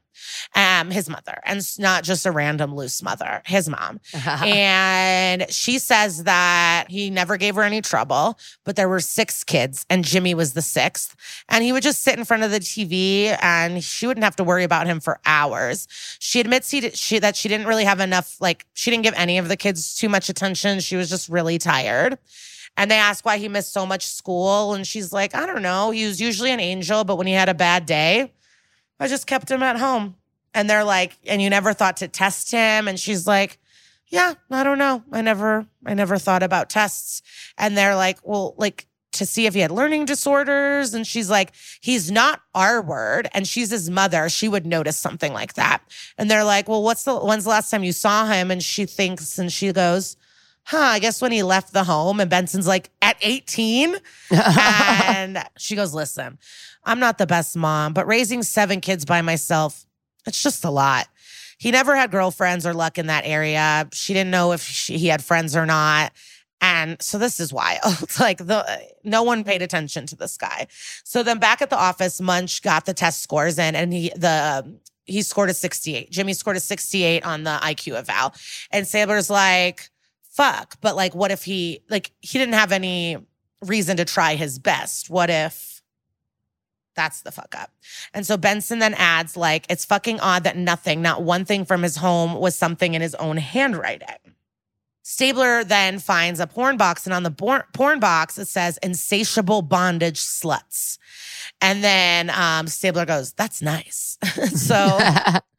um, 0.54 0.90
his 0.90 1.08
mother, 1.08 1.38
and 1.44 1.58
it's 1.58 1.78
not 1.78 2.04
just 2.04 2.26
a 2.26 2.30
random 2.30 2.74
loose 2.74 3.02
mother, 3.02 3.42
his 3.46 3.68
mom. 3.68 4.00
and 4.24 5.50
she 5.50 5.78
says 5.78 6.24
that 6.24 6.86
he 6.88 7.10
never 7.10 7.36
gave 7.36 7.54
her 7.54 7.62
any 7.62 7.80
trouble, 7.80 8.38
but 8.64 8.76
there 8.76 8.88
were 8.88 9.00
six 9.00 9.44
kids, 9.44 9.86
and 9.88 10.04
Jimmy 10.04 10.34
was 10.34 10.52
the 10.52 10.62
sixth. 10.62 11.16
And 11.48 11.64
he 11.64 11.72
would 11.72 11.82
just 11.82 12.02
sit 12.02 12.18
in 12.18 12.24
front 12.24 12.42
of 12.42 12.50
the 12.50 12.60
TV, 12.60 13.36
and 13.40 13.82
she 13.82 14.06
wouldn't 14.06 14.24
have 14.24 14.36
to 14.36 14.44
worry 14.44 14.64
about 14.64 14.86
him 14.86 15.00
for 15.00 15.20
hours. 15.26 15.88
She 16.18 16.40
admits 16.40 16.70
he 16.70 16.80
did, 16.80 16.96
she 16.96 17.18
that 17.18 17.36
she 17.36 17.48
didn't 17.48 17.66
really 17.66 17.84
have 17.84 18.00
enough, 18.00 18.36
like 18.40 18.66
she 18.74 18.90
didn't 18.90 19.04
give 19.04 19.14
any 19.16 19.38
of 19.38 19.48
the 19.48 19.56
kids 19.56 19.94
too 19.94 20.08
much 20.08 20.28
attention. 20.28 20.80
She 20.80 20.96
was 20.96 21.08
just 21.08 21.28
really 21.28 21.58
tired. 21.58 22.18
And 22.76 22.90
they 22.90 22.96
ask 22.96 23.24
why 23.24 23.38
he 23.38 23.48
missed 23.48 23.72
so 23.72 23.84
much 23.84 24.06
school, 24.06 24.74
and 24.74 24.86
she's 24.86 25.12
like, 25.12 25.34
I 25.34 25.46
don't 25.46 25.62
know. 25.62 25.90
He 25.90 26.06
was 26.06 26.20
usually 26.20 26.50
an 26.50 26.60
angel, 26.60 27.04
but 27.04 27.16
when 27.16 27.26
he 27.26 27.34
had 27.34 27.48
a 27.48 27.54
bad 27.54 27.84
day, 27.84 28.32
I 29.02 29.08
just 29.08 29.26
kept 29.26 29.50
him 29.50 29.64
at 29.64 29.78
home. 29.78 30.14
And 30.54 30.70
they're 30.70 30.84
like, 30.84 31.18
and 31.26 31.42
you 31.42 31.50
never 31.50 31.72
thought 31.72 31.96
to 31.98 32.08
test 32.08 32.52
him? 32.52 32.86
And 32.86 33.00
she's 33.00 33.26
like, 33.26 33.58
yeah, 34.06 34.34
I 34.48 34.62
don't 34.62 34.78
know. 34.78 35.02
I 35.10 35.22
never, 35.22 35.66
I 35.84 35.94
never 35.94 36.18
thought 36.18 36.44
about 36.44 36.70
tests. 36.70 37.20
And 37.58 37.76
they're 37.76 37.96
like, 37.96 38.18
well, 38.22 38.54
like 38.58 38.86
to 39.12 39.26
see 39.26 39.46
if 39.46 39.54
he 39.54 39.60
had 39.60 39.72
learning 39.72 40.04
disorders. 40.04 40.94
And 40.94 41.04
she's 41.04 41.28
like, 41.28 41.52
he's 41.80 42.12
not 42.12 42.42
our 42.54 42.80
word. 42.80 43.28
And 43.34 43.48
she's 43.48 43.70
his 43.70 43.90
mother. 43.90 44.28
She 44.28 44.46
would 44.48 44.66
notice 44.66 44.98
something 44.98 45.32
like 45.32 45.54
that. 45.54 45.82
And 46.16 46.30
they're 46.30 46.44
like, 46.44 46.68
well, 46.68 46.82
what's 46.82 47.02
the, 47.02 47.18
when's 47.18 47.44
the 47.44 47.50
last 47.50 47.70
time 47.70 47.82
you 47.82 47.92
saw 47.92 48.26
him? 48.26 48.52
And 48.52 48.62
she 48.62 48.86
thinks, 48.86 49.36
and 49.36 49.52
she 49.52 49.72
goes, 49.72 50.16
huh, 50.64 50.78
I 50.78 50.98
guess 50.98 51.20
when 51.20 51.32
he 51.32 51.42
left 51.42 51.72
the 51.72 51.84
home. 51.84 52.20
And 52.20 52.30
Benson's 52.30 52.66
like, 52.66 52.90
at 53.00 53.16
18? 53.20 53.96
and 54.30 55.44
she 55.58 55.76
goes, 55.76 55.94
listen, 55.94 56.38
I'm 56.84 56.98
not 56.98 57.18
the 57.18 57.26
best 57.26 57.56
mom, 57.56 57.92
but 57.92 58.06
raising 58.06 58.42
seven 58.42 58.80
kids 58.80 59.04
by 59.04 59.22
myself, 59.22 59.86
it's 60.26 60.42
just 60.42 60.64
a 60.64 60.70
lot. 60.70 61.08
He 61.58 61.70
never 61.70 61.94
had 61.94 62.10
girlfriends 62.10 62.66
or 62.66 62.74
luck 62.74 62.98
in 62.98 63.06
that 63.06 63.24
area. 63.24 63.88
She 63.92 64.12
didn't 64.12 64.30
know 64.30 64.52
if 64.52 64.62
she, 64.62 64.98
he 64.98 65.06
had 65.06 65.22
friends 65.22 65.54
or 65.54 65.66
not. 65.66 66.12
And 66.60 67.00
so 67.02 67.18
this 67.18 67.40
is 67.40 67.52
wild. 67.52 67.82
like 68.20 68.38
the 68.38 68.64
no 69.04 69.22
one 69.22 69.44
paid 69.44 69.62
attention 69.62 70.06
to 70.06 70.16
this 70.16 70.36
guy. 70.36 70.68
So 71.04 71.22
then 71.22 71.38
back 71.38 71.60
at 71.60 71.70
the 71.70 71.76
office, 71.76 72.20
Munch 72.20 72.62
got 72.62 72.84
the 72.84 72.94
test 72.94 73.22
scores 73.22 73.58
in 73.58 73.74
and 73.74 73.92
he 73.92 74.10
the 74.16 74.76
he 75.04 75.22
scored 75.22 75.50
a 75.50 75.54
68. 75.54 76.10
Jimmy 76.10 76.32
scored 76.32 76.56
a 76.56 76.60
68 76.60 77.24
on 77.24 77.42
the 77.42 77.58
IQ 77.62 77.94
eval. 77.94 78.34
And 78.70 78.86
Stabler's 78.86 79.28
like, 79.28 79.90
fuck, 80.32 80.76
but 80.80 80.96
like, 80.96 81.14
what 81.14 81.30
if 81.30 81.44
he, 81.44 81.82
like, 81.88 82.10
he 82.20 82.38
didn't 82.38 82.54
have 82.54 82.72
any 82.72 83.18
reason 83.64 83.96
to 83.98 84.04
try 84.04 84.34
his 84.34 84.58
best? 84.58 85.10
What 85.10 85.30
if 85.30 85.82
that's 86.96 87.22
the 87.22 87.30
fuck 87.30 87.54
up? 87.56 87.70
And 88.12 88.26
so 88.26 88.36
Benson 88.36 88.78
then 88.78 88.94
adds, 88.94 89.36
like, 89.36 89.66
it's 89.70 89.84
fucking 89.84 90.20
odd 90.20 90.44
that 90.44 90.56
nothing, 90.56 91.02
not 91.02 91.22
one 91.22 91.44
thing 91.44 91.64
from 91.64 91.82
his 91.82 91.96
home 91.96 92.34
was 92.34 92.56
something 92.56 92.94
in 92.94 93.02
his 93.02 93.14
own 93.16 93.36
handwriting. 93.36 94.08
Stabler 95.04 95.64
then 95.64 95.98
finds 95.98 96.38
a 96.38 96.46
porn 96.46 96.76
box, 96.76 97.06
and 97.06 97.12
on 97.12 97.24
the 97.24 97.30
por- 97.30 97.66
porn 97.74 97.98
box, 97.98 98.38
it 98.38 98.46
says 98.46 98.78
insatiable 98.82 99.60
bondage 99.60 100.20
sluts. 100.20 100.96
And 101.60 101.82
then 101.82 102.30
um, 102.30 102.68
Stabler 102.68 103.04
goes, 103.04 103.32
That's 103.32 103.60
nice. 103.60 104.16
so, 104.54 104.98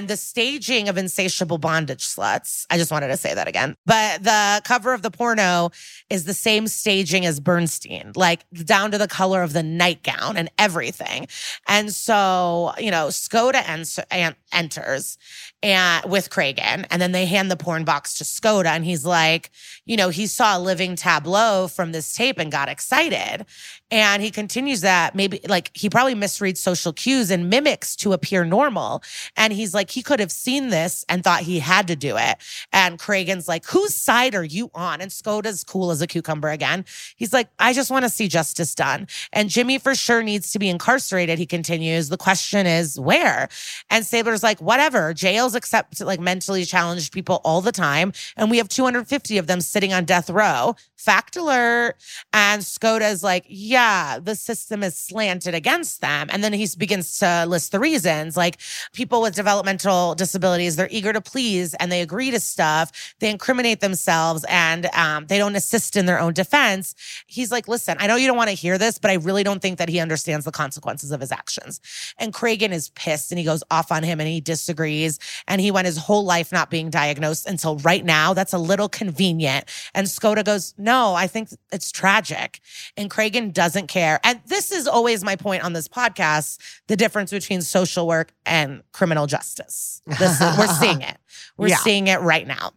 and 0.00 0.08
the 0.08 0.16
staging 0.16 0.88
of 0.88 0.96
insatiable 0.96 1.58
bondage 1.58 2.06
sluts, 2.06 2.64
I 2.70 2.78
just 2.78 2.90
wanted 2.90 3.08
to 3.08 3.18
say 3.18 3.34
that 3.34 3.46
again. 3.46 3.76
But 3.84 4.24
the 4.24 4.62
cover 4.64 4.94
of 4.94 5.02
the 5.02 5.10
porno 5.10 5.72
is 6.08 6.24
the 6.24 6.32
same 6.32 6.68
staging 6.68 7.26
as 7.26 7.38
Bernstein, 7.38 8.12
like 8.16 8.48
down 8.64 8.92
to 8.92 8.98
the 8.98 9.06
color 9.06 9.42
of 9.42 9.52
the 9.52 9.62
nightgown 9.62 10.38
and 10.38 10.50
everything. 10.56 11.28
And 11.68 11.92
so, 11.92 12.72
you 12.78 12.90
know, 12.90 13.08
Skoda 13.08 13.62
en- 14.10 14.36
enters 14.54 15.18
and 15.62 16.10
with 16.10 16.30
Cragen, 16.30 16.86
and 16.90 17.02
then 17.02 17.12
they 17.12 17.26
hand 17.26 17.50
the 17.50 17.56
porn 17.56 17.84
box 17.84 18.16
to 18.16 18.24
Skoda, 18.24 18.68
and 18.68 18.82
he's 18.82 19.04
like, 19.04 19.50
you 19.84 19.98
know, 19.98 20.08
he 20.08 20.26
saw 20.26 20.56
a 20.56 20.58
living 20.58 20.96
tableau 20.96 21.68
from 21.68 21.92
this 21.92 22.14
tape 22.14 22.38
and 22.38 22.50
got 22.50 22.70
excited. 22.70 23.44
And 23.90 24.22
he 24.22 24.30
continues 24.30 24.80
that 24.82 25.14
maybe 25.14 25.40
like 25.48 25.70
he 25.74 25.90
probably 25.90 26.14
misreads 26.14 26.58
social 26.58 26.92
cues 26.92 27.30
and 27.30 27.50
mimics 27.50 27.96
to 27.96 28.12
appear 28.12 28.44
normal. 28.44 29.02
And 29.36 29.52
he's 29.52 29.74
like, 29.74 29.89
he 29.90 30.02
could 30.02 30.20
have 30.20 30.32
seen 30.32 30.68
this 30.68 31.04
and 31.08 31.22
thought 31.22 31.42
he 31.42 31.58
had 31.58 31.86
to 31.88 31.96
do 31.96 32.16
it. 32.16 32.36
And 32.72 32.98
Cragen's 32.98 33.48
like, 33.48 33.64
whose 33.66 33.94
side 33.94 34.34
are 34.34 34.44
you 34.44 34.70
on? 34.74 35.00
And 35.00 35.10
Skoda's 35.10 35.64
cool 35.64 35.90
as 35.90 36.02
a 36.02 36.06
cucumber 36.06 36.48
again. 36.48 36.84
He's 37.16 37.32
like, 37.32 37.48
I 37.58 37.72
just 37.72 37.90
want 37.90 38.04
to 38.04 38.08
see 38.08 38.28
justice 38.28 38.74
done. 38.74 39.08
And 39.32 39.48
Jimmy 39.48 39.78
for 39.78 39.94
sure 39.94 40.22
needs 40.22 40.52
to 40.52 40.58
be 40.58 40.68
incarcerated. 40.68 41.38
He 41.38 41.46
continues. 41.46 42.08
The 42.08 42.16
question 42.16 42.66
is 42.66 42.98
where? 42.98 43.48
And 43.88 44.04
Stabler's 44.04 44.42
like, 44.42 44.60
whatever. 44.60 45.14
Jails 45.14 45.54
accept 45.54 46.00
like 46.00 46.20
mentally 46.20 46.64
challenged 46.64 47.12
people 47.12 47.40
all 47.44 47.60
the 47.60 47.72
time. 47.72 48.12
And 48.36 48.50
we 48.50 48.58
have 48.58 48.68
250 48.68 49.38
of 49.38 49.46
them 49.46 49.60
sitting 49.60 49.92
on 49.92 50.04
death 50.04 50.30
row. 50.30 50.76
Fact 50.96 51.36
alert. 51.36 51.94
And 52.32 52.62
Skoda's 52.62 53.22
like, 53.22 53.46
yeah, 53.48 54.18
the 54.18 54.36
system 54.36 54.82
is 54.82 54.96
slanted 54.96 55.54
against 55.54 56.00
them. 56.00 56.28
And 56.30 56.44
then 56.44 56.52
he 56.52 56.68
begins 56.76 57.18
to 57.20 57.46
list 57.48 57.72
the 57.72 57.80
reasons 57.80 58.36
like 58.36 58.58
people 58.92 59.22
with 59.22 59.34
developmental 59.34 59.79
disabilities, 60.16 60.76
they're 60.76 60.88
eager 60.90 61.12
to 61.12 61.20
please 61.20 61.74
and 61.74 61.90
they 61.90 62.02
agree 62.02 62.30
to 62.30 62.40
stuff. 62.40 63.14
They 63.18 63.30
incriminate 63.30 63.80
themselves 63.80 64.44
and 64.48 64.86
um, 64.94 65.26
they 65.26 65.38
don't 65.38 65.56
assist 65.56 65.96
in 65.96 66.06
their 66.06 66.20
own 66.20 66.32
defense. 66.32 66.94
He's 67.26 67.50
like, 67.50 67.68
listen, 67.68 67.96
I 67.98 68.06
know 68.06 68.16
you 68.16 68.26
don't 68.26 68.36
want 68.36 68.50
to 68.50 68.56
hear 68.56 68.78
this, 68.78 68.98
but 68.98 69.10
I 69.10 69.14
really 69.14 69.42
don't 69.42 69.62
think 69.62 69.78
that 69.78 69.88
he 69.88 70.00
understands 70.00 70.44
the 70.44 70.52
consequences 70.52 71.10
of 71.10 71.20
his 71.20 71.32
actions. 71.32 71.80
And 72.18 72.32
Cragen 72.32 72.72
is 72.72 72.90
pissed 72.90 73.32
and 73.32 73.38
he 73.38 73.44
goes 73.44 73.62
off 73.70 73.92
on 73.92 74.02
him 74.02 74.20
and 74.20 74.28
he 74.28 74.40
disagrees. 74.40 75.18
And 75.46 75.60
he 75.60 75.70
went 75.70 75.86
his 75.86 75.96
whole 75.96 76.24
life 76.24 76.52
not 76.52 76.70
being 76.70 76.90
diagnosed 76.90 77.46
until 77.46 77.76
right 77.78 78.04
now. 78.04 78.34
That's 78.34 78.52
a 78.52 78.58
little 78.58 78.88
convenient. 78.88 79.64
And 79.94 80.06
Skoda 80.06 80.44
goes, 80.44 80.74
no, 80.78 81.14
I 81.14 81.26
think 81.26 81.50
it's 81.72 81.90
tragic. 81.92 82.60
And 82.96 83.10
Cragen 83.10 83.52
doesn't 83.52 83.88
care. 83.88 84.20
And 84.24 84.40
this 84.46 84.72
is 84.72 84.86
always 84.86 85.24
my 85.24 85.36
point 85.36 85.64
on 85.64 85.72
this 85.72 85.88
podcast 85.88 86.58
the 86.86 86.96
difference 86.96 87.30
between 87.30 87.62
social 87.62 88.06
work 88.06 88.32
and 88.44 88.82
criminal 88.92 89.26
justice. 89.26 89.69
This 90.06 90.40
we're 90.40 90.66
seeing 90.66 91.00
it. 91.10 91.16
We're 91.56 91.68
Yeah. 91.68 91.76
seeing 91.76 92.06
it 92.08 92.20
right 92.20 92.46
now. 92.46 92.72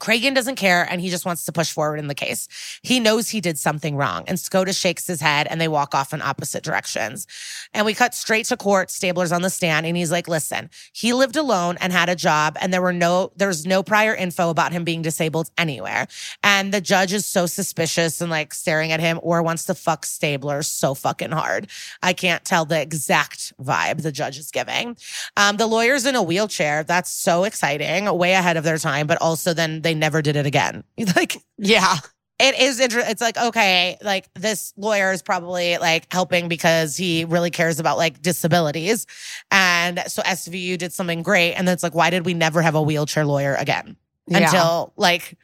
Cragen 0.00 0.34
doesn't 0.34 0.56
care 0.56 0.86
and 0.90 1.00
he 1.00 1.08
just 1.08 1.24
wants 1.24 1.44
to 1.44 1.52
push 1.52 1.72
forward 1.72 1.98
in 1.98 2.08
the 2.08 2.14
case. 2.14 2.48
He 2.82 2.98
knows 2.98 3.28
he 3.28 3.40
did 3.40 3.58
something 3.58 3.96
wrong. 3.96 4.24
And 4.26 4.38
Skoda 4.38 4.78
shakes 4.78 5.06
his 5.06 5.20
head 5.20 5.46
and 5.48 5.60
they 5.60 5.68
walk 5.68 5.94
off 5.94 6.12
in 6.12 6.20
opposite 6.20 6.64
directions. 6.64 7.26
And 7.72 7.86
we 7.86 7.94
cut 7.94 8.14
straight 8.14 8.46
to 8.46 8.56
court. 8.56 8.90
Stabler's 8.90 9.30
on 9.30 9.42
the 9.42 9.50
stand 9.50 9.86
and 9.86 9.96
he's 9.96 10.10
like, 10.10 10.26
listen, 10.26 10.68
he 10.92 11.12
lived 11.12 11.36
alone 11.36 11.76
and 11.80 11.92
had 11.92 12.08
a 12.08 12.16
job 12.16 12.56
and 12.60 12.72
there 12.72 12.82
were 12.82 12.92
no, 12.92 13.30
there's 13.36 13.66
no 13.66 13.82
prior 13.82 14.14
info 14.14 14.50
about 14.50 14.72
him 14.72 14.82
being 14.82 15.02
disabled 15.02 15.50
anywhere. 15.56 16.08
And 16.42 16.74
the 16.74 16.80
judge 16.80 17.12
is 17.12 17.24
so 17.24 17.46
suspicious 17.46 18.20
and 18.20 18.30
like 18.30 18.52
staring 18.52 18.90
at 18.90 19.00
him 19.00 19.20
or 19.22 19.42
wants 19.42 19.64
to 19.66 19.74
fuck 19.74 20.04
Stabler 20.04 20.62
so 20.62 20.94
fucking 20.94 21.30
hard. 21.30 21.68
I 22.02 22.14
can't 22.14 22.44
tell 22.44 22.64
the 22.64 22.80
exact 22.80 23.52
vibe 23.62 24.02
the 24.02 24.12
judge 24.12 24.38
is 24.38 24.50
giving. 24.50 24.96
Um, 25.36 25.56
the 25.56 25.66
lawyer's 25.66 26.04
in 26.04 26.16
a 26.16 26.22
wheelchair. 26.22 26.82
That's 26.82 27.10
so 27.10 27.44
exciting, 27.44 28.12
way 28.18 28.32
ahead 28.32 28.56
of 28.56 28.64
their 28.64 28.78
time, 28.78 29.06
but 29.06 29.20
also 29.20 29.54
then 29.54 29.82
they 29.82 29.93
never 29.94 30.22
did 30.22 30.36
it 30.36 30.46
again. 30.46 30.84
Like 31.16 31.36
yeah. 31.58 31.96
it 32.38 32.58
is 32.58 32.80
interesting. 32.80 33.10
It's 33.10 33.20
like, 33.20 33.36
okay, 33.36 33.96
like 34.02 34.32
this 34.34 34.72
lawyer 34.76 35.12
is 35.12 35.22
probably 35.22 35.78
like 35.78 36.12
helping 36.12 36.48
because 36.48 36.96
he 36.96 37.24
really 37.24 37.50
cares 37.50 37.78
about 37.78 37.96
like 37.96 38.20
disabilities. 38.20 39.06
And 39.50 40.02
so 40.06 40.22
SVU 40.22 40.78
did 40.78 40.92
something 40.92 41.22
great. 41.22 41.54
And 41.54 41.68
then 41.68 41.74
it's 41.74 41.82
like, 41.82 41.94
why 41.94 42.10
did 42.10 42.24
we 42.24 42.34
never 42.34 42.62
have 42.62 42.74
a 42.74 42.82
wheelchair 42.82 43.24
lawyer 43.24 43.54
again? 43.54 43.96
Yeah. 44.26 44.38
Until 44.38 44.92
like, 44.96 45.36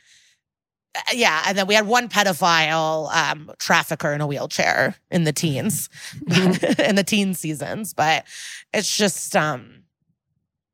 yeah. 1.13 1.45
And 1.47 1.57
then 1.57 1.67
we 1.67 1.75
had 1.75 1.87
one 1.87 2.09
pedophile 2.09 3.15
um, 3.15 3.53
trafficker 3.59 4.13
in 4.13 4.21
a 4.21 4.27
wheelchair 4.27 4.97
in 5.11 5.25
the 5.25 5.33
teens, 5.33 5.89
in 6.27 6.97
the 6.97 7.05
teen 7.07 7.35
seasons. 7.35 7.95
But 7.95 8.27
it's 8.73 8.97
just, 8.97 9.37
um, 9.37 9.80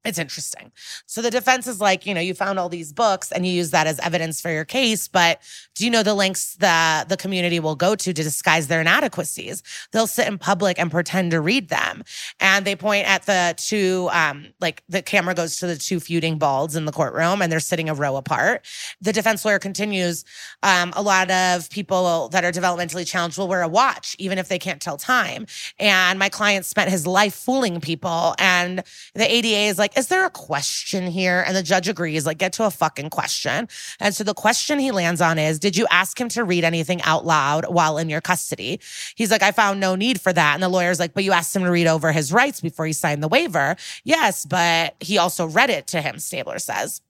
it's 0.06 0.18
interesting. 0.18 0.72
So 1.06 1.20
the 1.20 1.30
defense 1.30 1.66
is 1.66 1.80
like, 1.80 2.06
you 2.06 2.14
know, 2.14 2.20
you 2.20 2.34
found 2.34 2.58
all 2.58 2.68
these 2.68 2.92
books 2.92 3.32
and 3.32 3.46
you 3.46 3.52
use 3.52 3.70
that 3.70 3.86
as 3.86 3.98
evidence 4.00 4.40
for 4.40 4.50
your 4.50 4.64
case, 4.64 5.08
but 5.08 5.40
do 5.74 5.84
you 5.84 5.90
know 5.90 6.02
the 6.02 6.14
lengths 6.14 6.54
that 6.56 7.08
the 7.08 7.16
community 7.16 7.60
will 7.60 7.74
go 7.74 7.94
to 7.94 8.12
to 8.12 8.22
disguise 8.22 8.68
their 8.68 8.80
inadequacies? 8.80 9.62
They'll 9.92 10.06
sit 10.06 10.28
in 10.28 10.38
public 10.38 10.78
and 10.78 10.90
pretend 10.90 11.32
to 11.32 11.40
read 11.40 11.68
them. 11.68 12.04
And 12.40 12.64
they 12.64 12.76
point 12.76 13.06
at 13.08 13.26
the 13.26 13.54
two, 13.56 14.08
um, 14.12 14.46
like 14.60 14.82
the 14.88 15.02
camera 15.02 15.34
goes 15.34 15.56
to 15.58 15.66
the 15.66 15.76
two 15.76 16.00
feuding 16.00 16.38
balds 16.38 16.76
in 16.76 16.84
the 16.84 16.92
courtroom 16.92 17.42
and 17.42 17.50
they're 17.50 17.60
sitting 17.60 17.88
a 17.88 17.94
row 17.94 18.16
apart. 18.16 18.64
The 19.00 19.12
defense 19.12 19.44
lawyer 19.44 19.58
continues, 19.58 20.24
um, 20.62 20.92
a 20.96 21.02
lot 21.02 21.30
of 21.30 21.68
people 21.70 22.28
that 22.28 22.44
are 22.44 22.52
developmentally 22.52 23.06
challenged 23.06 23.38
will 23.38 23.48
wear 23.48 23.62
a 23.62 23.68
watch, 23.68 24.14
even 24.18 24.38
if 24.38 24.48
they 24.48 24.58
can't 24.58 24.80
tell 24.80 24.96
time. 24.96 25.46
And 25.78 26.18
my 26.18 26.28
client 26.28 26.64
spent 26.64 26.90
his 26.90 27.06
life 27.06 27.34
fooling 27.34 27.80
people. 27.80 28.34
And 28.38 28.82
the 29.14 29.30
ADA 29.30 29.68
is 29.68 29.78
like, 29.78 29.95
is 29.96 30.08
there 30.08 30.26
a 30.26 30.30
question 30.30 31.06
here? 31.06 31.42
And 31.46 31.56
the 31.56 31.62
judge 31.62 31.88
agrees, 31.88 32.26
like, 32.26 32.38
get 32.38 32.52
to 32.54 32.64
a 32.64 32.70
fucking 32.70 33.10
question. 33.10 33.68
And 33.98 34.14
so 34.14 34.24
the 34.24 34.34
question 34.34 34.78
he 34.78 34.90
lands 34.90 35.20
on 35.20 35.38
is, 35.38 35.58
did 35.58 35.76
you 35.76 35.86
ask 35.90 36.20
him 36.20 36.28
to 36.30 36.44
read 36.44 36.64
anything 36.64 37.00
out 37.02 37.24
loud 37.24 37.64
while 37.66 37.96
in 37.96 38.10
your 38.10 38.20
custody? 38.20 38.80
He's 39.14 39.30
like, 39.30 39.42
I 39.42 39.52
found 39.52 39.80
no 39.80 39.94
need 39.94 40.20
for 40.20 40.32
that. 40.32 40.54
And 40.54 40.62
the 40.62 40.68
lawyer's 40.68 41.00
like, 41.00 41.14
but 41.14 41.24
you 41.24 41.32
asked 41.32 41.56
him 41.56 41.64
to 41.64 41.70
read 41.70 41.86
over 41.86 42.12
his 42.12 42.32
rights 42.32 42.60
before 42.60 42.86
he 42.86 42.92
signed 42.92 43.22
the 43.22 43.28
waiver. 43.28 43.76
Yes, 44.04 44.44
but 44.44 44.94
he 45.00 45.16
also 45.16 45.46
read 45.46 45.70
it 45.70 45.86
to 45.88 46.02
him, 46.02 46.18
Stabler 46.18 46.58
says. 46.58 47.00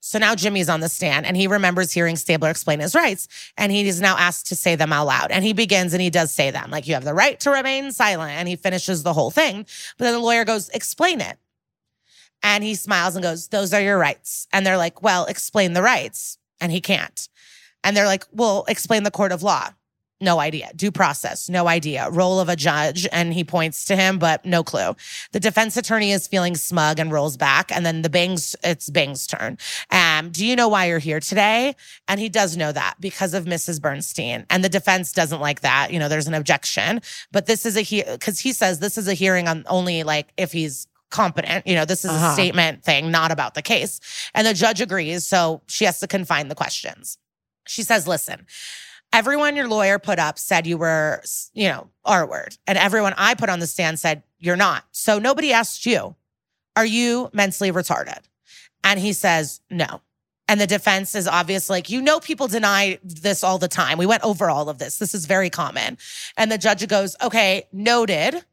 So 0.00 0.18
now 0.18 0.34
Jimmy's 0.34 0.68
on 0.68 0.80
the 0.80 0.90
stand 0.90 1.24
and 1.24 1.34
he 1.34 1.46
remembers 1.46 1.90
hearing 1.90 2.16
Stabler 2.16 2.50
explain 2.50 2.80
his 2.80 2.94
rights 2.94 3.26
and 3.56 3.72
he 3.72 3.88
is 3.88 4.02
now 4.02 4.18
asked 4.18 4.48
to 4.48 4.54
say 4.54 4.76
them 4.76 4.92
out 4.92 5.06
loud. 5.06 5.30
And 5.30 5.42
he 5.42 5.54
begins 5.54 5.94
and 5.94 6.02
he 6.02 6.10
does 6.10 6.30
say 6.30 6.50
them 6.50 6.70
like, 6.70 6.86
you 6.86 6.92
have 6.92 7.04
the 7.04 7.14
right 7.14 7.40
to 7.40 7.50
remain 7.50 7.90
silent. 7.90 8.32
And 8.32 8.46
he 8.46 8.54
finishes 8.54 9.02
the 9.02 9.14
whole 9.14 9.30
thing. 9.30 9.64
But 9.96 10.04
then 10.04 10.12
the 10.12 10.20
lawyer 10.20 10.44
goes, 10.44 10.68
explain 10.68 11.22
it. 11.22 11.38
And 12.42 12.62
he 12.62 12.74
smiles 12.74 13.16
and 13.16 13.22
goes, 13.22 13.48
those 13.48 13.72
are 13.72 13.80
your 13.80 13.98
rights. 13.98 14.46
And 14.52 14.66
they're 14.66 14.76
like, 14.76 15.02
well, 15.02 15.24
explain 15.26 15.72
the 15.72 15.82
rights. 15.82 16.38
And 16.60 16.70
he 16.70 16.80
can't. 16.80 17.28
And 17.82 17.96
they're 17.96 18.06
like, 18.06 18.24
well, 18.32 18.64
explain 18.68 19.02
the 19.02 19.10
court 19.10 19.32
of 19.32 19.42
law. 19.42 19.70
No 20.20 20.38
idea. 20.38 20.70
Due 20.74 20.92
process, 20.92 21.48
no 21.48 21.66
idea. 21.66 22.08
Role 22.08 22.40
of 22.40 22.48
a 22.48 22.56
judge. 22.56 23.06
And 23.12 23.34
he 23.34 23.44
points 23.44 23.84
to 23.86 23.96
him, 23.96 24.18
but 24.18 24.44
no 24.44 24.62
clue. 24.62 24.96
The 25.32 25.40
defense 25.40 25.76
attorney 25.76 26.12
is 26.12 26.28
feeling 26.28 26.54
smug 26.54 26.98
and 26.98 27.12
rolls 27.12 27.36
back. 27.36 27.70
And 27.70 27.84
then 27.84 28.02
the 28.02 28.08
Bing's, 28.08 28.54
it's 28.62 28.88
Bing's 28.88 29.26
turn. 29.26 29.58
Um, 29.90 30.30
do 30.30 30.46
you 30.46 30.56
know 30.56 30.68
why 30.68 30.86
you're 30.86 31.00
here 31.00 31.20
today? 31.20 31.74
And 32.08 32.20
he 32.20 32.28
does 32.28 32.56
know 32.56 32.72
that 32.72 32.94
because 33.00 33.34
of 33.34 33.44
Mrs. 33.44 33.82
Bernstein. 33.82 34.46
And 34.48 34.64
the 34.64 34.68
defense 34.68 35.12
doesn't 35.12 35.40
like 35.40 35.60
that. 35.60 35.92
You 35.92 35.98
know, 35.98 36.08
there's 36.08 36.28
an 36.28 36.34
objection. 36.34 37.02
But 37.32 37.46
this 37.46 37.66
is 37.66 37.76
a 37.76 37.82
he 37.82 38.02
because 38.02 38.40
he 38.40 38.52
says 38.52 38.78
this 38.78 38.96
is 38.96 39.08
a 39.08 39.14
hearing 39.14 39.48
on 39.48 39.64
only 39.68 40.04
like 40.04 40.28
if 40.36 40.52
he's 40.52 40.86
competent. 41.14 41.66
You 41.66 41.74
know, 41.76 41.84
this 41.86 42.04
is 42.04 42.10
Uh-huh. 42.10 42.26
a 42.26 42.32
statement 42.34 42.84
thing, 42.84 43.10
not 43.10 43.30
about 43.30 43.54
the 43.54 43.62
case. 43.62 44.00
And 44.34 44.46
the 44.46 44.52
judge 44.52 44.80
agrees. 44.82 45.26
So 45.26 45.62
she 45.66 45.86
has 45.86 45.98
to 46.00 46.06
confine 46.06 46.48
the 46.48 46.54
questions. 46.54 47.16
She 47.66 47.82
says, 47.82 48.06
listen, 48.06 48.46
everyone 49.12 49.56
your 49.56 49.68
lawyer 49.68 49.98
put 49.98 50.18
up 50.18 50.38
said 50.38 50.66
you 50.66 50.76
were, 50.76 51.22
you 51.54 51.68
know, 51.68 51.88
R 52.04 52.26
word. 52.26 52.58
And 52.66 52.76
everyone 52.76 53.14
I 53.16 53.34
put 53.34 53.48
on 53.48 53.60
the 53.60 53.66
stand 53.66 53.98
said 53.98 54.22
you're 54.38 54.56
not. 54.56 54.84
So 54.92 55.18
nobody 55.18 55.52
asked 55.52 55.86
you, 55.86 56.16
are 56.76 56.84
you 56.84 57.30
mentally 57.32 57.72
retarded? 57.72 58.18
And 58.82 59.00
he 59.00 59.12
says, 59.14 59.60
no. 59.70 60.02
And 60.46 60.60
the 60.60 60.66
defense 60.66 61.14
is 61.14 61.26
obvious, 61.26 61.70
like, 61.70 61.88
you 61.88 62.02
know, 62.02 62.20
people 62.20 62.48
deny 62.48 62.98
this 63.02 63.42
all 63.42 63.56
the 63.58 63.68
time. 63.68 63.96
We 63.96 64.04
went 64.04 64.22
over 64.24 64.50
all 64.50 64.68
of 64.68 64.76
this. 64.78 64.98
This 64.98 65.14
is 65.14 65.24
very 65.24 65.48
common. 65.48 65.96
And 66.36 66.52
the 66.52 66.58
judge 66.58 66.86
goes, 66.86 67.16
okay, 67.22 67.66
noted. 67.72 68.44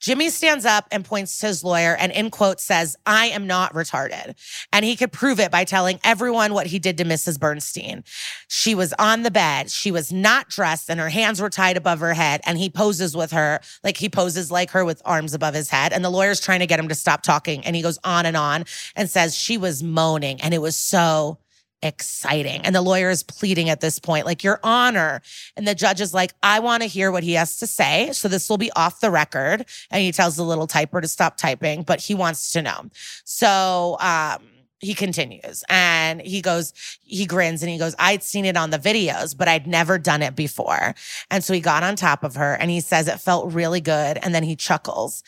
Jimmy 0.00 0.30
stands 0.30 0.64
up 0.64 0.88
and 0.90 1.04
points 1.04 1.38
to 1.38 1.46
his 1.46 1.62
lawyer 1.62 1.94
and 1.94 2.10
in 2.12 2.30
quote 2.30 2.58
says, 2.58 2.96
I 3.04 3.26
am 3.26 3.46
not 3.46 3.74
retarded. 3.74 4.34
And 4.72 4.84
he 4.84 4.96
could 4.96 5.12
prove 5.12 5.38
it 5.38 5.50
by 5.50 5.64
telling 5.64 6.00
everyone 6.02 6.54
what 6.54 6.66
he 6.66 6.78
did 6.78 6.96
to 6.98 7.04
Mrs. 7.04 7.38
Bernstein. 7.38 8.02
She 8.48 8.74
was 8.74 8.94
on 8.98 9.22
the 9.22 9.30
bed. 9.30 9.70
She 9.70 9.92
was 9.92 10.10
not 10.10 10.48
dressed 10.48 10.88
and 10.90 10.98
her 10.98 11.10
hands 11.10 11.40
were 11.40 11.50
tied 11.50 11.76
above 11.76 12.00
her 12.00 12.14
head. 12.14 12.40
And 12.44 12.56
he 12.56 12.70
poses 12.70 13.14
with 13.14 13.30
her, 13.32 13.60
like 13.84 13.98
he 13.98 14.08
poses 14.08 14.50
like 14.50 14.70
her 14.70 14.84
with 14.84 15.02
arms 15.04 15.34
above 15.34 15.54
his 15.54 15.68
head. 15.68 15.92
And 15.92 16.04
the 16.04 16.10
lawyer's 16.10 16.40
trying 16.40 16.60
to 16.60 16.66
get 16.66 16.80
him 16.80 16.88
to 16.88 16.94
stop 16.94 17.22
talking. 17.22 17.64
And 17.66 17.76
he 17.76 17.82
goes 17.82 17.98
on 18.02 18.24
and 18.24 18.36
on 18.36 18.64
and 18.96 19.10
says 19.10 19.36
she 19.36 19.58
was 19.58 19.82
moaning. 19.82 20.40
And 20.40 20.54
it 20.54 20.62
was 20.62 20.76
so 20.76 21.38
exciting. 21.82 22.60
And 22.62 22.74
the 22.74 22.82
lawyer 22.82 23.10
is 23.10 23.22
pleading 23.22 23.70
at 23.70 23.80
this 23.80 23.98
point, 23.98 24.26
like, 24.26 24.44
Your 24.44 24.60
Honor. 24.62 25.22
And 25.56 25.66
the 25.66 25.74
judge 25.74 26.00
is 26.00 26.12
like, 26.12 26.32
I 26.42 26.60
want 26.60 26.82
to 26.82 26.88
hear 26.88 27.10
what 27.10 27.22
he 27.22 27.34
has 27.34 27.58
to 27.58 27.66
say. 27.66 28.10
So 28.12 28.28
this 28.28 28.48
will 28.48 28.58
be 28.58 28.70
off 28.72 29.00
the 29.00 29.10
record. 29.10 29.66
And 29.90 30.02
he 30.02 30.12
tells 30.12 30.36
the 30.36 30.44
little 30.44 30.66
typer 30.66 31.00
to 31.00 31.08
stop 31.08 31.36
typing, 31.36 31.82
but 31.82 32.00
he 32.00 32.14
wants 32.14 32.52
to 32.52 32.62
know. 32.62 32.90
So, 33.24 33.96
um, 34.00 34.42
he 34.80 34.94
continues 34.94 35.62
and 35.68 36.22
he 36.22 36.40
goes, 36.40 36.72
he 37.02 37.26
grins 37.26 37.62
and 37.62 37.70
he 37.70 37.78
goes, 37.78 37.94
I'd 37.98 38.22
seen 38.22 38.46
it 38.46 38.56
on 38.56 38.70
the 38.70 38.78
videos, 38.78 39.36
but 39.36 39.46
I'd 39.46 39.66
never 39.66 39.98
done 39.98 40.22
it 40.22 40.34
before. 40.34 40.94
And 41.30 41.44
so 41.44 41.52
he 41.52 41.60
got 41.60 41.82
on 41.82 41.96
top 41.96 42.24
of 42.24 42.34
her 42.36 42.54
and 42.54 42.70
he 42.70 42.80
says 42.80 43.06
it 43.06 43.20
felt 43.20 43.52
really 43.52 43.82
good. 43.82 44.18
And 44.22 44.34
then 44.34 44.42
he 44.42 44.56
chuckles. 44.56 45.22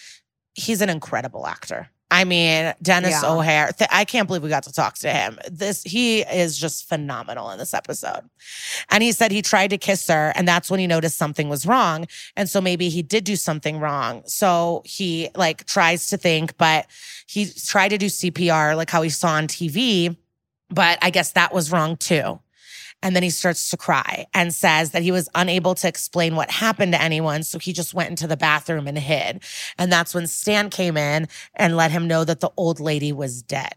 He's 0.54 0.80
an 0.80 0.88
incredible 0.88 1.46
actor. 1.46 1.90
I 2.12 2.24
mean, 2.24 2.74
Denis 2.82 3.22
Yeah. 3.22 3.32
O'Hare. 3.32 3.72
Th- 3.72 3.88
I 3.90 4.04
can't 4.04 4.26
believe 4.26 4.42
we 4.42 4.50
got 4.50 4.64
to 4.64 4.72
talk 4.72 4.96
to 4.98 5.10
him. 5.10 5.38
This 5.50 5.82
he 5.82 6.20
is 6.20 6.58
just 6.58 6.86
phenomenal 6.86 7.50
in 7.50 7.58
this 7.58 7.72
episode. 7.72 8.28
And 8.90 9.02
he 9.02 9.12
said 9.12 9.32
he 9.32 9.40
tried 9.40 9.70
to 9.70 9.78
kiss 9.78 10.06
her, 10.08 10.32
and 10.36 10.46
that's 10.46 10.70
when 10.70 10.78
he 10.78 10.86
noticed 10.86 11.16
something 11.16 11.48
was 11.48 11.64
wrong. 11.64 12.06
And 12.36 12.50
so 12.50 12.60
maybe 12.60 12.90
he 12.90 13.02
did 13.02 13.24
do 13.24 13.34
something 13.34 13.80
wrong. 13.80 14.22
So 14.26 14.82
he 14.84 15.30
like 15.36 15.64
tries 15.64 16.08
to 16.08 16.18
think, 16.18 16.58
but 16.58 16.86
he 17.26 17.46
tried 17.46 17.88
to 17.88 17.98
do 17.98 18.06
CPR, 18.06 18.76
like 18.76 18.90
how 18.90 19.00
he 19.00 19.08
saw 19.08 19.30
on 19.30 19.46
TV. 19.46 20.14
But 20.68 20.98
I 21.00 21.08
guess 21.08 21.32
that 21.32 21.54
was 21.54 21.72
wrong 21.72 21.96
too. 21.96 22.40
And 23.02 23.16
then 23.16 23.22
he 23.22 23.30
starts 23.30 23.70
to 23.70 23.76
cry 23.76 24.26
and 24.32 24.54
says 24.54 24.92
that 24.92 25.02
he 25.02 25.10
was 25.10 25.28
unable 25.34 25.74
to 25.76 25.88
explain 25.88 26.36
what 26.36 26.50
happened 26.50 26.92
to 26.92 27.02
anyone. 27.02 27.42
So 27.42 27.58
he 27.58 27.72
just 27.72 27.94
went 27.94 28.10
into 28.10 28.26
the 28.26 28.36
bathroom 28.36 28.86
and 28.86 28.96
hid. 28.96 29.42
And 29.78 29.92
that's 29.92 30.14
when 30.14 30.26
Stan 30.26 30.70
came 30.70 30.96
in 30.96 31.28
and 31.54 31.76
let 31.76 31.90
him 31.90 32.06
know 32.06 32.24
that 32.24 32.40
the 32.40 32.50
old 32.56 32.80
lady 32.80 33.12
was 33.12 33.42
dead. 33.42 33.74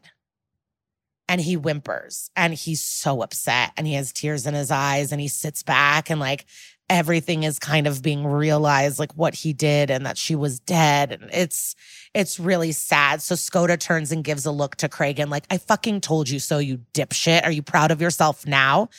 And 1.27 1.41
he 1.41 1.55
whimpers 1.55 2.29
and 2.35 2.53
he's 2.53 2.81
so 2.81 3.23
upset 3.23 3.71
and 3.77 3.87
he 3.87 3.93
has 3.93 4.13
tears 4.13 4.45
in 4.45 4.53
his 4.53 4.69
eyes 4.69 5.11
and 5.11 5.19
he 5.19 5.27
sits 5.27 5.63
back 5.63 6.11
and 6.11 6.19
like 6.19 6.45
everything 6.89 7.43
is 7.43 7.57
kind 7.57 7.87
of 7.87 8.01
being 8.03 8.25
realized 8.27 8.99
like 8.99 9.11
what 9.13 9.33
he 9.33 9.53
did 9.53 9.89
and 9.89 10.05
that 10.05 10.17
she 10.17 10.35
was 10.35 10.59
dead 10.59 11.11
and 11.11 11.29
it's 11.33 11.75
it's 12.13 12.39
really 12.39 12.71
sad. 12.71 13.21
So 13.21 13.35
skoda 13.35 13.77
turns 13.77 14.11
and 14.11 14.23
gives 14.23 14.45
a 14.45 14.51
look 14.51 14.75
to 14.77 14.87
Cragen 14.87 15.29
like 15.29 15.45
I 15.49 15.57
fucking 15.57 16.01
told 16.01 16.29
you 16.29 16.39
so 16.39 16.59
you 16.59 16.79
dipshit. 16.93 17.43
Are 17.43 17.51
you 17.51 17.63
proud 17.63 17.91
of 17.91 18.01
yourself 18.01 18.45
now? 18.45 18.89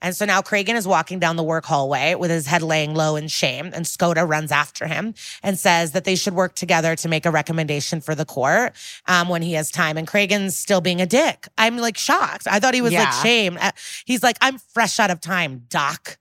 And 0.00 0.16
so 0.16 0.24
now 0.24 0.40
Cragen 0.40 0.74
is 0.74 0.86
walking 0.86 1.18
down 1.18 1.36
the 1.36 1.42
work 1.42 1.64
hallway 1.64 2.14
with 2.14 2.30
his 2.30 2.46
head 2.46 2.62
laying 2.62 2.94
low 2.94 3.16
in 3.16 3.28
shame 3.28 3.66
and 3.74 3.84
Skoda 3.84 4.28
runs 4.28 4.50
after 4.52 4.86
him 4.86 5.14
and 5.42 5.58
says 5.58 5.92
that 5.92 6.04
they 6.04 6.16
should 6.16 6.34
work 6.34 6.54
together 6.54 6.96
to 6.96 7.08
make 7.08 7.26
a 7.26 7.30
recommendation 7.30 8.00
for 8.00 8.14
the 8.14 8.24
court 8.24 8.72
um, 9.06 9.28
when 9.28 9.42
he 9.42 9.52
has 9.54 9.70
time. 9.70 9.96
And 9.96 10.06
Cragen's 10.06 10.56
still 10.56 10.80
being 10.80 11.00
a 11.00 11.06
dick. 11.06 11.46
I'm 11.58 11.76
like 11.76 11.96
shocked. 11.96 12.46
I 12.48 12.58
thought 12.60 12.74
he 12.74 12.82
was 12.82 12.92
like 12.92 13.02
Yeah. 13.02 13.22
shame. 13.22 13.58
Uh, 13.60 13.72
he's 14.04 14.22
like 14.22 14.36
I'm 14.40 14.58
fresh 14.58 14.98
out 15.00 15.10
of 15.10 15.20
time 15.20 15.64
doc 15.68 16.18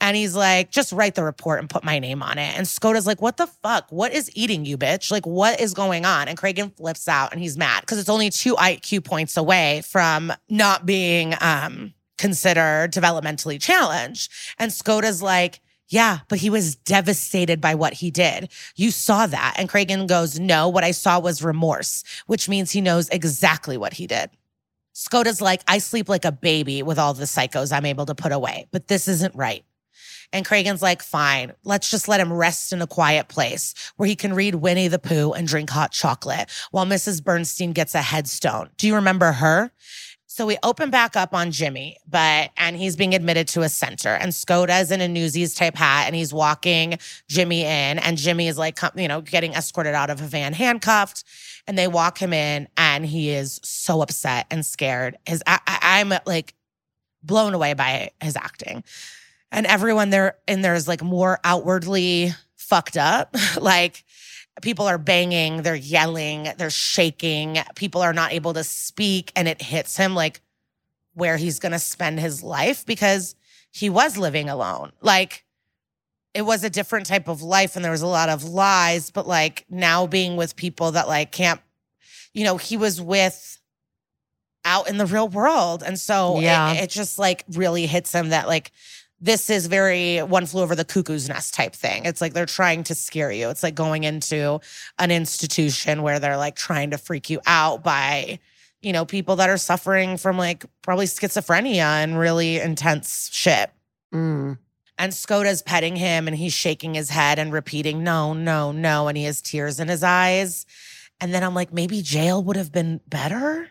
and 0.00 0.16
he's 0.16 0.34
like, 0.34 0.70
just 0.70 0.92
write 0.92 1.14
the 1.14 1.24
report 1.24 1.60
and 1.60 1.68
put 1.68 1.84
my 1.84 1.98
name 1.98 2.22
on 2.22 2.38
it. 2.38 2.56
And 2.56 2.66
Skoda's 2.66 3.06
like, 3.06 3.20
what 3.20 3.36
the 3.36 3.46
fuck? 3.46 3.86
What 3.90 4.12
is 4.12 4.30
eating 4.34 4.64
you, 4.64 4.78
bitch? 4.78 5.10
Like, 5.10 5.26
what 5.26 5.60
is 5.60 5.74
going 5.74 6.04
on? 6.04 6.28
And 6.28 6.38
Cragen 6.38 6.74
flips 6.76 7.06
out 7.06 7.32
and 7.32 7.40
he's 7.40 7.58
mad 7.58 7.82
because 7.82 7.98
it's 7.98 8.08
only 8.08 8.30
two 8.30 8.54
IQ 8.56 9.04
points 9.04 9.36
away 9.36 9.82
from 9.82 10.32
not 10.48 10.86
being 10.86 11.34
um, 11.40 11.92
considered 12.16 12.92
developmentally 12.92 13.60
challenged. 13.60 14.32
And 14.58 14.70
Skoda's 14.70 15.22
like, 15.22 15.60
yeah, 15.88 16.20
but 16.28 16.38
he 16.38 16.50
was 16.50 16.76
devastated 16.76 17.60
by 17.60 17.74
what 17.74 17.94
he 17.94 18.10
did. 18.10 18.50
You 18.76 18.92
saw 18.92 19.26
that. 19.26 19.56
And 19.58 19.68
Cragen 19.68 20.06
goes, 20.06 20.38
no, 20.38 20.68
what 20.68 20.84
I 20.84 20.92
saw 20.92 21.18
was 21.18 21.42
remorse, 21.42 22.04
which 22.26 22.48
means 22.48 22.70
he 22.70 22.80
knows 22.80 23.08
exactly 23.08 23.76
what 23.76 23.94
he 23.94 24.06
did. 24.06 24.30
Skoda's 24.94 25.40
like, 25.40 25.62
I 25.66 25.78
sleep 25.78 26.08
like 26.08 26.24
a 26.24 26.32
baby 26.32 26.82
with 26.82 26.98
all 26.98 27.12
the 27.12 27.24
psychos 27.24 27.72
I'm 27.72 27.86
able 27.86 28.06
to 28.06 28.14
put 28.14 28.32
away, 28.32 28.66
but 28.70 28.86
this 28.86 29.08
isn't 29.08 29.34
right. 29.34 29.64
And 30.32 30.44
Cragen's 30.46 30.82
like, 30.82 31.02
fine, 31.02 31.52
let's 31.64 31.90
just 31.90 32.06
let 32.06 32.20
him 32.20 32.32
rest 32.32 32.72
in 32.72 32.80
a 32.80 32.86
quiet 32.86 33.28
place 33.28 33.74
where 33.96 34.08
he 34.08 34.14
can 34.14 34.32
read 34.32 34.56
Winnie 34.56 34.88
the 34.88 34.98
Pooh 34.98 35.32
and 35.32 35.46
drink 35.48 35.70
hot 35.70 35.90
chocolate 35.92 36.48
while 36.70 36.86
Mrs. 36.86 37.22
Bernstein 37.22 37.72
gets 37.72 37.94
a 37.94 38.02
headstone. 38.02 38.70
Do 38.76 38.86
you 38.86 38.94
remember 38.94 39.32
her? 39.32 39.72
So 40.26 40.46
we 40.46 40.56
open 40.62 40.90
back 40.90 41.16
up 41.16 41.34
on 41.34 41.50
Jimmy, 41.50 41.96
but 42.08 42.50
and 42.56 42.76
he's 42.76 42.94
being 42.94 43.14
admitted 43.14 43.48
to 43.48 43.62
a 43.62 43.68
center. 43.68 44.10
And 44.10 44.30
Skoda's 44.30 44.92
in 44.92 45.00
a 45.00 45.08
Newsies 45.08 45.56
type 45.56 45.74
hat 45.74 46.06
and 46.06 46.14
he's 46.14 46.32
walking 46.32 46.98
Jimmy 47.28 47.62
in. 47.62 47.98
And 47.98 48.16
Jimmy 48.16 48.46
is 48.46 48.56
like, 48.56 48.78
you 48.94 49.08
know, 49.08 49.22
getting 49.22 49.54
escorted 49.54 49.92
out 49.94 50.08
of 50.08 50.20
a 50.22 50.24
van 50.26 50.52
handcuffed. 50.52 51.24
And 51.66 51.76
they 51.76 51.88
walk 51.88 52.18
him 52.18 52.32
in 52.32 52.68
and 52.76 53.04
he 53.04 53.30
is 53.30 53.58
so 53.64 54.02
upset 54.02 54.46
and 54.52 54.64
scared. 54.64 55.18
His 55.26 55.42
I, 55.48 55.58
I- 55.66 56.00
I'm 56.00 56.12
like 56.24 56.54
blown 57.24 57.52
away 57.52 57.74
by 57.74 58.10
his 58.22 58.36
acting. 58.36 58.84
And 59.52 59.66
everyone 59.66 60.10
there 60.10 60.36
in 60.46 60.62
there 60.62 60.74
is 60.74 60.86
like 60.86 61.02
more 61.02 61.38
outwardly 61.44 62.32
fucked 62.56 62.96
up. 62.96 63.34
like 63.60 64.04
people 64.62 64.86
are 64.86 64.98
banging, 64.98 65.62
they're 65.62 65.74
yelling, 65.74 66.48
they're 66.56 66.70
shaking. 66.70 67.58
People 67.74 68.00
are 68.02 68.12
not 68.12 68.32
able 68.32 68.54
to 68.54 68.64
speak. 68.64 69.32
And 69.34 69.48
it 69.48 69.60
hits 69.62 69.96
him 69.96 70.14
like 70.14 70.40
where 71.14 71.36
he's 71.36 71.58
going 71.58 71.72
to 71.72 71.78
spend 71.78 72.20
his 72.20 72.42
life 72.42 72.86
because 72.86 73.34
he 73.72 73.90
was 73.90 74.16
living 74.16 74.48
alone. 74.48 74.92
Like 75.00 75.44
it 76.34 76.42
was 76.42 76.62
a 76.62 76.70
different 76.70 77.06
type 77.06 77.26
of 77.26 77.42
life 77.42 77.74
and 77.74 77.84
there 77.84 77.90
was 77.92 78.02
a 78.02 78.06
lot 78.06 78.28
of 78.28 78.44
lies, 78.44 79.10
but 79.10 79.26
like 79.26 79.64
now 79.68 80.06
being 80.06 80.36
with 80.36 80.54
people 80.54 80.92
that 80.92 81.08
like 81.08 81.32
can't, 81.32 81.60
you 82.32 82.44
know, 82.44 82.56
he 82.56 82.76
was 82.76 83.00
with 83.00 83.58
out 84.64 84.88
in 84.88 84.98
the 84.98 85.06
real 85.06 85.28
world. 85.28 85.82
And 85.82 85.98
so 85.98 86.38
it- 86.38 86.42
Yeah. 86.42 86.72
it, 86.74 86.90
just 86.90 87.18
like 87.18 87.44
really 87.50 87.86
hits 87.86 88.12
him 88.12 88.28
that 88.28 88.46
like 88.46 88.70
this 89.20 89.50
is 89.50 89.66
very 89.66 90.18
one 90.18 90.46
flew 90.46 90.62
over 90.62 90.74
the 90.74 90.84
cuckoo's 90.84 91.28
nest 91.28 91.52
type 91.52 91.74
thing. 91.74 92.06
It's 92.06 92.20
like 92.20 92.32
they're 92.32 92.46
trying 92.46 92.84
to 92.84 92.94
scare 92.94 93.30
you. 93.30 93.50
It's 93.50 93.62
like 93.62 93.74
going 93.74 94.04
into 94.04 94.60
an 94.98 95.10
institution 95.10 96.02
where 96.02 96.18
they're 96.18 96.38
like 96.38 96.56
trying 96.56 96.90
to 96.90 96.98
freak 96.98 97.28
you 97.28 97.40
out 97.46 97.84
by, 97.84 98.38
you 98.80 98.92
know, 98.92 99.04
people 99.04 99.36
that 99.36 99.50
are 99.50 99.58
suffering 99.58 100.16
from 100.16 100.38
like 100.38 100.64
probably 100.82 101.06
schizophrenia 101.06 102.02
and 102.02 102.18
really 102.18 102.60
intense 102.60 103.28
shit. 103.32 103.70
Mm. 104.12 104.56
And 104.96 105.12
Skoda's 105.12 105.62
petting 105.62 105.96
him 105.96 106.26
and 106.26 106.36
he's 106.36 106.52
shaking 106.52 106.94
his 106.94 107.10
head 107.10 107.38
and 107.38 107.52
repeating, 107.52 108.02
no, 108.02 108.32
no, 108.32 108.72
no. 108.72 109.08
And 109.08 109.16
he 109.16 109.24
has 109.24 109.40
tears 109.40 109.80
in 109.80 109.88
his 109.88 110.02
eyes. 110.02 110.66
And 111.20 111.34
then 111.34 111.42
I'm 111.42 111.54
like, 111.54 111.72
maybe 111.72 112.00
jail 112.02 112.42
would 112.42 112.56
have 112.56 112.72
been 112.72 113.00
better. 113.06 113.68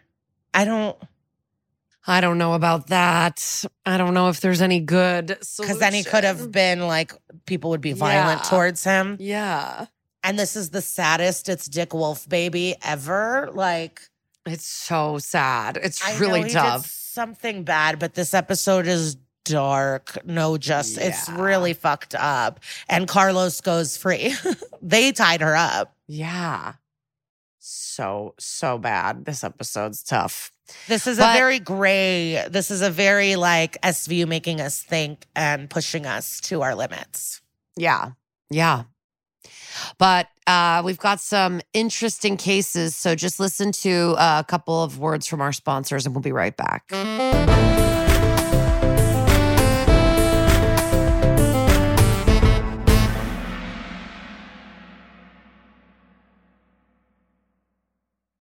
I 0.54 0.66
don't, 0.66 0.98
I 2.10 2.22
don't 2.22 2.38
know 2.40 2.54
about 2.56 2.88
that. 2.88 3.64
I 3.86 3.98
don't 3.98 4.14
know 4.16 4.30
if 4.30 4.42
there's 4.42 4.62
any 4.62 4.80
good 4.80 5.28
because 5.58 5.78
then 5.80 5.94
he 5.94 6.04
could 6.04 6.24
have 6.24 6.52
been 6.52 6.82
like, 6.88 7.14
people 7.46 7.70
would 7.70 7.82
be 7.82 7.94
violent 7.94 8.42
Yeah. 8.44 8.50
towards 8.50 8.84
him. 8.84 9.16
Yeah. 9.20 9.86
And 10.24 10.38
this 10.38 10.56
is 10.56 10.72
the 10.72 10.82
saddest 10.82 11.48
it's 11.50 11.68
Dick 11.68 11.94
Wolf 11.94 12.28
baby 12.28 12.76
ever. 12.84 13.50
Like, 13.54 14.02
It's 14.46 14.66
so 14.66 15.20
sad. 15.20 15.78
It's 15.82 16.04
I 16.04 16.18
really 16.18 16.40
know 16.42 16.48
he 16.48 16.54
did 16.54 16.60
tough. 16.60 16.86
something 16.88 17.64
bad, 17.64 18.00
but 18.00 18.16
this 18.16 18.34
episode 18.34 18.88
is 18.88 19.16
dark. 19.46 20.18
No, 20.26 20.58
just 20.58 20.98
it's 20.98 21.30
Yeah. 21.30 21.40
really 21.42 21.74
fucked 21.74 22.16
up. 22.16 22.60
And 22.90 23.08
Carlos 23.08 23.62
goes 23.62 23.98
free. 23.98 24.34
they 24.82 25.12
tied 25.12 25.42
her 25.42 25.56
up. 25.56 25.96
Yeah. 26.08 26.74
So, 27.60 28.34
so 28.40 28.78
bad. 28.78 29.26
This 29.26 29.44
episode's 29.44 30.02
tough. 30.04 30.52
This 30.88 31.08
is 31.08 31.18
a 31.20 31.22
very 31.22 31.60
gray, 31.60 32.46
this 32.50 32.72
is 32.72 32.82
a 32.82 32.90
very 32.90 33.36
like 33.36 33.80
SVU 33.82 34.28
making 34.28 34.62
us 34.62 34.82
think 34.82 35.26
and 35.36 35.70
pushing 35.70 36.06
us 36.06 36.40
to 36.42 36.62
our 36.62 36.76
limits. 36.76 37.42
Yeah. 37.78 38.12
Yeah. 38.50 38.84
But 39.98 40.28
uh, 40.48 40.82
we've 40.84 40.98
got 40.98 41.20
some 41.20 41.62
interesting 41.74 42.38
cases. 42.38 42.96
So 42.96 43.16
just 43.16 43.40
listen 43.40 43.72
to 43.74 44.16
uh, 44.18 44.42
a 44.42 44.44
couple 44.44 44.84
of 44.84 45.00
words 45.00 45.28
from 45.28 45.42
our 45.42 45.54
sponsors 45.54 46.06
and 46.06 46.16
we'll 46.16 46.22
be 46.22 46.32
right 46.32 46.56
back. 46.56 46.86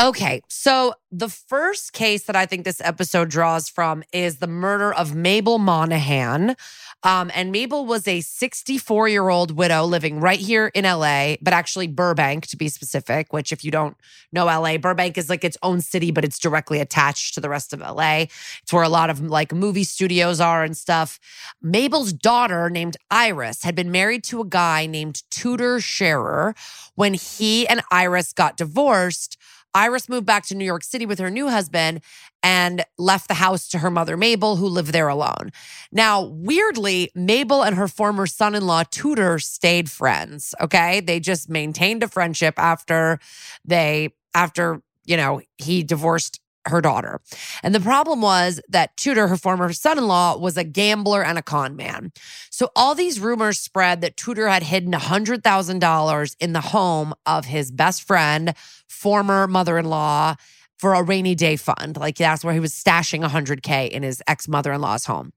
Okay, 0.00 0.40
so 0.48 0.94
the 1.10 1.28
first 1.28 1.92
case 1.92 2.24
that 2.24 2.34
I 2.34 2.46
think 2.46 2.64
this 2.64 2.80
episode 2.80 3.28
draws 3.28 3.68
from 3.68 4.02
is 4.10 4.38
the 4.38 4.46
murder 4.46 4.92
of 4.92 5.14
Mabel 5.14 5.58
Monahan. 5.58 6.56
Um, 7.02 7.30
and 7.34 7.52
Mabel 7.52 7.84
was 7.84 8.08
a 8.08 8.22
64 8.22 9.08
year 9.08 9.28
old 9.28 9.50
widow 9.54 9.84
living 9.84 10.18
right 10.18 10.38
here 10.38 10.68
in 10.74 10.84
LA, 10.84 11.34
but 11.42 11.52
actually 11.52 11.88
Burbank 11.88 12.46
to 12.46 12.56
be 12.56 12.68
specific, 12.68 13.34
which, 13.34 13.52
if 13.52 13.64
you 13.64 13.70
don't 13.70 13.96
know 14.32 14.46
LA, 14.46 14.78
Burbank 14.78 15.18
is 15.18 15.28
like 15.28 15.44
its 15.44 15.58
own 15.62 15.82
city, 15.82 16.10
but 16.10 16.24
it's 16.24 16.38
directly 16.38 16.80
attached 16.80 17.34
to 17.34 17.40
the 17.40 17.50
rest 17.50 17.74
of 17.74 17.80
LA. 17.80 18.26
It's 18.62 18.72
where 18.72 18.84
a 18.84 18.88
lot 18.88 19.10
of 19.10 19.20
like 19.20 19.52
movie 19.52 19.84
studios 19.84 20.40
are 20.40 20.64
and 20.64 20.76
stuff. 20.76 21.20
Mabel's 21.60 22.14
daughter, 22.14 22.70
named 22.70 22.96
Iris, 23.10 23.62
had 23.62 23.74
been 23.74 23.90
married 23.90 24.24
to 24.24 24.40
a 24.40 24.46
guy 24.46 24.86
named 24.86 25.22
Tudor 25.30 25.80
Scherer. 25.80 26.54
When 26.94 27.12
he 27.14 27.68
and 27.68 27.82
Iris 27.90 28.32
got 28.32 28.56
divorced, 28.56 29.36
Iris 29.74 30.08
moved 30.08 30.26
back 30.26 30.44
to 30.46 30.54
New 30.54 30.64
York 30.64 30.84
City 30.84 31.06
with 31.06 31.18
her 31.18 31.30
new 31.30 31.48
husband 31.48 32.00
and 32.42 32.84
left 32.98 33.28
the 33.28 33.34
house 33.34 33.68
to 33.68 33.78
her 33.78 33.90
mother, 33.90 34.16
Mabel, 34.16 34.56
who 34.56 34.66
lived 34.66 34.92
there 34.92 35.08
alone. 35.08 35.50
Now, 35.90 36.22
weirdly, 36.22 37.10
Mabel 37.14 37.62
and 37.62 37.76
her 37.76 37.88
former 37.88 38.26
son 38.26 38.54
in 38.54 38.66
law, 38.66 38.82
Tudor, 38.90 39.38
stayed 39.38 39.90
friends. 39.90 40.54
Okay. 40.60 41.00
They 41.00 41.20
just 41.20 41.48
maintained 41.48 42.02
a 42.02 42.08
friendship 42.08 42.54
after 42.58 43.18
they, 43.64 44.10
after, 44.34 44.82
you 45.04 45.16
know, 45.16 45.40
he 45.58 45.82
divorced 45.82 46.40
her 46.66 46.80
daughter. 46.80 47.20
And 47.62 47.74
the 47.74 47.80
problem 47.80 48.20
was 48.20 48.60
that 48.68 48.96
Tudor, 48.96 49.28
her 49.28 49.36
former 49.36 49.72
son 49.72 49.98
in 49.98 50.06
law, 50.06 50.36
was 50.36 50.56
a 50.56 50.64
gambler 50.64 51.24
and 51.24 51.38
a 51.38 51.42
con 51.42 51.76
man. 51.76 52.12
So 52.50 52.70
all 52.76 52.94
these 52.94 53.20
rumors 53.20 53.58
spread 53.58 54.00
that 54.00 54.16
Tudor 54.16 54.48
had 54.48 54.62
hidden 54.62 54.92
$100,000 54.92 56.36
in 56.40 56.52
the 56.52 56.60
home 56.60 57.14
of 57.26 57.46
his 57.46 57.70
best 57.70 58.02
friend, 58.04 58.54
former 58.88 59.46
mother 59.46 59.78
in 59.78 59.86
law, 59.86 60.36
for 60.82 60.94
a 60.94 61.02
rainy 61.04 61.36
day 61.36 61.54
fund. 61.54 61.96
Like 61.96 62.16
that's 62.16 62.44
where 62.44 62.52
he 62.52 62.58
was 62.58 62.72
stashing 62.74 63.24
100K 63.24 63.88
in 63.88 64.02
his 64.02 64.20
ex 64.26 64.48
mother 64.48 64.72
in 64.72 64.80
law's 64.80 65.04
home. 65.04 65.32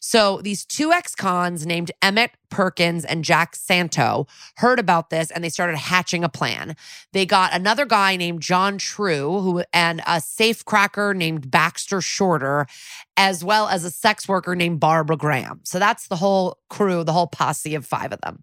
So 0.00 0.40
these 0.40 0.64
two 0.64 0.90
ex 0.90 1.14
cons 1.14 1.66
named 1.66 1.90
Emmett 2.00 2.30
Perkins 2.48 3.04
and 3.04 3.22
Jack 3.22 3.56
Santo 3.56 4.26
heard 4.56 4.78
about 4.78 5.10
this 5.10 5.30
and 5.30 5.44
they 5.44 5.50
started 5.50 5.76
hatching 5.76 6.24
a 6.24 6.30
plan. 6.30 6.76
They 7.12 7.26
got 7.26 7.52
another 7.52 7.84
guy 7.84 8.16
named 8.16 8.40
John 8.40 8.78
True 8.78 9.40
who 9.40 9.64
and 9.70 10.00
a 10.06 10.18
safe 10.18 10.64
cracker 10.64 11.12
named 11.12 11.50
Baxter 11.50 12.00
Shorter 12.00 12.66
as 13.18 13.44
well 13.44 13.68
as 13.68 13.84
a 13.84 13.90
sex 13.90 14.26
worker 14.26 14.56
named 14.56 14.80
Barbara 14.80 15.18
Graham. 15.18 15.60
So 15.64 15.78
that's 15.78 16.08
the 16.08 16.16
whole 16.16 16.56
crew, 16.70 17.04
the 17.04 17.12
whole 17.12 17.26
posse 17.26 17.74
of 17.74 17.84
5 17.84 18.14
of 18.14 18.22
them. 18.22 18.42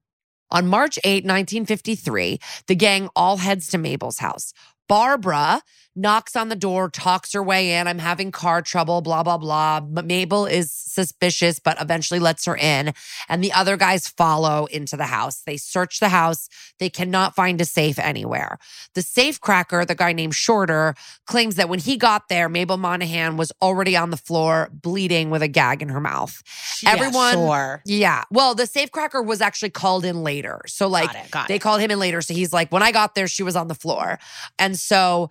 On 0.51 0.67
March 0.67 0.99
8, 1.03 1.25
1953, 1.25 2.39
the 2.67 2.75
gang 2.75 3.09
all 3.15 3.37
heads 3.37 3.69
to 3.69 3.79
Mabel's 3.79 4.19
house. 4.19 4.53
Barbara 4.87 5.61
knocks 5.95 6.35
on 6.35 6.49
the 6.49 6.55
door, 6.55 6.89
talks 6.89 7.33
her 7.33 7.43
way 7.43 7.73
in. 7.73 7.87
I'm 7.87 7.99
having 7.99 8.31
car 8.31 8.61
trouble, 8.61 9.01
blah, 9.01 9.23
blah, 9.23 9.37
blah. 9.37 9.79
But 9.79 10.05
Mabel 10.05 10.45
is 10.45 10.71
suspicious, 10.71 11.59
but 11.59 11.79
eventually 11.81 12.19
lets 12.19 12.45
her 12.45 12.55
in. 12.57 12.93
And 13.29 13.43
the 13.43 13.51
other 13.53 13.77
guys 13.77 14.07
follow 14.07 14.65
into 14.65 14.97
the 14.97 15.05
house. 15.05 15.41
They 15.45 15.57
search 15.57 15.99
the 15.99 16.09
house. 16.09 16.49
They 16.79 16.89
cannot 16.89 17.35
find 17.35 17.61
a 17.61 17.65
safe 17.65 17.99
anywhere. 17.99 18.57
The 18.95 19.01
safe 19.01 19.39
cracker, 19.39 19.85
the 19.85 19.95
guy 19.95 20.13
named 20.13 20.35
Shorter, 20.35 20.95
claims 21.27 21.55
that 21.55 21.69
when 21.69 21.79
he 21.79 21.97
got 21.97 22.27
there, 22.29 22.49
Mabel 22.49 22.77
Monahan 22.77 23.37
was 23.37 23.51
already 23.61 23.95
on 23.95 24.09
the 24.09 24.17
floor, 24.17 24.69
bleeding 24.71 25.29
with 25.29 25.41
a 25.41 25.47
gag 25.47 25.81
in 25.81 25.89
her 25.89 25.99
mouth. 26.01 26.41
Yeah, 26.81 26.91
Everyone, 26.91 27.33
sure. 27.33 27.81
yeah. 27.85 28.23
Well, 28.31 28.55
the 28.55 28.65
safe 28.65 28.91
cracker 28.91 29.21
was 29.21 29.41
actually 29.41 29.69
called 29.71 30.05
in 30.05 30.23
later. 30.23 30.61
So, 30.67 30.87
like, 30.87 31.13
Got 31.13 31.25
it, 31.25 31.31
got 31.31 31.47
they 31.47 31.55
it. 31.55 31.59
called 31.59 31.81
him 31.81 31.91
in 31.91 31.99
later. 31.99 32.21
So 32.21 32.33
he's 32.33 32.51
like, 32.53 32.71
when 32.71 32.83
I 32.83 32.91
got 32.91 33.15
there, 33.15 33.27
she 33.27 33.43
was 33.43 33.55
on 33.55 33.67
the 33.67 33.75
floor. 33.75 34.19
And 34.57 34.77
so, 34.77 35.29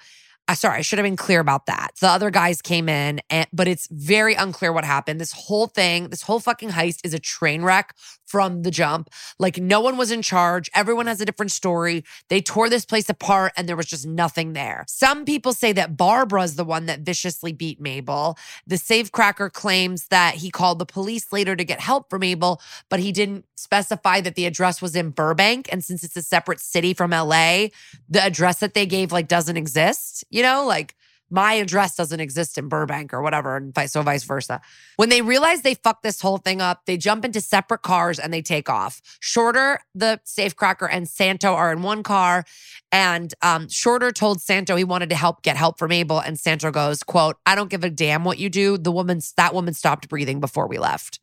sorry, 0.54 0.78
I 0.78 0.82
should 0.82 0.98
have 0.98 1.04
been 1.04 1.16
clear 1.16 1.40
about 1.40 1.66
that. 1.66 1.92
The 2.00 2.08
other 2.08 2.30
guys 2.30 2.60
came 2.60 2.88
in, 2.88 3.20
and, 3.30 3.46
but 3.52 3.68
it's 3.68 3.88
very 3.90 4.34
unclear 4.34 4.72
what 4.72 4.84
happened. 4.84 5.20
This 5.20 5.32
whole 5.32 5.66
thing, 5.66 6.08
this 6.08 6.22
whole 6.22 6.40
fucking 6.40 6.70
heist 6.70 6.98
is 7.04 7.14
a 7.14 7.18
train 7.18 7.62
wreck 7.62 7.94
from 8.26 8.62
the 8.62 8.70
jump. 8.70 9.10
Like, 9.38 9.58
no 9.58 9.80
one 9.80 9.96
was 9.96 10.10
in 10.10 10.22
charge. 10.22 10.70
Everyone 10.74 11.06
has 11.06 11.20
a 11.20 11.24
different 11.24 11.52
story. 11.52 12.02
They 12.28 12.40
tore 12.40 12.68
this 12.68 12.84
place 12.84 13.08
apart, 13.08 13.52
and 13.56 13.68
there 13.68 13.76
was 13.76 13.86
just 13.86 14.06
nothing 14.06 14.52
there. 14.54 14.84
Some 14.88 15.24
people 15.24 15.52
say 15.52 15.72
that 15.72 15.96
Barbara's 15.96 16.56
the 16.56 16.64
one 16.64 16.86
that 16.86 17.00
viciously 17.00 17.52
beat 17.52 17.80
Mabel. 17.80 18.38
The 18.66 18.76
safecracker 18.76 19.52
claims 19.52 20.06
that 20.08 20.36
he 20.36 20.50
called 20.50 20.78
the 20.78 20.86
police 20.86 21.32
later 21.32 21.54
to 21.54 21.64
get 21.64 21.80
help 21.80 22.08
for 22.08 22.18
Mabel, 22.18 22.60
but 22.88 23.00
he 23.00 23.12
didn't 23.12 23.44
specify 23.56 24.20
that 24.20 24.34
the 24.34 24.46
address 24.46 24.82
was 24.82 24.96
in 24.96 25.10
Burbank. 25.10 25.68
And 25.70 25.84
since 25.84 26.02
it's 26.02 26.16
a 26.16 26.22
separate 26.22 26.60
city 26.60 26.94
from 26.94 27.10
LA, 27.10 27.68
the 28.08 28.22
address 28.22 28.58
that 28.58 28.74
they 28.74 28.86
gave 28.86 29.12
like 29.12 29.28
doesn't 29.28 29.56
exist, 29.56 30.24
you 30.30 30.41
know, 30.42 30.66
like 30.66 30.94
my 31.32 31.54
address 31.54 31.96
doesn't 31.96 32.20
exist 32.20 32.58
in 32.58 32.68
Burbank 32.68 33.14
or 33.14 33.22
whatever, 33.22 33.56
and 33.56 33.74
so 33.90 34.02
vice 34.02 34.22
versa. 34.22 34.60
When 34.96 35.08
they 35.08 35.22
realize 35.22 35.62
they 35.62 35.74
fucked 35.74 36.02
this 36.02 36.20
whole 36.20 36.36
thing 36.36 36.60
up, 36.60 36.82
they 36.84 36.98
jump 36.98 37.24
into 37.24 37.40
separate 37.40 37.80
cars 37.80 38.18
and 38.18 38.34
they 38.34 38.42
take 38.42 38.68
off. 38.68 39.00
Shorter, 39.18 39.80
the 39.94 40.20
safecracker, 40.26 40.88
and 40.92 41.08
Santo 41.08 41.54
are 41.54 41.72
in 41.72 41.80
one 41.80 42.02
car. 42.02 42.44
And 42.92 43.32
um, 43.40 43.70
Shorter 43.70 44.12
told 44.12 44.42
Santo 44.42 44.76
he 44.76 44.84
wanted 44.84 45.08
to 45.08 45.16
help 45.16 45.42
get 45.42 45.56
help 45.56 45.78
from 45.78 45.88
Mabel, 45.88 46.18
and 46.18 46.38
Santo 46.38 46.70
goes, 46.70 47.02
"quote 47.02 47.38
I 47.46 47.54
don't 47.54 47.70
give 47.70 47.82
a 47.82 47.90
damn 47.90 48.24
what 48.24 48.38
you 48.38 48.50
do. 48.50 48.76
The 48.76 48.92
woman, 48.92 49.20
that 49.38 49.54
woman, 49.54 49.72
stopped 49.72 50.10
breathing 50.10 50.38
before 50.38 50.68
we 50.68 50.78
left." 50.78 51.18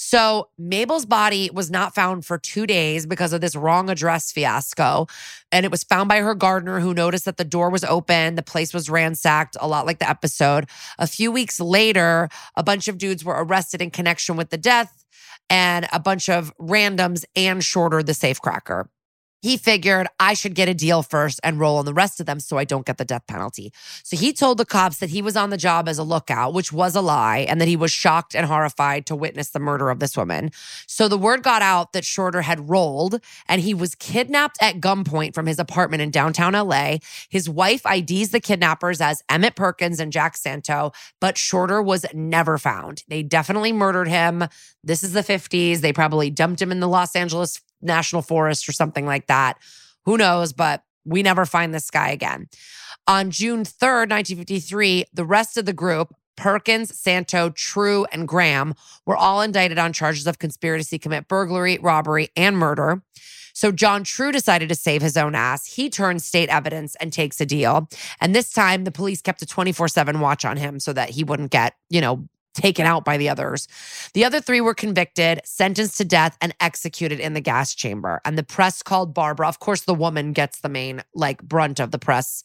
So 0.00 0.48
Mabel's 0.56 1.04
body 1.04 1.50
was 1.52 1.72
not 1.72 1.92
found 1.92 2.24
for 2.24 2.38
two 2.38 2.68
days 2.68 3.04
because 3.04 3.32
of 3.32 3.40
this 3.40 3.56
wrong 3.56 3.90
address 3.90 4.30
fiasco. 4.30 5.08
And 5.50 5.66
it 5.66 5.72
was 5.72 5.82
found 5.82 6.08
by 6.08 6.20
her 6.20 6.36
gardener 6.36 6.78
who 6.78 6.94
noticed 6.94 7.24
that 7.24 7.36
the 7.36 7.44
door 7.44 7.68
was 7.68 7.82
open. 7.82 8.36
The 8.36 8.44
place 8.44 8.72
was 8.72 8.88
ransacked, 8.88 9.56
a 9.60 9.66
lot 9.66 9.86
like 9.86 9.98
the 9.98 10.08
episode. 10.08 10.68
A 11.00 11.08
few 11.08 11.32
weeks 11.32 11.58
later, 11.58 12.28
a 12.54 12.62
bunch 12.62 12.86
of 12.86 12.96
dudes 12.96 13.24
were 13.24 13.44
arrested 13.44 13.82
in 13.82 13.90
connection 13.90 14.36
with 14.36 14.50
the 14.50 14.56
death 14.56 15.04
and 15.50 15.88
a 15.92 15.98
bunch 15.98 16.28
of 16.28 16.56
randoms 16.58 17.24
and 17.34 17.64
shorter 17.64 18.00
the 18.00 18.12
safecracker. 18.12 18.84
He 19.40 19.56
figured 19.56 20.08
I 20.18 20.34
should 20.34 20.54
get 20.54 20.68
a 20.68 20.74
deal 20.74 21.02
first 21.02 21.40
and 21.42 21.60
roll 21.60 21.78
on 21.78 21.84
the 21.84 21.94
rest 21.94 22.20
of 22.20 22.26
them 22.26 22.40
so 22.40 22.58
I 22.58 22.64
don't 22.64 22.86
get 22.86 22.98
the 22.98 23.04
death 23.04 23.26
penalty. 23.26 23.72
So 24.02 24.16
he 24.16 24.32
told 24.32 24.58
the 24.58 24.64
cops 24.64 24.98
that 24.98 25.10
he 25.10 25.22
was 25.22 25.36
on 25.36 25.50
the 25.50 25.56
job 25.56 25.88
as 25.88 25.98
a 25.98 26.02
lookout, 26.02 26.54
which 26.54 26.72
was 26.72 26.94
a 26.94 27.00
lie, 27.00 27.46
and 27.48 27.60
that 27.60 27.68
he 27.68 27.76
was 27.76 27.92
shocked 27.92 28.34
and 28.34 28.46
horrified 28.46 29.06
to 29.06 29.16
witness 29.16 29.50
the 29.50 29.60
murder 29.60 29.90
of 29.90 30.00
this 30.00 30.16
woman. 30.16 30.50
So 30.86 31.08
the 31.08 31.18
word 31.18 31.42
got 31.42 31.62
out 31.62 31.92
that 31.92 32.04
Shorter 32.04 32.42
had 32.42 32.68
rolled 32.68 33.20
and 33.46 33.60
he 33.60 33.74
was 33.74 33.94
kidnapped 33.94 34.58
at 34.60 34.80
gunpoint 34.80 35.34
from 35.34 35.46
his 35.46 35.58
apartment 35.58 36.02
in 36.02 36.10
downtown 36.10 36.54
LA. 36.54 36.96
His 37.28 37.48
wife 37.48 37.82
IDs 37.86 38.30
the 38.30 38.40
kidnappers 38.40 39.00
as 39.00 39.22
Emmett 39.28 39.56
Perkins 39.56 40.00
and 40.00 40.12
Jack 40.12 40.36
Santo, 40.36 40.92
but 41.20 41.38
Shorter 41.38 41.82
was 41.82 42.04
never 42.12 42.58
found. 42.58 43.04
They 43.08 43.22
definitely 43.22 43.72
murdered 43.72 44.08
him. 44.08 44.44
This 44.82 45.02
is 45.02 45.12
the 45.12 45.22
50s. 45.22 45.78
They 45.80 45.92
probably 45.92 46.30
dumped 46.30 46.60
him 46.60 46.72
in 46.72 46.80
the 46.80 46.88
Los 46.88 47.14
Angeles 47.14 47.60
National 47.80 48.22
Forest 48.22 48.68
or 48.68 48.72
something 48.72 49.06
like 49.06 49.26
that. 49.26 49.58
Who 50.04 50.16
knows? 50.16 50.52
But 50.52 50.82
we 51.04 51.22
never 51.22 51.46
find 51.46 51.72
this 51.72 51.90
guy 51.90 52.10
again. 52.10 52.48
On 53.06 53.30
June 53.30 53.64
3rd, 53.64 54.10
1953, 54.10 55.04
the 55.12 55.24
rest 55.24 55.56
of 55.56 55.64
the 55.64 55.72
group, 55.72 56.14
Perkins, 56.36 56.96
Santo, 56.96 57.50
True, 57.50 58.06
and 58.12 58.28
Graham, 58.28 58.74
were 59.06 59.16
all 59.16 59.40
indicted 59.40 59.78
on 59.78 59.92
charges 59.92 60.26
of 60.26 60.38
conspiracy 60.38 60.98
commit 60.98 61.26
burglary, 61.26 61.78
robbery, 61.78 62.28
and 62.36 62.56
murder. 62.56 63.02
So 63.54 63.72
John 63.72 64.04
True 64.04 64.30
decided 64.30 64.68
to 64.68 64.76
save 64.76 65.02
his 65.02 65.16
own 65.16 65.34
ass. 65.34 65.66
He 65.66 65.90
turns 65.90 66.24
state 66.24 66.48
evidence 66.48 66.94
and 67.00 67.12
takes 67.12 67.40
a 67.40 67.46
deal. 67.46 67.88
And 68.20 68.32
this 68.32 68.52
time 68.52 68.84
the 68.84 68.92
police 68.92 69.20
kept 69.20 69.42
a 69.42 69.46
24/7 69.46 70.20
watch 70.20 70.44
on 70.44 70.58
him 70.58 70.78
so 70.78 70.92
that 70.92 71.10
he 71.10 71.24
wouldn't 71.24 71.50
get, 71.50 71.74
you 71.90 72.00
know, 72.00 72.28
taken 72.58 72.84
out 72.84 73.04
by 73.04 73.16
the 73.16 73.28
others. 73.28 73.68
The 74.14 74.24
other 74.24 74.40
three 74.40 74.60
were 74.60 74.74
convicted, 74.74 75.40
sentenced 75.44 75.96
to 75.98 76.04
death, 76.04 76.36
and 76.40 76.54
executed 76.60 77.20
in 77.20 77.32
the 77.32 77.40
gas 77.40 77.74
chamber. 77.74 78.20
And 78.24 78.36
the 78.36 78.42
press 78.42 78.82
called 78.82 79.14
Barbara. 79.14 79.48
Of 79.48 79.60
course, 79.60 79.82
the 79.82 79.94
woman 79.94 80.32
gets 80.32 80.60
the 80.60 80.68
main 80.68 81.02
like 81.14 81.42
brunt 81.42 81.80
of 81.80 81.90
the 81.90 81.98
press 81.98 82.42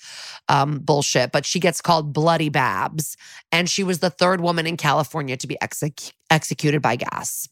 um, 0.48 0.80
bullshit, 0.80 1.31
but 1.31 1.45
she 1.45 1.60
gets 1.60 1.81
called 1.81 2.14
Bloody 2.14 2.49
Babs, 2.49 3.18
and 3.52 3.69
she 3.69 3.84
was 3.84 3.99
the 3.99 4.10
third 4.10 4.40
woman 4.41 4.68
in 4.68 4.77
California 4.77 5.35
to 5.38 5.48
be 5.48 5.57
exec- 5.61 6.14
executed 6.30 6.81
by 6.81 6.95
gas. 6.95 7.49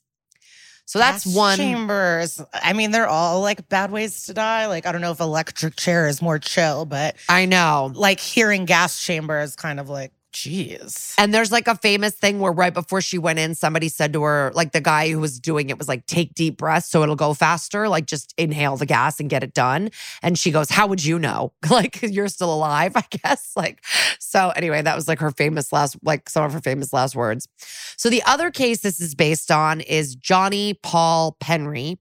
So 0.85 0.99
that's 0.99 1.25
Gas 1.25 1.35
one. 1.35 1.57
Chambers. 1.57 2.41
I 2.53 2.73
mean, 2.73 2.91
they're 2.91 3.07
all 3.07 3.39
like 3.39 3.69
bad 3.69 3.91
ways 3.91 4.25
to 4.25 4.33
die. 4.33 4.67
Like, 4.67 4.85
I 4.85 4.91
don't 4.91 4.99
know 4.99 5.11
if 5.11 5.21
electric 5.21 5.77
chair 5.77 6.07
is 6.07 6.21
more 6.21 6.37
chill, 6.37 6.85
but 6.85 7.15
I 7.29 7.45
know. 7.45 7.91
like 7.93 8.19
hearing 8.19 8.65
gas 8.65 9.01
chamber 9.01 9.39
is 9.39 9.55
kind 9.55 9.79
of 9.79 9.87
like, 9.87 10.11
geez. 10.31 11.15
And 11.17 11.33
there's 11.33 11.51
like 11.51 11.67
a 11.67 11.75
famous 11.75 12.13
thing 12.13 12.39
where 12.39 12.51
right 12.51 12.73
before 12.73 13.01
she 13.01 13.17
went 13.17 13.39
in, 13.39 13.55
somebody 13.55 13.89
said 13.89 14.13
to 14.13 14.23
her, 14.23 14.51
like 14.53 14.71
the 14.71 14.81
guy 14.81 15.09
who 15.09 15.19
was 15.19 15.39
doing 15.39 15.69
it 15.69 15.77
was 15.77 15.87
like, 15.87 16.05
take 16.05 16.33
deep 16.33 16.57
breaths 16.57 16.89
so 16.89 17.03
it'll 17.03 17.15
go 17.15 17.33
faster. 17.33 17.87
Like 17.87 18.05
just 18.05 18.33
inhale 18.37 18.77
the 18.77 18.85
gas 18.85 19.19
and 19.19 19.29
get 19.29 19.43
it 19.43 19.53
done. 19.53 19.89
And 20.21 20.37
she 20.37 20.51
goes, 20.51 20.69
How 20.69 20.87
would 20.87 21.03
you 21.03 21.19
know? 21.19 21.53
Like 21.71 22.01
you're 22.01 22.27
still 22.27 22.53
alive, 22.53 22.97
I 22.97 23.05
guess. 23.09 23.53
Like, 23.61 23.83
so 24.19 24.49
anyway, 24.55 24.81
that 24.81 24.95
was 24.95 25.07
like 25.07 25.19
her 25.19 25.29
famous 25.31 25.71
last, 25.71 25.95
like 26.03 26.29
some 26.29 26.43
of 26.43 26.51
her 26.53 26.59
famous 26.61 26.91
last 26.91 27.15
words. 27.15 27.47
So 27.95 28.09
the 28.09 28.23
other 28.23 28.49
case 28.49 28.81
this 28.81 28.99
is 28.99 29.13
based 29.13 29.51
on 29.51 29.81
is 29.81 30.15
Johnny 30.15 30.73
Paul 30.73 31.37
Penry. 31.39 31.97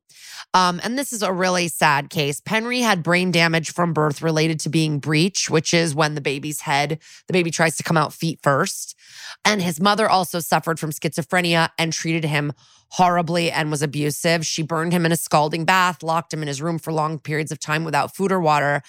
Um, 0.54 0.80
and 0.82 0.98
this 0.98 1.12
is 1.12 1.22
a 1.22 1.32
really 1.32 1.68
sad 1.68 2.10
case. 2.10 2.40
Penry 2.40 2.80
had 2.80 3.02
brain 3.02 3.30
damage 3.30 3.72
from 3.72 3.92
birth 3.92 4.22
related 4.22 4.60
to 4.60 4.68
being 4.68 4.98
breech, 4.98 5.48
which 5.48 5.72
is 5.72 5.94
when 5.94 6.14
the 6.14 6.20
baby's 6.20 6.60
head, 6.60 6.98
the 7.26 7.32
baby 7.32 7.50
tries 7.50 7.76
to 7.76 7.82
come 7.82 7.96
out 7.96 8.12
feet 8.20 8.38
first. 8.42 8.94
And 9.44 9.62
his 9.62 9.80
mother 9.80 10.08
also 10.08 10.38
suffered 10.38 10.78
from 10.78 10.92
schizophrenia 10.92 11.70
and 11.78 11.92
treated 11.92 12.24
him 12.24 12.52
horribly 12.90 13.50
and 13.50 13.70
was 13.70 13.82
abusive. 13.82 14.46
She 14.46 14.62
burned 14.62 14.92
him 14.92 15.06
in 15.06 15.12
a 15.12 15.16
scalding 15.16 15.64
bath, 15.64 16.02
locked 16.02 16.32
him 16.32 16.42
in 16.42 16.48
his 16.48 16.60
room 16.60 16.78
for 16.78 16.92
long 16.92 17.18
periods 17.18 17.52
of 17.52 17.58
time 17.58 17.84
without 17.84 18.14
food 18.14 18.32
or 18.32 18.40
water. 18.40 18.82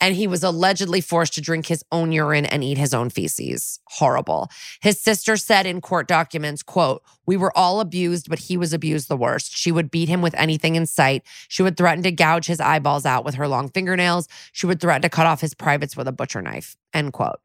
And 0.00 0.14
he 0.14 0.28
was 0.28 0.44
allegedly 0.44 1.00
forced 1.00 1.34
to 1.34 1.40
drink 1.40 1.66
his 1.66 1.84
own 1.90 2.12
urine 2.12 2.46
and 2.46 2.62
eat 2.62 2.78
his 2.78 2.94
own 2.94 3.10
feces. 3.10 3.80
Horrible. 3.86 4.48
His 4.80 5.00
sister 5.00 5.36
said 5.36 5.66
in 5.66 5.80
court 5.80 6.06
documents, 6.06 6.62
quote, 6.62 7.02
we 7.26 7.36
were 7.36 7.56
all 7.58 7.80
abused, 7.80 8.28
but 8.30 8.38
he 8.38 8.56
was 8.56 8.72
abused 8.72 9.08
the 9.08 9.16
worst. 9.16 9.56
She 9.56 9.72
would 9.72 9.90
beat 9.90 10.08
him 10.08 10.22
with 10.22 10.36
anything 10.36 10.76
in 10.76 10.86
sight. 10.86 11.24
She 11.48 11.64
would 11.64 11.76
threaten 11.76 12.04
to 12.04 12.12
gouge 12.12 12.46
his 12.46 12.60
eyeballs 12.60 13.06
out 13.06 13.24
with 13.24 13.34
her 13.34 13.48
long 13.48 13.70
fingernails. 13.70 14.28
She 14.52 14.66
would 14.66 14.80
threaten 14.80 15.02
to 15.02 15.08
cut 15.08 15.26
off 15.26 15.40
his 15.40 15.54
privates 15.54 15.96
with 15.96 16.06
a 16.06 16.12
butcher 16.12 16.42
knife. 16.42 16.76
End 16.94 17.12
quote. 17.12 17.40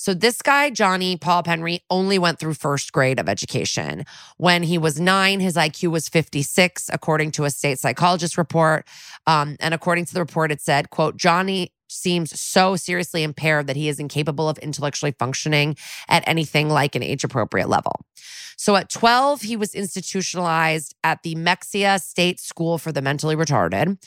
So 0.00 0.14
this 0.14 0.40
guy, 0.40 0.70
Johnny 0.70 1.18
Paul 1.18 1.42
Penry, 1.42 1.80
only 1.90 2.18
went 2.18 2.38
through 2.38 2.54
first 2.54 2.90
grade 2.90 3.20
of 3.20 3.28
education. 3.28 4.06
When 4.38 4.62
he 4.62 4.78
was 4.78 4.98
nine, 4.98 5.40
his 5.40 5.56
IQ 5.56 5.90
was 5.90 6.08
56, 6.08 6.88
according 6.90 7.32
to 7.32 7.44
a 7.44 7.50
state 7.50 7.78
psychologist 7.78 8.38
report. 8.38 8.88
Um, 9.26 9.56
and 9.60 9.74
according 9.74 10.06
to 10.06 10.14
the 10.14 10.20
report, 10.20 10.52
it 10.52 10.62
said, 10.62 10.88
quote, 10.88 11.18
Johnny 11.18 11.74
seems 11.86 12.40
so 12.40 12.76
seriously 12.76 13.22
impaired 13.22 13.66
that 13.66 13.76
he 13.76 13.90
is 13.90 14.00
incapable 14.00 14.48
of 14.48 14.56
intellectually 14.60 15.14
functioning 15.18 15.76
at 16.08 16.26
anything 16.26 16.70
like 16.70 16.94
an 16.94 17.02
age 17.02 17.22
appropriate 17.22 17.68
level. 17.68 18.00
So 18.56 18.76
at 18.76 18.88
12, 18.88 19.42
he 19.42 19.54
was 19.54 19.74
institutionalized 19.74 20.94
at 21.04 21.22
the 21.24 21.34
Mexia 21.34 22.00
State 22.00 22.40
School 22.40 22.78
for 22.78 22.90
the 22.90 23.02
Mentally 23.02 23.36
Retarded. 23.36 24.02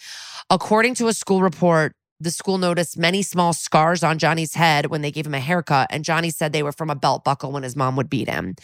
According 0.50 0.96
to 0.96 1.08
a 1.08 1.14
school 1.14 1.44
report, 1.44 1.96
the 2.24 2.32
school 2.32 2.58
noticed 2.58 2.98
many 2.98 3.22
small 3.22 3.54
scars 3.54 4.04
on 4.04 4.18
Johnny's 4.18 4.56
head 4.56 4.88
when 4.88 5.02
they 5.02 5.12
gave 5.12 5.26
him 5.26 5.34
a 5.34 5.40
haircut, 5.40 5.88
and 5.90 6.06
Johnny 6.06 6.30
said 6.30 6.54
they 6.54 6.64
were 6.64 6.72
from 6.72 6.90
a 6.90 6.96
belt 6.96 7.24
buckle 7.24 7.52
when 7.52 7.64
his 7.64 7.76
mom 7.76 7.96
would 7.98 8.10
beat 8.10 8.30
him. 8.30 8.56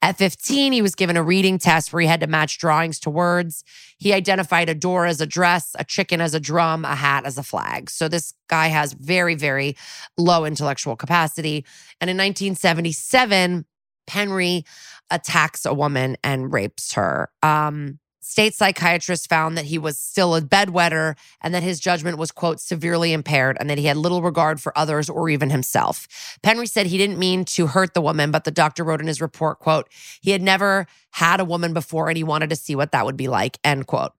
At 0.00 0.16
15, 0.16 0.72
he 0.72 0.82
was 0.82 0.94
given 0.94 1.16
a 1.16 1.22
reading 1.22 1.58
test 1.58 1.92
where 1.92 2.00
he 2.00 2.06
had 2.06 2.20
to 2.20 2.26
match 2.26 2.58
drawings 2.58 3.00
to 3.00 3.10
words. 3.10 3.64
He 3.98 4.12
identified 4.12 4.68
a 4.68 4.74
door 4.74 5.06
as 5.06 5.20
a 5.20 5.26
dress, 5.26 5.74
a 5.78 5.84
chicken 5.84 6.20
as 6.20 6.32
a 6.32 6.40
drum, 6.40 6.84
a 6.84 6.94
hat 6.94 7.26
as 7.26 7.36
a 7.36 7.42
flag. 7.42 7.90
So 7.90 8.08
this 8.08 8.32
guy 8.48 8.68
has 8.68 8.92
very, 8.92 9.34
very 9.34 9.76
low 10.16 10.44
intellectual 10.44 10.96
capacity. 10.96 11.64
And 12.00 12.08
in 12.08 12.16
1977, 12.16 13.64
Penry 14.08 14.64
attacks 15.10 15.66
a 15.66 15.74
woman 15.74 16.16
and 16.22 16.52
rapes 16.52 16.94
her. 16.94 17.30
Um, 17.42 17.98
State 18.28 18.54
psychiatrists 18.54 19.26
found 19.26 19.56
that 19.56 19.64
he 19.64 19.78
was 19.78 19.98
still 19.98 20.36
a 20.36 20.42
bedwetter 20.42 21.16
and 21.40 21.54
that 21.54 21.62
his 21.62 21.80
judgment 21.80 22.18
was, 22.18 22.30
quote, 22.30 22.60
severely 22.60 23.14
impaired 23.14 23.56
and 23.58 23.70
that 23.70 23.78
he 23.78 23.86
had 23.86 23.96
little 23.96 24.20
regard 24.20 24.60
for 24.60 24.76
others 24.76 25.08
or 25.08 25.30
even 25.30 25.48
himself. 25.48 26.06
Penry 26.42 26.68
said 26.68 26.84
he 26.84 26.98
didn't 26.98 27.18
mean 27.18 27.46
to 27.46 27.68
hurt 27.68 27.94
the 27.94 28.02
woman, 28.02 28.30
but 28.30 28.44
the 28.44 28.50
doctor 28.50 28.84
wrote 28.84 29.00
in 29.00 29.06
his 29.06 29.22
report, 29.22 29.60
quote, 29.60 29.88
he 30.20 30.32
had 30.32 30.42
never 30.42 30.86
had 31.12 31.40
a 31.40 31.44
woman 31.44 31.72
before 31.72 32.10
and 32.10 32.18
he 32.18 32.22
wanted 32.22 32.50
to 32.50 32.56
see 32.56 32.76
what 32.76 32.92
that 32.92 33.06
would 33.06 33.16
be 33.16 33.28
like, 33.28 33.56
end 33.64 33.86
quote. 33.86 34.12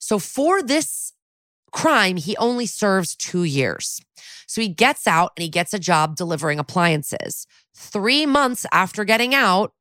So 0.00 0.18
for 0.18 0.60
this 0.60 1.12
crime, 1.70 2.16
he 2.16 2.36
only 2.38 2.66
serves 2.66 3.14
two 3.14 3.44
years. 3.44 4.00
So 4.48 4.60
he 4.60 4.70
gets 4.70 5.06
out 5.06 5.34
and 5.36 5.42
he 5.44 5.48
gets 5.48 5.72
a 5.72 5.78
job 5.78 6.16
delivering 6.16 6.58
appliances. 6.58 7.46
Three 7.76 8.26
months 8.26 8.66
after 8.72 9.04
getting 9.04 9.36
out, 9.36 9.72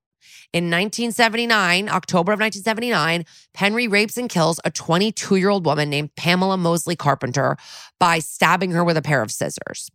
in 0.53 0.65
1979, 0.65 1.89
October 1.89 2.31
of 2.31 2.39
1979, 2.39 3.25
Penry 3.55 3.91
rapes 3.91 4.17
and 4.17 4.29
kills 4.29 4.59
a 4.65 4.71
22 4.71 5.35
year 5.35 5.49
old 5.49 5.65
woman 5.65 5.89
named 5.89 6.15
Pamela 6.15 6.57
Mosley 6.57 6.95
Carpenter 6.95 7.57
by 7.99 8.19
stabbing 8.19 8.71
her 8.71 8.83
with 8.83 8.97
a 8.97 9.01
pair 9.01 9.21
of 9.21 9.31
scissors. 9.31 9.89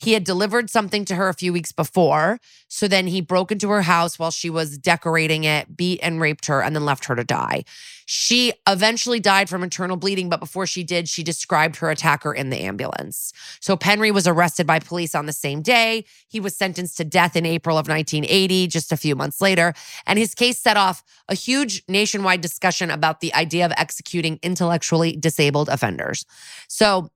He 0.00 0.12
had 0.12 0.24
delivered 0.24 0.70
something 0.70 1.04
to 1.06 1.14
her 1.14 1.28
a 1.28 1.34
few 1.34 1.52
weeks 1.52 1.72
before. 1.72 2.38
So 2.68 2.88
then 2.88 3.06
he 3.06 3.20
broke 3.20 3.52
into 3.52 3.68
her 3.70 3.82
house 3.82 4.18
while 4.18 4.30
she 4.30 4.50
was 4.50 4.78
decorating 4.78 5.44
it, 5.44 5.76
beat 5.76 6.00
and 6.02 6.20
raped 6.20 6.46
her, 6.46 6.62
and 6.62 6.74
then 6.74 6.84
left 6.84 7.04
her 7.04 7.14
to 7.14 7.24
die. 7.24 7.64
She 8.06 8.52
eventually 8.68 9.20
died 9.20 9.48
from 9.48 9.62
internal 9.62 9.96
bleeding, 9.96 10.28
but 10.28 10.40
before 10.40 10.66
she 10.66 10.82
did, 10.82 11.08
she 11.08 11.22
described 11.22 11.76
her 11.76 11.90
attacker 11.90 12.34
in 12.34 12.50
the 12.50 12.58
ambulance. 12.58 13.32
So 13.60 13.76
Penry 13.76 14.12
was 14.12 14.26
arrested 14.26 14.66
by 14.66 14.80
police 14.80 15.14
on 15.14 15.26
the 15.26 15.32
same 15.32 15.62
day. 15.62 16.04
He 16.28 16.40
was 16.40 16.56
sentenced 16.56 16.96
to 16.98 17.04
death 17.04 17.36
in 17.36 17.46
April 17.46 17.78
of 17.78 17.88
1980, 17.88 18.66
just 18.66 18.92
a 18.92 18.96
few 18.96 19.14
months 19.14 19.40
later. 19.40 19.72
And 20.06 20.18
his 20.18 20.34
case 20.34 20.58
set 20.58 20.76
off 20.76 21.02
a 21.28 21.34
huge 21.34 21.82
nationwide 21.88 22.40
discussion 22.40 22.90
about 22.90 23.20
the 23.20 23.32
idea 23.34 23.64
of 23.64 23.72
executing 23.76 24.38
intellectually 24.42 25.16
disabled 25.16 25.68
offenders. 25.68 26.26
So 26.68 27.10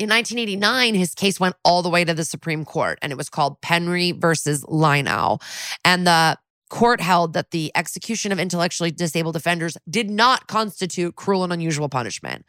in 0.00 0.08
1989, 0.08 0.94
his 0.94 1.14
case 1.14 1.38
went 1.38 1.56
all 1.62 1.82
the 1.82 1.90
way 1.90 2.06
to 2.06 2.14
the 2.14 2.24
Supreme 2.24 2.64
Court, 2.64 2.98
and 3.02 3.12
it 3.12 3.16
was 3.16 3.28
called 3.28 3.60
Penry 3.60 4.18
versus 4.18 4.64
Lynaugh. 4.64 5.42
And 5.84 6.06
the 6.06 6.38
court 6.70 7.02
held 7.02 7.34
that 7.34 7.50
the 7.50 7.70
execution 7.74 8.32
of 8.32 8.38
intellectually 8.38 8.90
disabled 8.90 9.36
offenders 9.36 9.76
did 9.90 10.08
not 10.08 10.46
constitute 10.46 11.16
cruel 11.16 11.44
and 11.44 11.52
unusual 11.52 11.90
punishment. 11.90 12.46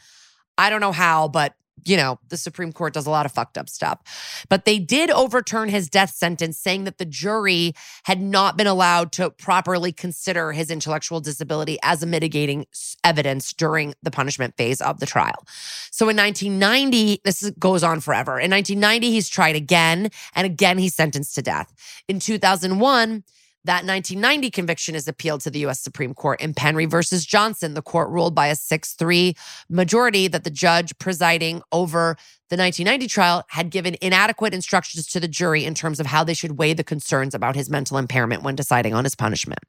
I 0.57 0.69
don't 0.69 0.79
know 0.79 0.93
how, 0.93 1.27
but 1.27 1.55
you 1.85 1.97
know, 1.97 2.19
the 2.29 2.37
Supreme 2.37 2.71
Court 2.71 2.93
does 2.93 3.05
a 3.05 3.09
lot 3.09 3.25
of 3.25 3.31
fucked 3.31 3.57
up 3.57 3.69
stuff. 3.69 4.45
But 4.49 4.65
they 4.65 4.79
did 4.79 5.09
overturn 5.11 5.69
his 5.69 5.89
death 5.89 6.11
sentence, 6.11 6.57
saying 6.57 6.83
that 6.85 6.97
the 6.97 7.05
jury 7.05 7.73
had 8.03 8.21
not 8.21 8.57
been 8.57 8.67
allowed 8.67 9.11
to 9.13 9.29
properly 9.31 9.91
consider 9.91 10.51
his 10.51 10.69
intellectual 10.71 11.19
disability 11.19 11.77
as 11.83 12.03
a 12.03 12.05
mitigating 12.05 12.65
evidence 13.03 13.53
during 13.53 13.93
the 14.03 14.11
punishment 14.11 14.55
phase 14.57 14.81
of 14.81 14.99
the 14.99 15.05
trial. 15.05 15.45
So 15.91 16.09
in 16.09 16.17
1990, 16.17 17.21
this 17.23 17.49
goes 17.59 17.83
on 17.83 17.99
forever. 17.99 18.39
In 18.39 18.51
1990, 18.51 19.11
he's 19.11 19.29
tried 19.29 19.55
again, 19.55 20.09
and 20.35 20.45
again, 20.45 20.77
he's 20.77 20.95
sentenced 20.95 21.35
to 21.35 21.41
death. 21.41 21.73
In 22.07 22.19
2001, 22.19 23.23
That 23.63 23.85
1990 23.85 24.49
conviction 24.49 24.95
is 24.95 25.07
appealed 25.07 25.41
to 25.41 25.51
the 25.51 25.59
U.S. 25.59 25.79
Supreme 25.79 26.15
Court. 26.15 26.41
In 26.41 26.55
Penry 26.55 26.89
versus 26.89 27.25
Johnson, 27.25 27.75
the 27.75 27.83
court 27.83 28.09
ruled 28.09 28.33
by 28.33 28.47
a 28.47 28.55
6 28.55 28.93
3 28.93 29.35
majority 29.69 30.27
that 30.27 30.43
the 30.43 30.49
judge 30.49 30.97
presiding 30.97 31.61
over 31.71 32.17
the 32.49 32.57
1990 32.57 33.07
trial 33.07 33.43
had 33.49 33.69
given 33.69 33.95
inadequate 34.01 34.55
instructions 34.55 35.05
to 35.07 35.19
the 35.19 35.27
jury 35.27 35.63
in 35.63 35.75
terms 35.75 35.99
of 35.99 36.07
how 36.07 36.23
they 36.23 36.33
should 36.33 36.57
weigh 36.57 36.73
the 36.73 36.83
concerns 36.83 37.35
about 37.35 37.55
his 37.55 37.69
mental 37.69 37.97
impairment 37.97 38.41
when 38.41 38.55
deciding 38.55 38.95
on 38.95 39.03
his 39.03 39.15
punishment. 39.15 39.59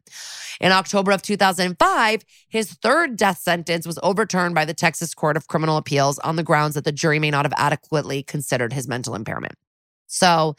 In 0.59 0.73
October 0.73 1.13
of 1.13 1.21
2005, 1.21 2.25
his 2.49 2.73
third 2.73 3.17
death 3.17 3.39
sentence 3.39 3.87
was 3.87 3.99
overturned 4.03 4.55
by 4.55 4.65
the 4.65 4.75
Texas 4.75 5.15
Court 5.15 5.37
of 5.37 5.49
Criminal 5.49 5.77
Appeals 5.77 6.19
on 6.21 6.37
the 6.37 6.43
grounds 6.43 6.75
that 6.75 6.85
the 6.85 6.93
jury 6.93 7.19
may 7.19 7.31
not 7.31 7.45
have 7.45 7.55
adequately 7.59 8.23
considered 8.23 8.73
his 8.73 8.89
mental 8.89 9.15
impairment. 9.15 9.55
So, 10.07 10.57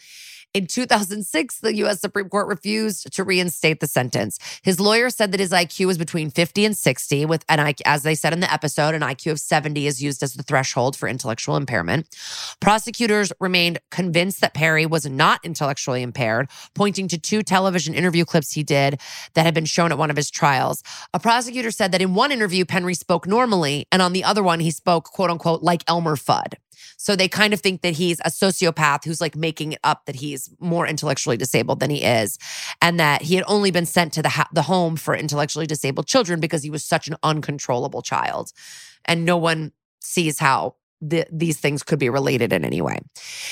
in 0.54 0.68
2006, 0.68 1.60
the 1.60 1.76
US 1.78 2.00
Supreme 2.00 2.30
Court 2.30 2.48
refused 2.48 3.12
to 3.12 3.24
reinstate 3.24 3.80
the 3.80 3.88
sentence. 3.88 4.38
His 4.62 4.80
lawyer 4.80 5.10
said 5.10 5.32
that 5.32 5.40
his 5.40 5.52
IQ 5.52 5.88
was 5.88 5.98
between 5.98 6.30
50 6.30 6.66
and 6.66 6.78
60, 6.78 7.26
with 7.26 7.44
an 7.50 7.58
IQ, 7.58 7.82
as 7.86 8.04
they 8.04 8.14
said 8.14 8.34
in 8.34 8.40
the 8.40 8.54
episode, 8.54 8.94
an 8.94 9.02
IQ 9.02 9.32
of 9.32 9.40
70 9.40 9.88
is 9.88 10.02
used 10.02 10.22
as 10.22 10.34
the 10.34 10.44
threshold 10.44 10.96
for 10.96 11.10
intellectual 11.10 11.56
impairment. 11.56 12.08
Prosecutors 12.60 13.34
remained 13.40 13.80
convinced 13.90 14.42
that 14.42 14.54
Penry 14.54 14.88
was 14.88 15.08
not 15.08 15.44
intellectually 15.44 16.04
impaired, 16.04 16.50
pointing 16.76 17.08
to 17.08 17.18
two 17.18 17.42
television 17.42 17.96
interview 17.96 18.24
clips 18.24 18.52
he 18.52 18.64
did 18.64 19.02
that 19.34 19.46
had 19.46 19.56
been 19.56 19.66
shown 19.66 19.92
at 19.92 19.98
one 19.98 20.12
of 20.12 20.16
his 20.16 20.30
trials. 20.30 20.84
A 21.14 21.20
prosecutor 21.20 21.72
said 21.72 21.92
that 21.92 22.02
in 22.02 22.14
one 22.14 22.32
interview, 22.32 22.64
Penry 22.64 22.96
spoke 22.96 23.26
normally, 23.26 23.88
and 23.92 24.02
on 24.02 24.14
the 24.14 24.24
other 24.24 24.44
one, 24.44 24.60
he 24.60 24.70
spoke, 24.70 25.06
quote 25.06 25.32
unquote, 25.32 25.64
like 25.64 25.84
Elmer 25.88 26.16
Fudd. 26.16 26.54
So 26.98 27.16
they 27.16 27.28
kind 27.28 27.54
of 27.54 27.60
think 27.60 27.82
that 27.82 27.96
he's 27.96 28.20
a 28.22 28.30
sociopath 28.30 29.04
who's 29.04 29.22
like 29.22 29.36
making 29.36 29.74
it 29.74 29.80
up 29.84 30.06
that 30.06 30.16
he's 30.16 30.43
more 30.60 30.88
intellectually 30.88 31.38
disabled 31.38 31.80
than 31.80 31.90
he 31.90 32.04
is, 32.04 32.38
and 32.82 33.00
that 33.00 33.22
he 33.22 33.36
had 33.36 33.44
only 33.48 33.72
been 33.72 33.86
sent 33.86 34.14
to 34.14 34.22
the 34.22 34.30
ha- 34.30 34.50
the 34.54 34.64
home 34.64 34.96
for 34.96 35.16
intellectually 35.16 35.68
disabled 35.68 36.08
children 36.08 36.40
because 36.40 36.64
he 36.64 36.70
was 36.70 36.84
such 36.84 37.08
an 37.08 37.16
uncontrollable 37.24 38.02
child, 38.02 38.52
and 39.06 39.26
no 39.26 39.38
one 39.38 39.72
sees 40.02 40.40
how 40.40 40.76
the, 41.04 41.26
these 41.32 41.60
things 41.60 41.84
could 41.84 42.00
be 42.00 42.10
related 42.10 42.54
in 42.54 42.64
any 42.64 42.82
way. 42.82 43.00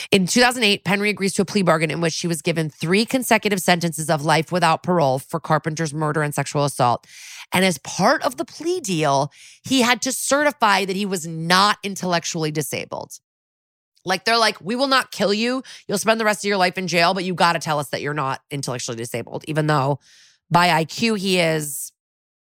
In 0.10 0.26
2008, 0.26 0.86
Penry 0.86 1.10
agrees 1.10 1.34
to 1.34 1.42
a 1.42 1.46
plea 1.46 1.62
bargain 1.62 1.92
in 1.92 2.02
which 2.02 2.14
she 2.14 2.28
was 2.28 2.42
given 2.42 2.70
three 2.70 3.06
consecutive 3.06 3.60
sentences 3.60 4.10
of 4.10 4.24
life 4.24 4.52
without 4.52 4.84
parole 4.84 5.20
for 5.20 5.40
Carpenter's 5.40 5.94
murder 5.94 6.22
and 6.22 6.34
sexual 6.34 6.64
assault. 6.64 7.06
And 7.52 7.66
as 7.66 7.78
part 7.80 8.24
of 8.24 8.38
the 8.38 8.46
plea 8.46 8.80
deal, 8.80 9.32
he 9.64 9.82
had 9.82 10.02
to 10.04 10.12
certify 10.12 10.86
that 10.86 10.96
he 10.96 11.06
was 11.06 11.28
not 11.28 11.78
intellectually 11.84 12.52
disabled. 12.52 13.20
Like 14.06 14.26
they're 14.26 14.38
like, 14.38 14.60
we 14.62 14.76
will 14.76 14.88
not 14.88 15.12
kill 15.12 15.34
you. 15.34 15.64
You'll 15.88 15.98
spend 15.98 16.20
the 16.20 16.26
rest 16.26 16.44
of 16.44 16.48
your 16.48 16.58
life 16.58 16.78
in 16.78 16.88
jail, 16.88 17.14
but 17.14 17.24
you 17.24 17.34
got 17.34 17.54
to 17.54 17.60
tell 17.60 17.80
us 17.80 17.90
that 17.90 18.02
you're 18.02 18.14
not 18.14 18.42
intellectually 18.50 18.98
disabled, 18.98 19.46
even 19.48 19.68
though 19.68 20.00
by 20.50 20.84
IQ 20.84 21.20
he 21.20 21.40
is. 21.40 21.92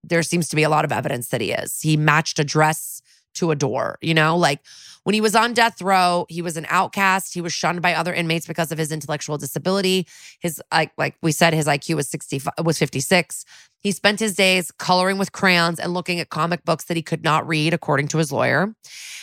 There 0.05 0.23
seems 0.24 0.49
to 0.49 0.57
be 0.57 0.65
a 0.65 0.69
lot 0.69 0.85
of 0.85 0.91
evidence 0.91 1.29
that 1.29 1.41
he 1.41 1.53
is. 1.53 1.81
He 1.81 1.97
matched 1.97 2.41
a 2.41 2.45
dress 2.45 3.03
to 3.35 3.51
adore, 3.51 3.99
you 4.01 4.15
know, 4.15 4.37
like 4.37 4.61
when 5.05 5.15
he 5.15 5.21
was 5.21 5.35
on 5.35 5.53
death 5.53 5.83
row, 5.83 6.27
he 6.29 6.43
was 6.43 6.57
an 6.57 6.67
outcast. 6.69 7.35
He 7.35 7.41
was 7.41 7.53
shunned 7.53 7.83
by 7.83 7.95
other 7.95 8.15
inmates 8.15 8.47
because 8.47 8.71
of 8.71 8.79
his 8.79 8.93
intellectual 8.93 9.37
disability. 9.37 10.07
His 10.41 10.63
like 10.73 10.93
like 10.97 11.17
we 11.23 11.33
said, 11.33 11.55
his 11.55 11.67
IQ 11.67 11.97
was 11.97 12.09
60 12.09 12.43
was 12.65 12.79
56. 12.79 13.45
He 13.81 13.91
spent 13.91 14.21
his 14.21 14.37
days 14.37 14.71
coloring 14.71 15.19
with 15.19 15.33
crayons 15.33 15.81
and 15.81 15.93
looking 15.93 16.21
at 16.21 16.31
comic 16.31 16.65
books 16.65 16.85
that 16.85 16.97
he 16.97 17.03
could 17.03 17.25
not 17.25 17.47
read, 17.49 17.75
according 17.75 18.09
to 18.09 18.19
his 18.19 18.31
lawyer. 18.31 18.75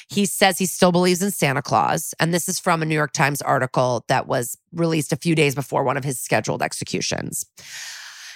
He 0.10 0.26
says 0.26 0.58
he 0.58 0.66
still 0.66 0.92
believes 0.92 1.22
in 1.22 1.32
Santa 1.32 1.62
Claus. 1.62 2.14
And 2.20 2.34
this 2.34 2.50
is 2.50 2.60
from 2.60 2.82
a 2.82 2.86
New 2.86 2.96
York 2.96 3.14
Times 3.14 3.42
article 3.42 4.04
that 4.10 4.28
was 4.28 4.58
released 4.74 5.14
a 5.14 5.18
few 5.18 5.34
days 5.36 5.56
before 5.56 5.84
one 5.84 5.98
of 5.98 6.04
his 6.04 6.20
scheduled 6.20 6.62
executions. 6.62 7.46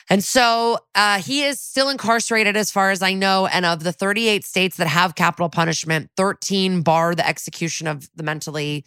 And 0.10 0.24
so 0.24 0.80
uh, 0.96 1.20
he 1.20 1.44
is 1.44 1.60
still 1.60 1.90
incarcerated, 1.90 2.58
as 2.58 2.72
far 2.72 2.92
as 2.92 3.02
I 3.02 3.14
know. 3.14 3.48
And 3.48 3.66
of 3.66 3.84
the 3.84 3.94
38 3.94 4.44
states 4.44 4.78
that 4.78 4.88
have 4.88 5.16
capital 5.16 5.50
punishment, 5.50 6.10
13 6.18 6.82
bar 6.82 7.16
the 7.16 7.28
execution 7.28 7.88
of 7.88 8.10
the 8.16 8.24
mentally. 8.24 8.86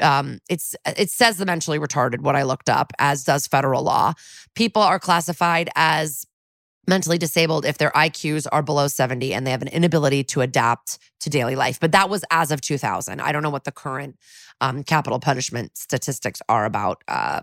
Um, 0.00 0.38
it's 0.48 0.76
it 0.86 1.10
says 1.10 1.38
the 1.38 1.46
mentally 1.46 1.78
retarded. 1.78 2.20
What 2.20 2.36
I 2.36 2.44
looked 2.44 2.68
up, 2.68 2.92
as 2.98 3.24
does 3.24 3.46
federal 3.46 3.82
law. 3.82 4.14
People 4.54 4.80
are 4.80 5.00
classified 5.00 5.68
as 5.74 6.24
mentally 6.88 7.18
disabled 7.18 7.66
if 7.66 7.78
their 7.78 7.90
IQs 7.90 8.46
are 8.50 8.62
below 8.62 8.88
70 8.88 9.34
and 9.34 9.46
they 9.46 9.50
have 9.50 9.62
an 9.62 9.68
inability 9.68 10.24
to 10.24 10.40
adapt 10.40 10.98
to 11.20 11.30
daily 11.30 11.54
life. 11.54 11.78
But 11.78 11.92
that 11.92 12.08
was 12.08 12.24
as 12.30 12.50
of 12.50 12.60
2000. 12.62 13.20
I 13.20 13.30
don't 13.30 13.42
know 13.42 13.50
what 13.50 13.64
the 13.64 13.72
current 13.72 14.16
um, 14.60 14.82
capital 14.82 15.20
punishment 15.20 15.76
statistics 15.76 16.40
are 16.48 16.64
about 16.64 17.04
uh, 17.06 17.42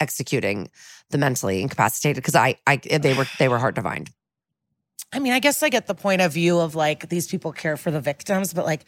executing 0.00 0.70
the 1.10 1.18
mentally 1.18 1.62
incapacitated 1.62 2.22
because 2.22 2.34
I, 2.34 2.56
I 2.66 2.76
they 2.76 3.14
were 3.14 3.26
they 3.38 3.48
were 3.48 3.58
hard 3.58 3.74
to 3.76 3.82
find. 3.82 4.10
I 5.12 5.20
mean, 5.20 5.32
I 5.32 5.40
guess 5.40 5.62
I 5.62 5.70
get 5.70 5.86
the 5.86 5.94
point 5.94 6.20
of 6.20 6.32
view 6.34 6.58
of 6.58 6.74
like 6.74 7.08
these 7.08 7.26
people 7.26 7.52
care 7.52 7.76
for 7.78 7.90
the 7.90 8.00
victims, 8.00 8.52
but 8.52 8.66
like 8.66 8.84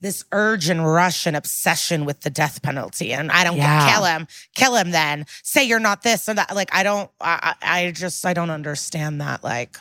this 0.00 0.24
urge 0.30 0.68
and 0.68 0.86
rush 0.86 1.26
and 1.26 1.34
obsession 1.36 2.04
with 2.04 2.20
the 2.20 2.30
death 2.30 2.62
penalty. 2.62 3.12
And 3.12 3.32
I 3.32 3.42
don't 3.42 3.56
Yeah. 3.56 3.92
kill 3.92 4.04
him, 4.04 4.26
kill 4.54 4.76
him 4.76 4.90
then. 4.92 5.26
Say 5.42 5.64
you're 5.64 5.80
not 5.80 6.02
this 6.02 6.28
or 6.28 6.34
that. 6.34 6.54
Like, 6.54 6.72
I 6.72 6.82
don't, 6.84 7.10
I, 7.20 7.54
I 7.62 7.80
I 7.86 7.90
just, 7.90 8.24
I 8.24 8.34
don't 8.34 8.50
understand 8.50 9.20
that. 9.20 9.42
Like, 9.42 9.78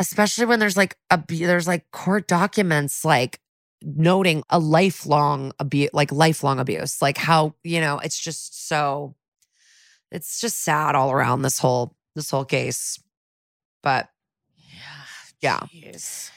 especially 0.00 0.46
when 0.46 0.60
there's 0.60 0.76
like 0.76 0.96
a 1.10 1.22
there's 1.28 1.66
like 1.66 1.90
court 1.90 2.26
documents 2.28 3.04
like 3.04 3.40
noting 3.82 4.42
a 4.50 4.58
lifelong 4.58 5.52
abuse 5.58 5.90
like 5.92 6.10
lifelong 6.10 6.58
abuse 6.58 7.00
like 7.02 7.16
how 7.16 7.54
you 7.62 7.80
know 7.80 7.98
it's 7.98 8.18
just 8.18 8.68
so 8.68 9.14
it's 10.10 10.40
just 10.40 10.62
sad 10.62 10.94
all 10.94 11.10
around 11.12 11.42
this 11.42 11.58
whole 11.58 11.94
this 12.14 12.30
whole 12.30 12.44
case 12.44 12.98
but 13.82 14.08
Yeah. 15.40 15.60
Jeez. 15.72 16.30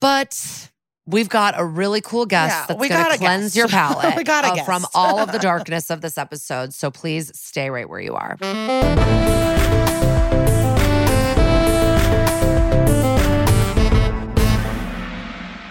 but 0.00 0.70
we've 1.06 1.28
got 1.28 1.54
a 1.58 1.64
really 1.64 2.00
cool 2.00 2.24
guest 2.26 2.54
Yeah, 2.70 2.76
that's 2.76 2.88
going 2.88 3.10
to 3.12 3.18
cleanse 3.18 3.42
guest. 3.54 3.56
your 3.56 3.68
palate 3.68 4.16
We 4.16 4.24
got 4.24 4.44
a 4.44 4.60
uh, 4.62 4.64
from 4.64 4.86
all 4.94 5.18
of 5.18 5.30
the 5.32 5.38
darkness 5.50 5.90
of 5.90 6.00
this 6.00 6.16
episode 6.18 6.72
so 6.72 6.90
please 6.90 7.30
stay 7.38 7.68
right 7.70 7.88
where 7.88 8.00
you 8.00 8.14
are 8.14 8.36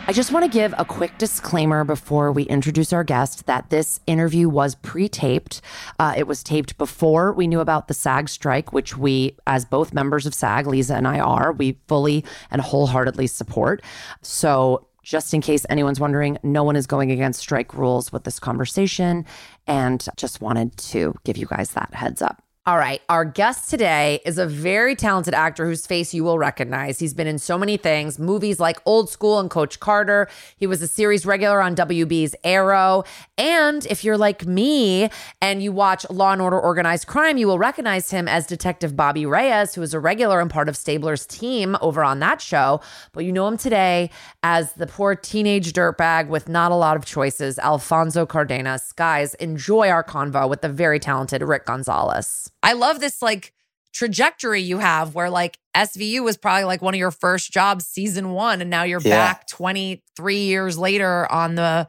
I 0.07 0.13
just 0.13 0.31
want 0.31 0.45
to 0.45 0.51
give 0.55 0.71
a 0.77 0.85
quick 0.85 1.17
disclaimer 1.17 1.83
before 1.83 2.31
we 2.31 2.43
introduce 2.43 2.93
our 2.93 3.03
guest 3.03 3.47
that 3.47 3.71
this 3.71 3.99
interview 4.05 4.47
was 4.47 4.75
pre 4.75 5.09
taped. 5.09 5.61
Uh, 5.97 6.13
it 6.15 6.27
was 6.27 6.43
taped 6.43 6.77
before 6.77 7.33
we 7.33 7.47
knew 7.47 7.59
about 7.59 7.87
the 7.87 7.95
SAG 7.95 8.29
strike, 8.29 8.71
which 8.71 8.95
we, 8.95 9.35
as 9.47 9.65
both 9.65 9.95
members 9.95 10.27
of 10.27 10.35
SAG, 10.35 10.67
Liza 10.67 10.93
and 10.93 11.07
I 11.07 11.19
are, 11.19 11.51
we 11.53 11.79
fully 11.87 12.23
and 12.51 12.61
wholeheartedly 12.61 13.25
support. 13.25 13.81
So, 14.21 14.85
just 15.01 15.33
in 15.33 15.41
case 15.41 15.65
anyone's 15.71 15.99
wondering, 15.99 16.37
no 16.43 16.63
one 16.63 16.75
is 16.75 16.85
going 16.85 17.11
against 17.11 17.39
strike 17.39 17.73
rules 17.73 18.11
with 18.11 18.25
this 18.25 18.39
conversation. 18.39 19.25
And 19.65 20.05
just 20.17 20.39
wanted 20.39 20.77
to 20.77 21.15
give 21.23 21.35
you 21.35 21.47
guys 21.47 21.71
that 21.71 21.95
heads 21.95 22.21
up. 22.21 22.44
All 22.67 22.79
right. 22.79 22.99
Our 23.09 23.25
guest 23.25 23.69
today 23.69 24.21
is 24.25 24.39
a 24.39 24.47
very 24.47 24.95
talented 24.95 25.35
actor 25.35 25.67
whose 25.67 25.85
face 25.85 26.15
you 26.15 26.23
will 26.23 26.39
recognize. 26.39 26.97
He's 26.97 27.13
been 27.13 27.27
in 27.27 27.37
so 27.37 27.59
many 27.59 27.77
things, 27.77 28.17
movies 28.17 28.59
like 28.59 28.79
Old 28.87 29.07
School 29.07 29.39
and 29.39 29.51
Coach 29.51 29.79
Carter. 29.79 30.27
He 30.57 30.65
was 30.65 30.81
a 30.81 30.87
series 30.87 31.27
regular 31.27 31.61
on 31.61 31.75
WB's 31.75 32.33
Arrow. 32.43 33.03
And 33.37 33.85
if 33.85 34.03
you're 34.03 34.17
like 34.17 34.47
me 34.47 35.11
and 35.43 35.61
you 35.61 35.71
watch 35.71 36.09
Law 36.09 36.33
and 36.33 36.41
Order 36.41 36.59
Organized 36.59 37.05
Crime, 37.05 37.37
you 37.37 37.45
will 37.45 37.59
recognize 37.59 38.09
him 38.09 38.27
as 38.27 38.47
Detective 38.47 38.95
Bobby 38.95 39.27
Reyes, 39.27 39.75
who 39.75 39.83
is 39.83 39.93
a 39.93 39.99
regular 39.99 40.41
and 40.41 40.49
part 40.49 40.67
of 40.67 40.75
Stabler's 40.75 41.27
team 41.27 41.77
over 41.81 42.03
on 42.03 42.17
that 42.21 42.41
show. 42.41 42.81
But 43.11 43.25
you 43.25 43.31
know 43.31 43.47
him 43.47 43.57
today 43.57 44.09
as 44.41 44.73
the 44.73 44.87
poor 44.87 45.13
teenage 45.13 45.71
dirtbag 45.71 46.29
with 46.29 46.49
not 46.49 46.71
a 46.71 46.75
lot 46.75 46.97
of 46.97 47.05
choices, 47.05 47.59
Alfonso 47.59 48.25
Cardenas. 48.25 48.91
Guys, 48.93 49.35
enjoy 49.35 49.89
our 49.89 50.03
convo 50.03 50.49
with 50.49 50.61
the 50.61 50.69
very 50.69 50.99
talented 50.99 51.43
Rick 51.43 51.67
Gonzalez. 51.67 52.49
I 52.63 52.73
love 52.73 52.99
this 52.99 53.21
like 53.21 53.53
trajectory 53.93 54.61
you 54.61 54.79
have 54.79 55.15
where 55.15 55.29
like 55.29 55.57
SVU 55.75 56.23
was 56.23 56.35
probably 56.37 56.65
like 56.65 56.81
one 56.81 56.93
of 56.93 56.99
your 56.99 57.11
first 57.11 57.51
jobs 57.51 57.85
season 57.85 58.31
1 58.31 58.61
and 58.61 58.69
now 58.69 58.83
you're 58.83 58.99
Yeah. 59.01 59.33
back 59.33 59.47
23 59.47 60.37
years 60.39 60.77
later 60.77 61.31
on 61.31 61.55
the 61.55 61.87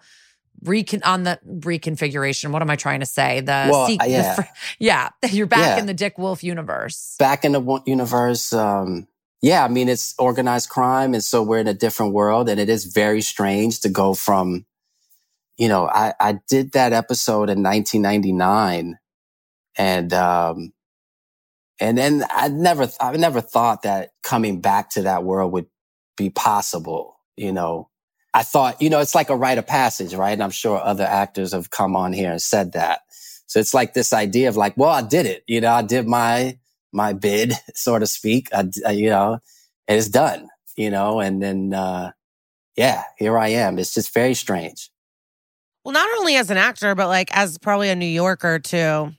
recon 0.63 1.03
on 1.03 1.25
the 1.25 1.39
reconfiguration. 1.47 2.51
What 2.51 2.63
am 2.63 2.71
I 2.71 2.77
trying 2.77 3.01
to 3.01 3.07
say? 3.07 3.41
The, 3.41 3.69
Well, 3.71 3.89
sequ- 3.89 4.09
yeah. 4.09 4.37
yeah, 4.79 5.09
you're 5.31 5.47
back 5.47 5.77
Yeah. 5.77 5.79
in 5.81 5.87
the 5.87 5.95
Dick 5.95 6.17
Wolf 6.17 6.43
universe. 6.45 7.17
back 7.19 7.45
in 7.45 7.53
the 7.53 7.83
universe 7.87 8.53
um 8.53 9.07
yeah 9.43 9.63
i 9.65 9.69
mean 9.69 9.87
it's 9.89 10.15
organized 10.19 10.71
crime 10.71 11.13
and 11.13 11.23
so 11.23 11.43
we're 11.43 11.59
in 11.59 11.67
a 11.69 11.75
different 11.75 12.15
world 12.15 12.49
and 12.49 12.59
it 12.59 12.69
is 12.71 12.87
very 12.87 13.21
strange 13.21 13.81
to 13.81 13.89
go 13.91 14.15
from 14.15 14.65
you 15.59 15.69
know 15.69 15.87
i 15.89 16.15
i 16.19 16.39
did 16.49 16.73
that 16.73 16.95
episode 16.95 17.51
in 17.51 17.63
1999 17.63 18.99
and 19.77 20.13
um 20.13 20.73
and 21.81 21.97
then 21.99 22.25
i 22.31 22.49
never 22.49 22.89
i 23.01 23.15
never 23.17 23.41
thought 23.41 23.83
that 23.83 24.11
coming 24.23 24.61
back 24.61 24.91
to 24.91 25.03
that 25.03 25.25
world 25.25 25.53
would 25.53 25.67
be 26.17 26.31
possible 26.31 27.19
you 27.37 27.53
know 27.53 27.89
i 28.35 28.43
thought 28.43 28.81
you 28.81 28.91
know 28.91 29.01
it's 29.01 29.15
like 29.15 29.31
a 29.31 29.37
rite 29.37 29.59
of 29.59 29.67
passage 29.67 30.15
right 30.15 30.33
and 30.33 30.43
i'm 30.43 30.51
sure 30.51 30.81
other 30.81 31.05
actors 31.05 31.53
have 31.53 31.71
come 31.71 31.97
on 31.97 32.13
here 32.13 32.31
and 32.31 32.43
said 32.43 32.73
that 32.73 33.01
so 33.47 33.61
it's 33.61 33.75
like 33.75 33.95
this 33.95 34.13
idea 34.13 34.49
of 34.49 34.57
like 34.57 34.77
well 34.77 34.91
i 34.91 35.03
did 35.03 35.27
it 35.27 35.45
you 35.47 35.61
know 35.61 35.73
i 35.73 35.83
did 35.83 36.07
my 36.07 36.57
my 36.97 37.13
bid, 37.13 37.53
so 37.75 37.99
to 37.99 38.07
speak. 38.07 38.49
I, 38.53 38.69
I, 38.85 38.91
you 38.93 39.11
know, 39.11 39.39
and 39.87 39.99
it's 39.99 40.09
done. 40.09 40.49
You 40.77 40.91
know, 40.91 41.21
and 41.21 41.43
then 41.43 41.73
uh, 41.73 42.13
yeah, 42.77 43.05
here 43.17 43.39
I 43.39 43.49
am. 43.49 43.79
It's 43.79 43.95
just 43.95 44.13
very 44.13 44.35
strange. 44.35 44.91
Well, 45.85 45.93
not 45.93 46.09
only 46.19 46.37
as 46.37 46.51
an 46.51 46.59
actor, 46.59 46.95
but 46.95 47.09
like 47.09 47.35
as 47.35 47.57
probably 47.57 47.89
a 47.89 47.97
New 47.97 48.05
Yorker 48.05 48.59
too. 48.59 49.13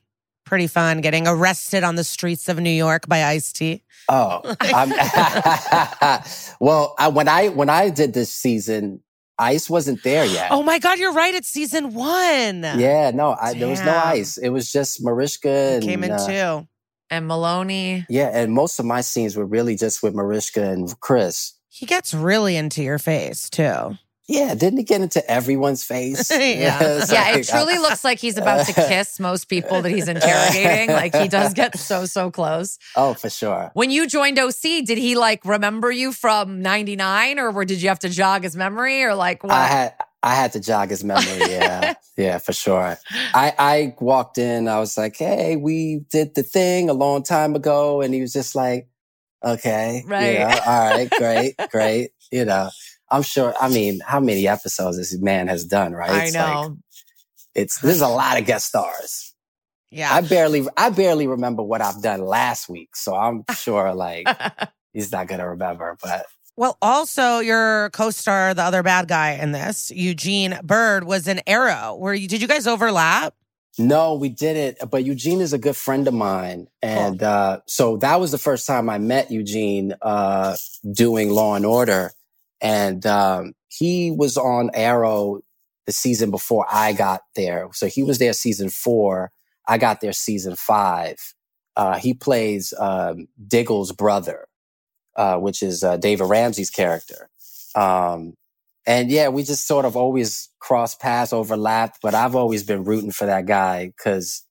Pretty 0.47 0.67
fun 0.67 1.01
getting 1.01 1.27
arrested 1.27 1.83
on 1.83 1.95
the 1.95 2.05
streets 2.05 2.47
of 2.47 2.57
New 2.57 2.69
York 2.69 3.05
by 3.05 3.25
Ice 3.25 3.51
T. 3.51 3.83
Oh, 4.07 4.39
well, 6.61 6.95
I, 6.97 7.09
when 7.09 7.27
I 7.27 7.49
when 7.49 7.69
I 7.69 7.89
did 7.89 8.13
this 8.13 8.33
season, 8.33 9.03
Ice 9.37 9.69
wasn't 9.69 10.01
there 10.03 10.23
yet. 10.23 10.47
Oh 10.51 10.63
my 10.63 10.79
God, 10.79 10.99
you're 10.99 11.11
right. 11.11 11.35
It's 11.35 11.49
season 11.49 11.93
one. 11.93 12.61
Yeah, 12.63 13.11
no, 13.13 13.35
I, 13.39 13.55
there 13.55 13.67
was 13.67 13.81
no 13.81 13.93
Ice. 13.93 14.37
It 14.37 14.47
was 14.47 14.71
just 14.71 15.03
Mariska 15.03 15.49
and 15.49 15.83
Came 15.83 16.05
in 16.05 16.11
uh, 16.11 16.25
too. 16.25 16.67
And 17.09 17.29
Meloni. 17.29 18.05
Yeah, 18.07 18.29
and 18.33 18.53
most 18.53 18.79
of 18.79 18.85
my 18.85 19.01
scenes 19.01 19.35
were 19.35 19.45
really 19.45 19.75
just 19.75 20.01
with 20.01 20.15
Mariska 20.15 20.63
and 20.63 20.97
Chris. 21.01 21.55
He 21.67 21.85
gets 21.85 22.13
really 22.13 22.55
into 22.55 22.81
your 22.81 22.99
face 22.99 23.49
too. 23.49 23.97
Yeah, 24.27 24.55
didn't 24.55 24.77
he 24.77 24.83
get 24.83 25.01
into 25.01 25.25
everyone's 25.29 25.83
face? 25.93 26.29
Yeah. 26.29 26.79
It's 26.81 27.11
Yeah, 27.11 27.35
it 27.37 27.49
uh, 27.49 27.57
truly 27.59 27.77
looks 27.79 28.03
like 28.03 28.19
he's 28.19 28.37
about 28.37 28.65
to 28.67 28.73
kiss 28.87 29.19
most 29.19 29.45
people 29.45 29.81
that 29.81 29.89
he's 29.89 30.07
interrogating. 30.07 30.93
Like 30.93 31.15
he 31.15 31.27
does 31.27 31.53
get 31.53 31.77
so, 31.77 32.05
so 32.05 32.29
close. 32.29 32.77
Oh, 32.95 33.13
for 33.13 33.29
sure. 33.29 33.71
When 33.73 33.89
you 33.89 34.05
joined 34.07 34.37
OC, 34.37 34.83
did 34.85 34.97
he 34.97 35.15
like 35.15 35.45
remember 35.45 35.91
you 35.91 36.11
from 36.11 36.61
99 36.61 37.39
or 37.39 37.51
were, 37.51 37.65
did 37.65 37.81
you 37.81 37.87
have 37.87 37.99
to 37.99 38.09
jog 38.09 38.43
his 38.43 38.55
memory 38.55 39.03
or 39.03 39.15
like 39.15 39.43
what? 39.43 39.53
I 39.53 39.65
had 39.65 39.93
I 40.23 40.33
had 40.35 40.51
to 40.53 40.59
jog 40.59 40.89
his 40.89 41.03
memory. 41.03 41.49
Yeah, 41.51 41.93
yeah, 42.17 42.37
for 42.39 42.51
sure. 42.51 42.97
I 43.33 43.53
I 43.57 43.95
walked 43.99 44.37
in. 44.39 44.67
I 44.67 44.79
was 44.79 44.97
like, 44.97 45.15
"Hey, 45.15 45.55
we 45.55 46.01
did 46.09 46.33
the 46.35 46.43
thing 46.43 46.89
a 46.89 46.93
long 46.93 47.21
time 47.23 47.55
ago," 47.55 48.01
and 48.01 48.13
he 48.13 48.21
was 48.21 48.33
just 48.33 48.55
like, 48.55 48.89
"Okay, 49.45 50.03
Right. 50.07 50.33
yeah, 50.33 50.59
all 50.65 50.89
right, 50.91 51.09
great, 51.11 51.55
great." 51.69 52.11
You 52.31 52.45
know, 52.45 52.69
I'm 53.09 53.21
sure. 53.23 53.53
I 53.59 53.69
mean, 53.69 53.99
how 54.05 54.19
many 54.19 54.47
episodes 54.47 54.97
this 54.97 55.17
man 55.19 55.47
has 55.47 55.65
done? 55.65 55.93
Right? 55.93 56.09
I 56.09 56.23
It's 56.25 56.35
like- 56.35 56.45
know. 56.55 56.77
it's 57.55 57.79
there's 57.79 58.01
a 58.01 58.07
lot 58.07 58.39
of 58.39 58.45
guest 58.45 58.67
stars. 58.67 59.33
Yeah. 59.89 60.13
I 60.13 60.21
barely 60.21 60.67
I 60.75 60.89
barely 60.89 61.27
remember 61.27 61.63
what 61.63 61.81
I've 61.81 62.01
done 62.01 62.25
last 62.25 62.67
week, 62.69 62.95
so 62.95 63.15
I'm 63.15 63.43
sure 63.55 63.93
like 63.93 64.27
he's 64.93 65.11
not 65.11 65.27
gonna 65.27 65.49
remember. 65.49 65.97
But 66.03 66.25
Well, 66.57 66.77
also 66.81 67.39
your 67.39 67.89
co-star, 67.91 68.53
the 68.53 68.63
other 68.63 68.83
bad 68.83 69.07
guy 69.07 69.31
in 69.33 69.53
this, 69.53 69.89
Eugene 69.91 70.59
Byrd, 70.63 71.05
was 71.05 71.27
an 71.27 71.39
Arrow. 71.47 71.95
Where 71.95 72.13
you 72.13 72.27
did 72.27 72.41
you 72.41 72.47
guys 72.47 72.67
overlap? 72.67 73.33
no, 73.79 74.15
we 74.15 74.27
didn't. 74.27 74.89
But 74.89 75.03
Eugene 75.05 75.39
is 75.39 75.53
a 75.53 75.57
good 75.59 75.77
friend 75.77 76.07
of 76.07 76.13
mine, 76.15 76.67
and 76.81 77.21
uh, 77.23 77.59
so 77.67 77.95
that 77.97 78.19
was 78.19 78.31
the 78.31 78.37
first 78.39 78.65
time 78.67 78.89
I 78.89 78.97
met 78.97 79.29
Eugene 79.31 79.93
uh, 80.01 80.57
doing 80.91 81.29
Law 81.29 81.53
and 81.55 81.65
Order, 81.65 82.11
and 82.61 83.05
um, 83.05 83.53
he 83.67 84.11
was 84.11 84.37
on 84.37 84.71
Arrow 84.73 85.41
the 85.85 85.93
season 85.93 86.31
before 86.31 86.65
I 86.69 86.93
got 86.93 87.21
there. 87.35 87.69
So 87.73 87.87
he 87.87 88.03
was 88.03 88.19
there 88.19 88.33
season 88.33 88.69
four. 88.69 89.31
I 89.67 89.77
got 89.77 90.01
there 90.01 90.13
season 90.13 90.55
five. 90.55 91.17
Uh, 91.75 91.97
he 91.97 92.13
plays 92.13 92.73
um, 92.79 93.27
Diggle's 93.47 93.91
brother, 93.91 94.47
uh, 95.15 95.37
which 95.37 95.61
is 95.61 95.83
uh, 95.83 95.97
David 95.97 96.25
Ramsey's 96.25 96.69
character. 96.69 97.29
Um, 97.75 98.33
and 98.85 99.11
yeah, 99.11 99.27
we 99.27 99.43
just 99.43 99.67
sort 99.67 99.85
of 99.85 99.95
always 99.95 100.49
cross 100.59 100.95
paths, 100.95 101.33
overlapped, 101.33 101.99
but 102.01 102.15
I've 102.15 102.35
always 102.35 102.63
been 102.63 102.83
rooting 102.83 103.11
for 103.11 103.25
that 103.25 103.45
guy 103.45 103.87
because 103.87 104.43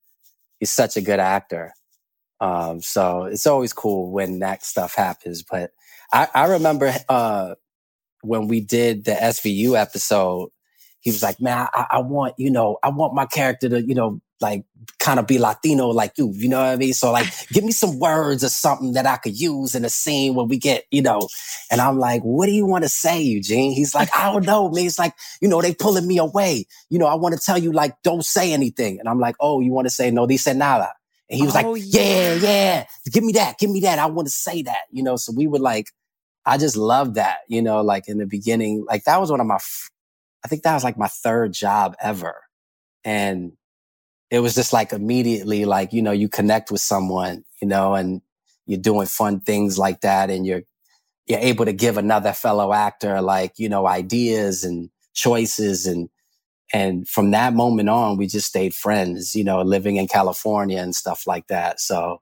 he's 0.60 0.72
such 0.72 0.96
a 0.96 1.00
good 1.00 1.20
actor. 1.20 1.72
Um, 2.40 2.82
so 2.82 3.24
it's 3.24 3.46
always 3.46 3.72
cool 3.72 4.12
when 4.12 4.40
that 4.40 4.62
stuff 4.62 4.94
happens. 4.94 5.42
But 5.42 5.70
I, 6.12 6.28
I 6.34 6.46
remember 6.46 6.94
uh, 7.08 7.54
when 8.22 8.48
we 8.48 8.60
did 8.60 9.04
the 9.04 9.12
SVU 9.12 9.80
episode, 9.80 10.50
he 11.00 11.10
was 11.10 11.22
like, 11.22 11.40
"Man, 11.40 11.68
I, 11.72 11.86
I 11.92 11.98
want 12.00 12.34
you 12.38 12.50
know, 12.50 12.78
I 12.82 12.88
want 12.90 13.14
my 13.14 13.26
character 13.26 13.68
to 13.68 13.82
you 13.82 13.94
know, 13.94 14.20
like 14.40 14.64
kind 14.98 15.18
of 15.18 15.26
be 15.26 15.38
Latino 15.38 15.88
like 15.88 16.12
you. 16.18 16.32
You 16.34 16.48
know 16.48 16.58
what 16.58 16.66
I 16.72 16.76
mean? 16.76 16.92
So 16.92 17.12
like, 17.12 17.26
give 17.52 17.64
me 17.64 17.72
some 17.72 17.98
words 17.98 18.42
or 18.42 18.48
something 18.48 18.92
that 18.92 19.06
I 19.06 19.16
could 19.16 19.38
use 19.38 19.74
in 19.74 19.84
a 19.84 19.88
scene 19.88 20.34
when 20.34 20.48
we 20.48 20.58
get 20.58 20.84
you 20.90 21.02
know." 21.02 21.28
And 21.70 21.80
I'm 21.80 21.98
like, 21.98 22.22
"What 22.22 22.46
do 22.46 22.52
you 22.52 22.66
want 22.66 22.84
to 22.84 22.88
say, 22.88 23.20
Eugene?" 23.22 23.72
He's 23.72 23.94
like, 23.94 24.08
"I 24.16 24.32
don't 24.32 24.46
know, 24.46 24.68
man. 24.70 24.86
It's 24.86 24.98
like 24.98 25.14
you 25.40 25.48
know, 25.48 25.62
they 25.62 25.74
pulling 25.74 26.06
me 26.06 26.18
away. 26.18 26.66
You 26.90 26.98
know, 26.98 27.06
I 27.06 27.14
want 27.14 27.34
to 27.34 27.40
tell 27.40 27.58
you 27.58 27.72
like, 27.72 27.94
don't 28.02 28.24
say 28.24 28.52
anything." 28.52 28.98
And 28.98 29.08
I'm 29.08 29.20
like, 29.20 29.36
"Oh, 29.40 29.60
you 29.60 29.72
want 29.72 29.86
to 29.86 29.94
say 29.94 30.10
no? 30.10 30.26
Dice 30.26 30.54
nada." 30.54 30.92
And 31.28 31.38
he 31.38 31.44
was 31.44 31.56
Oh, 31.56 31.72
like, 31.72 31.82
yeah, 31.84 32.34
yeah, 32.34 32.86
give 33.10 33.24
me 33.24 33.32
that, 33.32 33.58
give 33.58 33.70
me 33.70 33.80
that. 33.80 33.98
I 33.98 34.06
want 34.06 34.26
to 34.28 34.32
say 34.32 34.62
that, 34.62 34.82
you 34.92 35.02
know. 35.02 35.16
So 35.16 35.32
we 35.36 35.46
would 35.46 35.60
like, 35.60 35.88
I 36.46 36.58
just 36.58 36.76
loved 36.76 37.16
that, 37.16 37.38
you 37.48 37.60
know, 37.60 37.80
like 37.82 38.08
in 38.08 38.18
the 38.18 38.26
beginning, 38.26 38.84
like 38.88 39.04
that 39.04 39.20
was 39.20 39.30
one 39.30 39.40
of 39.40 39.46
my, 39.46 39.58
I 40.44 40.48
think 40.48 40.62
that 40.62 40.74
was 40.74 40.84
like 40.84 40.96
my 40.96 41.08
third 41.08 41.52
job 41.52 41.96
ever. 42.00 42.36
And 43.04 43.52
it 44.30 44.38
was 44.38 44.54
just 44.54 44.72
like 44.72 44.92
immediately 44.92 45.64
like, 45.64 45.92
you 45.92 46.02
know, 46.02 46.12
you 46.12 46.28
connect 46.28 46.70
with 46.70 46.80
someone, 46.80 47.44
you 47.60 47.66
know, 47.66 47.94
and 47.94 48.22
you're 48.66 48.80
doing 48.80 49.06
fun 49.08 49.40
things 49.40 49.76
like 49.76 50.02
that. 50.02 50.30
And 50.30 50.46
you're, 50.46 50.62
you're 51.26 51.40
able 51.40 51.64
to 51.64 51.72
give 51.72 51.96
another 51.96 52.32
fellow 52.32 52.72
actor 52.72 53.20
like, 53.20 53.54
you 53.58 53.68
know, 53.68 53.86
ideas 53.88 54.62
and 54.62 54.90
choices 55.14 55.86
and, 55.86 56.08
and 56.72 57.08
from 57.08 57.30
that 57.30 57.54
moment 57.54 57.88
on, 57.88 58.16
we 58.16 58.26
just 58.26 58.48
stayed 58.48 58.74
friends, 58.74 59.34
you 59.34 59.44
know, 59.44 59.62
living 59.62 59.96
in 59.96 60.08
California 60.08 60.78
and 60.78 60.94
stuff 60.94 61.26
like 61.26 61.46
that. 61.46 61.80
So, 61.80 62.20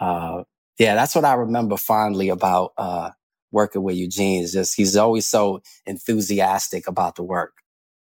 uh, 0.00 0.42
yeah, 0.78 0.94
that's 0.96 1.14
what 1.14 1.24
I 1.24 1.34
remember 1.34 1.76
fondly 1.76 2.28
about, 2.28 2.72
uh, 2.76 3.10
working 3.54 3.82
with 3.82 3.96
Eugene 3.96 4.42
is 4.42 4.52
just, 4.52 4.74
he's 4.76 4.96
always 4.96 5.26
so 5.26 5.62
enthusiastic 5.86 6.86
about 6.86 7.16
the 7.16 7.22
work. 7.22 7.54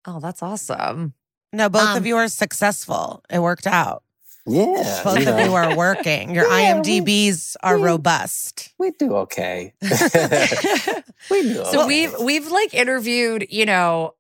Oh, 0.05 0.19
that's 0.19 0.41
awesome. 0.41 1.13
No, 1.51 1.67
both 1.67 1.81
Um, 1.81 1.97
of 1.97 2.05
you 2.05 2.15
are 2.15 2.27
successful. 2.29 3.23
It 3.29 3.39
worked 3.39 3.67
out. 3.67 4.03
Yeah. 4.47 5.01
Both 5.03 5.19
you 5.19 5.29
of 5.29 5.39
you 5.45 5.53
are 5.53 5.75
working. 5.75 6.33
Your 6.33 6.47
Yeah, 6.47 6.79
we- 6.79 6.81
IMDb's 7.01 7.57
are 7.61 7.77
we- 7.77 7.83
robust. 7.83 8.69
we 8.79 8.91
do 8.91 9.15
okay. 9.17 9.73
we 9.81 11.41
do 11.43 11.55
So 11.65 11.81
okay. 11.81 11.87
we've 11.87 12.15
we've 12.19 12.47
like 12.49 12.73
interviewed, 12.73 13.45
you 13.49 13.65
know, 13.65 14.15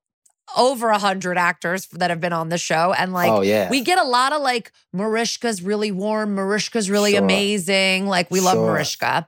over 0.57 0.89
a 0.89 0.97
hundred 0.99 1.37
actors 1.37 1.87
that 1.93 2.09
have 2.09 2.19
been 2.19 2.33
on 2.33 2.49
the 2.49 2.57
show, 2.57 2.93
and 2.93 3.13
like 3.13 3.31
oh, 3.31 3.41
yeah. 3.41 3.69
we 3.69 3.81
get 3.81 3.97
a 3.97 4.03
lot 4.03 4.33
of 4.33 4.41
like 4.41 4.71
Mariska's 4.95 5.61
really 5.63 5.91
warm, 5.91 6.35
Mariska's 6.35 6.89
really 6.89 7.13
Sure. 7.13 7.23
amazing. 7.23 8.05
Like 8.05 8.29
we 8.29 8.41
love 8.41 8.55
Sure. 8.55 8.67
Mariska. 8.67 9.27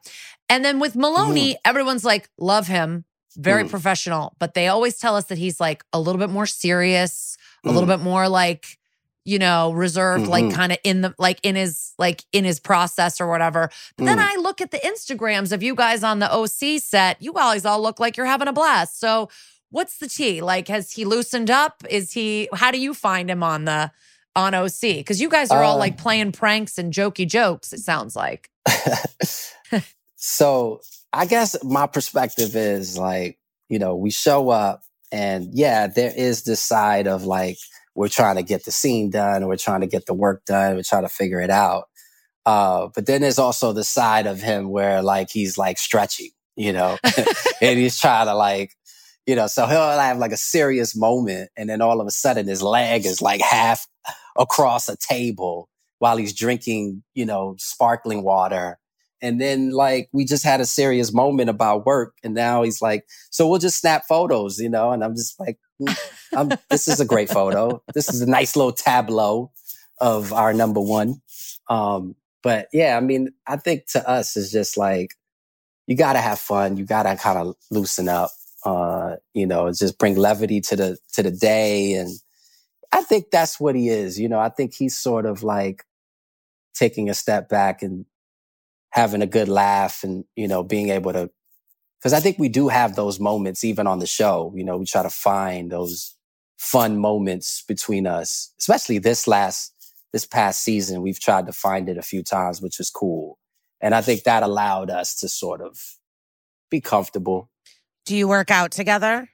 And 0.50 0.64
then 0.64 0.80
with 0.80 0.94
Meloni, 0.96 1.56
everyone's 1.66 2.04
like, 2.06 2.30
love 2.38 2.68
him, 2.68 3.06
very 3.36 3.64
Mm. 3.64 3.70
professional. 3.70 4.36
But 4.40 4.54
they 4.54 4.68
always 4.68 4.98
tell 4.98 5.16
us 5.16 5.26
that 5.26 5.38
he's 5.38 5.60
like 5.60 5.84
a 5.94 6.00
little 6.00 6.20
bit 6.20 6.30
more 6.30 6.46
serious, 6.46 7.38
a 7.66 7.70
little 7.70 7.84
Mm. 7.88 7.98
bit 7.98 8.04
more 8.04 8.28
like, 8.30 8.78
you 9.26 9.40
know, 9.40 9.72
reserved, 9.72 10.28
like 10.28 10.44
Mhm. 10.46 10.54
kind 10.54 10.72
of 10.74 10.78
in 10.84 11.02
the 11.02 11.16
like 11.18 11.40
in 11.44 11.56
his 11.56 11.94
like 11.98 12.26
in 12.34 12.44
his 12.44 12.60
process 12.60 13.22
or 13.22 13.28
whatever. 13.28 13.70
But 13.98 14.06
then 14.06 14.18
Mm. 14.20 14.32
I 14.34 14.36
look 14.36 14.60
at 14.60 14.72
the 14.72 14.80
Instagrams 14.80 15.52
of 15.54 15.64
you 15.64 15.76
guys 15.76 16.04
on 16.04 16.20
the 16.20 16.30
OC 16.32 16.78
set. 16.78 17.22
You 17.22 17.32
guys 17.34 17.66
all 17.66 17.82
look 17.82 18.00
like 18.00 18.18
you're 18.18 18.26
having 18.26 18.50
a 18.50 18.54
blast. 18.54 19.00
So 19.00 19.30
what's 19.72 19.98
the 19.98 20.10
tea? 20.10 20.42
Like, 20.42 20.68
has 20.68 20.92
he 20.92 21.06
loosened 21.06 21.50
up? 21.50 21.84
Is 21.90 22.12
he 22.12 22.50
how 22.54 22.70
do 22.70 22.80
you 22.80 22.94
find 22.94 23.32
him 23.32 23.42
on 23.44 23.64
the 23.66 23.92
on 24.36 24.54
OC? 24.54 24.98
Because 24.98 25.22
you 25.22 25.30
guys 25.30 25.50
are 25.52 25.64
all 25.64 25.76
Uh, 25.78 25.80
like 25.80 25.98
playing 25.98 26.34
pranks 26.34 26.78
and 26.78 26.92
jokey 26.94 27.26
jokes, 27.28 27.72
it 27.72 27.80
sounds 27.80 28.16
like. 28.16 28.50
so 30.26 30.80
I 31.12 31.26
guess 31.26 31.62
my 31.66 31.86
perspective 31.86 32.56
is 32.56 32.98
like, 32.98 33.38
you 33.68 33.78
know, 33.78 33.98
we 33.98 34.10
show 34.10 34.52
up 34.52 34.82
and 35.12 35.50
yeah, 35.52 35.88
there 35.88 36.14
is 36.16 36.44
this 36.44 36.62
side 36.62 37.08
of 37.08 37.26
like, 37.26 37.58
we're 37.94 38.08
trying 38.08 38.38
to 38.38 38.42
get 38.42 38.64
the 38.64 38.72
scene 38.72 39.10
done, 39.10 39.46
we're 39.48 39.58
trying 39.58 39.82
to 39.82 39.88
get 39.88 40.06
the 40.06 40.14
work 40.14 40.46
done, 40.46 40.76
we're 40.76 40.84
trying 40.84 41.04
to 41.04 41.10
figure 41.10 41.42
it 41.42 41.50
out. 41.50 41.90
Uh, 42.46 42.88
but 42.96 43.06
then 43.06 43.20
there's 43.20 43.38
also 43.38 43.74
the 43.74 43.84
side 43.84 44.26
of 44.26 44.40
him 44.40 44.70
where 44.70 45.02
like 45.02 45.28
he's 45.30 45.58
like 45.58 45.78
stretching, 45.78 46.30
you 46.56 46.72
know, 46.72 46.98
and 47.62 47.78
he's 47.78 48.00
trying 48.00 48.28
to 48.28 48.34
like, 48.34 48.72
you 49.26 49.36
know, 49.36 49.48
so 49.48 49.66
he'll 49.68 50.00
have 50.00 50.20
like 50.20 50.32
a 50.32 50.38
serious 50.38 50.96
moment 50.96 51.50
and 51.58 51.70
then 51.70 51.82
all 51.82 52.00
of 52.00 52.08
a 52.08 52.12
sudden 52.12 52.48
his 52.48 52.64
leg 52.64 53.06
is 53.06 53.22
like 53.22 53.42
half 53.42 53.86
across 54.38 54.88
a 54.88 54.96
table 54.96 55.68
while 56.00 56.16
he's 56.16 56.34
drinking, 56.34 57.04
you 57.14 57.26
know, 57.26 57.56
sparkling 57.60 58.24
water. 58.24 58.80
And 59.24 59.40
then 59.40 59.72
like 59.72 60.10
we 60.12 60.26
just 60.26 60.44
had 60.44 60.60
a 60.60 60.66
serious 60.66 61.14
moment 61.14 61.50
about 61.50 61.86
work 61.86 62.18
and 62.24 62.34
now 62.34 62.62
he's 62.62 62.82
like, 62.82 63.06
so 63.32 63.48
we'll 63.48 63.58
just 63.58 63.80
snap 63.80 64.04
photos, 64.06 64.60
you 64.60 64.70
know, 64.70 64.92
and 64.92 65.02
I'm 65.02 65.16
just 65.16 65.40
like, 65.40 65.58
mm, 65.82 66.60
this 66.70 66.90
is 66.90 67.00
a 67.00 67.06
great 67.06 67.30
photo. 67.30 67.82
This 67.94 68.14
is 68.14 68.20
a 68.20 68.30
nice 68.30 68.58
little 68.58 68.74
tableau 68.74 69.50
of 70.02 70.34
our 70.34 70.54
number 70.54 70.82
one. 70.82 71.22
Um, 71.70 72.16
but 72.44 72.68
yeah, 72.74 72.98
I 72.98 73.00
mean, 73.00 73.30
I 73.48 73.56
think 73.56 73.88
to 73.94 74.08
us 74.08 74.36
it's 74.36 74.52
just 74.52 74.76
like, 74.78 75.12
you 75.88 75.96
gotta 75.96 76.20
have 76.20 76.40
fun. 76.40 76.76
You 76.76 76.86
gotta 76.86 77.16
kind 77.16 77.38
of 77.38 77.56
loosen 77.72 78.10
up, 78.10 78.32
uh, 78.66 79.16
you 79.34 79.48
know, 79.48 79.72
just 79.72 79.98
bring 79.98 80.18
levity 80.18 80.60
to 80.60 80.76
the, 80.76 80.98
to 81.14 81.24
the 81.24 81.32
day. 81.32 81.94
And 81.94 82.10
I 82.92 83.04
think 83.04 83.32
that's 83.32 83.58
what 83.58 83.76
he 83.76 83.88
is. 83.88 84.20
You 84.20 84.28
know, 84.28 84.40
I 84.40 84.50
think 84.50 84.74
he's 84.74 85.00
sort 85.00 85.26
of 85.26 85.44
like 85.44 85.86
taking 86.74 87.10
a 87.10 87.14
step 87.14 87.48
back 87.48 87.82
and 87.82 88.06
having 88.94 89.22
a 89.24 89.28
good 89.28 89.50
laugh 89.50 90.04
and, 90.04 90.24
you 90.36 90.48
know, 90.48 90.64
being 90.64 90.90
able 90.90 91.12
to, 91.14 91.30
cause 92.04 92.14
I 92.14 92.20
think 92.20 92.38
we 92.38 92.48
do 92.50 92.68
have 92.68 92.96
those 92.96 93.20
moments 93.20 93.64
even 93.64 93.88
on 93.88 93.98
the 94.00 94.06
show. 94.06 94.54
You 94.56 94.64
know, 94.64 94.78
we 94.78 94.86
try 94.86 95.02
to 95.02 95.10
find 95.10 95.72
those 95.72 96.16
fun 96.60 96.98
moments 97.00 97.64
between 97.68 98.06
us, 98.06 98.54
especially 98.60 99.00
this 99.00 99.28
last, 99.28 99.74
this 100.14 100.26
past 100.28 100.64
season. 100.64 101.02
We've 101.02 101.20
tried 101.20 101.48
to 101.48 101.54
find 101.54 101.90
it 101.90 101.98
a 101.98 102.04
few 102.04 102.22
times, 102.24 102.62
which 102.62 102.78
was 102.78 102.92
cool. 102.92 103.40
And 103.82 103.96
I 103.96 104.02
think 104.02 104.24
that 104.24 104.44
allowed 104.44 104.92
us 104.92 105.16
to 105.22 105.28
sort 105.28 105.62
of 105.62 105.78
be 106.70 106.80
comfortable. 106.80 107.50
Do 108.06 108.16
you 108.16 108.28
work 108.28 108.52
out 108.52 108.72
together? 108.72 109.28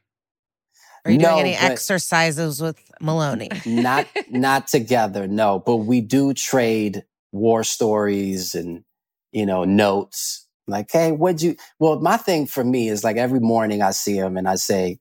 Are 1.06 1.12
you 1.12 1.18
No, 1.18 1.30
doing 1.36 1.40
any 1.42 1.56
exercises 1.56 2.62
with 2.62 2.78
Meloni? 3.02 3.66
not 3.66 4.08
not 4.30 4.68
together 4.68 5.28
no 5.28 5.58
but 5.66 5.78
we 5.78 6.02
do 6.02 6.34
trade 6.34 7.06
war 7.32 7.64
stories 7.64 8.54
and 8.56 8.84
you 9.32 9.46
know 9.46 9.64
notes 9.64 10.48
like 10.68 10.88
hey 10.92 11.12
what'd 11.12 11.42
you 11.42 11.56
well 11.80 12.00
my 12.00 12.18
thing 12.18 12.46
for 12.46 12.64
me 12.64 12.90
is 12.90 13.04
like 13.04 13.18
every 13.18 13.40
morning 13.40 13.82
i 13.82 13.92
see 13.92 14.16
him 14.16 14.38
and 14.38 14.48
i 14.48 14.56
say 14.56 15.00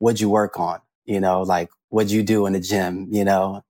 what'd 0.00 0.20
you 0.20 0.28
work 0.28 0.58
on? 0.58 0.80
You 1.04 1.20
know 1.20 1.42
like 1.42 1.70
what'd 1.90 2.10
you 2.10 2.22
do 2.22 2.46
in 2.46 2.54
the 2.54 2.60
gym? 2.60 3.06
You 3.10 3.24
know? 3.24 3.62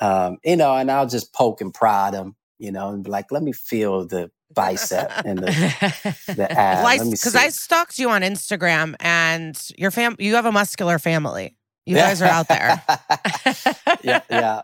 Um 0.00 0.38
you 0.44 0.56
know 0.56 0.74
and 0.74 0.90
i'll 0.90 1.06
just 1.06 1.32
poke 1.32 1.60
and 1.60 1.72
prod 1.72 2.14
him 2.14 2.34
you 2.58 2.72
know 2.72 2.90
and 2.90 3.04
be 3.04 3.10
like 3.10 3.30
let 3.30 3.42
me 3.42 3.52
feel 3.52 4.06
the 4.06 4.30
bicep 4.54 5.10
and 5.24 5.38
the 5.38 6.14
the 6.26 6.52
ab. 6.58 6.84
Well, 6.84 7.10
because 7.10 7.32
see. 7.32 7.38
I 7.38 7.48
stalked 7.48 7.98
you 7.98 8.10
on 8.10 8.22
Instagram, 8.22 8.94
and 9.00 9.60
your 9.76 9.90
fam, 9.90 10.16
you 10.18 10.34
have 10.36 10.46
a 10.46 10.52
muscular 10.52 10.98
family. 10.98 11.56
You 11.84 11.96
guys 11.96 12.20
are 12.20 12.26
out 12.26 12.48
there. 12.48 12.82
yeah 14.02 14.20
yeah 14.30 14.62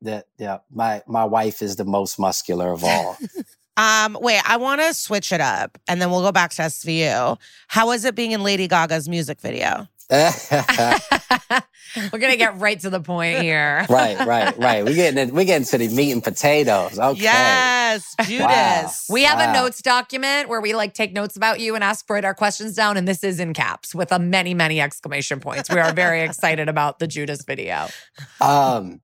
yeah 0.00 0.22
yeah. 0.38 0.58
My 0.70 1.02
my 1.06 1.24
wife 1.24 1.62
is 1.62 1.76
the 1.76 1.84
most 1.84 2.18
muscular 2.18 2.72
of 2.72 2.84
all 2.84 3.16
Um, 3.80 4.18
wait, 4.20 4.42
I 4.44 4.58
want 4.58 4.82
to 4.82 4.92
switch 4.92 5.32
it 5.32 5.40
up, 5.40 5.78
and 5.88 6.02
then 6.02 6.10
we'll 6.10 6.20
go 6.20 6.32
back 6.32 6.50
to 6.52 6.62
SVU. 6.62 7.38
How 7.68 7.86
was 7.86 8.04
it 8.04 8.14
being 8.14 8.32
in 8.32 8.42
Lady 8.42 8.68
Gaga's 8.68 9.08
music 9.08 9.40
video? 9.40 9.88
We're 10.10 10.32
gonna 12.18 12.36
get 12.36 12.58
right 12.58 12.78
to 12.80 12.90
the 12.90 13.00
point 13.00 13.38
here. 13.38 13.86
right, 13.88 14.18
right, 14.26 14.58
right. 14.58 14.84
We 14.84 14.94
getting 14.94 15.34
we 15.34 15.46
getting 15.46 15.66
to 15.68 15.78
the 15.78 15.88
meat 15.88 16.12
and 16.12 16.22
potatoes. 16.22 16.98
Okay. 16.98 17.22
Yes, 17.22 18.14
Judas. 18.26 19.06
We 19.08 19.22
have 19.22 19.38
a 19.38 19.54
notes 19.54 19.80
document 19.80 20.50
where 20.50 20.60
we 20.60 20.74
like 20.74 20.92
take 20.92 21.14
notes 21.14 21.36
about 21.36 21.60
you 21.60 21.74
and 21.74 21.82
ask 21.82 22.08
write 22.10 22.24
our 22.24 22.34
questions 22.34 22.74
down, 22.74 22.98
and 22.98 23.08
this 23.08 23.24
is 23.24 23.40
in 23.40 23.54
caps 23.54 23.94
with 23.94 24.12
a 24.12 24.18
many, 24.18 24.52
many 24.52 24.80
exclamation 24.80 25.40
points. 25.40 25.70
We 25.70 25.78
are 25.78 25.92
very 25.92 26.20
excited 26.22 26.68
about 26.68 26.98
the 26.98 27.06
Judas 27.06 27.44
video. 27.44 27.88
Um, 28.42 29.00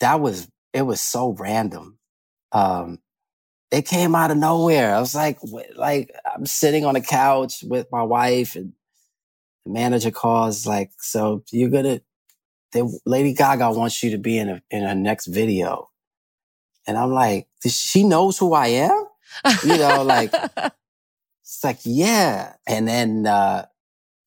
that 0.00 0.20
was 0.20 0.48
it 0.72 0.82
was 0.82 1.00
so 1.00 1.36
random. 1.38 1.98
Um, 2.52 2.98
it 3.70 3.86
came 3.86 4.14
out 4.14 4.30
of 4.30 4.36
nowhere. 4.36 4.94
I 4.94 5.00
was 5.00 5.14
like, 5.14 5.38
like 5.76 6.14
I'm 6.34 6.46
sitting 6.46 6.84
on 6.84 6.96
a 6.96 7.00
couch 7.00 7.62
with 7.62 7.86
my 7.92 8.02
wife, 8.02 8.56
and 8.56 8.72
the 9.64 9.72
manager 9.72 10.10
calls 10.10 10.66
like, 10.66 10.92
"So 11.00 11.44
you're 11.50 11.70
gonna, 11.70 12.00
they, 12.72 12.82
Lady 13.06 13.34
Gaga 13.34 13.72
wants 13.72 14.02
you 14.02 14.10
to 14.10 14.18
be 14.18 14.38
in 14.38 14.48
a 14.48 14.62
in 14.70 14.82
her 14.82 14.94
next 14.94 15.26
video," 15.26 15.90
and 16.86 16.96
I'm 16.96 17.12
like, 17.12 17.48
"Does 17.62 17.74
she 17.76 18.04
knows 18.04 18.38
who 18.38 18.54
I 18.54 18.68
am?" 18.68 19.06
You 19.64 19.78
know, 19.78 20.02
like 20.02 20.34
It's 21.50 21.64
like, 21.64 21.80
yeah. 21.84 22.54
And 22.66 22.86
then 22.86 23.26
uh 23.26 23.66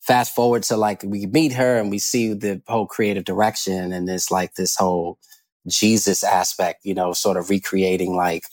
fast 0.01 0.35
forward 0.35 0.63
to 0.63 0.75
like 0.75 1.01
we 1.03 1.25
meet 1.27 1.53
her 1.53 1.79
and 1.79 1.89
we 1.89 1.97
see 1.97 2.33
the 2.33 2.61
whole 2.67 2.85
creative 2.85 3.23
direction 3.23 3.93
and 3.93 4.09
it's 4.09 4.29
like 4.29 4.55
this 4.55 4.75
whole 4.75 5.17
Jesus 5.67 6.23
aspect, 6.25 6.81
you 6.83 6.93
know, 6.93 7.13
sort 7.13 7.37
of 7.37 7.49
recreating 7.49 8.15
like 8.15 8.43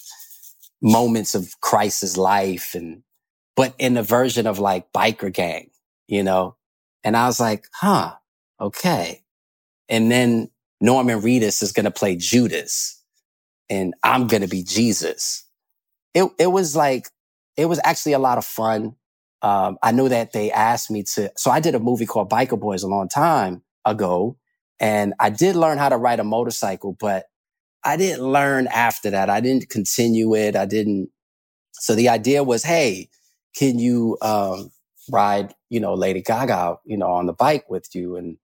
moments 0.82 1.34
of 1.34 1.60
Christ's 1.60 2.16
life 2.16 2.74
and 2.74 3.02
but 3.56 3.74
in 3.78 3.94
the 3.94 4.02
version 4.02 4.46
of 4.46 4.58
like 4.58 4.92
biker 4.92 5.32
gang, 5.32 5.70
you 6.08 6.22
know? 6.22 6.56
And 7.04 7.16
I 7.16 7.26
was 7.26 7.40
like, 7.40 7.66
huh, 7.74 8.14
okay. 8.60 9.22
And 9.88 10.10
then 10.10 10.50
Norman 10.80 11.20
Reedus 11.22 11.62
is 11.62 11.72
gonna 11.72 11.90
play 11.92 12.16
Judas 12.16 13.02
and 13.70 13.94
I'm 14.02 14.26
gonna 14.26 14.48
be 14.48 14.62
Jesus. 14.62 15.44
It 16.14 16.30
it 16.38 16.48
was 16.48 16.76
like 16.76 17.08
it 17.56 17.66
was 17.66 17.80
actually 17.84 18.14
a 18.14 18.20
lot 18.20 18.38
of 18.38 18.44
fun. 18.44 18.96
Um, 19.42 19.78
I 19.82 19.92
know 19.92 20.08
that 20.08 20.32
they 20.32 20.52
asked 20.52 20.90
me 20.90 21.04
to, 21.14 21.32
so 21.36 21.50
I 21.50 21.60
did 21.60 21.74
a 21.74 21.80
movie 21.80 22.06
called 22.06 22.30
Biker 22.30 22.60
Boys 22.60 22.82
a 22.84 22.88
long 22.88 23.08
time 23.08 23.62
ago, 23.86 24.36
and 24.80 25.14
I 25.20 25.30
did 25.30 25.56
learn 25.56 25.78
how 25.78 25.90
to 25.90 25.98
ride 25.98 26.20
a 26.20 26.24
motorcycle, 26.24 26.96
but 27.00 27.26
I 27.84 27.96
didn't 27.96 28.24
learn 28.24 28.66
after 28.68 29.10
that. 29.10 29.30
I 29.30 29.40
didn't 29.40 29.70
continue 29.70 30.34
it. 30.34 30.56
I 30.56 30.66
didn't. 30.66 31.10
So 31.72 31.94
the 31.94 32.08
idea 32.08 32.44
was, 32.44 32.62
hey, 32.62 33.08
can 33.56 33.78
you 33.78 34.18
um, 34.22 34.70
ride, 35.10 35.54
you 35.70 35.80
know, 35.80 35.94
Lady 35.94 36.22
Gaga, 36.22 36.78
you 36.84 36.96
know, 36.96 37.10
on 37.10 37.26
the 37.26 37.32
bike 37.32 37.68
with 37.70 37.88
you? 37.94 38.16
And 38.16 38.36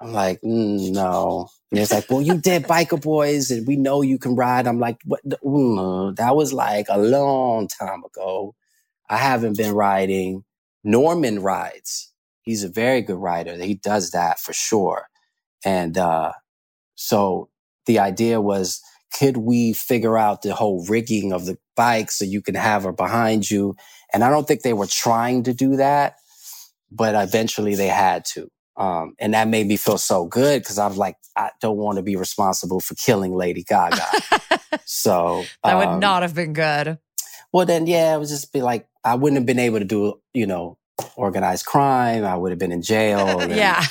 I'm 0.00 0.12
like, 0.12 0.40
mm, 0.42 0.92
no. 0.92 1.48
And 1.70 1.80
it's 1.80 1.92
like, 1.92 2.10
well, 2.10 2.22
you 2.22 2.38
did 2.38 2.64
Biker 2.64 3.00
Boys, 3.00 3.50
and 3.50 3.66
we 3.66 3.76
know 3.76 4.02
you 4.02 4.18
can 4.18 4.36
ride. 4.36 4.66
I'm 4.66 4.78
like, 4.78 4.98
what? 5.04 5.20
mm, 5.24 6.16
that 6.16 6.36
was 6.36 6.52
like 6.52 6.86
a 6.88 6.98
long 6.98 7.68
time 7.68 8.02
ago. 8.04 8.54
I 9.08 9.18
haven't 9.18 9.56
been 9.56 9.74
riding. 9.74 10.44
Norman 10.84 11.40
rides. 11.40 12.12
He's 12.42 12.62
a 12.62 12.68
very 12.68 13.00
good 13.02 13.16
rider. 13.16 13.56
He 13.56 13.74
does 13.74 14.10
that 14.10 14.38
for 14.38 14.52
sure. 14.52 15.08
And 15.64 15.96
uh, 15.96 16.32
so 16.94 17.48
the 17.86 17.98
idea 17.98 18.40
was, 18.40 18.80
could 19.18 19.36
we 19.36 19.72
figure 19.72 20.18
out 20.18 20.42
the 20.42 20.54
whole 20.54 20.84
rigging 20.86 21.32
of 21.32 21.46
the 21.46 21.56
bike 21.76 22.10
so 22.10 22.24
you 22.24 22.42
can 22.42 22.54
have 22.54 22.84
her 22.84 22.92
behind 22.92 23.50
you? 23.50 23.76
And 24.12 24.24
I 24.24 24.30
don't 24.30 24.46
think 24.46 24.62
they 24.62 24.72
were 24.72 24.86
trying 24.86 25.44
to 25.44 25.54
do 25.54 25.76
that, 25.76 26.16
but 26.90 27.14
eventually 27.14 27.74
they 27.74 27.88
had 27.88 28.24
to. 28.34 28.48
Um, 28.76 29.14
and 29.20 29.34
that 29.34 29.48
made 29.48 29.66
me 29.68 29.76
feel 29.76 29.98
so 29.98 30.26
good 30.26 30.62
because 30.62 30.78
I 30.78 30.86
was 30.88 30.96
like, 30.96 31.16
I 31.36 31.50
don't 31.60 31.76
want 31.76 31.96
to 31.96 32.02
be 32.02 32.16
responsible 32.16 32.80
for 32.80 32.94
killing 32.94 33.34
Lady 33.34 33.62
Gaga. 33.62 34.04
so 34.84 35.44
that 35.62 35.76
would 35.76 35.88
um, 35.88 36.00
not 36.00 36.22
have 36.22 36.34
been 36.34 36.52
good. 36.52 36.98
well, 37.52 37.66
then, 37.66 37.86
yeah, 37.86 38.14
it 38.14 38.18
would 38.18 38.28
just 38.28 38.52
be 38.52 38.62
like 38.62 38.88
I 39.04 39.14
wouldn't 39.14 39.38
have 39.38 39.46
been 39.46 39.58
able 39.58 39.78
to 39.78 39.84
do, 39.84 40.20
you 40.32 40.46
know, 40.46 40.78
organized 41.16 41.66
crime. 41.66 42.24
I 42.24 42.36
would 42.36 42.52
have 42.52 42.58
been 42.58 42.72
in 42.72 42.82
jail. 42.82 43.40
yeah. 43.50 43.82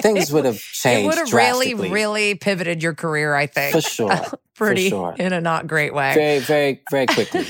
things 0.00 0.32
would 0.32 0.44
have 0.44 0.58
changed. 0.72 1.04
it 1.04 1.06
would 1.08 1.18
have 1.18 1.32
really, 1.32 1.66
drastically. 1.68 1.90
really 1.90 2.34
pivoted 2.34 2.82
your 2.82 2.94
career, 2.94 3.34
I 3.34 3.46
think. 3.46 3.72
for 3.74 3.80
sure, 3.80 4.10
Pretty 4.56 4.88
sure. 4.90 5.14
in 5.18 5.32
a 5.32 5.40
not 5.40 5.66
great 5.66 5.94
way. 5.94 6.14
very, 6.14 6.38
very, 6.40 6.82
very 6.90 7.06
quickly. 7.06 7.46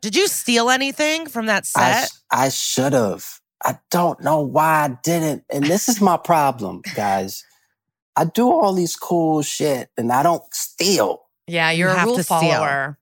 Did 0.00 0.16
you 0.16 0.26
steal 0.28 0.70
anything 0.70 1.26
from 1.26 1.46
that 1.46 1.64
I, 1.76 1.92
set? 1.92 2.08
sh- 2.08 2.14
I 2.30 2.48
should 2.48 2.92
have. 2.92 3.24
I 3.64 3.78
don't 3.90 4.20
know 4.22 4.40
why 4.40 4.84
I 4.86 4.98
didn't. 5.04 5.44
And 5.50 5.64
this 5.64 5.88
is 5.88 6.00
my 6.00 6.16
problem, 6.16 6.82
guys. 6.96 7.44
I 8.16 8.24
do 8.24 8.50
all 8.50 8.72
these 8.74 8.96
cool 8.96 9.42
shit 9.42 9.88
and 9.96 10.12
I 10.12 10.22
don't 10.22 10.42
steal. 10.52 11.22
yeah, 11.46 11.70
you're 11.70 11.88
You 11.88 11.94
a 11.94 11.98
have 11.98 12.06
rule 12.08 12.16
to 12.16 12.22
steal. 12.24 12.96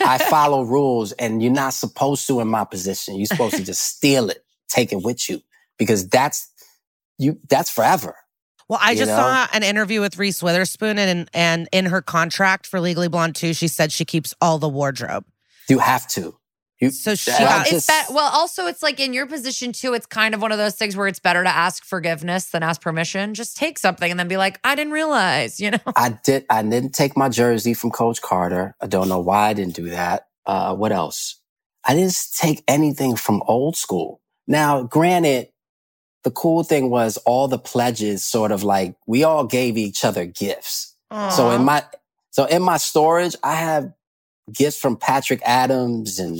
I 0.00 0.18
follow 0.18 0.62
rules 0.62 1.12
and 1.12 1.42
you're 1.42 1.52
not 1.52 1.74
supposed 1.74 2.26
to 2.28 2.40
in 2.40 2.48
my 2.48 2.64
position. 2.64 3.16
You're 3.16 3.26
supposed 3.26 3.56
to 3.56 3.64
just 3.64 3.82
steal 3.82 4.30
it, 4.30 4.44
take 4.68 4.92
it 4.92 5.02
with 5.02 5.28
you 5.28 5.40
because 5.78 6.08
that's 6.08 6.50
you 7.18 7.38
that's 7.48 7.70
forever. 7.70 8.16
Well, 8.68 8.78
I 8.82 8.92
You 8.92 8.98
just 8.98 9.08
know? 9.10 9.16
saw 9.16 9.46
an 9.52 9.62
interview 9.62 10.00
with 10.00 10.18
Reese 10.18 10.42
Witherspoon, 10.42 10.98
and 10.98 11.28
and 11.32 11.68
in 11.72 11.86
her 11.86 12.02
contract 12.02 12.66
for 12.66 12.80
Legally 12.80 13.08
Blonde 13.08 13.34
2, 13.34 13.54
she 13.54 13.66
said 13.68 13.92
she 13.92 14.04
keeps 14.04 14.34
all 14.40 14.58
the 14.58 14.68
wardrobe. 14.68 15.24
You 15.68 15.78
have 15.78 16.06
to. 16.08 16.37
You, 16.80 16.90
So 16.90 17.14
she 17.16 17.30
got- 17.32 17.62
it's 17.62 17.70
just- 17.70 17.86
that 17.88 18.06
well 18.10 18.30
also 18.32 18.66
it's 18.66 18.82
like 18.84 19.00
in 19.00 19.12
your 19.12 19.26
position 19.26 19.72
too 19.72 19.94
it's 19.94 20.06
kind 20.06 20.32
of 20.34 20.40
one 20.40 20.52
of 20.52 20.58
those 20.58 20.76
things 20.76 20.96
where 20.96 21.08
it's 21.08 21.18
better 21.18 21.42
to 21.42 21.48
ask 21.50 21.84
forgiveness 21.84 22.46
than 22.46 22.62
ask 22.62 22.80
permission 22.80 23.34
just 23.34 23.56
take 23.56 23.78
something 23.80 24.08
and 24.08 24.18
then 24.20 24.28
be 24.28 24.36
like 24.36 24.60
i 24.62 24.76
didn't 24.76 24.92
realize 24.92 25.58
you 25.58 25.72
know 25.72 25.78
I 25.96 26.10
did. 26.24 26.44
I 26.48 26.62
didn't 26.62 26.92
take 26.94 27.16
my 27.16 27.28
jersey 27.28 27.74
from 27.74 27.90
Coach 27.90 28.22
Carter. 28.22 28.76
I 28.80 28.86
don't 28.86 29.08
know 29.08 29.18
why 29.18 29.48
I 29.48 29.54
didn't 29.54 29.74
do 29.74 29.90
that. 29.90 30.28
Uh, 30.46 30.74
what 30.76 30.92
else? 30.92 31.40
I 31.84 31.94
didn't 31.94 32.16
take 32.38 32.62
anything 32.68 33.16
from 33.16 33.42
old 33.46 33.76
school. 33.76 34.20
Now, 34.46 34.82
granted, 34.84 35.48
the 36.24 36.30
cool 36.30 36.62
thing 36.62 36.90
was 36.90 37.16
all 37.18 37.48
the 37.48 37.58
pledges 37.58 38.24
sort 38.24 38.52
of 38.52 38.62
like 38.62 38.94
we 39.06 39.24
all 39.24 39.44
gave 39.44 39.76
each 39.76 40.04
other 40.04 40.26
gifts. 40.26 40.94
So 41.34 41.50
in 41.50 41.64
my 41.64 41.84
so 42.30 42.44
in 42.44 42.62
my 42.62 42.76
storage, 42.76 43.34
I 43.42 43.54
have 43.56 43.92
gifts 44.52 44.78
from 44.78 44.96
Patrick 44.96 45.40
Adams 45.44 46.18
and 46.18 46.38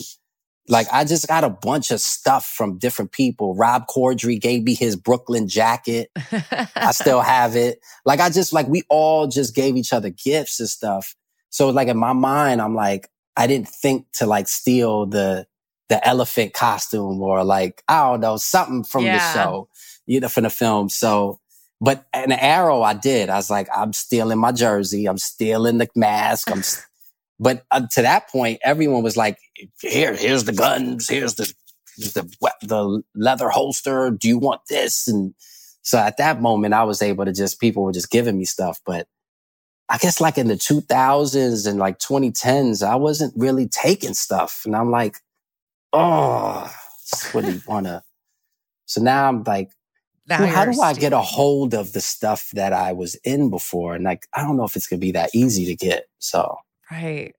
like 0.68 0.86
I 0.92 1.04
just 1.04 1.26
got 1.28 1.44
a 1.44 1.48
bunch 1.50 1.90
of 1.90 2.00
stuff 2.00 2.46
from 2.46 2.78
different 2.78 3.12
people. 3.12 3.54
Rob 3.54 3.86
Corddry 3.86 4.40
gave 4.40 4.64
me 4.64 4.74
his 4.74 4.96
Brooklyn 4.96 5.48
jacket. 5.48 6.10
I 6.76 6.92
still 6.92 7.20
have 7.22 7.56
it. 7.56 7.80
Like 8.04 8.20
I 8.20 8.30
just 8.30 8.52
like 8.52 8.68
we 8.68 8.82
all 8.88 9.26
just 9.26 9.54
gave 9.54 9.76
each 9.76 9.92
other 9.92 10.10
gifts 10.10 10.60
and 10.60 10.68
stuff. 10.68 11.14
So 11.50 11.70
like 11.70 11.88
in 11.88 11.96
my 11.96 12.12
mind, 12.12 12.60
I'm 12.60 12.74
like, 12.74 13.08
I 13.36 13.46
didn't 13.46 13.68
think 13.68 14.06
to 14.14 14.26
like 14.26 14.48
steal 14.48 15.06
the 15.06 15.46
the 15.88 16.06
elephant 16.06 16.52
costume 16.52 17.22
or 17.22 17.42
like, 17.44 17.82
I 17.88 18.10
don't 18.10 18.20
know, 18.20 18.36
something 18.36 18.84
from 18.84 19.04
Yeah. 19.06 19.14
the 19.14 19.20
show, 19.20 19.68
you 20.06 20.20
know, 20.20 20.28
from 20.28 20.44
the 20.44 20.50
film. 20.50 20.88
So 20.90 21.40
but 21.80 22.06
an 22.12 22.32
arrow 22.32 22.82
I 22.82 22.92
did. 22.94 23.30
I 23.30 23.36
was 23.36 23.50
like, 23.50 23.68
I'm 23.74 23.92
stealing 23.92 24.38
my 24.38 24.50
jersey, 24.52 25.06
I'm 25.06 25.16
stealing 25.18 25.78
the 25.78 25.88
mask, 25.94 26.50
I'm 26.50 26.58
s- 26.58 26.84
but 27.40 27.64
uh, 27.70 27.82
to 27.92 28.02
that 28.02 28.28
point, 28.28 28.58
everyone 28.64 29.02
was 29.04 29.16
like, 29.16 29.38
here, 29.80 30.14
here's 30.14 30.44
the 30.44 30.52
guns, 30.52 31.08
here's 31.08 31.34
the 31.34 31.52
the 31.98 32.28
the 32.62 33.02
leather 33.14 33.48
holster. 33.48 34.10
Do 34.10 34.28
you 34.28 34.38
want 34.38 34.62
this? 34.68 35.08
And 35.08 35.34
so 35.82 35.98
at 35.98 36.16
that 36.18 36.40
moment, 36.40 36.74
I 36.74 36.84
was 36.84 37.02
able 37.02 37.24
to 37.24 37.32
just 37.32 37.60
people 37.60 37.82
were 37.82 37.92
just 37.92 38.10
giving 38.10 38.38
me 38.38 38.44
stuff. 38.44 38.80
But 38.86 39.08
I 39.88 39.98
guess 39.98 40.20
like 40.20 40.38
in 40.38 40.48
the 40.48 40.54
2000s 40.54 41.66
and 41.66 41.78
like 41.78 41.98
2010s, 41.98 42.86
I 42.86 42.96
wasn't 42.96 43.34
really 43.36 43.66
taking 43.68 44.14
stuff, 44.14 44.62
and 44.64 44.76
I'm 44.76 44.90
like, 44.90 45.16
oh, 45.92 46.72
just 47.10 47.34
really 47.34 47.60
wanna. 47.66 48.04
So 48.86 49.02
now 49.02 49.28
I'm 49.28 49.42
like, 49.44 49.70
well, 50.28 50.48
how 50.48 50.64
do 50.64 50.80
I 50.80 50.94
get 50.94 51.12
a 51.12 51.20
hold 51.20 51.74
of 51.74 51.92
the 51.92 52.00
stuff 52.00 52.50
that 52.52 52.72
I 52.72 52.92
was 52.92 53.16
in 53.16 53.50
before? 53.50 53.94
And 53.94 54.04
like, 54.04 54.26
I 54.34 54.42
don't 54.42 54.56
know 54.56 54.64
if 54.64 54.76
it's 54.76 54.86
gonna 54.86 55.00
be 55.00 55.12
that 55.12 55.30
easy 55.34 55.66
to 55.66 55.74
get. 55.74 56.06
So 56.18 56.58
Right. 56.90 57.34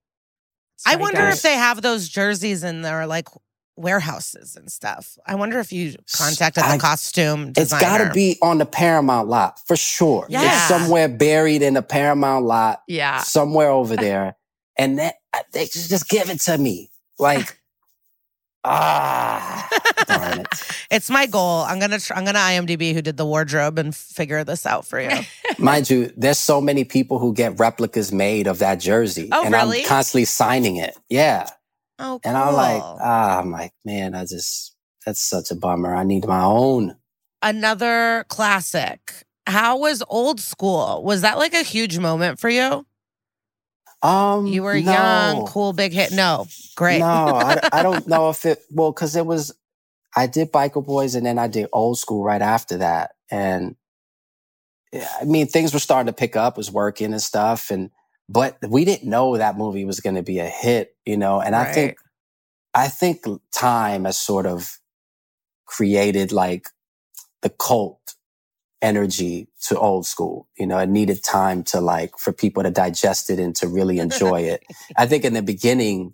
I 0.86 0.96
wonder 0.96 1.22
guys. 1.22 1.38
if 1.38 1.42
they 1.44 1.54
have 1.56 1.82
those 1.82 2.08
jerseys 2.10 2.64
in 2.64 2.82
their 2.82 3.06
like 3.08 3.28
warehouses 3.76 4.56
and 4.56 4.70
stuff. 4.72 5.18
I 5.26 5.36
wonder 5.36 5.60
if 5.60 5.72
you 5.72 5.96
contacted 6.16 6.64
the 6.64 6.68
I- 6.68 6.78
costume 6.78 7.54
It's 7.56 7.72
got 7.72 8.00
to 8.00 8.12
be 8.14 8.38
on 8.42 8.58
the 8.58 8.66
Paramount 8.66 9.28
lot 9.30 9.60
for 9.68 9.76
sure. 9.78 10.26
Yeah. 10.30 10.44
It's 10.54 10.68
somewhere 10.68 11.08
buried 11.08 11.62
in 11.62 11.76
the 11.76 11.82
Paramount 11.82 12.46
lot, 12.46 12.82
Yeah. 12.88 13.20
somewhere 13.22 13.70
over 13.70 13.96
there. 13.98 14.36
And 14.78 15.00
that, 15.00 15.16
they 15.54 15.66
just, 15.66 15.90
just 15.90 16.10
give 16.10 16.30
it 16.30 16.42
to 16.42 16.58
me. 16.58 16.90
Like, 17.18 17.59
ah, 18.64 19.68
darn 20.08 20.40
it. 20.42 20.48
It's 20.92 21.08
my 21.10 21.28
goal. 21.28 21.62
I'm 21.62 21.80
gonna 21.80 22.00
tr- 22.00 22.14
I'm 22.16 22.26
gonna 22.26 22.40
IMDb 22.40 22.94
who 22.96 23.02
did 23.04 23.16
the 23.16 23.26
wardrobe 23.26 23.78
and 23.78 23.96
figure 23.96 24.44
this 24.44 24.66
out 24.66 24.88
for 24.88 25.00
you. 25.00 25.12
Mind 25.60 25.88
you, 25.88 26.12
there's 26.18 26.40
so 26.40 26.60
many 26.60 26.84
people 26.84 27.20
who 27.20 27.32
get 27.32 27.60
replicas 27.60 28.12
made 28.12 28.48
of 28.48 28.58
that 28.60 28.80
jersey. 28.80 29.30
Oh, 29.32 29.46
and 29.46 29.54
really? 29.54 29.82
I'm 29.82 29.88
constantly 29.88 30.26
signing 30.26 30.78
it. 30.78 30.98
Yeah. 31.08 31.48
Oh, 32.00 32.20
And 32.24 32.36
I'm 32.36 32.54
like, 32.56 32.82
ah, 32.82 33.40
I'm 33.40 33.52
like, 33.52 33.72
man, 33.86 34.16
I 34.16 34.22
just, 34.22 34.76
that's 35.06 35.22
such 35.22 35.52
a 35.52 35.56
bummer. 35.56 35.94
I 35.96 36.04
need 36.04 36.26
my 36.26 36.42
own. 36.44 36.96
another 37.44 38.26
classic. 38.30 39.24
How 39.46 39.78
was 39.78 40.02
old 40.10 40.40
school? 40.40 41.04
Was 41.04 41.22
that 41.22 41.38
like 41.38 41.54
a 41.54 41.62
huge 41.64 42.00
moment 42.00 42.40
for 42.40 42.50
you? 42.50 42.86
Um, 44.02 44.48
You 44.48 44.64
were 44.64 44.80
no. 44.80 44.92
young, 44.92 45.46
cool, 45.46 45.74
big 45.74 45.92
hit. 45.92 46.12
No, 46.12 46.48
great. 46.76 47.00
No, 47.00 47.06
I, 47.06 47.60
I 47.74 47.84
don't 47.84 48.08
know 48.08 48.30
if 48.30 48.46
it, 48.46 48.60
well, 48.72 48.94
cause 48.94 49.16
it 49.16 49.26
was, 49.26 49.54
I 50.16 50.28
did 50.28 50.52
Biker 50.52 50.86
Boys 50.86 51.16
and 51.16 51.26
then 51.26 51.38
I 51.38 51.48
did 51.48 51.68
Old 51.74 52.00
School 52.00 52.24
right 52.24 52.42
after 52.42 52.78
that. 52.78 53.12
And 53.30 53.76
I 54.94 55.26
mean, 55.26 55.48
things 55.48 55.74
were 55.74 55.80
starting 55.80 56.08
to 56.08 56.18
pick 56.18 56.36
up, 56.36 56.58
was 56.58 56.72
working 56.72 57.12
and 57.12 57.22
stuff. 57.22 57.70
And, 57.70 57.92
but 58.28 58.58
we 58.68 58.86
didn't 58.86 59.10
know 59.10 59.38
that 59.38 59.58
movie 59.58 59.86
was 59.86 60.00
going 60.00 60.16
to 60.16 60.24
be 60.24 60.40
a 60.40 60.48
hit, 60.48 60.96
you 61.06 61.18
know? 61.18 61.42
And 61.42 61.56
I 61.56 61.72
think, 61.72 61.98
I 62.74 62.88
think 62.88 63.26
time 63.54 64.06
has 64.06 64.18
sort 64.18 64.46
of 64.46 64.80
created 65.66 66.32
like 66.32 66.70
the 67.42 67.50
cult 67.50 68.16
energy 68.82 69.48
to 69.68 69.78
old 69.78 70.06
school. 70.06 70.48
You 70.58 70.68
know, 70.68 70.78
it 70.78 70.90
needed 70.90 71.24
time 71.24 71.64
to 71.66 71.82
like 71.82 72.18
for 72.18 72.32
people 72.32 72.64
to 72.64 72.72
digest 72.72 73.30
it 73.30 73.40
and 73.40 73.56
to 73.58 73.68
really 73.68 74.00
enjoy 74.00 74.42
it. 74.42 74.64
I 74.98 75.06
think 75.06 75.26
in 75.26 75.34
the 75.34 75.42
beginning, 75.42 76.14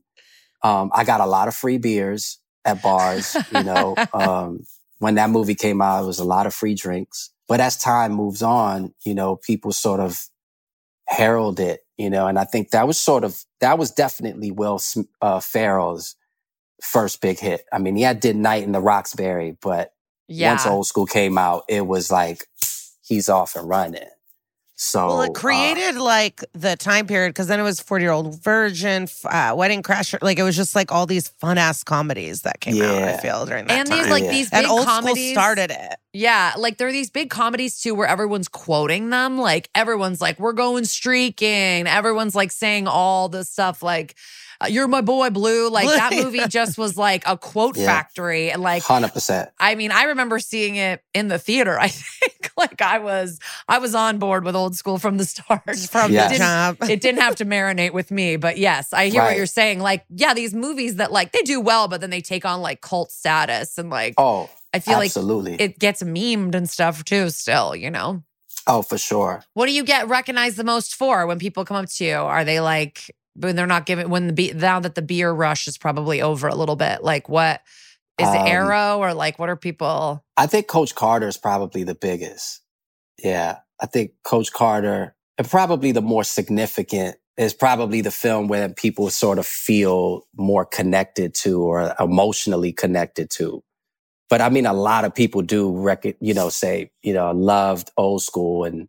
um, 0.64 0.92
I 0.94 1.04
got 1.04 1.22
a 1.22 1.26
lot 1.26 1.48
of 1.48 1.56
free 1.56 1.78
beers 1.78 2.40
at 2.64 2.82
bars. 2.82 3.36
You 3.54 3.64
know, 3.64 3.96
um, 4.14 4.66
when 5.00 5.16
that 5.16 5.30
movie 5.30 5.56
came 5.56 5.82
out, 5.82 6.04
it 6.04 6.08
was 6.08 6.20
a 6.20 6.26
lot 6.26 6.48
of 6.48 6.54
free 6.54 6.76
drinks. 6.76 7.32
But 7.48 7.60
as 7.60 7.78
time 7.78 8.14
moves 8.14 8.42
on, 8.42 8.94
you 9.06 9.14
know, 9.14 9.36
people 9.36 9.72
sort 9.72 10.00
of 10.00 10.20
herald 11.08 11.60
it. 11.60 11.82
You 11.98 12.10
know, 12.10 12.28
and 12.28 12.38
I 12.38 12.44
think 12.44 12.72
that 12.72 12.88
was 12.88 13.00
sort 13.00 13.24
of 13.24 13.42
that 13.62 13.78
was 13.78 13.92
definitely 13.92 14.52
Will 14.52 14.82
uh, 15.22 15.40
Ferrell's 15.40 16.16
first 16.82 17.22
big 17.22 17.40
hit. 17.40 17.66
I 17.72 17.80
mean, 17.80 17.96
he 17.96 18.02
had 18.02 18.20
did 18.20 18.36
Night 18.36 18.64
in 18.64 18.74
the 18.74 18.82
Roxbury, 18.82 19.58
but 19.62 19.92
Yeah. 20.28 20.52
once 20.52 20.66
Old 20.66 20.88
School 20.88 21.06
came 21.06 21.38
out, 21.38 21.64
it 21.70 21.86
was 21.88 22.12
like 22.12 22.46
he's 23.06 23.30
off 23.30 23.56
and 23.56 23.68
running. 23.70 24.10
So 24.78 25.08
Well, 25.08 25.22
uh, 25.22 25.26
it 25.28 25.34
created 25.34 25.96
like 25.96 26.44
the 26.54 26.76
time 26.76 27.08
period 27.08 27.30
because 27.30 27.48
then 27.48 27.62
it 27.62 27.64
was 27.64 27.80
40 27.80 28.04
Year 28.04 28.12
Old 28.12 28.44
Virgin, 28.44 29.08
uh, 29.24 29.54
Wedding 29.56 29.82
Crasher. 29.82 30.18
Like 30.22 30.38
it 30.38 30.44
was 30.44 30.58
just 30.58 30.76
like 30.76 30.92
all 30.92 31.06
these 31.06 31.30
fun 31.30 31.58
ass 31.58 31.82
comedies 31.82 32.42
that 32.42 32.60
came 32.60 32.82
out, 32.82 32.96
I 32.96 33.00
Yeah. 33.00 33.22
feel, 33.22 33.46
during 33.46 33.68
that 33.68 33.74
and 33.74 33.88
time. 33.88 33.98
these 34.00 34.08
like 34.10 34.24
Yeah. 34.26 34.32
these 34.32 34.50
big 34.50 34.64
and 34.64 34.68
old 34.68 34.86
comedies 34.86 35.32
school 35.32 35.42
started 35.42 35.72
it. 35.72 35.96
Yeah, 36.12 36.54
like 36.58 36.78
there 36.78 36.90
are 36.90 36.92
these 36.92 37.10
big 37.10 37.30
comedies 37.30 37.80
too 37.80 37.96
where 37.96 38.08
everyone's 38.08 38.50
quoting 38.50 39.12
them. 39.12 39.38
Like 39.38 39.70
everyone's 39.76 40.20
like, 40.20 40.40
"We're 40.40 40.52
going 40.54 40.84
streaking." 40.84 41.88
Everyone's 41.88 42.36
like 42.36 42.52
saying 42.52 42.86
all 42.88 43.30
this 43.30 43.50
stuff 43.50 43.82
like, 43.82 44.12
uh, 44.12 44.16
Uh, 44.62 44.68
"You're 44.68 44.88
my 44.88 45.02
boy, 45.02 45.30
Blue." 45.30 45.70
Like 45.70 45.88
that 45.88 46.14
movie 46.24 46.48
just 46.48 46.78
was 46.78 46.98
like 46.98 47.24
a 47.28 47.38
quote 47.38 47.78
Yeah. 47.78 47.86
factory. 47.86 48.52
And 48.52 48.62
like, 48.62 48.84
hundred 48.84 49.14
percent. 49.14 49.50
I 49.60 49.76
mean, 49.76 49.92
I 49.92 50.04
remember 50.04 50.40
seeing 50.40 50.76
it 50.76 51.04
in 51.14 51.28
the 51.28 51.38
theater. 51.40 51.80
I 51.80 51.88
think 51.90 52.52
like 52.58 52.82
I 52.82 53.00
was 53.00 53.40
I 53.68 53.80
was 53.80 53.96
on 53.96 54.18
board 54.20 54.44
with 54.46 54.56
old 54.56 54.76
school 54.76 54.98
from 54.98 55.18
the 55.18 55.26
start. 55.26 55.62
From 55.90 56.12
Yes. 56.12 56.32
the 56.32 56.38
jump. 56.38 56.90
it 56.90 57.02
didn't 57.02 57.22
have 57.22 57.36
to 57.38 57.46
marinate 57.46 57.92
with 57.94 58.12
me, 58.12 58.38
but 58.38 58.58
yes, 58.58 58.94
I 58.94 59.08
hear 59.10 59.22
what 59.24 59.36
you're 59.38 59.46
saying. 59.46 59.80
Like, 59.80 60.06
yeah, 60.10 60.34
these 60.34 60.54
movies 60.54 60.96
that 60.96 61.12
like 61.12 61.32
they 61.32 61.42
do 61.42 61.60
well, 61.62 61.88
but 61.88 62.02
then 62.02 62.10
they 62.10 62.22
take 62.22 62.46
on 62.46 62.62
like 62.62 62.82
cult 62.82 63.12
status 63.12 63.78
and 63.78 63.90
like 63.90 64.14
Oh, 64.18 64.50
I 64.74 64.80
feel 64.80 65.00
absolutely. 65.02 65.52
like 65.52 65.62
it 65.62 65.80
gets 65.80 66.02
memed 66.04 66.56
and 66.56 66.70
stuff 66.70 67.04
too. 67.04 67.30
Still, 67.30 67.76
you 67.76 67.90
know. 67.92 68.24
oh, 68.68 68.82
for 68.82 68.98
sure. 68.98 69.44
What 69.54 69.66
do 69.68 69.72
you 69.74 69.84
get 69.84 70.08
recognized 70.08 70.58
the 70.58 70.64
most 70.64 70.96
for 70.96 71.28
when 71.28 71.40
people 71.40 71.66
come 71.66 71.78
up 71.78 71.90
to 71.90 72.06
you? 72.06 72.16
Are 72.16 72.44
they 72.46 72.60
like 72.60 73.16
when 73.36 73.56
they're 73.56 73.68
not 73.68 73.86
giving 73.86 74.10
when 74.10 74.28
the 74.28 74.34
be- 74.34 74.54
now 74.54 74.80
that 74.80 74.96
the 74.96 75.02
beer 75.02 75.32
rush 75.32 75.68
is 75.68 75.78
probably 75.78 76.22
over 76.22 76.48
a 76.48 76.56
little 76.56 76.76
bit? 76.76 77.04
Like 77.04 77.30
what 77.30 77.62
is 78.20 78.28
it 78.30 78.38
Um, 78.38 78.48
Arrow 78.48 78.98
or 79.00 79.14
like 79.14 79.38
what 79.38 79.50
are 79.50 79.56
people? 79.58 80.24
I 80.38 80.48
think 80.48 80.68
Coach 80.68 80.96
Carter 80.96 81.28
is 81.28 81.38
probably 81.38 81.84
the 81.84 81.96
biggest. 81.96 82.62
Yeah, 83.22 83.60
I 83.82 83.86
think 83.86 84.12
Coach 84.24 84.52
Carter, 84.52 85.16
and 85.38 85.50
probably 85.50 85.92
the 85.92 86.02
more 86.02 86.24
significant, 86.24 87.18
is 87.38 87.54
probably 87.54 88.02
the 88.02 88.12
film 88.12 88.48
where 88.48 88.70
people 88.70 89.10
sort 89.10 89.40
of 89.40 89.46
feel 89.46 90.26
more 90.36 90.66
connected 90.66 91.34
to 91.36 91.62
or 91.62 91.94
emotionally 92.00 92.72
connected 92.72 93.30
to. 93.32 93.64
But 94.30 94.42
I 94.42 94.50
mean, 94.50 94.66
a 94.66 94.74
lot 94.74 95.06
of 95.06 95.14
people 95.14 95.42
do 95.42 95.72
record 95.72 96.16
you 96.20 96.34
know, 96.34 96.50
say, 96.50 96.92
you 97.04 97.14
know, 97.14 97.32
loved 97.32 97.92
old 97.98 98.24
school 98.24 98.64
and 98.64 98.88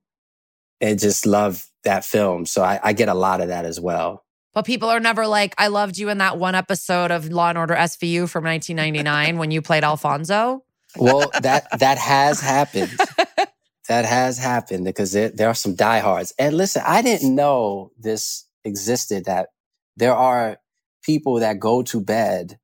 and 0.81 0.98
just 0.98 1.27
love 1.27 1.66
that 1.85 2.05
film. 2.05 2.47
So 2.47 2.62
I, 2.62 2.78
I 2.82 2.93
get 2.93 3.09
a 3.09 3.14
lot 3.14 3.40
of 3.40 3.48
that 3.48 3.64
as 3.64 3.81
well. 3.81 4.26
But 4.56 4.64
people 4.64 4.88
are 4.88 5.00
never 5.00 5.26
like, 5.26 5.54
I 5.58 5.66
loved 5.66 5.98
you 5.98 6.08
in 6.08 6.16
that 6.16 6.38
one 6.38 6.54
episode 6.54 7.10
of 7.10 7.28
Law 7.30 7.50
and 7.50 7.58
Order 7.58 7.74
SVU 7.74 8.26
from 8.26 8.44
1999 8.44 9.36
when 9.36 9.50
you 9.50 9.60
played 9.60 9.84
Alfonso. 9.84 10.64
Well, 10.96 11.30
that 11.42 11.66
that 11.78 11.98
has 11.98 12.40
happened. 12.40 12.98
that 13.90 14.06
has 14.06 14.38
happened 14.38 14.86
because 14.86 15.12
there, 15.12 15.28
there 15.28 15.48
are 15.48 15.54
some 15.54 15.74
diehards. 15.74 16.32
And 16.38 16.56
listen, 16.56 16.80
I 16.86 17.02
didn't 17.02 17.34
know 17.34 17.92
this 17.98 18.48
existed. 18.64 19.26
That 19.26 19.50
there 19.98 20.14
are 20.14 20.56
people 21.02 21.40
that 21.40 21.60
go 21.60 21.82
to 21.82 22.00
bed, 22.00 22.58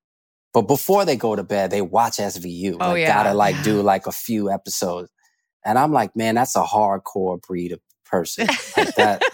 but 0.54 0.62
before 0.62 1.04
they 1.04 1.16
go 1.16 1.36
to 1.36 1.44
bed, 1.44 1.70
they 1.70 1.82
watch 1.82 2.16
SVU. 2.16 2.78
Oh, 2.80 2.92
like, 2.92 3.00
yeah. 3.02 3.22
gotta 3.22 3.34
like 3.34 3.62
do 3.62 3.82
like 3.82 4.06
a 4.06 4.12
few 4.12 4.50
episodes. 4.50 5.10
And 5.62 5.78
I'm 5.78 5.92
like, 5.92 6.16
man, 6.16 6.36
that's 6.36 6.56
a 6.56 6.62
hardcore 6.62 7.38
breed 7.42 7.72
of 7.72 7.80
person. 8.06 8.48
Like 8.78 8.94
that. 8.94 9.22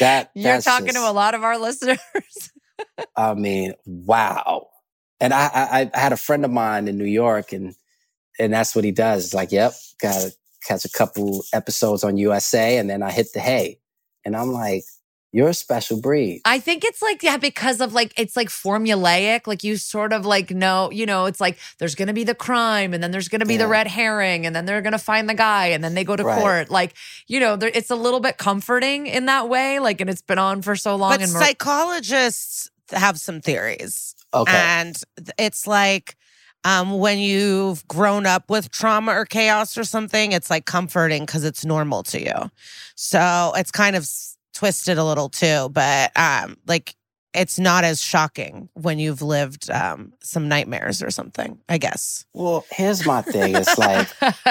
That 0.00 0.30
You're 0.34 0.60
talking 0.60 0.86
just- 0.88 0.96
to 0.98 1.08
a 1.08 1.12
lot 1.12 1.34
of 1.34 1.42
our 1.42 1.58
listeners. 1.60 1.98
I 3.16 3.34
mean, 3.34 3.74
wow. 3.86 4.68
And 5.20 5.32
I, 5.32 5.46
I, 5.46 5.90
I 5.94 5.98
had 5.98 6.12
a 6.12 6.16
friend 6.16 6.44
of 6.44 6.50
mine 6.50 6.88
in 6.88 6.98
New 6.98 7.04
York, 7.06 7.52
and 7.52 7.74
and 8.38 8.52
that's 8.52 8.74
what 8.76 8.84
he 8.84 8.90
does. 8.92 9.32
Like, 9.32 9.50
yep, 9.52 9.72
got 10.00 10.30
catch 10.66 10.84
a 10.84 10.90
couple 10.90 11.42
episodes 11.54 12.04
on 12.04 12.16
USA, 12.18 12.76
and 12.78 12.90
then 12.90 13.02
I 13.02 13.10
hit 13.10 13.28
the 13.32 13.40
hay. 13.40 13.78
And 14.24 14.36
I'm 14.36 14.52
like, 14.52 14.84
you're 15.32 15.48
a 15.48 15.54
special 15.54 16.00
breed. 16.00 16.40
I 16.46 16.58
think 16.60 16.82
it's 16.84 17.02
like, 17.02 17.22
yeah, 17.22 17.36
because 17.36 17.80
of 17.82 17.92
like, 17.92 18.14
it's 18.16 18.36
like 18.36 18.48
formulaic. 18.48 19.46
Like 19.46 19.62
you 19.64 19.76
sort 19.76 20.12
of 20.14 20.24
like 20.24 20.50
know, 20.50 20.90
you 20.90 21.04
know, 21.04 21.26
it's 21.26 21.40
like 21.40 21.58
there's 21.78 21.94
going 21.94 22.08
to 22.08 22.14
be 22.14 22.24
the 22.24 22.34
crime 22.34 22.94
and 22.94 23.02
then 23.02 23.10
there's 23.10 23.28
going 23.28 23.40
to 23.40 23.46
be 23.46 23.56
the 23.58 23.66
red 23.66 23.86
herring 23.86 24.46
and 24.46 24.56
then 24.56 24.64
they're 24.64 24.80
going 24.80 24.92
to 24.92 24.98
find 24.98 25.28
the 25.28 25.34
guy 25.34 25.66
and 25.66 25.84
then 25.84 25.94
they 25.94 26.04
go 26.04 26.16
to 26.16 26.24
Right. 26.24 26.40
court. 26.40 26.70
Like, 26.70 26.94
you 27.26 27.38
know, 27.40 27.56
there, 27.56 27.70
it's 27.74 27.90
a 27.90 27.96
little 27.96 28.20
bit 28.20 28.38
comforting 28.38 29.06
in 29.06 29.26
that 29.26 29.48
way. 29.48 29.78
Like, 29.78 30.00
and 30.00 30.08
it's 30.08 30.22
been 30.22 30.38
on 30.38 30.62
for 30.62 30.74
so 30.76 30.96
long. 30.96 31.10
But 31.10 31.20
and 31.22 31.30
psychologists 31.30 32.70
have 32.90 33.18
some 33.18 33.40
theories. 33.40 34.14
Okay. 34.32 34.52
And 34.56 34.96
it's 35.38 35.66
like 35.66 36.16
um, 36.64 36.98
when 36.98 37.18
you've 37.18 37.86
grown 37.88 38.26
up 38.26 38.48
with 38.50 38.70
trauma 38.70 39.12
or 39.12 39.24
chaos 39.24 39.76
or 39.76 39.84
something, 39.84 40.32
it's 40.32 40.50
like 40.50 40.64
comforting 40.66 41.24
because 41.26 41.44
it's 41.44 41.64
normal 41.64 42.02
to 42.04 42.20
you. 42.22 42.50
So 42.94 43.52
it's 43.56 43.70
kind 43.70 43.96
of 43.96 44.02
s- 44.02 44.35
twisted 44.56 44.96
a 44.96 45.04
little 45.04 45.28
too, 45.28 45.68
but 45.68 46.10
um, 46.16 46.56
like 46.66 46.96
it's 47.34 47.58
not 47.58 47.84
as 47.84 48.00
shocking 48.00 48.70
when 48.72 48.98
you've 48.98 49.20
lived 49.20 49.70
um, 49.70 50.14
some 50.22 50.48
nightmares 50.48 51.02
or 51.02 51.10
something, 51.10 51.58
I 51.68 51.76
guess. 51.76 52.24
well, 52.32 52.64
here's 52.72 53.04
my 53.04 53.20
thing. 53.20 53.54
It's 53.54 53.76
like, 53.76 54.08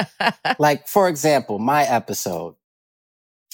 like 0.59 0.87
for 0.87 1.09
example, 1.09 1.57
my 1.57 1.83
episode, 1.83 2.55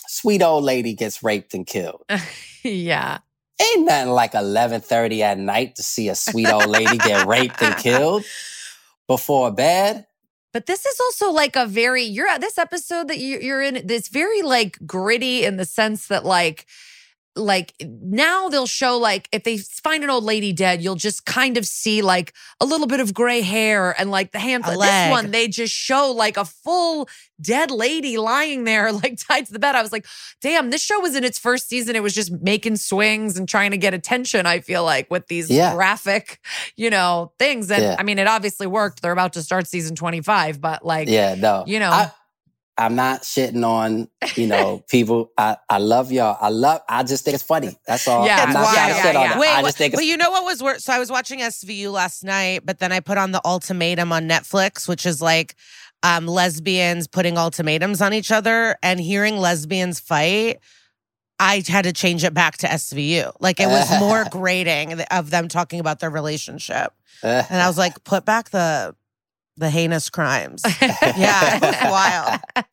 sweet 0.08 0.42
old 0.42 0.66
lady 0.66 0.94
gets 0.94 1.24
raped 1.24 1.54
and 1.54 1.66
killed. 1.66 2.04
yeah. 2.64 3.20
ain't 3.62 3.86
nothing 3.86 4.12
like 4.12 4.34
11.30 4.34 5.20
at 5.22 5.38
night 5.38 5.76
to 5.78 5.84
see 5.84 6.10
a 6.10 6.16
sweet 6.16 6.50
old 6.50 6.68
lady 6.68 6.98
get 6.98 7.26
raped 7.26 7.62
and 7.62 7.78
killed 7.78 8.26
before 9.08 9.52
bed. 9.52 10.06
But 10.54 10.66
this 10.66 10.86
is 10.86 11.00
also 11.00 11.32
like 11.32 11.56
a 11.56 11.66
very 11.66 12.04
you're 12.04 12.28
at 12.28 12.42
this 12.42 12.58
episode 12.58 13.08
that 13.08 13.20
you, 13.20 13.40
you're 13.40 13.62
in. 13.62 13.86
This 13.88 14.10
very 14.10 14.42
like 14.42 14.78
gritty 14.86 15.46
in 15.46 15.58
the 15.58 15.66
sense 15.66 16.08
that 16.08 16.26
like 16.26 16.66
like 17.36 17.74
now 17.82 18.50
they'll 18.50 18.68
show 18.68 18.98
like 18.98 19.30
if 19.32 19.44
they 19.44 19.58
find 19.58 20.04
an 20.04 20.10
old 20.10 20.24
lady 20.26 20.52
dead, 20.52 20.82
you'll 20.82 20.96
just 20.96 21.26
kind 21.26 21.56
of 21.58 21.66
see 21.66 22.02
like 22.02 22.34
a 22.60 22.66
little 22.66 22.88
bit 22.88 23.00
of 23.00 23.14
gray 23.14 23.42
hair 23.42 23.96
and 24.00 24.12
like 24.12 24.32
the 24.32 24.40
hand. 24.40 24.66
This 24.66 24.78
one 25.12 25.32
they 25.32 25.48
just 25.48 25.74
show 25.74 26.12
like 26.12 26.36
a 26.36 26.44
full 26.44 27.08
dead 27.40 27.72
lady 27.72 28.18
lying 28.18 28.66
there, 28.66 28.92
like 29.04 29.18
tied 29.18 29.46
to 29.46 29.54
the 29.54 29.60
bed. 29.60 29.76
I 29.76 29.82
was 29.82 29.92
like, 29.94 30.06
damn, 30.42 30.72
this 30.72 30.82
show 30.82 31.00
was 31.00 31.16
in 31.16 31.24
its 31.24 31.40
first 31.40 31.70
season. 31.70 31.96
It 31.96 32.04
was 32.04 32.14
just 32.14 32.32
making 32.42 32.76
swings 32.76 33.38
and 33.38 33.48
trying 33.48 33.72
to 33.72 33.78
get 33.78 33.94
attention. 33.94 34.46
I 34.46 34.60
feel 34.60 34.84
like 34.84 35.10
with 35.10 35.28
these 35.28 35.50
Yeah. 35.50 35.74
graphic, 35.74 36.40
you 36.76 36.90
know, 36.90 37.32
things. 37.40 37.72
And 37.72 37.82
Yeah. 37.82 37.96
I 37.98 38.04
mean, 38.04 38.20
it 38.20 38.28
obviously 38.28 38.68
worked. 38.68 39.02
They're 39.02 39.12
about 39.14 39.34
to 39.34 39.42
start 39.42 39.68
season 39.68 39.96
twenty 39.96 40.22
five, 40.22 40.60
but 40.60 40.86
like, 40.86 41.08
Yeah, 41.08 41.36
no. 41.36 41.64
you 41.66 41.80
know. 41.80 41.92
I, 41.92 42.12
I'm 42.78 42.96
not 42.96 43.22
shitting 43.24 43.66
on, 43.68 44.08
you 44.36 44.48
know, 44.48 44.84
people. 44.90 45.32
I, 45.38 45.58
I 45.70 45.78
love 45.78 46.12
y'all. 46.12 46.38
I 46.42 46.50
love, 46.50 46.82
I 46.90 47.04
just 47.04 47.24
think 47.26 47.36
it's 47.36 47.44
funny. 47.44 47.78
That's 47.86 48.08
all. 48.08 48.26
Yeah, 48.26 48.44
I'm 48.44 48.54
not 48.54 48.64
wild. 48.64 48.74
trying 48.76 48.90
to 48.92 48.96
Yeah, 48.96 49.04
shit 49.04 49.16
on 49.16 49.22
yeah. 49.24 49.34
it. 49.36 49.40
Wait, 49.40 49.50
I 49.50 49.62
what- 49.62 49.68
just 49.68 49.78
think 49.78 49.94
but 49.94 50.02
it's, 50.02 50.10
you 50.10 50.18
know 50.18 50.32
what 50.32 50.44
was 50.46 50.64
worse? 50.64 50.84
So 50.84 50.94
I 50.94 51.00
was 51.00 51.12
watching 51.12 51.40
SVU 51.40 51.92
last 51.92 52.24
night, 52.24 52.62
but 52.66 52.80
then 52.80 52.92
I 52.92 53.00
put 53.00 53.18
on 53.18 53.32
the 53.32 53.42
ultimatum 53.46 54.12
on 54.12 54.28
Netflix, 54.28 54.88
which 54.88 55.06
is 55.06 55.22
like 55.22 55.56
um, 56.04 56.26
lesbians 56.28 57.08
putting 57.08 57.38
ultimatums 57.38 58.02
on 58.02 58.14
each 58.14 58.32
other 58.32 58.76
and 58.82 59.00
hearing 59.00 59.38
lesbians 59.38 60.00
fight. 60.00 60.60
I 61.40 61.64
had 61.68 61.84
to 61.86 61.94
change 61.94 62.24
it 62.24 62.34
back 62.34 62.58
to 62.60 62.68
SVU. 62.68 63.34
Like 63.40 63.60
it 63.60 63.68
was 63.68 64.00
more 64.00 64.26
grating 64.32 65.02
of 65.12 65.30
them 65.32 65.48
talking 65.48 65.80
about 65.80 66.00
their 66.00 66.10
relationship. 66.12 66.94
And 67.24 67.48
I 67.62 67.68
was 67.68 67.78
like, 67.80 68.04
put 68.04 68.26
back 68.26 68.52
the 68.52 68.96
the 69.62 69.70
heinous 69.70 70.10
crimes. 70.10 70.64
yeah, 70.82 71.60
it 71.62 71.90
wild. 71.90 72.66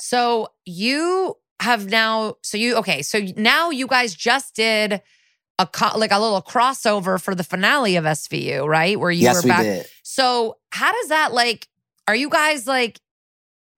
So 0.00 0.48
you 0.64 1.36
have 1.60 1.86
now, 1.88 2.36
so 2.42 2.58
you, 2.58 2.76
okay, 2.76 3.02
so 3.02 3.20
now 3.36 3.70
you 3.70 3.86
guys 3.86 4.14
just 4.14 4.54
did 4.56 5.00
a 5.58 5.66
co- 5.66 5.96
like 5.96 6.10
a 6.12 6.18
little 6.18 6.42
crossover 6.42 7.20
for 7.20 7.34
the 7.34 7.44
finale 7.44 7.96
of 7.96 8.04
SVU, 8.04 8.66
right? 8.66 8.98
Where 8.98 9.10
you 9.10 9.22
yes, 9.22 9.36
were 9.36 9.42
we 9.42 9.50
back. 9.50 9.62
did. 9.62 9.86
So 10.02 10.56
how 10.70 10.90
does 10.92 11.08
that 11.08 11.32
like, 11.32 11.68
are 12.08 12.16
you 12.16 12.28
guys 12.28 12.66
like, 12.66 12.98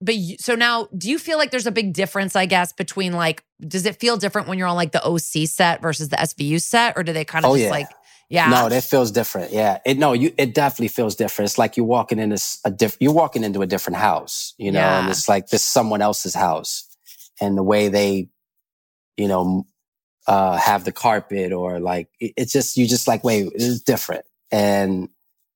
but 0.01 0.15
you, 0.16 0.36
so 0.39 0.55
now 0.55 0.89
do 0.97 1.10
you 1.10 1.19
feel 1.19 1.39
like 1.39 1.51
there's 1.51 1.66
a 1.66 1.73
big 1.73 1.93
difference, 1.93 2.36
I 2.36 2.47
guess, 2.47 2.73
between 2.73 3.12
like, 3.12 3.44
does 3.66 3.85
it 3.86 3.98
feel 3.98 4.16
different 4.16 4.47
when 4.48 4.59
you're 4.59 4.69
on 4.69 4.77
like 4.77 4.93
the 4.93 5.05
OC 5.05 5.48
set 5.48 5.82
versus 5.82 6.09
the 6.09 6.16
SVU 6.16 6.60
set? 6.60 6.97
Or 6.97 7.02
do 7.02 7.12
they 7.12 7.24
kind 7.24 7.44
of 7.44 7.51
Oh, 7.51 7.55
just 7.55 7.65
yeah. 7.65 7.70
like, 7.70 7.89
yeah. 8.28 8.50
No, 8.50 8.68
that 8.68 8.84
feels 8.84 9.10
different. 9.10 9.52
Yeah, 9.52 9.78
it 9.86 9.98
no, 9.98 10.12
you 10.12 10.32
it 10.38 10.55
definitely 10.55 10.88
feels 10.88 11.16
different. 11.16 11.48
It's 11.50 11.59
like 11.59 11.76
you're 11.76 11.86
walking 11.86 12.18
in 12.18 12.30
this 12.30 12.60
a 12.64 12.70
diff, 12.70 12.96
you're 13.00 13.12
walking 13.12 13.44
into 13.44 13.62
a 13.62 13.66
different 13.66 13.98
house, 13.98 14.55
you 14.59 14.72
know, 14.72 14.80
and 14.98 15.09
it's 15.09 15.28
like 15.28 15.48
this 15.48 15.64
someone 15.64 16.02
else's 16.02 16.34
house, 16.34 16.86
and 17.40 17.56
the 17.56 17.62
way 17.62 17.88
they, 17.88 18.28
you 19.16 19.28
know, 19.28 19.64
uh, 20.26 20.56
have 20.59 20.84
the 20.84 20.92
carpet 20.92 21.52
or 21.52 21.80
like 21.80 22.09
it, 22.20 22.34
it's 22.36 22.52
just 22.52 22.76
you 22.76 22.86
just 22.86 23.09
like 23.09 23.24
wait, 23.24 23.50
it's 23.55 23.80
different, 23.80 24.24
and 24.52 25.09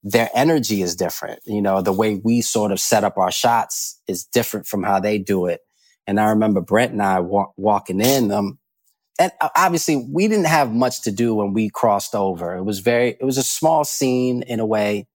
their 0.03 0.31
energy 0.35 0.83
is 0.83 0.97
different. 0.97 1.41
You 1.47 1.63
know, 1.63 1.83
the 1.83 1.93
way 1.93 2.17
we 2.17 2.41
sort 2.43 2.73
of 2.73 2.81
set 2.81 3.05
up 3.05 3.19
our 3.19 3.33
shots 3.33 4.01
is 4.09 4.25
different 4.25 4.67
from 4.67 4.83
how 4.83 5.01
they 5.01 5.19
do 5.19 5.47
it. 5.47 5.61
And 6.07 6.19
I 6.19 6.31
remember 6.31 6.61
Brent 6.61 6.93
and 6.93 7.03
I 7.03 7.21
wa- 7.21 7.53
walking 7.57 8.01
in, 8.01 8.33
um, 8.33 8.59
and 9.19 9.33
uh, 9.41 9.49
obviously 9.57 10.07
we 10.11 10.29
didn't 10.29 10.47
have 10.47 10.73
much 10.73 11.03
to 11.03 11.13
do 11.13 11.35
when 11.35 11.53
we 11.53 11.71
crossed 11.71 12.15
over. 12.15 12.57
It 12.57 12.63
was 12.65 12.81
very, 12.81 13.11
it 13.11 13.25
was 13.25 13.39
a 13.39 13.43
small 13.43 13.85
scene 13.85 14.43
in 14.43 14.61
a 14.61 14.67
way. 14.67 15.07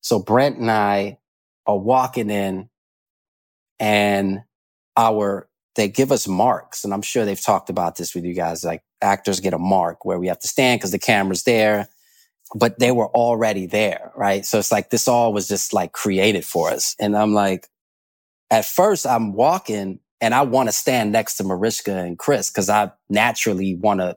So 0.00 0.18
Brent 0.18 0.58
and 0.58 0.70
I 0.70 1.18
are 1.66 1.78
walking 1.78 2.30
in 2.30 2.68
and 3.78 4.40
our, 4.96 5.48
they 5.74 5.88
give 5.88 6.12
us 6.12 6.28
marks. 6.28 6.84
And 6.84 6.92
I'm 6.92 7.02
sure 7.02 7.24
they've 7.24 7.40
talked 7.40 7.70
about 7.70 7.96
this 7.96 8.14
with 8.14 8.24
you 8.24 8.34
guys. 8.34 8.64
Like 8.64 8.82
actors 9.00 9.40
get 9.40 9.54
a 9.54 9.58
mark 9.58 10.04
where 10.04 10.18
we 10.18 10.28
have 10.28 10.40
to 10.40 10.48
stand 10.48 10.80
because 10.80 10.90
the 10.90 10.98
camera's 10.98 11.44
there, 11.44 11.88
but 12.54 12.78
they 12.78 12.90
were 12.92 13.08
already 13.08 13.66
there. 13.66 14.12
Right. 14.16 14.44
So 14.44 14.58
it's 14.58 14.72
like 14.72 14.90
this 14.90 15.08
all 15.08 15.32
was 15.32 15.48
just 15.48 15.72
like 15.72 15.92
created 15.92 16.44
for 16.44 16.70
us. 16.70 16.96
And 16.98 17.16
I'm 17.16 17.32
like, 17.32 17.68
at 18.50 18.66
first 18.66 19.06
I'm 19.06 19.32
walking 19.32 20.00
and 20.22 20.34
I 20.34 20.42
want 20.42 20.68
to 20.68 20.72
stand 20.72 21.10
next 21.10 21.34
to 21.36 21.44
Mariska 21.44 21.96
and 21.96 22.16
Chris 22.16 22.48
because 22.48 22.70
I 22.70 22.92
naturally 23.10 23.74
want 23.74 24.00
to 24.00 24.16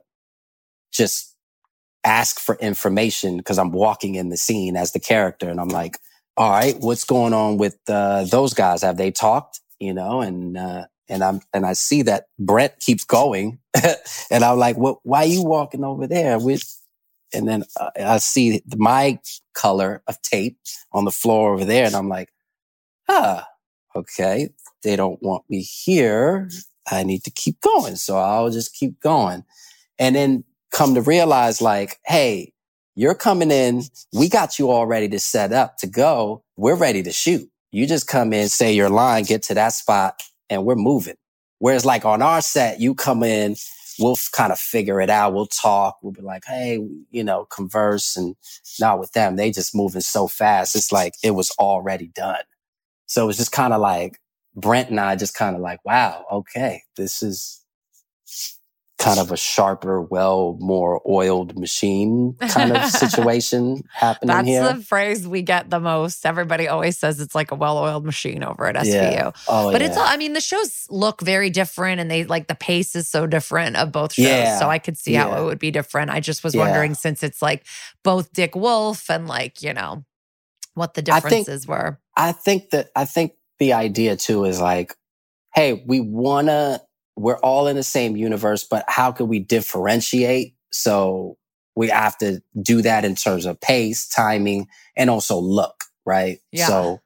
just 0.92 1.34
ask 2.04 2.38
for 2.38 2.54
information 2.56 3.38
because 3.38 3.58
I'm 3.58 3.72
walking 3.72 4.14
in 4.14 4.28
the 4.28 4.36
scene 4.36 4.76
as 4.76 4.92
the 4.92 5.00
character. 5.00 5.50
And 5.50 5.60
I'm 5.60 5.68
like, 5.68 5.98
all 6.36 6.48
right, 6.48 6.76
what's 6.78 7.02
going 7.02 7.32
on 7.34 7.58
with 7.58 7.76
uh, 7.88 8.24
those 8.24 8.54
guys? 8.54 8.82
Have 8.82 8.96
they 8.96 9.10
talked? 9.10 9.60
You 9.80 9.92
know, 9.92 10.20
and 10.20 10.56
uh, 10.56 10.86
and 11.08 11.24
I'm 11.24 11.40
and 11.52 11.66
I 11.66 11.72
see 11.72 12.02
that 12.02 12.26
Brent 12.38 12.78
keeps 12.80 13.04
going, 13.04 13.58
and 14.30 14.44
I'm 14.44 14.58
like, 14.58 14.78
what? 14.78 14.98
Why 15.02 15.24
are 15.24 15.26
you 15.26 15.42
walking 15.42 15.84
over 15.84 16.06
there 16.06 16.38
with? 16.38 16.62
And 17.34 17.48
then 17.48 17.64
uh, 17.78 17.90
I 17.98 18.18
see 18.18 18.62
my 18.76 19.18
color 19.54 20.02
of 20.06 20.22
tape 20.22 20.56
on 20.92 21.04
the 21.04 21.10
floor 21.10 21.52
over 21.52 21.64
there, 21.64 21.84
and 21.84 21.94
I'm 21.96 22.08
like, 22.08 22.30
huh, 23.08 23.42
okay, 23.94 24.50
they 24.82 24.96
don't 24.96 25.22
want 25.22 25.44
me 25.48 25.60
here. 25.60 26.48
I 26.90 27.02
need 27.02 27.24
to 27.24 27.30
keep 27.30 27.60
going. 27.60 27.96
So 27.96 28.16
I'll 28.16 28.50
just 28.50 28.74
keep 28.74 29.00
going. 29.00 29.44
And 29.98 30.14
then 30.14 30.44
come 30.70 30.94
to 30.94 31.00
realize 31.00 31.60
like, 31.60 31.98
hey, 32.06 32.52
you're 32.94 33.14
coming 33.14 33.50
in. 33.50 33.82
We 34.12 34.28
got 34.28 34.58
you 34.58 34.70
all 34.70 34.86
ready 34.86 35.08
to 35.08 35.20
set 35.20 35.52
up 35.52 35.78
to 35.78 35.86
go. 35.86 36.42
We're 36.56 36.76
ready 36.76 37.02
to 37.02 37.12
shoot. 37.12 37.48
You 37.72 37.86
just 37.86 38.06
come 38.06 38.32
in, 38.32 38.48
say 38.48 38.72
your 38.72 38.88
line, 38.88 39.24
get 39.24 39.42
to 39.44 39.54
that 39.54 39.72
spot 39.72 40.22
and 40.48 40.64
we're 40.64 40.76
moving. 40.76 41.16
Whereas 41.58 41.84
like 41.84 42.04
on 42.04 42.22
our 42.22 42.40
set, 42.40 42.80
you 42.80 42.94
come 42.94 43.22
in, 43.22 43.56
we'll 43.98 44.16
kind 44.32 44.52
of 44.52 44.58
figure 44.58 45.00
it 45.00 45.10
out. 45.10 45.34
We'll 45.34 45.46
talk. 45.46 45.98
We'll 46.02 46.12
be 46.12 46.22
like, 46.22 46.44
Hey, 46.46 46.78
you 47.10 47.24
know, 47.24 47.46
converse 47.46 48.16
and 48.16 48.34
not 48.80 48.98
with 48.98 49.12
them. 49.12 49.36
They 49.36 49.50
just 49.50 49.74
moving 49.74 50.02
so 50.02 50.28
fast. 50.28 50.76
It's 50.76 50.92
like 50.92 51.14
it 51.22 51.32
was 51.32 51.50
already 51.58 52.08
done. 52.08 52.42
So 53.06 53.24
it 53.24 53.26
was 53.26 53.36
just 53.36 53.52
kind 53.52 53.72
of 53.72 53.80
like 53.80 54.18
Brent 54.56 54.90
and 54.90 54.98
I 54.98 55.16
just 55.16 55.34
kind 55.34 55.54
of 55.54 55.62
like, 55.62 55.78
wow, 55.84 56.24
okay, 56.32 56.82
this 56.96 57.22
is 57.22 57.62
kind 58.98 59.20
of 59.20 59.30
a 59.30 59.36
sharper, 59.36 60.00
well, 60.00 60.56
more 60.58 61.02
oiled 61.06 61.58
machine 61.58 62.34
kind 62.48 62.74
of 62.74 62.82
situation 62.86 63.82
happening 63.92 64.34
That's 64.34 64.48
here. 64.48 64.72
the 64.72 64.82
phrase 64.82 65.28
we 65.28 65.42
get 65.42 65.68
the 65.68 65.78
most. 65.78 66.24
Everybody 66.24 66.66
always 66.66 66.98
says 66.98 67.20
it's 67.20 67.34
like 67.34 67.50
a 67.50 67.54
well-oiled 67.54 68.06
machine 68.06 68.42
over 68.42 68.66
at 68.66 68.74
SVU. 68.74 68.86
Yeah. 69.12 69.32
oh, 69.48 69.70
But 69.70 69.82
yeah. 69.82 69.88
it's 69.88 69.98
all, 69.98 70.06
I 70.06 70.16
mean, 70.16 70.32
the 70.32 70.40
shows 70.40 70.86
look 70.88 71.20
very 71.20 71.50
different 71.50 72.00
and 72.00 72.10
they 72.10 72.24
like 72.24 72.48
the 72.48 72.54
pace 72.54 72.96
is 72.96 73.06
so 73.06 73.26
different 73.26 73.76
of 73.76 73.92
both 73.92 74.14
shows. 74.14 74.24
Yeah. 74.24 74.58
So 74.58 74.70
I 74.70 74.78
could 74.78 74.96
see 74.96 75.12
how 75.12 75.42
it 75.42 75.44
would 75.44 75.58
be 75.58 75.70
different. 75.70 76.10
I 76.10 76.20
just 76.20 76.42
was 76.42 76.56
wondering 76.56 76.94
since 76.94 77.22
it's 77.22 77.42
like 77.42 77.66
both 78.02 78.32
Dick 78.32 78.56
Wolf 78.56 79.10
and 79.10 79.28
like, 79.28 79.60
you 79.62 79.74
know, 79.74 80.06
what 80.72 80.94
the 80.94 81.02
I 81.12 81.20
think- 81.20 81.44
differences 81.46 81.66
were. 81.68 82.00
I 82.16 82.32
think 82.32 82.70
that 82.70 82.88
I 82.96 83.04
think 83.04 83.32
the 83.58 83.72
idea 83.72 84.16
too 84.16 84.44
is 84.44 84.60
like, 84.60 84.94
hey, 85.54 85.82
we 85.86 86.00
wanna 86.00 86.80
we're 87.16 87.38
all 87.38 87.66
in 87.66 87.76
the 87.76 87.82
same 87.82 88.14
universe, 88.16 88.62
but 88.64 88.84
how 88.88 89.10
can 89.10 89.26
we 89.28 89.38
differentiate? 89.38 90.54
So 90.70 91.38
we 91.74 91.88
have 91.88 92.18
to 92.18 92.42
do 92.60 92.82
that 92.82 93.04
in 93.06 93.14
terms 93.14 93.46
of 93.46 93.58
pace, 93.60 94.06
timing, 94.06 94.68
and 94.96 95.08
also 95.08 95.38
look, 95.38 95.84
right? 96.04 96.40
Yeah. 96.52 96.66
So 96.66 97.00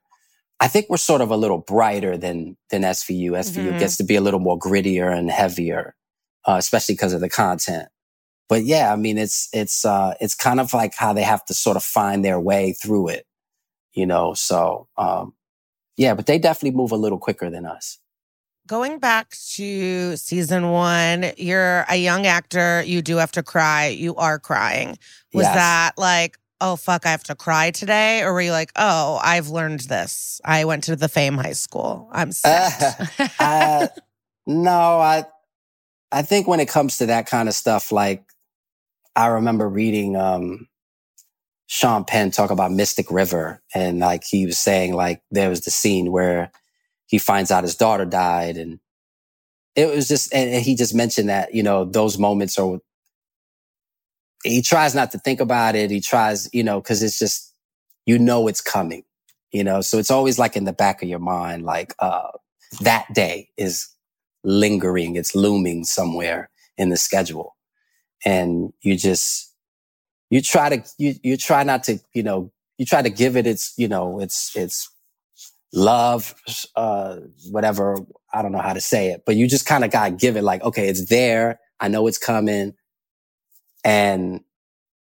I 0.59 0.67
think 0.69 0.87
we're 0.91 0.97
sort 0.97 1.21
of 1.21 1.31
a 1.31 1.37
little 1.37 1.59
brighter 1.59 2.17
than 2.17 2.57
than 2.71 2.83
SVU. 2.83 3.33
SVU 3.37 3.73
Mhm. 3.73 3.79
gets 3.79 3.97
to 3.99 4.05
be 4.05 4.17
a 4.17 4.21
little 4.21 4.41
more 4.41 4.59
grittier 4.59 5.17
and 5.17 5.31
heavier, 5.31 5.95
uh, 6.47 6.57
especially 6.59 6.97
because 6.97 7.13
of 7.13 7.21
the 7.21 7.31
content. 7.31 7.89
But 8.49 8.65
yeah, 8.65 8.93
I 8.93 8.97
mean, 8.97 9.17
it's 9.17 9.49
it's 9.53 9.85
uh, 9.85 10.15
it's 10.21 10.35
kind 10.35 10.59
of 10.61 10.75
like 10.75 10.95
how 10.97 11.13
they 11.13 11.23
have 11.23 11.45
to 11.47 11.55
sort 11.55 11.77
of 11.77 11.85
find 11.85 12.25
their 12.25 12.41
way 12.41 12.73
through 12.73 13.09
it, 13.09 13.27
you 13.93 14.07
know. 14.07 14.35
So 14.35 14.89
um, 14.99 15.35
yeah, 16.01 16.15
but 16.15 16.25
they 16.25 16.39
definitely 16.39 16.75
move 16.75 16.93
a 16.93 16.97
little 16.97 17.19
quicker 17.19 17.51
than 17.51 17.67
us. 17.67 17.99
Going 18.67 18.99
back 19.01 19.37
to 19.57 20.17
season 20.17 20.71
one, 20.71 21.27
you're 21.37 21.85
a 21.91 21.97
young 21.97 22.27
actor. 22.27 22.83
You 22.87 23.03
do 23.03 23.17
have 23.19 23.33
to 23.33 23.43
cry. 23.43 23.89
You 23.89 24.17
are 24.17 24.39
crying. 24.39 24.97
Was 25.35 25.45
Yes. 25.45 25.55
that 25.57 25.93
like, 25.99 26.39
oh, 26.63 26.77
fuck, 26.77 27.05
I 27.05 27.11
have 27.11 27.25
to 27.25 27.35
cry 27.35 27.71
today? 27.71 28.23
Or 28.23 28.33
were 28.33 28.41
you 28.41 28.53
like, 28.53 28.73
oh, 28.77 29.21
I've 29.23 29.51
learned 29.51 29.81
this? 29.81 30.41
I 30.43 30.65
went 30.65 30.85
to 30.85 30.97
the 30.97 31.09
Fame 31.09 31.37
High 31.37 31.53
School. 31.53 32.09
I'm 32.13 32.33
set. 32.33 32.99
uh, 33.39 33.89
no, 34.47 34.71
I 35.01 35.27
I 36.11 36.23
think 36.23 36.49
when 36.49 36.61
it 36.61 36.69
comes 36.71 36.97
to 36.99 37.07
that 37.07 37.27
kind 37.27 37.47
of 37.47 37.55
stuff, 37.55 37.93
like 37.93 38.25
I 39.15 39.27
remember 39.27 39.69
reading 39.69 40.17
um 40.17 40.67
Sean 41.73 42.05
Penn 42.05 42.33
talk 42.33 42.51
about 42.51 42.73
Mystic 42.73 43.13
River, 43.13 43.63
and 43.73 44.01
like 44.01 44.25
he 44.29 44.45
was 44.45 44.59
saying, 44.59 44.93
like 44.93 45.23
there 45.31 45.49
was 45.49 45.61
the 45.61 45.71
scene 45.71 46.11
where 46.11 46.51
he 47.07 47.17
finds 47.19 47.53
out 47.53 47.63
his 47.63 47.77
daughter 47.77 48.05
died, 48.05 48.57
and 48.57 48.81
it 49.77 49.89
was 49.89 50.09
just, 50.09 50.35
and, 50.35 50.53
he 50.65 50.75
just 50.75 50.97
mentioned 50.97 51.29
that 51.29 51.55
you 51.55 51.63
know 51.63 51.85
those 51.85 52.19
moments 52.19 52.59
are 52.59 52.81
he 54.43 54.63
tries 54.63 54.97
not 54.97 55.13
to 55.13 55.19
think 55.19 55.41
about 55.41 55.77
it. 55.77 55.93
He 55.93 56.01
tries, 56.01 56.53
you 56.53 56.65
know, 56.65 56.81
cause 56.81 57.03
it's 57.03 57.19
just, 57.19 57.55
you 58.07 58.19
know, 58.19 58.49
it's 58.49 58.61
coming, 58.61 59.05
you 59.53 59.63
know, 59.63 59.81
so 59.81 59.99
it's 59.99 60.11
always 60.11 60.39
like 60.39 60.57
in 60.57 60.65
the 60.65 60.73
back 60.73 61.03
of 61.03 61.09
your 61.09 61.19
mind, 61.19 61.65
like, 61.65 61.95
uh, 61.99 62.31
that 62.81 63.07
day 63.15 63.51
is 63.57 63.89
lingering. 64.43 65.17
It's 65.17 65.35
looming 65.35 65.85
somewhere 65.85 66.51
in 66.79 66.89
the 66.89 66.97
schedule. 66.97 67.57
And 68.25 68.73
you 68.81 68.97
just, 68.97 69.50
you 70.31 70.41
try 70.43 70.77
to, 70.77 70.91
you, 70.99 71.15
you 71.23 71.37
try 71.37 71.65
not 71.65 71.85
to, 71.85 71.99
you 72.15 72.23
know, 72.23 72.53
you 72.79 72.87
try 72.87 73.03
to 73.03 73.11
give 73.11 73.37
it 73.37 73.47
its, 73.47 73.75
you 73.77 73.89
know, 73.89 74.21
its, 74.21 74.57
its 74.57 74.91
love, 75.73 76.35
uh, 76.77 77.17
whatever. 77.51 77.97
I 78.33 78.43
don't 78.43 78.53
know 78.53 78.61
how 78.61 78.73
to 78.73 78.81
say 78.81 79.11
it, 79.11 79.23
but 79.27 79.37
you 79.37 79.47
just 79.49 79.67
kind 79.67 79.85
of 79.85 79.91
got 79.91 80.09
to 80.09 80.15
give 80.15 80.37
it 80.37 80.43
like, 80.43 80.63
okay, 80.63 80.89
it's 80.89 81.09
there. 81.09 81.61
I 81.79 81.89
know 81.89 82.07
it's 82.07 82.19
coming 82.19 82.75
and 83.85 84.41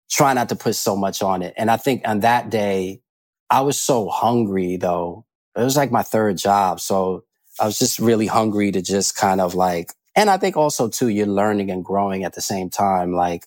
try 0.10 0.34
not 0.34 0.50
to 0.50 0.56
put 0.56 0.76
so 0.76 0.96
much 0.96 1.22
on 1.22 1.42
it. 1.42 1.54
And 1.58 1.72
I 1.72 1.78
think 1.78 2.08
on 2.08 2.22
that 2.22 2.50
day, 2.50 3.02
I 3.50 3.62
was 3.62 3.80
so 3.80 4.10
hungry 4.10 4.78
though. 4.78 5.26
It 5.56 5.64
was 5.64 5.78
like 5.78 5.92
my 5.92 6.04
third 6.04 6.38
job. 6.38 6.80
So 6.80 7.26
I 7.60 7.66
was 7.66 7.78
just 7.78 8.00
really 8.00 8.28
hungry 8.28 8.72
to 8.72 8.82
just 8.82 9.16
kind 9.16 9.42
of 9.42 9.56
like, 9.56 9.94
and 10.16 10.30
I 10.30 10.38
think 10.38 10.58
also 10.58 10.90
too, 10.90 11.10
you're 11.10 11.28
learning 11.28 11.72
and 11.72 11.84
growing 11.84 12.24
at 12.24 12.34
the 12.34 12.42
same 12.42 12.70
time. 12.70 13.14
Like 13.14 13.46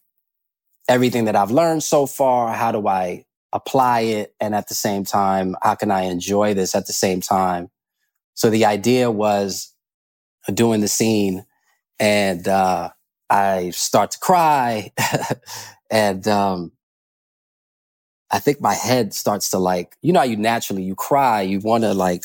everything 0.89 1.25
that 1.27 1.37
I've 1.37 1.51
learned 1.51 1.83
so 1.83 2.07
far, 2.07 2.53
how 2.53 2.73
do 2.73 2.87
I 2.87 3.25
apply 3.53 4.01
it? 4.01 4.35
And 4.41 4.55
at 4.55 4.69
the 4.69 4.75
same 4.75 5.05
time, 5.05 5.57
how 5.63 5.75
can 5.75 5.91
I 5.91 6.03
enjoy 6.03 6.55
this 6.55 6.75
at 6.75 6.87
the 6.87 6.93
same 6.93 7.21
time? 7.21 7.71
So 8.35 8.51
the 8.51 8.65
idea 8.65 9.11
was 9.11 9.73
doing 10.53 10.81
the 10.81 10.89
scene 10.89 11.47
and, 11.99 12.47
uh, 12.47 12.91
I 13.31 13.71
start 13.71 14.11
to 14.13 14.19
cry 14.19 14.93
and, 15.91 16.27
um, 16.29 16.73
I 18.31 18.41
think 18.41 18.61
my 18.61 18.75
head 18.75 19.15
starts 19.15 19.51
to 19.51 19.59
like, 19.59 19.97
you 20.03 20.13
know, 20.13 20.23
you 20.23 20.37
naturally, 20.37 20.83
you 20.83 20.95
cry, 20.97 21.43
you 21.43 21.61
want 21.61 21.85
to 21.85 21.95
like, 21.95 22.25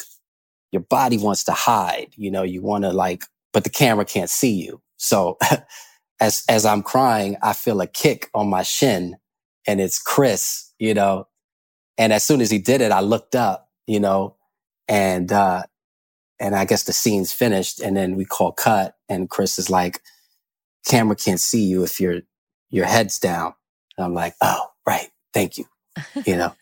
your 0.71 0.81
body 0.81 1.17
wants 1.17 1.43
to 1.45 1.51
hide, 1.51 2.09
you 2.15 2.31
know, 2.31 2.43
you 2.43 2.61
want 2.61 2.83
to 2.83 2.91
like, 2.91 3.25
but 3.53 3.63
the 3.63 3.69
camera 3.69 4.05
can't 4.05 4.29
see 4.29 4.53
you. 4.53 4.81
So 4.97 5.37
as, 6.19 6.43
as 6.49 6.65
I'm 6.65 6.83
crying, 6.83 7.37
I 7.41 7.53
feel 7.53 7.81
a 7.81 7.87
kick 7.87 8.29
on 8.33 8.49
my 8.49 8.63
shin 8.63 9.17
and 9.67 9.79
it's 9.79 10.01
Chris, 10.01 10.71
you 10.79 10.93
know, 10.93 11.27
and 11.97 12.13
as 12.13 12.23
soon 12.23 12.41
as 12.41 12.49
he 12.49 12.59
did 12.59 12.81
it, 12.81 12.91
I 12.91 13.01
looked 13.01 13.35
up, 13.35 13.69
you 13.87 13.99
know, 13.99 14.35
and, 14.87 15.31
uh, 15.31 15.63
and 16.39 16.55
I 16.55 16.65
guess 16.65 16.83
the 16.83 16.93
scene's 16.93 17.33
finished 17.33 17.79
and 17.81 17.95
then 17.95 18.15
we 18.15 18.25
call 18.25 18.51
cut 18.51 18.95
and 19.09 19.29
Chris 19.29 19.59
is 19.59 19.69
like, 19.69 20.01
camera 20.85 21.15
can't 21.15 21.39
see 21.39 21.63
you 21.63 21.83
if 21.83 21.99
your 21.99 22.21
your 22.69 22.85
head's 22.85 23.19
down. 23.19 23.53
And 23.97 24.05
I'm 24.05 24.13
like, 24.13 24.35
oh, 24.41 24.67
right. 24.87 25.09
Thank 25.33 25.57
you. 25.57 25.65
You 26.25 26.37
know, 26.37 26.53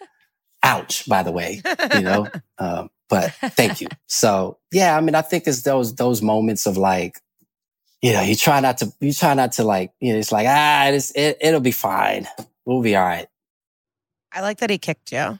ouch, 0.64 1.08
by 1.08 1.22
the 1.22 1.32
way, 1.32 1.62
you 1.94 2.02
know, 2.02 2.28
um, 2.58 2.90
but 3.08 3.34
thank 3.34 3.82
you. 3.82 3.88
So 4.08 4.58
yeah, 4.72 4.98
I 4.98 5.02
mean, 5.02 5.14
I 5.14 5.22
think 5.22 5.46
it's 5.46 5.62
those, 5.62 5.94
those 5.96 6.24
moments 6.24 6.66
of 6.66 6.76
like, 6.76 7.20
you 8.02 8.14
know, 8.14 8.22
you 8.22 8.36
try 8.36 8.60
not 8.60 8.78
to, 8.80 8.91
you 8.99 9.11
try 9.14 9.34
not 9.34 9.53
to 9.53 9.64
like, 9.64 9.91
you 9.99 10.14
know, 10.14 10.19
it's 10.19 10.32
like, 10.32 10.45
ah, 10.48 10.88
it's, 10.90 11.11
it, 11.11 11.38
it'll 11.41 11.60
be 11.60 11.72
fine. 11.72 12.28
We'll 12.65 12.82
be 12.82 12.95
all 12.95 13.06
right. 13.06 13.28
I 14.32 14.41
like 14.41 14.60
that 14.60 14.69
he 14.69 14.78
kicked 14.78 15.11
you. 15.11 15.40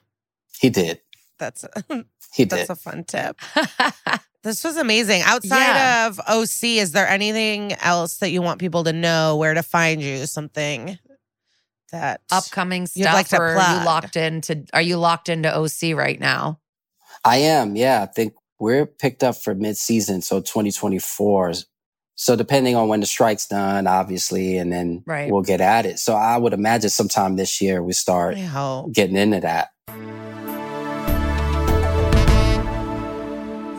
He 0.60 0.70
did. 0.70 1.02
That's 1.38 1.66
He 2.34 2.44
that's 2.44 2.64
did. 2.64 2.70
a 2.72 2.76
fun 2.76 3.04
tip. 3.04 3.38
This 4.44 4.64
was 4.64 4.78
amazing. 4.78 5.24
Outside 5.26 5.58
Yeah. 5.60 6.08
of 6.08 6.20
OC, 6.26 6.64
is 6.64 6.94
there 6.94 7.08
anything 7.08 7.74
else 7.74 8.18
that 8.18 8.30
you 8.30 8.42
want 8.42 8.62
people 8.62 8.86
to 8.86 8.94
know? 8.94 9.36
Where 9.36 9.54
to 9.54 9.62
find 9.64 10.02
you? 10.02 10.26
Something 10.26 10.98
that 11.92 12.22
Upcoming 12.32 12.84
You'd 12.84 13.04
stuff, 13.06 13.14
like 13.14 13.28
to 13.30 13.38
or 13.38 13.58
are 13.58 13.80
you 13.80 13.86
locked 13.86 14.16
into? 14.16 14.64
Are 14.74 14.82
you 14.82 14.96
locked 14.98 15.28
into 15.28 15.54
OC 15.54 15.96
right 15.98 16.18
now? 16.18 16.62
I 17.26 17.38
am. 17.38 17.76
Yeah. 17.76 18.04
I 18.04 18.06
think 18.06 18.36
we're 18.58 18.86
picked 18.86 19.22
up 19.22 19.36
for 19.36 19.54
mid 19.54 19.76
season. 19.76 20.22
So 20.22 20.40
2024. 20.40 21.54
So 22.20 22.36
depending 22.36 22.76
on 22.76 22.88
when 22.88 23.00
the 23.00 23.06
strike's 23.06 23.46
done, 23.46 23.86
obviously, 23.86 24.58
and 24.58 24.74
then 24.74 25.04
Right. 25.06 25.32
we'll 25.32 25.44
get 25.44 25.62
at 25.62 25.86
it. 25.86 26.00
So 26.00 26.16
I 26.16 26.36
would 26.38 26.52
imagine 26.52 26.90
sometime 26.90 27.36
this 27.36 27.62
year 27.62 27.84
we 27.84 27.94
start 27.94 28.36
getting 28.92 29.16
into 29.16 29.40
that. 29.42 29.70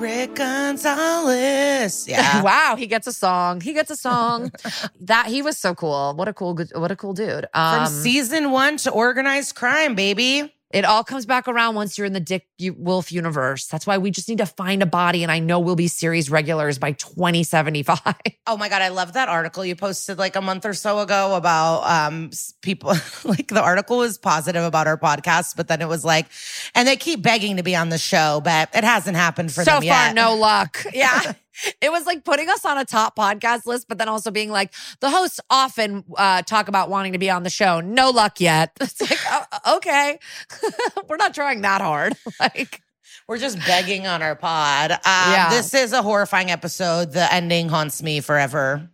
Rick 0.00 0.36
Gonzalez. 0.36 2.06
Yeah. 2.08 2.42
wow, 2.42 2.76
he 2.76 2.86
gets 2.86 3.06
a 3.08 3.12
song. 3.12 3.60
He 3.60 3.72
gets 3.72 3.90
a 3.90 3.96
song. 3.96 4.52
that 5.00 5.26
he 5.26 5.42
was 5.42 5.58
so 5.58 5.74
cool. 5.74 6.14
What 6.14 6.28
a 6.28 6.32
cool, 6.32 6.56
what 6.74 6.90
a 6.92 6.96
cool 6.96 7.14
dude. 7.14 7.46
From 7.52 7.82
Um, 7.82 7.86
season 7.86 8.50
one 8.52 8.76
to 8.78 8.90
organized 8.90 9.56
crime, 9.56 9.94
baby. 9.96 10.54
It 10.70 10.84
all 10.84 11.02
comes 11.02 11.24
back 11.24 11.48
around 11.48 11.74
once 11.76 11.96
you're 11.96 12.06
in 12.06 12.12
the 12.12 12.20
Dick 12.20 12.46
Wolf 12.76 13.10
universe. 13.10 13.66
That's 13.66 13.86
why 13.86 13.98
we 13.98 14.10
just 14.10 14.28
need 14.28 14.38
to 14.38 14.46
find 14.46 14.82
a 14.82 14.86
body, 14.86 15.22
and 15.22 15.32
I 15.32 15.38
know 15.38 15.60
we'll 15.60 15.76
be 15.76 15.88
series 15.88 16.30
regulars 16.30 16.78
by 16.78 16.92
2075. 16.92 18.00
Oh 18.46 18.56
my 18.56 18.68
God, 18.68 18.82
I 18.82 18.88
love 18.88 19.12
that 19.12 19.28
article 19.28 19.64
you 19.64 19.76
posted 19.76 20.18
like 20.18 20.36
a 20.36 20.40
month 20.40 20.64
or 20.64 20.74
so 20.74 21.00
ago 21.00 21.34
about 21.34 21.82
um 21.84 22.30
people 22.62 22.94
like 23.24 23.48
the 23.48 23.62
article 23.62 23.98
was 23.98 24.18
positive 24.18 24.62
about 24.64 24.86
our 24.86 24.96
podcast, 24.98 25.56
but 25.56 25.68
then 25.68 25.80
it 25.82 25.88
was 25.88 26.04
like, 26.04 26.26
and 26.74 26.86
they 26.88 26.96
keep 26.96 27.22
begging 27.22 27.56
to 27.58 27.62
be 27.62 27.76
on 27.76 27.88
the 27.88 27.98
show, 27.98 28.40
but 28.42 28.70
it 28.74 28.84
hasn't 28.84 29.16
happened 29.16 29.52
for 29.52 29.64
so 29.64 29.72
them 29.72 29.82
far, 29.82 30.06
yet. 30.06 30.14
no 30.14 30.34
luck. 30.34 30.84
Yeah. 30.92 31.32
It 31.80 31.90
was 31.90 32.06
like 32.06 32.24
putting 32.24 32.48
us 32.48 32.64
on 32.64 32.78
a 32.78 32.84
top 32.84 33.16
podcast 33.16 33.66
list, 33.66 33.88
but 33.88 33.98
then 33.98 34.08
also 34.08 34.30
being 34.30 34.50
like, 34.50 34.72
the 35.00 35.10
hosts 35.10 35.40
often 35.50 36.04
uh, 36.16 36.42
talk 36.42 36.68
about 36.68 36.88
wanting 36.90 37.12
to 37.12 37.18
be 37.18 37.30
on 37.30 37.42
the 37.42 37.50
show. 37.50 37.80
No 37.80 38.10
luck 38.10 38.40
yet. 38.40 38.76
It's 38.80 39.00
like, 39.00 39.18
oh, 39.28 39.76
okay. 39.76 40.18
We're 41.08 41.16
not 41.16 41.34
trying 41.34 41.62
that 41.62 41.80
hard. 41.80 42.14
Like, 42.40 42.82
We're 43.26 43.38
just 43.38 43.58
begging 43.66 44.06
on 44.06 44.22
our 44.22 44.36
pod. 44.36 44.92
Um, 44.92 44.98
Yeah. 45.04 45.50
This 45.50 45.74
is 45.74 45.92
a 45.92 46.02
horrifying 46.02 46.50
episode. 46.50 47.12
The 47.12 47.32
ending 47.32 47.68
haunts 47.68 48.02
me 48.02 48.20
forever. 48.20 48.88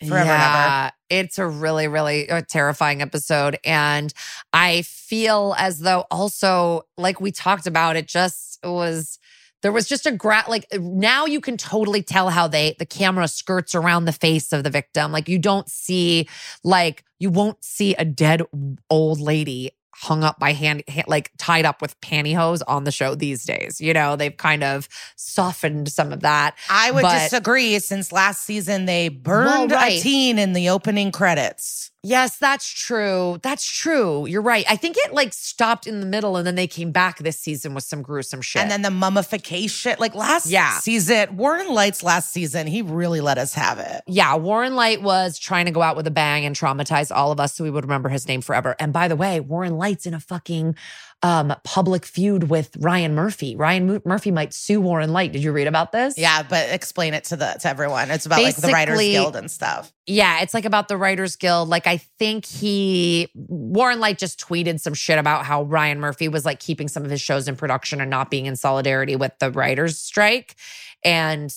Forever 0.00 0.16
and 0.20 0.28
ever. 0.30 0.38
yeah, 0.40 0.90
it's 1.10 1.38
a 1.38 1.46
really, 1.46 1.86
really 1.88 2.30
uh, 2.30 2.40
terrifying 2.48 3.02
episode. 3.02 3.58
And 3.64 4.12
I 4.52 4.82
feel 4.82 5.54
as 5.58 5.80
though 5.80 6.04
also, 6.10 6.82
like 6.96 7.20
we 7.20 7.32
talked 7.32 7.66
about, 7.66 7.96
it 7.96 8.06
just 8.08 8.58
was. 8.64 9.18
There 9.62 9.72
was 9.72 9.86
just 9.86 10.06
a 10.06 10.12
gra- 10.12 10.44
like 10.48 10.66
now 10.72 11.26
you 11.26 11.40
can 11.40 11.56
totally 11.56 12.02
tell 12.02 12.30
how 12.30 12.48
they 12.48 12.74
the 12.78 12.86
camera 12.86 13.28
skirts 13.28 13.74
around 13.74 14.04
the 14.06 14.12
face 14.12 14.52
of 14.52 14.64
the 14.64 14.70
victim. 14.70 15.12
Like 15.12 15.28
you 15.28 15.38
don't 15.38 15.68
see 15.68 16.28
like 16.64 17.04
you 17.18 17.30
won't 17.30 17.62
see 17.64 17.94
a 17.96 18.04
dead 18.04 18.42
old 18.88 19.20
lady 19.20 19.72
hung 19.92 20.24
up 20.24 20.38
by 20.38 20.52
hand, 20.54 20.82
hand 20.88 21.06
like 21.08 21.30
tied 21.36 21.66
up 21.66 21.82
with 21.82 22.00
pantyhose 22.00 22.62
on 22.66 22.84
the 22.84 22.90
show 22.92 23.14
these 23.14 23.44
days. 23.44 23.82
You 23.82 23.92
know, 23.92 24.16
they've 24.16 24.34
kind 24.36 24.64
of 24.64 24.88
softened 25.16 25.92
some 25.92 26.10
of 26.12 26.20
that. 26.20 26.56
I 26.70 26.90
would 26.90 27.02
But- 27.02 27.18
disagree 27.24 27.78
since 27.80 28.10
last 28.12 28.46
season 28.46 28.86
they 28.86 29.08
burned 29.08 29.70
Well, 29.72 29.80
right. 29.80 29.98
a 29.98 30.02
teen 30.02 30.38
in 30.38 30.54
the 30.54 30.70
opening 30.70 31.12
credits. 31.12 31.89
Yes, 32.02 32.38
that's 32.38 32.66
true. 32.66 33.38
That's 33.42 33.64
true. 33.70 34.26
You're 34.26 34.40
right. 34.40 34.64
I 34.70 34.76
think 34.76 34.96
it 34.98 35.12
like 35.12 35.34
stopped 35.34 35.86
in 35.86 36.00
the 36.00 36.06
middle 36.06 36.36
and 36.38 36.46
then 36.46 36.54
they 36.54 36.66
came 36.66 36.92
back 36.92 37.18
this 37.18 37.38
season 37.38 37.74
with 37.74 37.84
some 37.84 38.00
gruesome 38.00 38.40
shit. 38.40 38.62
And 38.62 38.70
then 38.70 38.80
the 38.80 38.90
mummification. 38.90 39.96
Like 39.98 40.14
last 40.14 40.46
Yeah. 40.46 40.78
season, 40.78 41.36
Warren 41.36 41.74
Leight's 41.74 42.02
last 42.02 42.32
season, 42.32 42.66
he 42.66 42.80
really 42.80 43.20
let 43.20 43.36
us 43.36 43.52
have 43.54 43.78
it. 43.78 44.02
yeah, 44.06 44.34
Warren 44.36 44.76
Light 44.76 45.02
was 45.02 45.38
trying 45.38 45.66
to 45.66 45.72
go 45.72 45.82
out 45.82 45.94
with 45.94 46.06
a 46.06 46.10
bang 46.10 46.46
and 46.46 46.56
traumatize 46.56 47.14
all 47.14 47.32
of 47.32 47.38
us 47.40 47.54
so 47.54 47.64
we 47.64 47.70
would 47.70 47.84
remember 47.84 48.08
his 48.08 48.26
name 48.26 48.40
forever. 48.40 48.74
And 48.80 48.92
by 48.94 49.06
the 49.06 49.16
way, 49.16 49.38
Warren 49.40 49.76
Leight's 49.76 50.06
in 50.06 50.14
a 50.14 50.20
fucking 50.20 50.76
um 51.22 51.54
public 51.64 52.06
feud 52.06 52.44
with 52.44 52.76
Ryan 52.78 53.14
Murphy. 53.14 53.54
Ryan 53.54 53.86
Mu- 53.86 54.00
Murphy 54.04 54.30
might 54.30 54.54
sue 54.54 54.80
Warren 54.80 55.12
Leight. 55.12 55.32
Did 55.32 55.42
you 55.42 55.52
read 55.52 55.66
about 55.66 55.92
this? 55.92 56.16
Yeah, 56.16 56.42
but 56.42 56.70
explain 56.70 57.14
it 57.14 57.24
to 57.24 57.36
the 57.36 57.56
to 57.60 57.68
everyone. 57.68 58.10
It's 58.10 58.26
about 58.26 58.42
like 58.42 58.56
the 58.56 58.68
Writers 58.68 58.98
Guild 58.98 59.36
and 59.36 59.50
stuff. 59.50 59.92
Yeah, 60.06 60.40
it's 60.40 60.54
like 60.54 60.64
about 60.64 60.88
the 60.88 60.96
Writers 60.96 61.36
Guild. 61.36 61.68
Like, 61.68 61.86
I 61.86 61.98
think 61.98 62.44
he, 62.44 63.28
Warren 63.34 64.00
Leight 64.00 64.18
just 64.18 64.40
tweeted 64.40 64.80
some 64.80 64.94
shit 64.94 65.18
about 65.18 65.44
how 65.44 65.62
Ryan 65.62 66.00
Murphy 66.00 66.28
was 66.28 66.44
like 66.44 66.58
keeping 66.58 66.88
some 66.88 67.04
of 67.04 67.10
his 67.10 67.20
shows 67.20 67.46
in 67.46 67.54
production 67.54 68.00
and 68.00 68.10
not 68.10 68.28
being 68.28 68.46
in 68.46 68.56
solidarity 68.56 69.14
with 69.14 69.32
the 69.38 69.52
writers' 69.52 69.98
strike. 70.00 70.56
And 71.04 71.54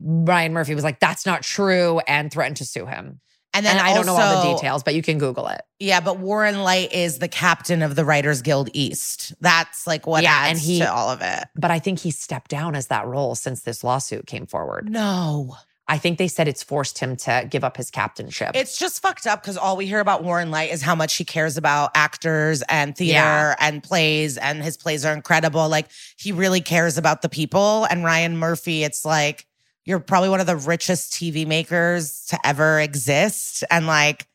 Ryan 0.00 0.52
Murphy 0.54 0.74
was 0.74 0.84
like, 0.84 1.00
that's 1.00 1.26
not 1.26 1.42
true 1.42 2.00
and 2.06 2.32
threatened 2.32 2.56
to 2.58 2.64
sue 2.64 2.86
him. 2.86 3.20
And 3.54 3.66
then 3.66 3.76
And 3.76 3.86
I 3.86 3.94
don't 3.94 4.06
know 4.06 4.14
all 4.16 4.42
the 4.48 4.54
details, 4.54 4.82
but 4.82 4.94
you 4.94 5.02
can 5.02 5.18
Google 5.18 5.46
it. 5.48 5.60
Yeah, 5.78 6.00
but 6.00 6.18
Warren 6.18 6.62
Leight 6.64 6.92
is 6.92 7.18
the 7.18 7.28
captain 7.28 7.82
of 7.82 7.96
the 7.96 8.04
Writers 8.04 8.40
Guild 8.40 8.70
East. 8.72 9.34
That's 9.40 9.86
like 9.86 10.06
what 10.06 10.22
Yeah, 10.22 10.30
adds 10.32 10.50
and 10.50 10.58
he- 10.58 10.78
to 10.78 10.90
all 10.92 11.10
of 11.10 11.20
it. 11.20 11.44
But 11.54 11.70
I 11.70 11.78
think 11.78 11.98
he 11.98 12.10
stepped 12.10 12.50
down 12.50 12.74
as 12.74 12.86
that 12.86 13.06
role 13.06 13.34
since 13.34 13.60
this 13.62 13.84
lawsuit 13.84 14.26
came 14.26 14.46
forward. 14.46 14.88
No. 14.90 15.56
I 15.88 15.98
think 15.98 16.16
they 16.16 16.28
said 16.28 16.48
it's 16.48 16.62
forced 16.62 17.00
him 17.00 17.16
to 17.16 17.46
give 17.50 17.64
up 17.64 17.76
his 17.76 17.90
captainship. 17.90 18.52
It's 18.54 18.78
just 18.78 19.02
fucked 19.02 19.26
up 19.26 19.42
because 19.42 19.58
all 19.58 19.76
we 19.76 19.84
hear 19.86 20.00
about 20.00 20.22
Warren 20.24 20.50
Leight 20.50 20.70
is 20.72 20.80
how 20.80 20.94
much 20.94 21.16
he 21.16 21.24
cares 21.24 21.56
about 21.58 21.90
actors 21.94 22.62
and 22.68 22.96
theater 22.96 23.12
Yeah. 23.18 23.56
and 23.58 23.82
plays, 23.82 24.38
and 24.38 24.62
his 24.62 24.76
plays 24.78 25.04
are 25.04 25.12
incredible. 25.12 25.68
Like 25.68 25.88
he 26.16 26.32
really 26.32 26.60
cares 26.62 26.96
about 26.96 27.20
the 27.20 27.28
people. 27.28 27.84
And 27.90 28.04
Ryan 28.04 28.38
Murphy, 28.38 28.84
it's 28.84 29.04
like 29.04 29.44
you're 29.84 30.00
probably 30.00 30.28
one 30.28 30.40
of 30.40 30.46
the 30.46 30.56
richest 30.56 31.12
TV 31.12 31.46
makers 31.46 32.26
to 32.26 32.38
ever 32.46 32.80
exist, 32.80 33.64
and 33.70 33.86
like. 33.86 34.26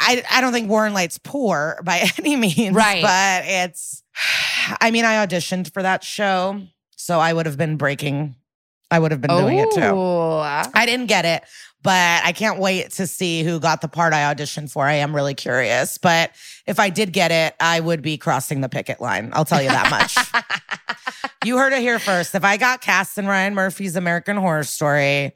I 0.00 0.24
I 0.28 0.40
don't 0.40 0.52
think 0.52 0.68
Warren 0.68 0.92
Leight's 0.92 1.18
poor 1.18 1.80
by 1.84 2.10
any 2.18 2.34
means, 2.34 2.74
Right. 2.74 3.02
But 3.02 3.44
it's. 3.46 4.02
I 4.80 4.90
mean, 4.90 5.04
I 5.04 5.24
auditioned 5.24 5.72
for 5.72 5.82
that 5.82 6.02
show, 6.02 6.60
so 6.96 7.20
I 7.20 7.32
would 7.32 7.46
have 7.46 7.56
been 7.56 7.76
breaking. 7.76 8.34
I 8.90 8.98
would 8.98 9.12
have 9.12 9.20
been 9.20 9.30
doing 9.30 9.58
it 9.58 9.70
too. 9.72 9.80
Oh. 9.82 10.38
I 10.74 10.86
didn't 10.86 11.06
get 11.06 11.24
it, 11.24 11.44
but 11.82 12.22
I 12.24 12.32
can't 12.32 12.58
wait 12.58 12.92
to 12.92 13.06
see 13.06 13.42
who 13.42 13.60
got 13.60 13.80
the 13.80 13.88
part 13.88 14.12
I 14.12 14.32
auditioned 14.34 14.70
for. 14.70 14.84
I 14.86 14.94
am 14.94 15.14
really 15.14 15.34
curious. 15.34 15.98
But 15.98 16.30
if 16.66 16.78
I 16.80 16.90
did 16.90 17.12
get 17.12 17.30
it, 17.30 17.54
I 17.60 17.80
would 17.80 18.02
be 18.02 18.16
crossing 18.18 18.60
the 18.60 18.68
picket 18.68 19.00
line. 19.00 19.30
I'll 19.32 19.44
tell 19.44 19.62
you 19.62 19.68
that 19.68 19.90
much. 19.90 20.93
you 21.44 21.58
heard 21.58 21.72
it 21.72 21.80
here 21.80 21.98
first. 21.98 22.34
If 22.34 22.44
I 22.44 22.56
got 22.56 22.80
cast 22.80 23.18
in 23.18 23.26
Ryan 23.26 23.54
Murphy's 23.54 23.96
American 23.96 24.36
Horror 24.36 24.64
Story, 24.64 25.32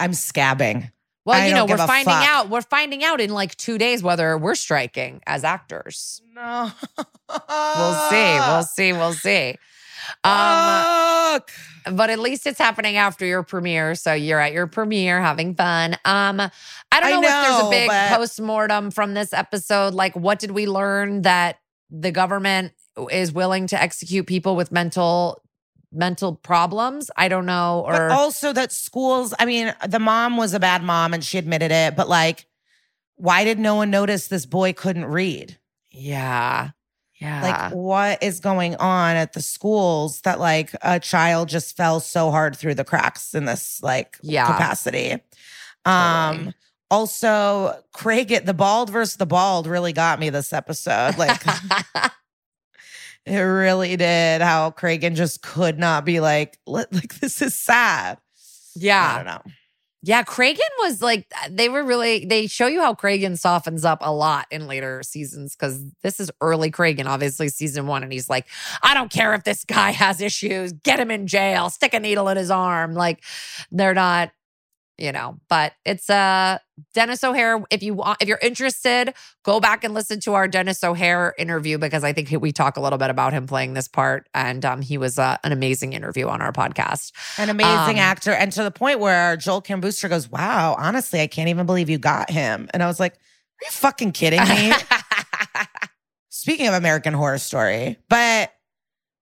I'm 0.00 0.12
scabbing. 0.12 0.90
Well, 1.24 1.40
I 1.40 1.48
you 1.48 1.54
know, 1.54 1.66
we're 1.66 1.76
finding 1.76 2.14
fuck. 2.14 2.26
out. 2.26 2.48
We're 2.48 2.62
finding 2.62 3.04
out 3.04 3.20
in 3.20 3.30
like 3.30 3.54
two 3.56 3.76
days 3.76 4.02
whether 4.02 4.38
we're 4.38 4.54
striking 4.54 5.20
as 5.26 5.44
actors. 5.44 6.22
No. 6.34 6.70
We'll 6.96 8.10
see. 8.10 8.38
We'll 8.38 8.62
see. 8.62 8.92
We'll 8.94 9.12
see. 9.12 9.56
Um, 10.24 11.40
but 11.94 12.08
at 12.08 12.18
least 12.18 12.46
it's 12.46 12.58
happening 12.58 12.96
after 12.96 13.26
your 13.26 13.42
premiere, 13.42 13.94
so 13.94 14.14
you're 14.14 14.40
at 14.40 14.52
your 14.52 14.66
premiere 14.66 15.20
having 15.20 15.54
fun. 15.54 15.94
Um, 16.06 16.40
I 16.40 17.00
don't 17.00 17.04
I 17.04 17.10
know, 17.10 17.22
if 17.22 17.28
there's 17.28 17.66
a 17.66 17.70
big 17.70 17.88
but- 17.88 18.16
post 18.16 18.40
mortem 18.40 18.90
from 18.90 19.12
this 19.12 19.34
episode. 19.34 19.92
Like, 19.92 20.16
what 20.16 20.38
did 20.38 20.52
we 20.52 20.66
learn 20.66 21.22
that 21.22 21.58
the 21.90 22.10
government 22.10 22.72
is 23.06 23.32
willing 23.32 23.66
to 23.68 23.80
execute 23.80 24.26
people 24.26 24.56
with 24.56 24.72
mental 24.72 25.42
mental 25.92 26.34
problems? 26.34 27.10
I 27.16 27.28
don't 27.28 27.46
know. 27.46 27.82
Or 27.86 27.92
but 27.92 28.10
also 28.10 28.52
that 28.52 28.72
schools, 28.72 29.32
I 29.38 29.44
mean, 29.46 29.74
the 29.88 29.98
mom 29.98 30.36
was 30.36 30.52
a 30.52 30.60
bad 30.60 30.82
mom 30.82 31.14
and 31.14 31.24
she 31.24 31.38
admitted 31.38 31.70
it, 31.70 31.96
but 31.96 32.08
like, 32.08 32.46
why 33.16 33.44
did 33.44 33.58
no 33.58 33.76
one 33.76 33.90
notice 33.90 34.28
this 34.28 34.44
boy 34.46 34.72
couldn't 34.72 35.06
read? 35.06 35.58
yeah, 35.90 36.70
yeah. 37.20 37.42
Like, 37.42 37.72
what 37.74 38.22
is 38.22 38.38
going 38.38 38.76
on 38.76 39.16
at 39.16 39.32
the 39.32 39.42
schools 39.42 40.20
that 40.20 40.38
like 40.38 40.70
a 40.82 41.00
child 41.00 41.48
just 41.48 41.76
fell 41.76 41.98
so 41.98 42.30
hard 42.30 42.54
through 42.54 42.74
the 42.76 42.84
cracks 42.84 43.34
in 43.34 43.44
this 43.44 43.82
like 43.82 44.16
Yeah. 44.22 44.46
capacity? 44.46 45.12
Um, 45.84 46.36
Totally. 46.36 46.54
also 46.90 47.82
Craig, 47.92 48.44
the 48.44 48.54
bald 48.54 48.90
versus 48.90 49.16
the 49.16 49.26
bald 49.26 49.66
really 49.66 49.92
got 49.92 50.20
me 50.20 50.30
this 50.30 50.52
episode. 50.52 51.16
Like, 51.18 51.42
it 53.28 53.40
really 53.40 53.96
did. 53.96 54.40
How 54.40 54.70
Cragen 54.70 55.14
just 55.14 55.42
could 55.42 55.78
not 55.78 56.04
be 56.04 56.20
like, 56.20 56.58
like 56.66 57.20
this 57.20 57.42
is 57.42 57.54
sad. 57.54 58.18
Yeah. 58.74 59.12
I 59.12 59.16
don't 59.16 59.26
know. 59.26 59.52
Yeah, 60.00 60.22
Cragen 60.22 60.60
was 60.78 61.02
like 61.02 61.26
uh, 61.42 61.48
they 61.50 61.68
were 61.68 61.82
really 61.82 62.24
they 62.24 62.46
show 62.46 62.68
you 62.68 62.80
how 62.80 62.94
Cragen 62.94 63.36
softens 63.36 63.84
up 63.84 63.98
a 64.00 64.12
lot 64.12 64.46
in 64.52 64.68
later 64.68 65.02
seasons 65.02 65.56
because 65.56 65.84
this 66.02 66.20
is 66.20 66.30
early 66.40 66.70
Cragen, 66.70 67.06
obviously 67.06 67.48
season 67.48 67.88
one, 67.88 68.04
and 68.04 68.12
he's 68.12 68.30
like, 68.30 68.46
I 68.80 68.94
don't 68.94 69.10
care 69.10 69.34
if 69.34 69.42
this 69.42 69.64
guy 69.64 69.90
has 69.92 70.20
issues, 70.20 70.72
get 70.72 71.00
him 71.00 71.10
in 71.10 71.26
jail, 71.26 71.68
stick 71.68 71.94
a 71.94 72.00
needle 72.00 72.28
in 72.28 72.36
his 72.36 72.50
arm. 72.50 72.94
Like 72.94 73.24
they're 73.72 73.94
not, 73.94 74.30
you 74.98 75.12
know, 75.12 75.38
but 75.48 75.72
it's 75.84 76.10
uh 76.10 76.58
Denis 76.94 77.22
O'Hare. 77.24 77.62
If 77.70 77.82
you 77.82 77.94
want, 77.94 78.20
if 78.20 78.28
you're 78.28 78.38
interested, 78.42 79.14
go 79.44 79.60
back 79.60 79.84
and 79.84 79.94
listen 79.94 80.20
to 80.20 80.34
our 80.34 80.46
Denis 80.48 80.82
O'Hare 80.84 81.34
interview 81.38 81.78
because 81.78 82.04
I 82.04 82.12
think 82.12 82.30
we 82.40 82.52
talk 82.52 82.76
a 82.76 82.80
little 82.80 82.98
bit 82.98 83.10
about 83.10 83.32
him 83.32 83.46
playing 83.46 83.74
this 83.74 83.88
part, 83.88 84.28
and 84.34 84.64
um, 84.64 84.82
he 84.82 84.98
was 84.98 85.18
uh, 85.18 85.36
an 85.44 85.52
amazing 85.52 85.92
interview 85.92 86.26
on 86.28 86.42
our 86.42 86.52
podcast. 86.52 87.12
An 87.38 87.48
amazing 87.48 87.96
Um, 87.98 88.04
actor. 88.04 88.32
And 88.32 88.52
to 88.52 88.62
the 88.62 88.70
point 88.70 89.00
where 89.00 89.36
Joel 89.36 89.60
Kim 89.60 89.80
Booster 89.80 90.08
goes, 90.08 90.28
Wow, 90.30 90.76
honestly, 90.78 91.20
I 91.20 91.26
can't 91.26 91.48
even 91.48 91.66
believe 91.66 91.88
you 91.88 91.98
got 91.98 92.30
him. 92.30 92.68
And 92.74 92.82
I 92.82 92.86
was 92.86 93.00
like, 93.00 93.14
Are 93.14 93.64
you 93.64 93.70
fucking 93.70 94.12
kidding 94.12 94.40
me? 94.40 94.72
Speaking 96.30 96.68
of 96.68 96.74
American 96.74 97.14
Horror 97.14 97.38
Story, 97.38 97.96
but 98.08 98.52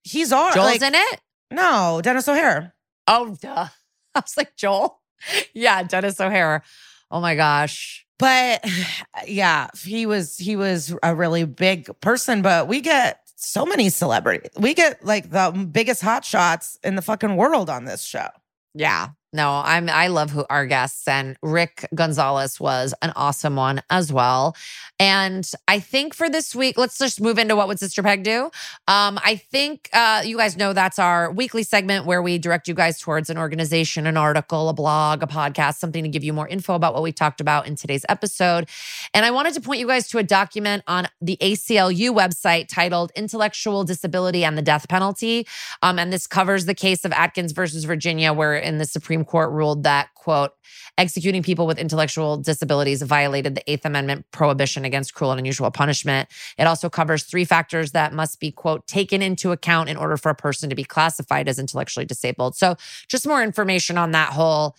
he's 0.02 0.32
all 0.32 0.52
Joel's 0.52 0.66
like, 0.66 0.82
in 0.82 0.94
it. 0.94 1.20
No, 1.50 2.00
Denis 2.02 2.28
O'Hare. 2.28 2.74
Oh, 3.08 3.36
duh. 3.40 3.68
I 4.14 4.20
was 4.20 4.36
like, 4.36 4.56
Joel? 4.56 5.00
Yeah, 5.54 5.82
Denis 5.82 6.20
O'Hare. 6.20 6.62
Oh 7.10 7.20
my 7.20 7.34
gosh. 7.34 8.06
But 8.18 8.64
yeah, 9.26 9.68
he 9.82 10.06
was 10.06 10.36
he 10.36 10.56
was 10.56 10.94
a 11.02 11.14
really 11.14 11.44
big 11.44 11.88
person. 12.00 12.42
But 12.42 12.68
we 12.68 12.80
get 12.80 13.20
so 13.36 13.66
many 13.66 13.88
celebrities. 13.90 14.50
We 14.58 14.74
get 14.74 15.04
like 15.04 15.30
the 15.30 15.68
biggest 15.70 16.02
hot 16.02 16.24
shots 16.24 16.78
in 16.82 16.96
the 16.96 17.02
fucking 17.02 17.36
world 17.36 17.70
on 17.70 17.84
this 17.84 18.02
show. 18.02 18.28
Yeah. 18.74 19.08
No, 19.32 19.60
I'm 19.64 19.90
I 19.90 20.06
love 20.06 20.30
who 20.30 20.46
our 20.48 20.66
guests 20.66 21.06
and 21.08 21.36
Rick 21.42 21.86
Gonzalez 21.94 22.60
was 22.60 22.94
an 23.02 23.12
awesome 23.16 23.56
one 23.56 23.82
as 23.90 24.12
well. 24.12 24.56
And 24.98 25.50
I 25.68 25.78
think 25.78 26.14
for 26.14 26.30
this 26.30 26.54
week, 26.54 26.78
let's 26.78 26.96
just 26.96 27.20
move 27.20 27.38
into 27.38 27.54
what 27.54 27.68
would 27.68 27.78
Sister 27.78 28.02
Peg 28.02 28.22
do. 28.22 28.44
Um, 28.88 29.18
I 29.22 29.36
think 29.36 29.90
uh, 29.92 30.22
you 30.24 30.38
guys 30.38 30.56
know 30.56 30.72
that's 30.72 30.98
our 30.98 31.30
weekly 31.30 31.64
segment 31.64 32.06
where 32.06 32.22
we 32.22 32.38
direct 32.38 32.66
you 32.66 32.72
guys 32.72 32.98
towards 32.98 33.28
an 33.28 33.36
organization, 33.36 34.06
an 34.06 34.16
article, 34.16 34.68
a 34.68 34.72
blog, 34.72 35.22
a 35.22 35.26
podcast, 35.26 35.76
something 35.76 36.02
to 36.02 36.08
give 36.08 36.24
you 36.24 36.32
more 36.32 36.48
info 36.48 36.74
about 36.74 36.94
what 36.94 37.02
we 37.02 37.12
talked 37.12 37.40
about 37.40 37.66
in 37.66 37.76
today's 37.76 38.06
episode. 38.08 38.68
And 39.12 39.26
I 39.26 39.30
wanted 39.32 39.54
to 39.54 39.60
point 39.60 39.80
you 39.80 39.86
guys 39.86 40.08
to 40.08 40.18
a 40.18 40.22
document 40.22 40.82
on 40.86 41.08
the 41.20 41.36
ACLU 41.42 42.10
website 42.10 42.68
titled 42.68 43.12
Intellectual 43.16 43.84
Disability 43.84 44.44
and 44.44 44.56
the 44.56 44.62
Death 44.62 44.88
Penalty. 44.88 45.46
Um, 45.82 45.98
and 45.98 46.12
this 46.12 46.26
covers 46.26 46.64
the 46.64 46.74
case 46.74 47.04
of 47.04 47.12
Atkins 47.12 47.52
versus 47.52 47.84
Virginia, 47.84 48.32
where 48.32 48.56
in 48.56 48.78
the 48.78 48.86
Supreme 48.86 49.15
Court 49.24 49.50
ruled 49.50 49.84
that, 49.84 50.08
quote, 50.14 50.52
executing 50.98 51.42
people 51.42 51.66
with 51.66 51.78
intellectual 51.78 52.36
disabilities 52.36 53.02
violated 53.02 53.54
the 53.54 53.70
Eighth 53.70 53.84
Amendment 53.84 54.26
prohibition 54.30 54.84
against 54.84 55.14
cruel 55.14 55.32
and 55.32 55.38
unusual 55.38 55.70
punishment. 55.70 56.28
It 56.58 56.64
also 56.64 56.88
covers 56.88 57.24
three 57.24 57.44
factors 57.44 57.92
that 57.92 58.12
must 58.12 58.40
be, 58.40 58.50
quote, 58.50 58.86
taken 58.86 59.22
into 59.22 59.52
account 59.52 59.88
in 59.88 59.96
order 59.96 60.16
for 60.16 60.30
a 60.30 60.34
person 60.34 60.68
to 60.70 60.76
be 60.76 60.84
classified 60.84 61.48
as 61.48 61.58
intellectually 61.58 62.06
disabled. 62.06 62.56
So 62.56 62.76
just 63.08 63.26
more 63.26 63.42
information 63.42 63.98
on 63.98 64.12
that 64.12 64.32
whole 64.32 64.76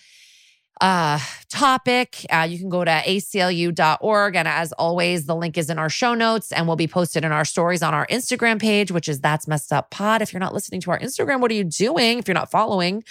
uh 0.82 1.20
topic 1.50 2.26
uh, 2.30 2.46
you 2.48 2.60
can 2.60 2.70
go 2.70 2.84
to 2.84 2.92
aclu.org 2.92 4.36
and 4.36 4.48
as 4.48 4.72
always 4.74 5.26
the 5.26 5.36
link 5.36 5.58
is 5.58 5.70
in 5.70 5.80
our 5.80 5.90
show 5.90 6.14
notes 6.14 6.52
and 6.52 6.68
will 6.68 6.76
be 6.76 6.88
posted 6.88 7.24
in 7.24 7.32
our 7.32 7.46
stories 7.46 7.82
on 7.82 7.94
our 7.94 8.06
instagram 8.08 8.60
page 8.60 8.92
which 8.92 9.08
is 9.08 9.20
that's 9.22 9.48
messed 9.48 9.72
up 9.72 9.90
pod 9.90 10.22
if 10.22 10.34
you're 10.34 10.40
not 10.40 10.54
listening 10.54 10.82
to 10.82 10.92
our 10.92 11.00
instagram 11.00 11.40
what 11.40 11.50
are 11.50 11.56
you 11.56 11.64
doing 11.64 12.20
if 12.20 12.28
you're 12.28 12.36
not 12.36 12.52
following 12.52 13.04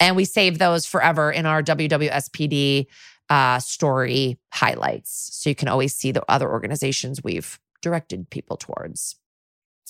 and 0.00 0.16
we 0.16 0.24
save 0.24 0.58
those 0.58 0.84
forever 0.84 1.30
in 1.30 1.46
our 1.46 1.62
wwspd 1.62 2.86
uh, 3.30 3.58
story 3.58 4.38
highlights 4.52 5.30
so 5.32 5.48
you 5.48 5.56
can 5.56 5.68
always 5.68 5.94
see 5.94 6.12
the 6.12 6.22
other 6.28 6.50
organizations 6.50 7.22
we've 7.24 7.58
directed 7.80 8.28
people 8.30 8.56
towards 8.56 9.16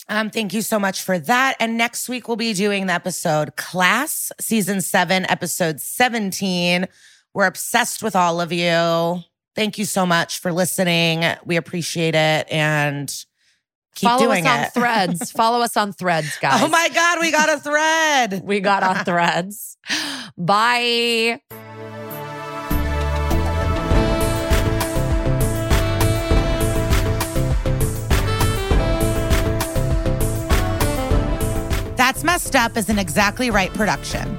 Um, 0.09 0.29
thank 0.31 0.53
you 0.53 0.63
so 0.63 0.79
much 0.79 1.03
for 1.03 1.19
that. 1.19 1.57
And 1.61 1.79
next 1.79 2.09
week 2.09 2.29
we'll 2.29 2.37
be 2.37 2.53
doing 2.53 2.87
the 2.87 2.93
episode 2.93 3.57
Class, 3.57 4.31
season 4.41 4.81
seven, 4.81 5.25
episode 5.31 5.81
17. 5.81 6.87
We're 7.35 7.47
obsessed 7.47 8.03
with 8.03 8.15
all 8.15 8.41
of 8.41 8.53
you. 8.53 9.23
Thank 9.57 9.77
you 9.79 9.85
so 9.85 10.07
much 10.07 10.39
for 10.39 10.53
listening. 10.53 11.25
We 11.45 11.57
appreciate 11.57 12.15
it 12.15 12.51
and 12.51 13.13
keep 13.95 14.09
follow 14.09 14.27
doing 14.27 14.47
us 14.47 14.53
on 14.53 14.65
it. 14.65 14.73
threads 14.73 15.33
follow 15.33 15.61
us 15.61 15.77
on 15.77 15.93
threads 15.93 16.37
guys 16.41 16.61
Oh 16.63 16.69
my 16.69 16.89
God, 16.93 17.19
we 17.21 17.31
got 17.31 17.49
a 17.49 17.59
thread. 17.59 18.43
we 18.45 18.61
got 18.61 18.83
on 18.83 19.05
threads 19.05 19.77
bye 20.37 21.41
That's 31.97 32.25
Messed 32.25 32.57
Up 32.57 32.77
is 32.77 32.89
an 32.89 32.99
exactly 32.99 33.51
right 33.51 33.73
production. 33.73 34.39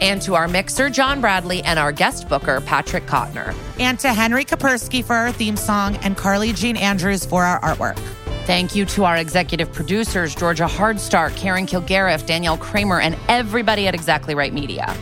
and 0.00 0.20
to 0.22 0.34
our 0.34 0.48
mixer 0.48 0.90
john 0.90 1.20
bradley 1.20 1.62
and 1.62 1.78
our 1.78 1.92
guest 1.92 2.28
booker 2.28 2.60
patrick 2.62 3.06
Kottner. 3.06 3.54
and 3.78 3.98
to 4.00 4.12
Henry 4.12 4.44
Kapersky 4.44 5.04
for 5.04 5.14
our 5.14 5.32
theme 5.32 5.56
song 5.56 5.96
and 5.96 6.16
Carly 6.16 6.52
Jean 6.52 6.76
Andrews 6.76 7.24
for 7.24 7.44
our 7.44 7.60
artwork. 7.60 7.98
Thank 8.46 8.74
you 8.74 8.84
to 8.86 9.04
our 9.04 9.16
executive 9.16 9.72
producers, 9.72 10.34
Georgia 10.34 10.64
Hardstark, 10.64 11.36
Karen 11.36 11.66
Kilgariff, 11.66 12.26
Danielle 12.26 12.58
Kramer, 12.58 13.00
and 13.00 13.16
everybody 13.28 13.86
at 13.86 13.94
Exactly 13.94 14.34
Right 14.34 14.52
Media. 14.52 14.94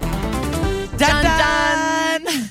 Dun 0.00 1.24
dun! 1.24 2.22
Follow 2.24 2.50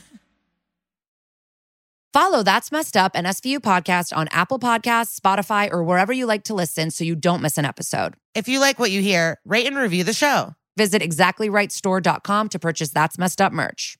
Follow 2.13 2.43
That's 2.43 2.71
Messed 2.71 2.95
Up 2.95 3.13
and 3.15 3.25
SVU 3.25 3.57
podcast 3.57 4.15
on 4.15 4.27
Apple 4.31 4.59
Podcasts, 4.59 5.19
Spotify, 5.19 5.71
or 5.71 5.84
wherever 5.84 6.13
you 6.13 6.25
like 6.27 6.43
to 6.43 6.53
listen 6.53 6.91
so 6.91 7.03
you 7.03 7.15
don't 7.15 7.41
miss 7.41 7.57
an 7.57 7.65
episode. 7.65 8.13
If 8.35 8.47
you 8.47 8.59
like 8.59 8.77
what 8.77 8.91
you 8.91 9.01
hear, 9.01 9.39
rate 9.45 9.65
and 9.65 9.75
review 9.75 10.03
the 10.03 10.13
show. 10.13 10.53
Visit 10.77 11.01
exactlyrightstore.com 11.01 12.49
to 12.49 12.59
purchase 12.59 12.89
That's 12.89 13.17
Messed 13.17 13.41
Up 13.41 13.53
merch. 13.53 13.97